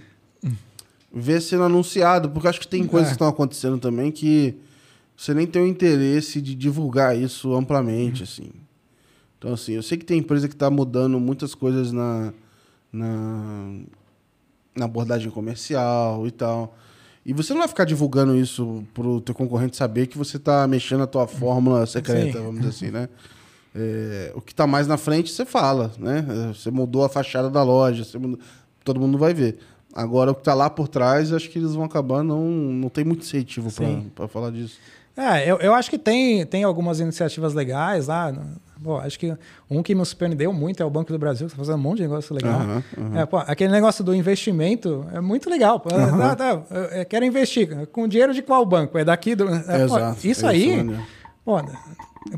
ver 1.12 1.40
sendo 1.40 1.64
anunciado, 1.64 2.30
porque 2.30 2.46
acho 2.46 2.60
que 2.60 2.68
tem 2.68 2.86
coisas 2.86 3.08
É. 3.08 3.10
que 3.10 3.14
estão 3.14 3.26
acontecendo 3.28 3.78
também 3.78 4.12
que 4.12 4.54
você 5.16 5.34
nem 5.34 5.46
tem 5.46 5.62
o 5.62 5.66
interesse 5.66 6.40
de 6.40 6.54
divulgar 6.54 7.16
isso 7.18 7.54
amplamente, 7.54 8.22
assim. 8.22 8.50
Então, 9.38 9.54
assim, 9.54 9.72
eu 9.72 9.82
sei 9.82 9.96
que 9.96 10.04
tem 10.04 10.18
empresa 10.18 10.46
que 10.46 10.54
está 10.54 10.70
mudando 10.70 11.18
muitas 11.18 11.54
coisas 11.54 11.90
na, 11.92 12.32
na, 12.92 13.72
na 14.76 14.84
abordagem 14.84 15.30
comercial 15.30 16.26
e 16.26 16.30
tal. 16.30 16.76
E 17.24 17.32
você 17.32 17.52
não 17.52 17.60
vai 17.60 17.68
ficar 17.68 17.84
divulgando 17.84 18.34
isso 18.36 18.82
pro 18.94 19.20
teu 19.20 19.34
concorrente 19.34 19.76
saber 19.76 20.06
que 20.06 20.16
você 20.16 20.36
está 20.38 20.66
mexendo 20.66 21.02
a 21.02 21.06
tua 21.06 21.26
fórmula 21.26 21.84
secreta, 21.86 22.38
Sim. 22.38 22.44
vamos 22.44 22.60
dizer 22.60 22.68
assim, 22.68 22.90
né? 22.90 23.08
É, 23.74 24.32
o 24.34 24.40
que 24.40 24.52
está 24.52 24.66
mais 24.66 24.86
na 24.88 24.96
frente, 24.96 25.30
você 25.30 25.44
fala, 25.44 25.92
né? 25.98 26.24
É, 26.28 26.54
Você 26.54 26.70
mudou 26.70 27.04
a 27.04 27.08
fachada 27.08 27.48
da 27.50 27.62
loja, 27.62 28.04
mudou- 28.18 28.38
todo 28.84 28.98
mundo 28.98 29.16
vai 29.18 29.32
ver. 29.34 29.58
Agora, 29.92 30.30
o 30.30 30.34
que 30.34 30.40
está 30.40 30.54
lá 30.54 30.70
por 30.70 30.88
trás, 30.88 31.32
acho 31.32 31.50
que 31.50 31.58
eles 31.58 31.74
vão 31.74 31.84
acabar, 31.84 32.22
não, 32.24 32.48
não 32.48 32.88
tem 32.88 33.04
muito 33.04 33.22
incentivo 33.22 33.70
para 34.14 34.26
falar 34.28 34.50
disso. 34.50 34.78
É, 35.20 35.50
eu, 35.50 35.58
eu 35.58 35.74
acho 35.74 35.90
que 35.90 35.98
tem, 35.98 36.44
tem 36.46 36.64
algumas 36.64 36.98
iniciativas 37.00 37.52
legais 37.54 38.06
lá. 38.06 38.32
Pô, 38.82 38.96
acho 38.96 39.18
que 39.18 39.36
um 39.70 39.82
que 39.82 39.94
me 39.94 40.02
surpreendeu 40.06 40.52
muito 40.54 40.82
é 40.82 40.86
o 40.86 40.88
Banco 40.88 41.12
do 41.12 41.18
Brasil, 41.18 41.46
que 41.46 41.52
está 41.52 41.62
fazendo 41.62 41.78
um 41.78 41.82
monte 41.82 41.98
de 41.98 42.04
negócio 42.04 42.34
legal. 42.34 42.60
Aham, 42.60 42.82
aham. 42.96 43.18
É, 43.20 43.26
pô, 43.26 43.36
aquele 43.36 43.70
negócio 43.70 44.02
do 44.02 44.14
investimento 44.14 45.06
é 45.12 45.20
muito 45.20 45.50
legal. 45.50 45.78
Pô, 45.78 45.90
tá, 45.90 46.36
tá, 46.36 46.62
eu- 46.98 47.04
quero 47.04 47.24
investir. 47.26 47.86
Com 47.88 48.08
dinheiro 48.08 48.32
de 48.32 48.40
qual 48.40 48.64
banco? 48.64 48.96
É 48.96 49.04
daqui 49.04 49.34
do. 49.34 49.46
é, 49.54 49.86
pô, 49.86 49.98
Exato, 49.98 50.26
isso 50.26 50.46
é 50.46 50.48
aí, 50.48 50.76
maneiro. 50.78 51.02
pô, 51.44 51.58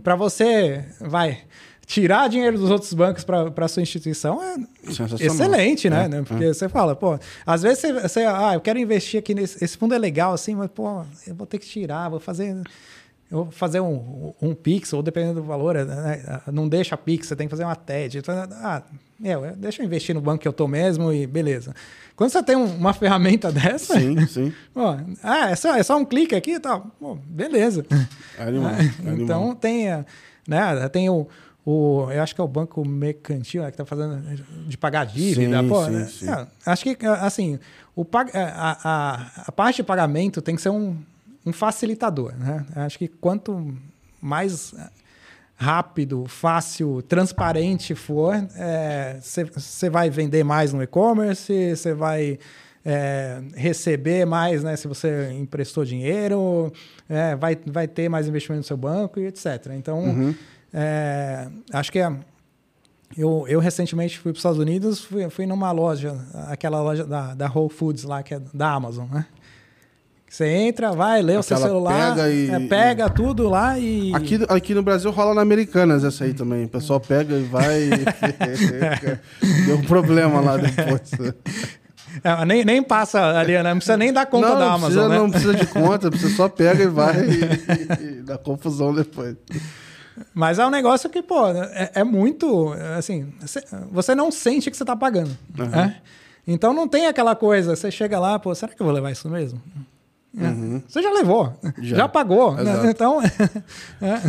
para 0.02 0.16
você, 0.16 0.84
vai. 1.00 1.38
Tirar 1.86 2.28
dinheiro 2.28 2.56
dos 2.56 2.70
outros 2.70 2.92
bancos 2.94 3.24
para 3.24 3.68
sua 3.68 3.82
instituição 3.82 4.40
é 4.42 4.56
excelente, 5.20 5.90
né? 5.90 6.04
É, 6.04 6.08
né? 6.08 6.18
é. 6.20 6.22
Porque 6.22 6.54
você 6.54 6.68
fala, 6.68 6.94
pô, 6.94 7.18
às 7.44 7.62
vezes 7.62 7.80
você, 7.80 7.92
você, 7.92 8.20
ah, 8.20 8.54
eu 8.54 8.60
quero 8.60 8.78
investir 8.78 9.18
aqui 9.18 9.34
nesse 9.34 9.62
esse 9.62 9.76
fundo 9.76 9.94
é 9.94 9.98
legal 9.98 10.32
assim, 10.32 10.54
mas 10.54 10.70
pô, 10.70 11.02
eu 11.26 11.34
vou 11.34 11.46
ter 11.46 11.58
que 11.58 11.66
tirar, 11.66 12.08
vou 12.08 12.20
fazer 12.20 12.56
eu 13.32 13.44
vou 13.44 13.50
fazer 13.50 13.80
um, 13.80 14.34
um 14.42 14.54
Pix, 14.54 14.92
ou 14.92 15.02
dependendo 15.02 15.40
do 15.40 15.42
valor, 15.42 15.74
né? 15.74 16.42
não 16.52 16.68
deixa 16.68 16.98
Pix, 16.98 17.26
você 17.28 17.34
tem 17.34 17.46
que 17.46 17.50
fazer 17.50 17.64
uma 17.64 17.74
TED. 17.74 18.18
Então, 18.18 18.34
ah, 18.34 18.82
meu, 19.18 19.56
deixa 19.56 19.80
eu 19.80 19.86
investir 19.86 20.14
no 20.14 20.20
banco 20.20 20.42
que 20.42 20.46
eu 20.46 20.52
tô 20.52 20.68
mesmo 20.68 21.10
e 21.10 21.26
beleza. 21.26 21.74
Quando 22.14 22.28
você 22.28 22.42
tem 22.42 22.56
um- 22.56 22.76
uma 22.76 22.92
ferramenta 22.94 23.50
dessa, 23.50 23.98
Sim, 23.98 24.26
sim. 24.26 24.52
ah, 25.24 25.50
é 25.50 25.56
só, 25.56 25.74
é 25.74 25.82
só 25.82 25.96
um 25.96 26.04
clique 26.04 26.34
aqui 26.34 26.52
e 26.56 26.60
tal, 26.60 26.90
pô, 27.00 27.14
beleza. 27.14 27.86
É 28.38 28.42
animal. 28.42 28.70
Ah, 28.70 28.82
é 28.84 29.08
animal. 29.08 29.24
então 29.24 29.54
tem, 29.54 29.86
né, 30.46 30.88
tem 30.90 31.08
o, 31.08 31.26
o, 31.64 32.08
eu 32.10 32.22
acho 32.22 32.34
que 32.34 32.40
é 32.40 32.44
o 32.44 32.48
banco 32.48 32.86
mercantil 32.86 33.62
né, 33.62 33.70
que 33.70 33.74
está 33.74 33.84
fazendo 33.84 34.20
de 34.66 34.76
pagar 34.76 35.06
dívida. 35.06 35.62
Sim, 35.62 35.68
pô, 35.68 35.84
sim, 35.84 35.90
né? 35.90 36.04
sim. 36.06 36.28
É, 36.28 36.46
acho 36.66 36.84
que 36.84 37.06
assim, 37.06 37.58
o, 37.94 38.04
pag- 38.04 38.30
a, 38.34 38.78
a, 38.82 39.30
a 39.48 39.52
parte 39.52 39.76
de 39.76 39.82
pagamento 39.84 40.42
tem 40.42 40.56
que 40.56 40.62
ser 40.62 40.70
um, 40.70 40.96
um 41.46 41.52
facilitador. 41.52 42.34
Né? 42.36 42.66
Acho 42.76 42.98
que 42.98 43.08
quanto 43.08 43.74
mais 44.20 44.74
rápido, 45.54 46.24
fácil, 46.26 47.02
transparente 47.02 47.94
for, 47.94 48.34
você 49.54 49.88
vai 49.88 50.10
vender 50.10 50.42
mais 50.42 50.72
no 50.72 50.82
e-commerce, 50.82 51.76
você 51.76 51.94
vai 51.94 52.38
é, 52.84 53.40
receber 53.54 54.24
mais, 54.24 54.64
né? 54.64 54.74
Se 54.74 54.88
você 54.88 55.30
emprestou 55.32 55.84
dinheiro, 55.84 56.72
é, 57.08 57.36
vai, 57.36 57.56
vai 57.66 57.86
ter 57.86 58.08
mais 58.08 58.26
investimento 58.26 58.58
no 58.62 58.64
seu 58.64 58.76
banco 58.76 59.20
e 59.20 59.26
etc. 59.26 59.68
Então, 59.76 60.34
é, 60.72 61.48
acho 61.72 61.90
que 61.92 61.98
é, 61.98 62.10
eu, 63.16 63.44
eu 63.48 63.60
recentemente 63.60 64.18
fui 64.18 64.32
para 64.32 64.36
os 64.36 64.40
Estados 64.40 64.58
Unidos, 64.58 65.04
fui, 65.04 65.28
fui 65.30 65.46
numa 65.46 65.70
loja, 65.72 66.16
aquela 66.48 66.80
loja 66.80 67.04
da, 67.04 67.34
da 67.34 67.46
Whole 67.50 67.70
Foods 67.70 68.04
lá, 68.04 68.22
que 68.22 68.34
é 68.34 68.40
da 68.54 68.72
Amazon, 68.72 69.06
né? 69.10 69.26
Você 70.28 70.46
entra, 70.46 70.92
vai, 70.92 71.20
lê 71.20 71.36
o 71.36 71.42
seu 71.42 71.58
Aquela 71.58 71.68
celular, 71.68 72.14
pega 72.14 72.30
e- 72.30 72.50
é, 72.50 72.60
pega 72.60 73.10
tudo 73.10 73.50
lá 73.50 73.78
e. 73.78 74.14
Aqui, 74.14 74.38
aqui 74.48 74.74
no 74.74 74.82
Brasil 74.82 75.10
rola 75.10 75.34
na 75.34 75.42
Americanas 75.42 76.04
essa 76.04 76.24
aí 76.24 76.32
também. 76.32 76.64
O 76.64 76.68
pessoal 76.70 76.98
pega 76.98 77.34
e 77.36 77.42
vai. 77.42 77.82
e- 77.82 77.90
Deu 79.66 79.76
um 79.76 79.82
problema 79.82 80.40
lá 80.40 80.56
depois. 80.56 81.10
É, 82.22 82.44
nem, 82.44 82.62
nem 82.62 82.82
passa 82.82 83.38
ali, 83.38 83.54
né? 83.54 83.62
Não 83.62 83.76
precisa 83.76 83.96
nem 83.96 84.12
dar 84.12 84.26
conta 84.26 84.50
não, 84.50 84.58
da 84.58 84.66
Amazon, 84.74 84.80
precisa, 84.90 85.08
né? 85.08 85.16
não 85.18 85.30
precisa 85.30 85.54
de 85.54 85.66
conta, 85.66 86.10
você 86.10 86.28
só 86.28 86.46
pega 86.46 86.82
e 86.84 86.86
vai 86.86 87.16
e, 87.24 88.04
e 88.04 88.22
dá 88.22 88.36
confusão 88.36 88.94
depois. 88.94 89.34
Mas 90.34 90.58
é 90.58 90.66
um 90.66 90.70
negócio 90.70 91.08
que, 91.08 91.22
pô, 91.22 91.46
é, 91.48 91.90
é 91.96 92.04
muito. 92.04 92.72
Assim, 92.96 93.32
você- 93.90 94.14
não 94.14 94.30
sente 94.30 94.70
que 94.70 94.76
você 94.76 94.82
está 94.82 94.96
pagando. 94.96 95.36
né? 95.56 96.00
Então 96.46 96.72
não 96.72 96.88
tem 96.88 97.06
aquela 97.06 97.36
coisa, 97.36 97.76
você 97.76 97.90
chega 97.90 98.18
lá, 98.18 98.38
pô, 98.38 98.54
será 98.54 98.72
que 98.74 98.80
eu 98.82 98.84
vou 98.84 98.94
levar 98.94 99.10
isso 99.12 99.28
mesmo? 99.28 99.60
É. 100.36 100.80
Você 100.88 101.02
já 101.02 101.10
levou, 101.12 101.52
já, 101.78 101.96
Já. 101.98 102.08
pagou. 102.08 102.54
né? 102.54 102.90
Então. 102.90 103.20
é. 104.00 104.20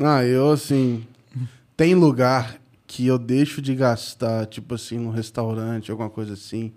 Ah, 0.00 0.24
eu 0.24 0.50
assim. 0.52 1.06
Tem 1.76 1.94
lugar 1.94 2.56
que 2.86 3.06
eu 3.06 3.18
deixo 3.18 3.62
de 3.62 3.74
gastar, 3.74 4.46
tipo 4.46 4.74
assim, 4.74 4.98
num 4.98 5.10
restaurante, 5.10 5.90
alguma 5.90 6.10
coisa 6.10 6.32
assim. 6.34 6.72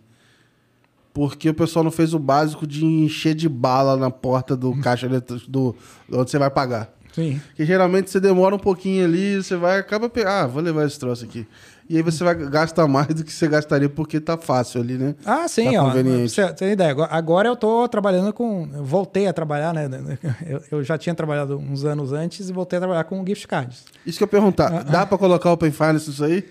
Porque 1.13 1.49
o 1.49 1.53
pessoal 1.53 1.83
não 1.83 1.91
fez 1.91 2.13
o 2.13 2.19
básico 2.19 2.65
de 2.65 2.83
encher 2.85 3.35
de 3.35 3.47
bala 3.47 3.95
na 3.97 4.09
porta 4.09 4.55
do 4.55 4.75
caixa 4.81 5.05
eletrônico 5.05 5.49
do, 5.49 5.75
onde 6.11 6.29
você 6.31 6.37
vai 6.39 6.49
pagar. 6.49 6.91
Sim. 7.13 7.39
Que 7.55 7.63
geralmente 7.65 8.09
você 8.09 8.19
demora 8.19 8.55
um 8.55 8.59
pouquinho 8.59 9.05
ali, 9.05 9.35
você 9.41 9.55
vai, 9.55 9.79
acaba 9.79 10.11
Ah, 10.25 10.47
vou 10.47 10.61
levar 10.61 10.85
esse 10.85 10.99
troço 10.99 11.23
aqui. 11.23 11.47
E 11.89 11.97
aí 11.97 12.01
você 12.01 12.23
vai 12.23 12.33
gastar 12.33 12.87
mais 12.87 13.07
do 13.07 13.23
que 13.23 13.31
você 13.31 13.47
gastaria 13.47 13.89
porque 13.89 14.19
tá 14.19 14.37
fácil 14.37 14.81
ali, 14.81 14.97
né? 14.97 15.15
Ah, 15.25 15.47
sim, 15.47 15.73
Tá 15.73 15.83
ó. 15.83 15.87
conveniente. 15.89 16.31
Você 16.31 16.53
tem 16.53 16.71
ideia. 16.71 16.95
Agora- 17.09 17.49
eu 17.49 17.55
tô 17.55 17.87
trabalhando 17.89 18.31
com. 18.33 18.67
Eu 18.73 18.83
voltei 18.85 19.27
a 19.27 19.33
trabalhar, 19.33 19.73
né? 19.73 19.89
Eu, 20.47 20.61
eu 20.71 20.83
já 20.83 20.97
tinha 20.97 21.13
trabalhado 21.13 21.57
uns 21.57 21.83
anos 21.85 22.11
antes 22.13 22.49
e 22.49 22.53
voltei 22.53 22.77
a 22.77 22.79
trabalhar 22.81 23.03
com 23.03 23.23
gift 23.25 23.47
cards. 23.47 23.83
Isso 24.05 24.17
que 24.17 24.23
eu 24.23 24.27
ia 24.27 24.31
perguntar. 24.31 24.83
Dá 24.85 25.05
pra 25.05 25.17
colocar 25.17 25.51
Open 25.51 25.71
Finance 25.71 26.09
nisso 26.09 26.23
aí? 26.23 26.45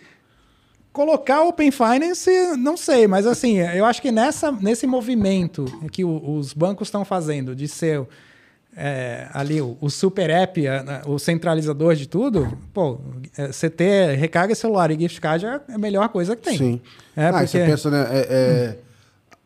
Colocar 0.93 1.43
Open 1.45 1.71
Finance, 1.71 2.31
não 2.59 2.77
sei, 2.77 3.09
mas 3.09 3.27
assim, 3.27 3.57
eu 3.61 3.87
acho 3.87 4.03
que 4.03 4.13
nessa, 4.13 4.53
nesse 4.53 4.87
movimento 4.87 5.65
que 5.91 6.05
os 6.05 6.53
bancos 6.53 6.89
estão 6.89 7.03
fazendo 7.03 7.57
de 7.57 7.67
ser 7.67 8.07
é, 8.77 9.29
ali 9.33 9.61
o, 9.61 9.77
o 9.81 9.91
super 9.91 10.31
app, 10.31 10.67
a- 10.67 11.03
o 11.07 11.19
centralizador 11.19 11.95
de 11.95 12.07
tudo, 12.09 12.57
pô, 12.73 12.99
é, 13.37 13.49
você 13.53 13.69
ter 13.69 14.17
recarga 14.17 14.55
celular 14.55 14.91
e 14.91 14.99
gift 14.99 15.21
card 15.21 15.45
é 15.47 15.61
a 15.75 15.79
melhor 15.79 16.09
coisa 16.09 16.35
que 16.35 16.43
tem. 16.43 16.57
Sim. 16.59 16.81
É, 17.17 17.27
ah, 17.27 17.33
porque- 17.33 17.47
você 17.49 17.65
pensa, 17.67 17.91
né? 17.91 18.07
é- 18.11 18.27
é, 18.31 18.79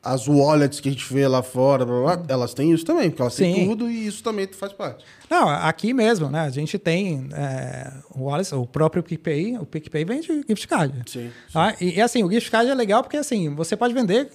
As 0.09 0.29
wallets 0.29 0.79
que 0.79 0.89
a 0.89 0.93
gente 0.93 1.12
vê 1.12 1.27
lá 1.27 1.43
fora, 1.43 1.85
elas 2.29 2.55
têm 2.55 2.70
isso 2.72 2.85
também, 2.85 3.11
porque 3.11 3.20
elas 3.22 3.35
têm 3.35 3.53
Sim. 3.53 3.66
tudo 3.68 3.91
e 3.91 4.07
isso 4.07 4.22
também 4.22 4.47
faz 4.47 4.72
parte. 4.72 5.05
Não, 5.29 5.49
aqui 5.49 5.93
mesmo, 5.93 6.31
né? 6.31 6.43
A 6.43 6.49
gente 6.49 6.79
tem 6.79 7.29
é, 7.33 7.91
o, 8.14 8.27
Wallace, 8.27 8.55
o 8.55 8.64
próprio 8.64 9.03
PicPay, 9.03 9.59
o 9.59 9.66
PicPay 9.66 10.05
vende 10.05 10.29
gift 10.49 10.68
card. 10.68 10.95
Sim. 11.11 11.33
Ah, 11.53 11.74
e, 11.81 11.97
e, 11.97 12.01
assim, 12.01 12.22
o 12.22 12.31
gift 12.31 12.49
card 12.53 12.70
é 12.70 12.74
legal 12.74 13.03
porque 13.03 13.16
assim, 13.16 13.53
você 13.53 13.77
pode 13.77 13.93
vender 13.95 14.29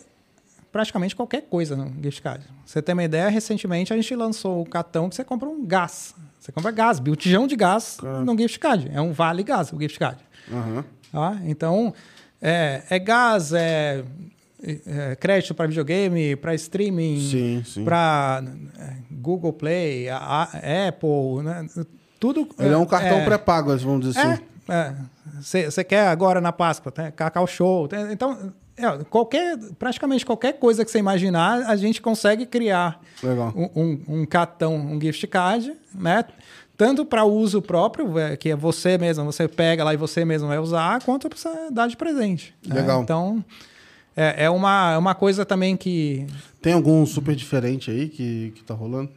praticamente 0.72 1.16
qualquer 1.16 1.42
coisa 1.44 1.76
no 1.76 1.92
gift 2.02 2.22
card. 2.22 2.44
Você 2.66 2.82
tem 2.82 2.94
uma 2.94 3.04
ideia, 3.04 3.28
recentemente 3.30 3.92
a 3.92 3.96
gente 3.96 4.16
lançou 4.16 4.62
o 4.62 4.66
cartão 4.66 5.10
que 5.10 5.16
você 5.16 5.24
compra 5.24 5.48
um 5.50 5.66
gás. 5.66 6.14
Você 6.40 6.52
compra 6.52 6.72
gás, 6.72 7.00
botijão 7.00 7.46
de 7.48 7.56
gás 7.56 7.98
no 8.26 8.38
gift 8.38 8.58
card. 8.60 8.90
É 8.94 9.00
um 9.02 9.12
vale 9.12 9.44
gás 9.44 9.72
o 9.74 9.80
gift 9.80 10.00
card. 10.00 10.18
Aham. 10.52 10.84
Tá? 11.12 11.38
Então, 11.44 11.94
é, 12.42 12.84
é 12.90 12.98
gás, 13.00 13.52
é, 13.54 14.04
é 14.64 15.16
crédito 15.18 15.54
para 15.54 15.68
videogame, 15.68 16.36
para 16.36 16.56
streaming, 16.56 17.64
para 17.86 18.44
Google 19.12 19.54
Play, 19.54 20.10
a- 20.10 20.18
a- 20.18 20.88
Apple, 20.88 21.44
né? 21.44 21.68
tudo. 22.20 22.48
Ele 22.60 22.74
é 22.74 22.78
um 22.78 22.86
cartão 22.86 23.18
é, 23.20 23.26
pré-pago, 23.26 23.76
vamos 23.78 24.08
dizer 24.08 24.20
assim. 24.20 24.44
é, 24.70 25.66
Você 25.70 25.84
quer 25.84 26.08
agora 26.08 26.40
na 26.40 26.52
Páscoa, 26.52 26.92
tem 26.92 27.12
Cacau 27.12 27.46
Show. 27.48 27.88
tem- 27.88 28.12
então, 28.12 28.54
é, 28.82 29.04
qualquer, 29.10 29.58
praticamente 29.80 30.26
qualquer 30.26 30.54
coisa 30.54 30.84
que 30.84 30.92
você 30.92 31.00
imaginar, 31.00 31.64
a 31.70 31.76
gente 31.76 32.02
consegue 32.02 32.46
criar 32.46 33.00
um, 33.56 33.70
um, 33.82 34.02
um 34.22 34.26
cartão, 34.26 34.76
um 34.76 35.00
gift 35.00 35.26
card, 35.28 35.74
né? 35.94 36.24
Tanto 36.78 37.06
para 37.06 37.24
uso 37.24 37.62
próprio, 37.62 38.18
é, 38.18 38.36
que 38.36 38.50
é 38.50 38.56
você 38.56 38.98
mesmo, 38.98 39.24
você 39.26 39.48
pega 39.48 39.84
lá 39.84 39.94
e 39.94 39.98
você 39.98 40.26
mesmo 40.26 40.48
vai 40.48 40.58
usar, 40.58 41.02
quanto 41.04 41.30
para 41.30 41.38
você 41.38 41.50
dar 41.72 41.88
de 41.88 41.96
presente. 41.96 42.56
né? 42.66 42.76
Legal. 42.82 43.04
Então, 43.04 43.46
é, 44.18 44.46
é, 44.46 44.50
uma, 44.50 44.94
é 44.94 44.98
uma 44.98 45.14
coisa 45.14 45.46
também 45.46 45.78
que. 45.78 46.26
Tem 46.62 46.74
algum 46.74 47.06
super 47.06 47.36
diferente 47.36 47.92
aí 47.92 48.10
que, 48.10 48.52
que 48.56 48.64
tá 48.64 48.74
rolando? 48.74 49.12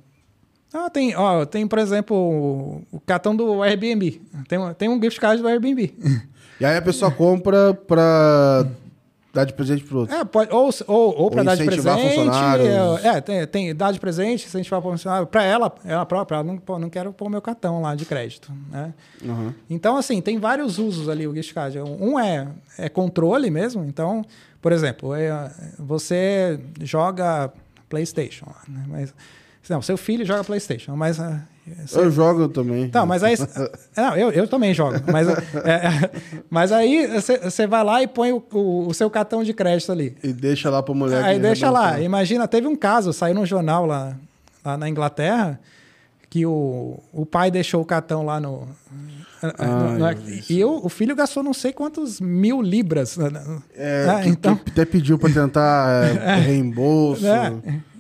Ah, 0.74 0.90
tem, 0.90 1.14
ó, 1.16 1.46
tem, 1.46 1.66
por 1.66 1.78
exemplo, 1.78 2.16
o, 2.16 2.82
o 2.96 3.00
cartão 3.00 3.34
do 3.34 3.62
Airbnb. 3.62 4.20
Tem, 4.48 4.58
um- 4.58 4.74
tem 4.74 4.88
um 4.88 5.00
gift 5.00 5.20
card 5.20 5.40
do 5.40 5.48
Airbnb. 5.48 5.94
E 6.60 6.64
aí 6.64 6.76
a 6.76 6.82
pessoa 6.82 7.10
compra 7.10 7.74
pra 7.74 8.64
dar 9.34 9.44
de 9.44 9.52
presente 9.52 9.82
pro 9.82 9.98
outro. 9.98 10.14
É, 10.14 10.24
pode, 10.24 10.52
ou, 10.52 10.70
ou, 10.86 11.22
ou 11.22 11.30
para 11.30 11.42
dar 11.42 11.56
de 11.56 11.64
presente. 11.64 12.02
funcionários. 12.02 13.04
É, 13.04 13.20
tem, 13.20 13.46
tem 13.46 13.74
dar 13.74 13.92
de 13.92 13.98
presente, 13.98 14.46
incentivar 14.46 14.80
para 14.80 14.92
funcionário. 14.92 15.26
Para 15.26 15.42
ela, 15.42 15.74
ela 15.84 16.06
própria, 16.06 16.36
ela 16.36 16.44
não, 16.44 16.56
pô, 16.56 16.78
não 16.78 16.88
quero 16.88 17.12
pôr 17.12 17.28
meu 17.28 17.42
cartão 17.42 17.82
lá 17.82 17.96
de 17.96 18.04
crédito. 18.04 18.52
Né? 18.70 18.94
Aham. 19.24 19.54
Então, 19.68 19.96
assim, 19.96 20.20
tem 20.20 20.38
vários 20.38 20.78
usos 20.78 21.08
ali 21.08 21.26
o 21.26 21.34
gift 21.34 21.52
card. 21.52 21.80
Um 21.80 22.18
é, 22.18 22.48
é 22.78 22.88
controle 22.88 23.50
mesmo. 23.50 23.84
Então, 23.84 24.24
por 24.62 24.70
exemplo, 24.70 25.14
é, 25.14 25.50
você 25.78 26.60
joga 26.80 27.52
PlayStation. 27.88 28.46
Né? 28.68 28.84
Mas, 28.88 29.14
não, 29.68 29.82
seu 29.82 29.96
filho 29.96 30.24
joga 30.24 30.44
PlayStation, 30.44 30.94
mas. 30.94 31.18
Você... 31.66 31.98
Eu 31.98 32.10
jogo 32.10 32.48
também. 32.48 32.88
Tá, 32.90 33.06
mas 33.06 33.22
aí. 33.24 33.36
não, 33.96 34.16
eu, 34.16 34.30
eu 34.30 34.46
também 34.46 34.74
jogo. 34.74 35.00
Mas, 35.10 35.28
é, 35.28 35.70
é 35.70 36.10
mas 36.50 36.70
aí 36.70 37.08
você 37.42 37.66
vai 37.66 37.82
lá 37.82 38.02
e 38.02 38.06
põe 38.06 38.32
o, 38.32 38.44
o, 38.52 38.88
o, 38.88 38.94
seu 38.94 39.08
cartão 39.08 39.42
de 39.42 39.54
crédito 39.54 39.90
ali. 39.90 40.14
E 40.22 40.32
deixa 40.32 40.68
lá 40.68 40.82
para 40.82 40.94
mulher. 40.94 41.24
Aí 41.24 41.38
deixa 41.38 41.70
lá. 41.70 41.98
Imagina, 42.00 42.46
teve 42.46 42.66
um 42.66 42.76
caso, 42.76 43.12
saiu 43.12 43.34
no 43.34 43.46
jornal 43.46 43.86
lá, 43.86 44.14
lá 44.62 44.76
na 44.76 44.88
Inglaterra, 44.88 45.58
que 46.28 46.44
o, 46.44 46.98
o 47.12 47.24
pai 47.24 47.50
deixou 47.50 47.80
o 47.80 47.84
cartão 47.84 48.26
lá 48.26 48.38
no. 48.38 48.68
Ah, 49.42 49.66
no, 49.66 49.98
no 49.98 50.06
e 50.48 50.64
o, 50.64 50.84
o 50.84 50.88
filho 50.88 51.14
gastou 51.14 51.42
não 51.42 51.54
sei 51.54 51.72
quantos 51.72 52.20
mil 52.20 52.60
libras. 52.60 53.16
Né, 53.16 53.30
né? 53.30 53.62
É, 53.74 54.06
ah, 54.08 54.26
então... 54.26 54.58
até 54.66 54.84
pediu 54.84 55.18
para 55.18 55.32
tentar 55.32 56.04
é, 56.20 56.34
reembolso. 56.36 57.26
É. 57.26 57.52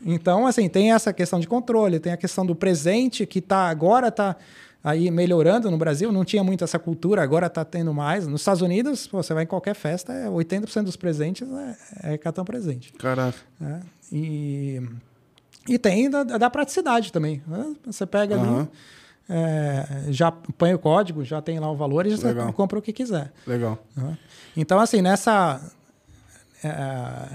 Então, 0.04 0.46
assim, 0.46 0.68
tem 0.68 0.92
essa 0.92 1.12
questão 1.12 1.40
de 1.40 1.48
controle, 1.48 1.98
tem 1.98 2.12
a 2.12 2.16
questão 2.16 2.44
do 2.44 2.54
presente, 2.54 3.24
que 3.24 3.40
tá, 3.40 3.68
agora 3.68 4.08
está 4.08 4.36
aí 4.82 5.10
melhorando 5.10 5.70
no 5.70 5.78
Brasil, 5.78 6.12
não 6.12 6.24
tinha 6.24 6.44
muito 6.44 6.62
essa 6.62 6.78
cultura, 6.78 7.22
agora 7.22 7.46
está 7.46 7.64
tendo 7.64 7.94
mais. 7.94 8.26
Nos 8.26 8.42
Estados 8.42 8.60
Unidos, 8.60 9.06
pô, 9.06 9.22
você 9.22 9.32
vai 9.32 9.44
em 9.44 9.46
qualquer 9.46 9.74
festa, 9.74 10.12
80% 10.28 10.82
dos 10.82 10.96
presentes 10.96 11.48
é, 12.02 12.14
é 12.14 12.18
cartão 12.18 12.44
presente. 12.44 12.92
Caraca. 12.92 13.38
É, 13.62 13.80
e, 14.12 14.82
e 15.66 15.78
tem 15.78 16.10
da, 16.10 16.22
da 16.22 16.50
praticidade 16.50 17.10
também. 17.10 17.42
Né? 17.46 17.74
Você 17.86 18.04
pega 18.04 18.36
uhum. 18.36 18.58
ali, 18.60 18.68
é, 19.26 20.04
já 20.10 20.30
põe 20.30 20.74
o 20.74 20.78
código, 20.78 21.24
já 21.24 21.40
tem 21.40 21.58
lá 21.58 21.70
o 21.70 21.76
valor 21.76 22.06
e 22.06 22.14
já 22.14 22.28
Legal. 22.28 22.52
compra 22.52 22.78
o 22.78 22.82
que 22.82 22.92
quiser. 22.92 23.32
Legal. 23.46 23.78
Então, 24.54 24.78
assim, 24.78 25.00
nessa 25.00 25.62
é, 25.62 25.82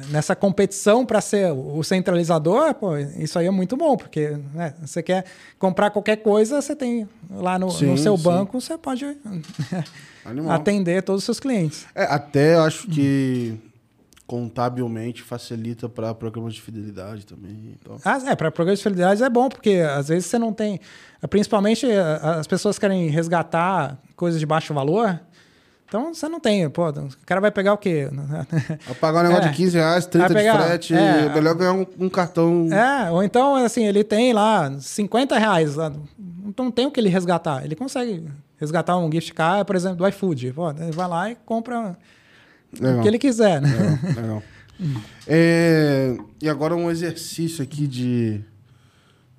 nessa 0.09 0.35
competição 0.35 1.05
para 1.05 1.21
ser 1.21 1.51
o 1.51 1.83
centralizador, 1.83 2.73
pô, 2.73 2.97
isso 2.97 3.37
aí 3.37 3.45
é 3.45 3.51
muito 3.51 3.77
bom, 3.77 3.95
porque 3.95 4.37
né, 4.53 4.73
você 4.81 5.03
quer 5.03 5.25
comprar 5.57 5.91
qualquer 5.91 6.17
coisa, 6.17 6.61
você 6.61 6.75
tem 6.75 7.07
lá 7.29 7.59
no, 7.59 7.69
sim, 7.71 7.85
no 7.85 7.97
seu 7.97 8.17
sim. 8.17 8.23
banco, 8.23 8.59
você 8.59 8.77
pode 8.77 9.05
atender 10.49 11.03
todos 11.03 11.21
os 11.21 11.25
seus 11.25 11.39
clientes. 11.39 11.85
É, 11.93 12.03
até 12.03 12.55
eu 12.55 12.61
acho 12.61 12.87
que 12.87 13.57
contabilmente 14.29 15.23
facilita 15.23 15.89
para 15.89 16.13
programas 16.13 16.53
de 16.53 16.61
fidelidade 16.61 17.25
também. 17.25 17.75
Então. 17.79 17.97
Ah, 18.05 18.21
é, 18.27 18.35
para 18.35 18.51
programas 18.51 18.77
de 18.77 18.83
fidelidade 18.83 19.23
é 19.23 19.29
bom, 19.29 19.49
porque 19.49 19.77
às 19.77 20.07
vezes 20.07 20.27
você 20.27 20.37
não 20.37 20.53
tem. 20.53 20.79
Principalmente 21.31 21.87
as 22.21 22.45
pessoas 22.45 22.77
querem 22.77 23.09
resgatar 23.09 23.97
coisas 24.15 24.39
de 24.39 24.45
baixo 24.45 24.71
valor. 24.71 25.19
Então 25.89 26.13
você 26.13 26.29
não 26.29 26.39
tem, 26.39 26.69
pô, 26.69 26.87
o 26.87 27.09
cara 27.25 27.41
vai 27.41 27.49
pegar 27.49 27.73
o 27.73 27.77
quê? 27.77 28.07
Vai 28.85 28.95
pagar 28.95 29.21
um 29.21 29.23
negócio 29.23 29.47
é, 29.47 29.51
de 29.51 29.57
15 29.57 29.77
reais, 29.77 30.05
30 30.05 30.33
pegar, 30.35 30.57
de 30.57 30.63
frete, 30.63 30.93
é, 30.93 31.25
é 31.25 31.33
melhor 31.33 31.55
ganhar 31.55 31.73
um, 31.73 31.85
um, 31.99 32.07
cartão. 32.07 32.71
É, 32.71 33.09
ou 33.09 33.23
então, 33.23 33.55
assim, 33.55 33.87
ele 33.87 34.03
tem 34.03 34.31
lá 34.31 34.71
50 34.79 35.35
reais, 35.39 35.75
então 36.45 36.65
não 36.65 36.71
tem 36.71 36.85
o 36.85 36.91
que 36.91 36.99
ele 36.99 37.09
resgatar. 37.09 37.65
Ele 37.65 37.75
consegue 37.75 38.23
resgatar 38.57 38.97
um 38.97 39.11
gift 39.11 39.33
card, 39.33 39.65
por 39.65 39.75
exemplo, 39.75 39.97
do 39.97 40.07
iFood. 40.07 40.53
Pô, 40.53 40.69
ele 40.69 40.91
vai 40.91 41.07
lá 41.07 41.31
e 41.31 41.35
compra 41.43 41.97
legal. 42.79 42.99
o 42.99 43.01
que 43.01 43.07
ele 43.07 43.17
quiser, 43.17 43.59
né? 43.59 43.99
Legal, 44.03 44.21
legal. 44.21 44.43
é, 45.27 46.15
e 46.39 46.47
agora 46.47 46.75
um 46.75 46.91
exercício 46.91 47.63
aqui 47.63 47.87
de 47.87 48.41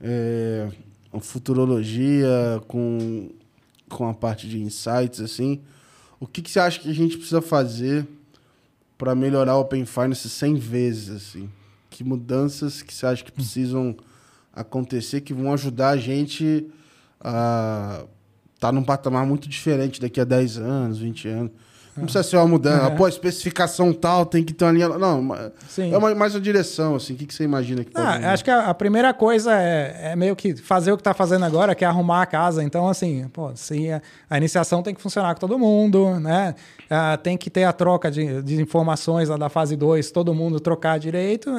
é, 0.01 0.67
futurologia 1.21 2.61
com, 2.67 3.31
com 3.89 4.09
a 4.09 4.15
parte 4.15 4.49
de 4.49 4.61
insights, 4.61 5.21
assim. 5.21 5.61
O 6.21 6.27
que, 6.27 6.43
que 6.43 6.51
você 6.51 6.61
acha 6.61 6.79
que 6.79 6.91
a 6.91 6.95
gente 6.95 7.17
precisa 7.17 7.41
fazer 7.41 8.07
para 8.99 9.15
melhorar 9.15 9.57
o 9.57 9.61
Open 9.63 9.87
Finance 9.87 10.29
100 10.29 10.57
vezes, 10.57 11.09
assim? 11.09 11.51
Que 11.89 12.05
mudanças 12.05 12.83
que 12.83 12.93
você 12.93 13.07
acha 13.07 13.25
que 13.25 13.33
precisam 13.33 13.97
acontecer 14.53 15.23
que 15.23 15.33
vão 15.33 15.55
ajudar 15.55 15.89
a 15.89 15.97
gente 15.97 16.71
a 17.19 18.05
estar 18.55 18.69
tá 18.69 18.73
num 18.73 18.85
patamar 18.85 19.25
muito 19.25 19.49
diferente 19.49 19.99
daqui 19.99 20.21
a 20.21 20.25
10 20.25 20.59
anos, 20.59 20.99
20 20.99 21.29
anos? 21.29 21.53
Não 21.97 22.05
precisa 22.05 22.23
ser 22.23 22.37
uma 22.37 22.47
mudança. 22.47 22.89
Uhum. 22.89 22.97
Pô, 22.97 23.09
especificação 23.09 23.93
tal, 23.93 24.25
tem 24.25 24.45
que 24.45 24.53
ter 24.53 24.65
uma 24.65 24.73
linha. 24.73 24.89
Não, 24.89 25.51
Sim. 25.69 25.93
é 25.93 25.99
uma, 25.99 26.15
mais 26.15 26.35
uma 26.35 26.41
direção, 26.41 26.95
assim. 26.95 27.15
O 27.15 27.17
que, 27.17 27.27
que 27.27 27.35
você 27.35 27.45
imagina 27.45 27.85
que 27.85 27.91
pode 27.91 28.07
ah, 28.07 28.33
Acho 28.33 28.45
que 28.45 28.51
a, 28.51 28.71
a, 28.71 28.75
primeira 28.75 29.13
coisa 29.13 29.53
é, 29.55 30.13
é, 30.13 30.17
meio 30.17 30.37
que 30.37 30.57
fazer 30.57 30.93
o 30.93 30.97
que 30.97 31.01
está 31.01 31.13
fazendo 31.13 31.45
agora, 31.45 31.75
que 31.75 31.85
é 31.85 31.89
arrumar 31.89 32.23
a 32.23 32.27
casa. 32.27 32.63
Então, 32.63 32.89
assim, 32.89 33.29
pô, 33.33 33.55
se 33.55 33.91
a, 33.91 34.01
a 34.29 34.37
iniciação 34.37 34.83
tem 34.83 34.95
que 34.95 35.01
funcionar 35.01 35.35
com 35.35 35.41
todo 35.41 35.59
mundo, 35.59 36.19
né? 36.21 36.55
Ah, 36.89 37.17
tem 37.17 37.37
que 37.37 37.51
ter 37.51 37.65
a 37.65 37.73
troca 37.73 38.11
de, 38.11 38.43
de 38.43 38.61
informações 38.61 39.29
lá 39.29 39.37
da 39.37 39.49
fase 39.49 39.77
2, 39.77 40.11
todo 40.11 40.35
mundo 40.35 40.61
trocar 40.61 40.99
direito. 40.99 41.51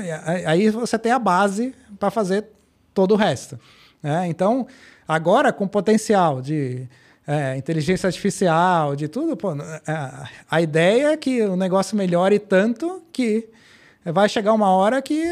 aí 0.46 0.70
você 0.70 0.98
tem 0.98 1.12
a 1.12 1.20
base 1.20 1.74
para 2.00 2.10
fazer 2.10 2.46
todo 2.94 3.14
o 3.14 3.18
resto. 3.18 3.60
Né? 4.02 4.28
Então, 4.28 4.66
agora 5.08 5.54
com 5.54 5.68
potencial 5.68 6.42
de 6.42 6.88
é, 7.32 7.58
inteligência 7.58 8.08
artificial, 8.08 8.96
de 8.96 9.08
tudo, 9.08 9.38
pô, 9.38 9.52
a, 9.88 10.30
a 10.50 10.62
ideia 10.62 11.14
é 11.14 11.18
que 11.18 11.42
o 11.44 11.56
negócio 11.56 11.96
melhore 11.96 12.38
tanto 12.38 13.02
que 13.12 13.48
vai 14.04 14.28
chegar 14.28 14.54
uma 14.54 14.70
hora 14.72 15.02
que 15.02 15.24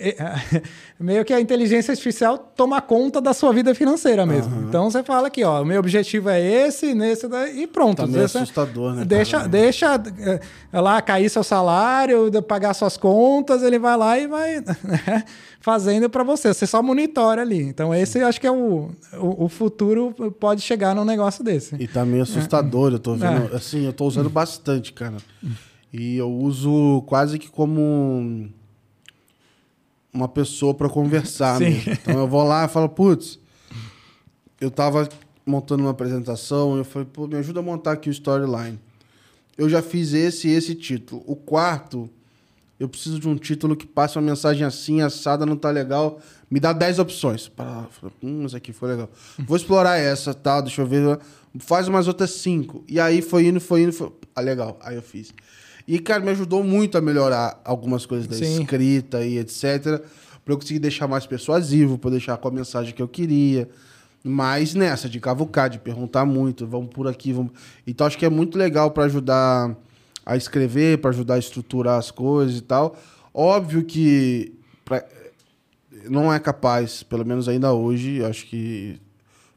meio 0.98 1.24
que 1.24 1.32
a 1.32 1.40
inteligência 1.40 1.92
artificial 1.92 2.38
toma 2.38 2.80
conta 2.80 3.20
da 3.20 3.34
sua 3.34 3.52
vida 3.52 3.74
financeira 3.74 4.24
mesmo. 4.24 4.54
Uhum. 4.56 4.68
Então 4.68 4.90
você 4.90 5.02
fala 5.02 5.28
aqui, 5.28 5.44
ó, 5.44 5.62
o 5.62 5.64
meu 5.64 5.78
objetivo 5.78 6.28
é 6.30 6.40
esse, 6.40 6.94
nesse 6.94 7.26
e 7.54 7.66
pronto. 7.66 7.98
Tá 7.98 8.06
meio 8.06 8.24
assustador, 8.24 8.94
né? 8.94 9.04
Deixa, 9.04 9.38
cara? 9.38 9.48
deixa 9.48 10.02
é, 10.72 10.80
lá 10.80 11.00
cair 11.02 11.28
seu 11.28 11.44
salário, 11.44 12.30
pagar 12.42 12.74
suas 12.74 12.96
contas, 12.96 13.62
ele 13.62 13.78
vai 13.78 13.96
lá 13.96 14.18
e 14.18 14.26
vai 14.26 14.56
né, 14.60 15.24
fazendo 15.60 16.08
para 16.08 16.24
você. 16.24 16.52
Você 16.54 16.66
só 16.66 16.82
monitora 16.82 17.42
ali. 17.42 17.62
Então 17.62 17.94
esse 17.94 18.22
acho 18.22 18.40
que 18.40 18.46
é 18.46 18.52
o, 18.52 18.90
o, 19.14 19.44
o, 19.44 19.48
futuro 19.48 20.14
pode 20.38 20.62
chegar 20.62 20.94
num 20.94 21.04
negócio 21.04 21.44
desse. 21.44 21.76
E 21.76 21.86
tá 21.86 22.04
meio 22.04 22.22
assustador, 22.22 22.92
é. 22.92 22.94
eu 22.94 22.98
tô 22.98 23.14
vendo, 23.14 23.52
é. 23.52 23.56
assim, 23.56 23.84
eu 23.84 23.92
tô 23.92 24.06
usando 24.06 24.30
bastante, 24.30 24.92
cara. 24.92 25.16
E 25.92 26.16
eu 26.16 26.30
uso 26.30 27.02
quase 27.06 27.38
que 27.38 27.48
como 27.48 28.48
uma 30.12 30.28
pessoa 30.28 30.74
para 30.74 30.88
conversar. 30.88 31.60
Né? 31.60 31.82
Então 31.86 32.18
eu 32.18 32.28
vou 32.28 32.42
lá 32.42 32.64
e 32.64 32.68
falo, 32.68 32.88
putz, 32.88 33.38
eu 34.60 34.70
tava 34.70 35.08
montando 35.46 35.82
uma 35.82 35.90
apresentação, 35.90 36.76
eu 36.76 36.84
falei, 36.84 37.08
pô, 37.10 37.26
me 37.26 37.36
ajuda 37.36 37.60
a 37.60 37.62
montar 37.62 37.92
aqui 37.92 38.08
o 38.08 38.12
storyline. 38.12 38.78
Eu 39.56 39.68
já 39.68 39.82
fiz 39.82 40.12
esse 40.12 40.48
e 40.48 40.52
esse 40.52 40.74
título. 40.74 41.22
O 41.26 41.36
quarto, 41.36 42.08
eu 42.78 42.88
preciso 42.88 43.18
de 43.18 43.28
um 43.28 43.36
título 43.36 43.76
que 43.76 43.86
passe 43.86 44.16
uma 44.16 44.22
mensagem 44.22 44.64
assim, 44.64 45.02
assada, 45.02 45.44
não 45.44 45.56
tá 45.56 45.70
legal. 45.70 46.20
Me 46.50 46.58
dá 46.58 46.72
10 46.72 46.98
opções. 46.98 47.48
Para, 47.48 47.86
hum, 48.22 48.44
essa 48.46 48.56
aqui 48.56 48.72
foi 48.72 48.90
legal. 48.90 49.10
Vou 49.38 49.56
explorar 49.56 49.98
essa, 49.98 50.32
tal, 50.32 50.62
deixa 50.62 50.80
eu 50.80 50.86
ver. 50.86 51.18
Faz 51.58 51.88
umas 51.88 52.08
outras 52.08 52.30
cinco. 52.30 52.84
E 52.88 52.98
aí 52.98 53.20
foi 53.20 53.46
indo, 53.46 53.60
foi 53.60 53.82
indo, 53.82 53.92
foi... 53.92 54.10
Ah, 54.34 54.40
legal. 54.40 54.78
Aí 54.82 54.96
eu 54.96 55.02
fiz. 55.02 55.32
E, 55.90 55.98
cara, 55.98 56.22
me 56.22 56.30
ajudou 56.30 56.62
muito 56.62 56.96
a 56.96 57.00
melhorar 57.00 57.60
algumas 57.64 58.06
coisas 58.06 58.28
da 58.28 58.36
Sim. 58.36 58.60
escrita 58.60 59.24
e 59.26 59.38
etc. 59.38 60.00
Pra 60.44 60.54
eu 60.54 60.56
conseguir 60.56 60.78
deixar 60.78 61.08
mais 61.08 61.26
persuasivo, 61.26 61.98
pra 61.98 62.06
eu 62.06 62.12
deixar 62.12 62.36
com 62.36 62.46
a 62.46 62.50
mensagem 62.52 62.94
que 62.94 63.02
eu 63.02 63.08
queria. 63.08 63.68
Mas 64.22 64.72
nessa, 64.72 65.08
de 65.08 65.18
cavucar, 65.18 65.68
de 65.68 65.80
perguntar 65.80 66.24
muito, 66.24 66.64
vamos 66.64 66.90
por 66.90 67.08
aqui, 67.08 67.32
vamos. 67.32 67.50
Então 67.84 68.06
acho 68.06 68.16
que 68.16 68.24
é 68.24 68.30
muito 68.30 68.56
legal 68.56 68.92
para 68.92 69.02
ajudar 69.06 69.76
a 70.24 70.36
escrever, 70.36 70.98
para 70.98 71.10
ajudar 71.10 71.34
a 71.34 71.38
estruturar 71.38 71.98
as 71.98 72.12
coisas 72.12 72.58
e 72.58 72.62
tal. 72.62 72.96
Óbvio 73.34 73.82
que 73.82 74.54
pra... 74.84 75.04
não 76.08 76.32
é 76.32 76.38
capaz, 76.38 77.02
pelo 77.02 77.26
menos 77.26 77.48
ainda 77.48 77.72
hoje, 77.72 78.24
acho 78.24 78.46
que 78.46 79.00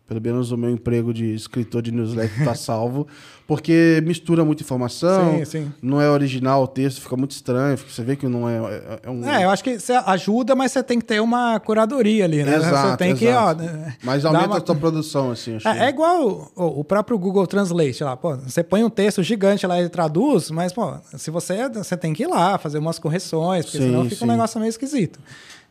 pelo 0.08 0.22
menos 0.22 0.52
o 0.52 0.58
meu 0.58 0.70
emprego 0.70 1.14
de 1.14 1.34
escritor 1.34 1.82
de 1.82 1.92
newsletter 1.92 2.40
está 2.40 2.54
salvo, 2.54 3.08
porque 3.48 4.02
mistura 4.06 4.44
muita 4.44 4.62
informação, 4.62 5.38
sim, 5.40 5.46
sim. 5.46 5.74
não 5.82 6.02
é 6.02 6.10
original 6.10 6.64
o 6.64 6.68
texto, 6.68 7.02
fica 7.02 7.16
muito 7.16 7.32
estranho, 7.32 7.78
você 7.78 8.04
vê 8.04 8.16
que 8.16 8.28
não 8.28 8.48
é, 8.48 8.58
é, 8.58 9.00
é 9.04 9.10
um... 9.10 9.26
É, 9.26 9.46
eu 9.46 9.50
acho 9.50 9.64
que 9.64 9.80
você 9.80 9.94
ajuda, 9.94 10.56
mas 10.56 10.72
você 10.72 10.84
tem 10.84 11.00
que 11.00 11.06
ter 11.06 11.22
uma 11.22 11.60
curadoria 11.60 12.26
ali, 12.26 12.44
né? 12.44 12.56
Exato, 12.56 12.90
você 12.90 12.98
tem 12.98 13.12
exato. 13.12 13.26
que, 13.26 13.32
ó... 13.32 13.54
Né, 13.54 13.96
mas 14.04 14.26
aumenta 14.26 14.48
uma... 14.48 14.58
a 14.58 14.66
sua 14.66 14.76
produção, 14.76 15.32
assim, 15.32 15.58
é, 15.64 15.86
é, 15.86 15.90
igual 15.90 16.52
o, 16.56 16.80
o, 16.80 16.84
próprio 16.84 17.18
Google 17.18 17.48
Translate 17.48 18.04
lá, 18.04 18.18
pô, 18.18 18.36
você 18.36 18.62
põe 18.62 18.84
um 18.84 18.90
texto 18.90 19.24
gigante 19.24 19.66
lá 19.66 19.82
e 19.82 19.88
traduz, 19.88 20.52
mas, 20.52 20.74
pô, 20.74 20.96
se 21.18 21.32
você, 21.32 21.70
você 21.70 21.96
tem 21.96 22.14
que 22.14 22.24
ir 22.24 22.28
lá 22.28 22.58
fazer 22.58 22.78
umas 22.78 23.00
correções, 23.00 23.66
porque 23.66 23.78
sim, 23.78 23.86
senão 23.86 24.10
fica 24.10 24.26
um 24.26 24.28
negócio 24.28 24.60
meio 24.60 24.70
esquisito. 24.70 25.20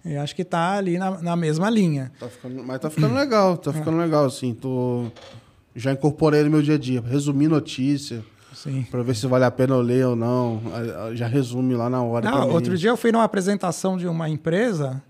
Eu 0.05 0.21
acho 0.21 0.35
que 0.35 0.45
tá 0.45 0.73
ali 0.73 0.99
na, 0.99 1.23
na 1.23 1.37
mesma 1.37 1.71
linha. 1.71 2.11
Tá 2.19 2.29
ficando, 2.29 2.65
mas 2.65 2.81
tá 2.81 2.91
ficando 2.91 3.15
legal, 3.15 3.57
tá 3.57 3.73
ficando 3.73 4.01
é. 4.01 4.05
legal, 4.05 4.25
assim. 4.25 4.53
Tô, 4.53 5.07
já 5.77 5.93
incorporei 5.93 6.43
no 6.43 6.51
meu 6.51 6.63
dia 6.63 6.75
a 6.75 6.79
dia. 6.79 7.01
Resumir 7.01 7.49
notícia. 7.49 8.25
Sim. 8.53 8.87
Pra 8.91 9.03
ver 9.03 9.15
se 9.15 9.27
vale 9.27 9.45
a 9.45 9.51
pena 9.51 9.75
eu 9.75 9.81
ler 9.81 10.07
ou 10.07 10.17
não. 10.17 10.61
Já 11.15 11.27
resume 11.27 11.75
lá 11.75 11.89
na 11.89 12.03
hora. 12.03 12.31
Não, 12.31 12.51
outro 12.51 12.77
dia 12.77 12.91
eu 12.91 12.97
fui 12.97 13.13
numa 13.13 13.25
apresentação 13.25 13.97
de 13.97 14.07
uma 14.07 14.29
empresa 14.29 15.03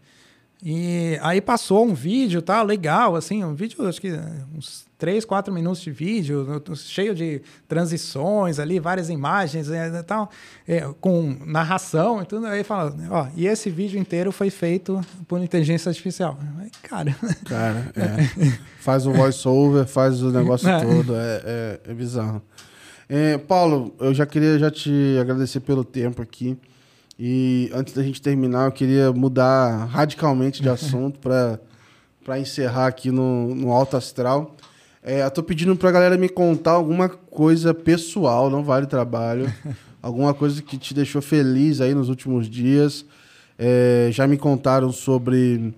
E 0.65 1.19
aí 1.23 1.41
passou 1.41 1.85
um 1.85 1.93
vídeo, 1.93 2.41
tá? 2.41 2.63
Legal, 2.63 3.17
assim, 3.17 3.43
um 3.43 3.53
vídeo, 3.53 3.85
acho 3.89 4.01
que 4.01 4.13
uns 4.57 4.87
3, 4.97 5.25
4 5.25 5.53
minutos 5.53 5.83
de 5.83 5.91
vídeo, 5.91 6.63
cheio 6.77 7.17
de 7.17 7.43
transições 7.67 8.61
ali, 8.61 8.79
várias 8.79 9.11
imagens 9.11 9.69
e 9.69 9.75
é, 9.75 10.03
tal, 10.05 10.31
é, 10.69 10.89
com 11.01 11.37
narração 11.45 12.23
e 12.23 12.27
tudo. 12.27 12.47
Aí 12.47 12.63
fala, 12.63 12.95
ó, 13.11 13.27
e 13.35 13.49
esse 13.49 13.69
vídeo 13.71 13.99
inteiro 13.99 14.31
foi 14.31 14.51
feito 14.51 15.01
por 15.27 15.41
inteligência 15.41 15.89
artificial. 15.89 16.39
Cara. 16.83 17.17
Cara, 17.45 17.91
é. 17.97 18.59
faz 18.79 19.05
o 19.05 19.13
voice-over, 19.13 19.85
faz 19.85 20.23
o 20.23 20.31
negócio 20.31 20.69
é. 20.69 20.81
todo, 20.81 21.17
é, 21.17 21.43
é, 21.45 21.81
é 21.89 21.95
bizarro. 21.95 22.41
É, 23.09 23.37
Paulo, 23.37 23.93
eu 23.99 24.15
já 24.15 24.25
queria 24.25 24.57
já 24.61 24.71
te 24.71 25.19
agradecer 25.21 25.59
pelo 25.59 25.85
tempo 25.85 26.23
aqui. 26.23 26.57
E 27.19 27.71
antes 27.75 27.95
da 27.95 28.03
gente 28.03 28.21
terminar, 28.21 28.67
eu 28.67 28.73
queria 28.73 29.13
mudar 29.13 29.87
radicalmente 29.87 30.63
de 30.63 30.69
assunto 30.69 31.19
para 31.19 32.39
encerrar 32.39 32.87
aqui 32.87 33.11
no, 33.11 33.55
no 33.55 33.71
Alto 33.71 33.97
Astral. 33.97 34.57
É, 35.03 35.23
eu 35.23 35.31
tô 35.31 35.43
pedindo 35.43 35.75
pra 35.77 35.91
galera 35.91 36.17
me 36.17 36.29
contar 36.29 36.73
alguma 36.73 37.09
coisa 37.09 37.75
pessoal, 37.75 38.49
não 38.49 38.63
vale 38.63 38.87
trabalho. 38.87 39.53
alguma 40.03 40.35
coisa 40.35 40.61
que 40.61 40.77
te 40.77 40.93
deixou 40.93 41.23
feliz 41.23 41.81
aí 41.81 41.95
nos 41.95 42.09
últimos 42.09 42.49
dias. 42.49 43.05
É, 43.59 44.09
já 44.11 44.27
me 44.27 44.37
contaram 44.37 44.91
sobre 44.91 45.73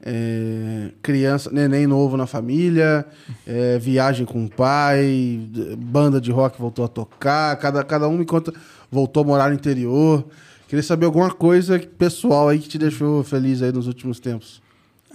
é, 0.00 0.90
criança, 1.02 1.50
neném 1.50 1.86
novo 1.86 2.16
na 2.16 2.26
família, 2.26 3.04
é, 3.46 3.78
viagem 3.78 4.24
com 4.24 4.44
o 4.44 4.48
pai, 4.48 5.40
banda 5.78 6.20
de 6.20 6.30
rock 6.30 6.60
voltou 6.60 6.84
a 6.84 6.88
tocar, 6.88 7.56
cada, 7.56 7.82
cada 7.82 8.08
um 8.08 8.16
me 8.16 8.24
conta, 8.24 8.52
voltou 8.90 9.24
a 9.24 9.26
morar 9.26 9.48
no 9.48 9.54
interior. 9.54 10.24
Queria 10.68 10.82
saber 10.82 11.06
alguma 11.06 11.30
coisa 11.30 11.78
pessoal 11.78 12.48
aí 12.48 12.58
que 12.58 12.68
te 12.68 12.78
deixou 12.78 13.22
feliz 13.22 13.62
aí 13.62 13.72
nos 13.72 13.86
últimos 13.86 14.18
tempos. 14.18 14.60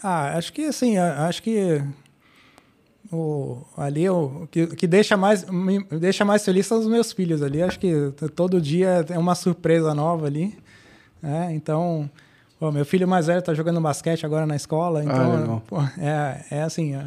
Ah, 0.02 0.38
acho 0.38 0.54
que 0.54 0.64
assim, 0.64 0.98
acho 0.98 1.44
que 1.44 1.84
o, 3.12 3.62
ali 3.76 4.10
o 4.10 4.48
que, 4.50 4.68
que 4.68 4.88
deixa 4.88 5.18
mais 5.18 5.44
me 5.50 5.84
deixa 6.00 6.24
mais 6.24 6.46
feliz 6.46 6.66
são 6.66 6.80
os 6.80 6.88
meus 6.88 7.12
filhos 7.12 7.42
ali. 7.42 7.62
Acho 7.62 7.78
que 7.78 7.94
todo 8.34 8.62
dia 8.62 9.06
é 9.10 9.18
uma 9.18 9.36
surpresa 9.36 9.94
nova 9.94 10.28
ali. 10.28 10.58
Né? 11.22 11.54
Então, 11.54 12.10
pô, 12.58 12.72
meu 12.72 12.86
filho 12.86 13.08
mais 13.08 13.28
velho 13.28 13.40
está 13.40 13.54
jogando 13.54 13.82
basquete 13.82 14.26
agora 14.26 14.46
na 14.46 14.56
escola. 14.56 15.04
Então, 15.04 15.58
ah, 15.58 15.62
pô, 15.68 15.82
é, 16.02 16.46
é 16.50 16.62
assim, 16.64 16.96
é, 16.96 17.06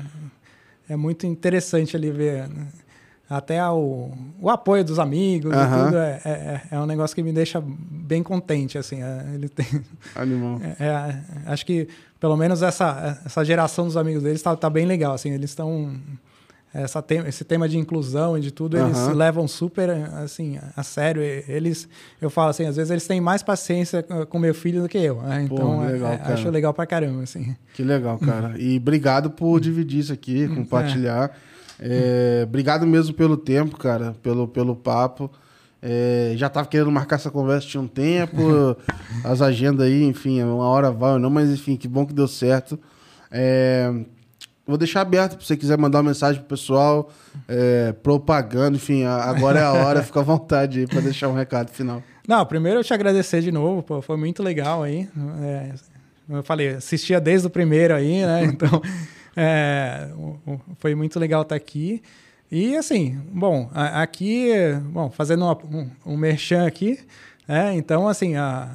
é 0.91 0.97
muito 0.97 1.27
interessante 1.27 1.97
ali 1.97 2.11
ver. 2.11 2.49
Né? 2.49 2.67
Até 3.29 3.67
o, 3.71 4.11
o 4.39 4.51
apoio 4.51 4.85
dos 4.85 4.99
amigos 4.99 5.55
uhum. 5.55 5.63
e 5.63 5.85
tudo 5.85 5.97
é, 5.97 6.21
é, 6.25 6.61
é, 6.73 6.79
um 6.79 6.87
negócio 6.87 7.17
que 7.17 7.23
me 7.23 7.33
deixa 7.33 7.63
bem 7.65 8.23
contente 8.23 8.77
assim 8.77 9.03
é, 9.03 9.25
ele 9.35 9.49
tem 9.49 9.67
Animal. 10.15 10.61
É, 10.79 10.85
é, 10.85 11.23
acho 11.47 11.65
que 11.65 11.89
pelo 12.21 12.37
menos 12.37 12.63
essa 12.63 13.21
essa 13.25 13.45
geração 13.45 13.87
dos 13.87 13.97
amigos 13.97 14.23
deles 14.23 14.41
está 14.41 14.55
tá 14.55 14.69
bem 14.69 14.85
legal 14.85 15.15
assim 15.15 15.31
eles 15.31 15.51
estão 15.51 15.99
essa 16.75 17.01
tem, 17.01 17.21
esse 17.21 17.45
tema 17.45 17.69
de 17.69 17.79
inclusão 17.79 18.37
e 18.37 18.41
de 18.41 18.51
tudo 18.51 18.77
eles 18.77 19.09
levam 19.15 19.49
super 19.49 19.89
assim 20.23 20.59
a 20.77 20.83
sério 20.83 21.23
eles 21.23 21.89
eu 22.21 22.29
falo 22.29 22.51
assim 22.51 22.67
às 22.67 22.77
vezes 22.77 22.91
eles 22.91 23.07
têm 23.07 23.23
mais 23.23 23.43
paciência 23.43 24.03
com 24.03 24.39
meu 24.39 24.53
filho 24.53 24.83
do 24.83 24.89
que 24.89 24.99
eu 24.99 25.23
né? 25.23 25.45
então 25.45 25.57
Pô, 25.57 25.81
legal, 25.81 26.13
é, 26.13 26.33
acho 26.33 26.51
legal 26.51 26.75
pra 26.75 26.85
caramba 26.85 27.23
assim 27.23 27.57
que 27.73 27.83
legal 27.83 28.19
cara 28.19 28.55
e 28.59 28.77
obrigado 28.77 29.31
por 29.31 29.61
dividir 29.61 30.01
isso 30.01 30.13
aqui 30.13 30.47
compartilhar 30.49 31.31
é, 31.81 32.43
obrigado 32.45 32.87
mesmo 32.87 33.15
pelo 33.15 33.37
tempo, 33.37 33.77
cara, 33.77 34.15
pelo, 34.23 34.47
pelo 34.49 34.77
papo. 34.77 35.31
É, 35.83 36.33
já 36.37 36.49
tava 36.49 36.67
querendo 36.67 36.91
marcar 36.91 37.17
essa 37.17 37.31
conversa 37.31 37.69
tinha 37.69 37.81
um 37.81 37.87
tempo, 37.87 38.77
as 39.23 39.43
agendas 39.43 39.87
aí, 39.87 40.03
enfim, 40.05 40.43
uma 40.43 40.67
hora 40.67 40.91
vai 40.91 41.13
ou 41.13 41.19
não, 41.19 41.29
mas 41.29 41.51
enfim, 41.51 41.77
que 41.77 41.87
bom 41.87 42.07
que 42.07 42.15
deu 42.15 42.27
certo. 42.27 42.79
É, 43.31 43.93
vou 44.67 44.79
deixar 44.79 45.03
aberto 45.03 45.37
para 45.37 45.45
você 45.45 45.57
quiser 45.57 45.77
mandar 45.77 45.99
uma 45.99 46.09
mensagem 46.09 46.41
pro 46.41 46.57
pessoal, 46.57 47.11
é, 47.47 47.93
propaganda, 48.03 48.77
enfim, 48.77 49.05
agora 49.05 49.61
é 49.61 49.63
a 49.63 49.73
hora, 49.73 50.01
fica 50.05 50.21
à 50.21 50.23
vontade 50.23 50.81
aí 50.81 50.87
para 50.87 51.01
deixar 51.01 51.29
um 51.29 51.35
recado 51.35 51.71
final. 51.71 52.03
Não, 52.27 52.47
primeiro 52.47 52.81
eu 52.81 52.85
te 52.85 52.95
agradecer 52.95 53.43
de 53.43 53.53
novo, 53.53 53.83
pô, 53.83 54.01
foi 54.01 54.17
muito 54.17 54.43
legal 54.43 54.83
aí. 54.83 55.07
É, 55.43 55.73
eu 56.31 56.43
falei, 56.43 56.71
assistia 56.71 57.21
desde 57.21 57.47
o 57.47 57.51
primeiro 57.51 57.95
aí, 57.95 58.25
né? 58.25 58.45
Então. 58.45 58.81
É, 59.37 60.09
foi 60.79 60.95
muito 60.95 61.19
legal 61.19 61.43
estar 61.43 61.55
aqui. 61.55 62.03
E 62.51 62.77
assim, 62.77 63.19
bom, 63.33 63.69
aqui, 63.73 64.51
bom, 64.91 65.11
fazendo 65.11 65.45
uma, 65.45 65.59
um, 65.65 65.91
um 66.07 66.17
merchan 66.17 66.67
aqui, 66.67 67.01
né? 67.49 67.75
Então, 67.75 68.07
assim, 68.07 68.37
a, 68.37 68.71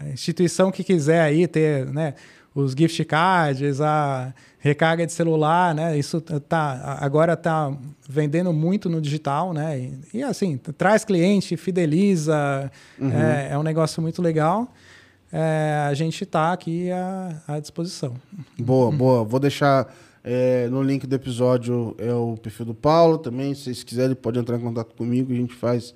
a, 0.00 0.08
instituição 0.08 0.70
que 0.70 0.82
quiser 0.82 1.20
aí 1.20 1.46
ter, 1.46 1.86
né, 1.86 2.14
os 2.54 2.72
gift 2.72 3.04
cards, 3.04 3.80
a 3.80 4.32
recarga 4.58 5.04
de 5.04 5.12
celular, 5.12 5.74
né? 5.74 5.98
Isso 5.98 6.20
tá 6.20 6.98
agora 7.00 7.36
tá 7.36 7.76
vendendo 8.08 8.52
muito 8.52 8.88
no 8.88 9.00
digital, 9.00 9.52
né? 9.52 9.78
E, 9.78 10.18
e 10.18 10.22
assim, 10.22 10.56
traz 10.56 11.04
cliente, 11.04 11.56
fideliza, 11.56 12.70
uhum. 12.98 13.10
é, 13.12 13.48
é 13.50 13.58
um 13.58 13.62
negócio 13.62 14.00
muito 14.00 14.22
legal 14.22 14.72
é, 15.32 15.86
a 15.88 15.94
gente 15.94 16.24
está 16.24 16.52
aqui 16.52 16.90
à, 16.90 17.42
à, 17.48 17.58
disposição. 17.58 18.14
Boa, 18.58 18.92
boa. 18.92 19.24
Vou 19.24 19.40
deixar 19.40 19.90
é, 20.22 20.68
no 20.68 20.82
link 20.82 21.06
do 21.06 21.14
episódio 21.14 21.96
é 21.96 22.12
o 22.12 22.36
perfil 22.36 22.66
do 22.66 22.74
Paulo 22.74 23.16
também. 23.16 23.54
Se 23.54 23.62
vocês 23.62 23.82
quiserem, 23.82 24.14
pode 24.14 24.38
entrar 24.38 24.58
em 24.58 24.60
contato 24.60 24.94
comigo, 24.94 25.32
a 25.32 25.36
gente 25.36 25.54
faz 25.54 25.94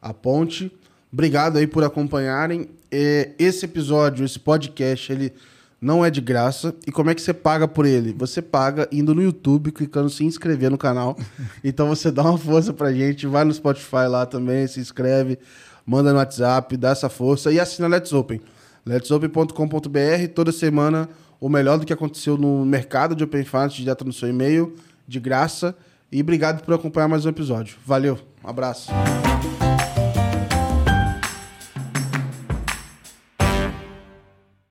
a 0.00 0.12
ponte. 0.12 0.70
Obrigado 1.10 1.56
aí 1.56 1.66
por 1.66 1.84
acompanharem. 1.84 2.68
É, 2.92 3.30
esse 3.38 3.64
episódio, 3.64 4.26
esse 4.26 4.38
podcast, 4.38 5.10
ele 5.10 5.32
não 5.80 6.04
é 6.04 6.10
de 6.10 6.20
graça. 6.20 6.74
E 6.86 6.92
como 6.92 7.08
é 7.08 7.14
que 7.14 7.22
você 7.22 7.32
paga 7.32 7.66
por 7.66 7.86
ele? 7.86 8.12
Você 8.12 8.42
paga 8.42 8.86
indo 8.92 9.14
no 9.14 9.22
YouTube, 9.22 9.72
clicando 9.72 10.10
se 10.10 10.22
inscrever 10.22 10.70
no 10.70 10.76
canal. 10.76 11.16
Então 11.64 11.88
você 11.88 12.10
dá 12.10 12.22
uma 12.22 12.36
força 12.36 12.74
pra 12.74 12.92
gente, 12.92 13.26
vai 13.26 13.42
no 13.42 13.54
Spotify 13.54 14.06
lá 14.06 14.26
também, 14.26 14.66
se 14.66 14.80
inscreve, 14.80 15.38
manda 15.86 16.12
no 16.12 16.18
WhatsApp, 16.18 16.76
dá 16.76 16.90
essa 16.90 17.08
força 17.08 17.50
e 17.50 17.58
assina 17.58 17.88
Let's 17.88 18.12
Open 18.12 18.38
letsopen.com.br, 18.86 20.28
toda 20.34 20.52
semana 20.52 21.08
o 21.40 21.48
melhor 21.48 21.78
do 21.78 21.84
que 21.84 21.92
aconteceu 21.92 22.36
no 22.38 22.64
mercado 22.64 23.14
de 23.14 23.24
Open 23.24 23.44
Finance 23.44 23.76
direto 23.76 24.04
no 24.04 24.12
seu 24.12 24.28
e-mail, 24.28 24.74
de 25.06 25.20
graça. 25.20 25.76
E 26.10 26.20
obrigado 26.20 26.64
por 26.64 26.72
acompanhar 26.74 27.08
mais 27.08 27.26
um 27.26 27.28
episódio. 27.28 27.76
Valeu, 27.84 28.18
um 28.44 28.48
abraço. 28.48 28.90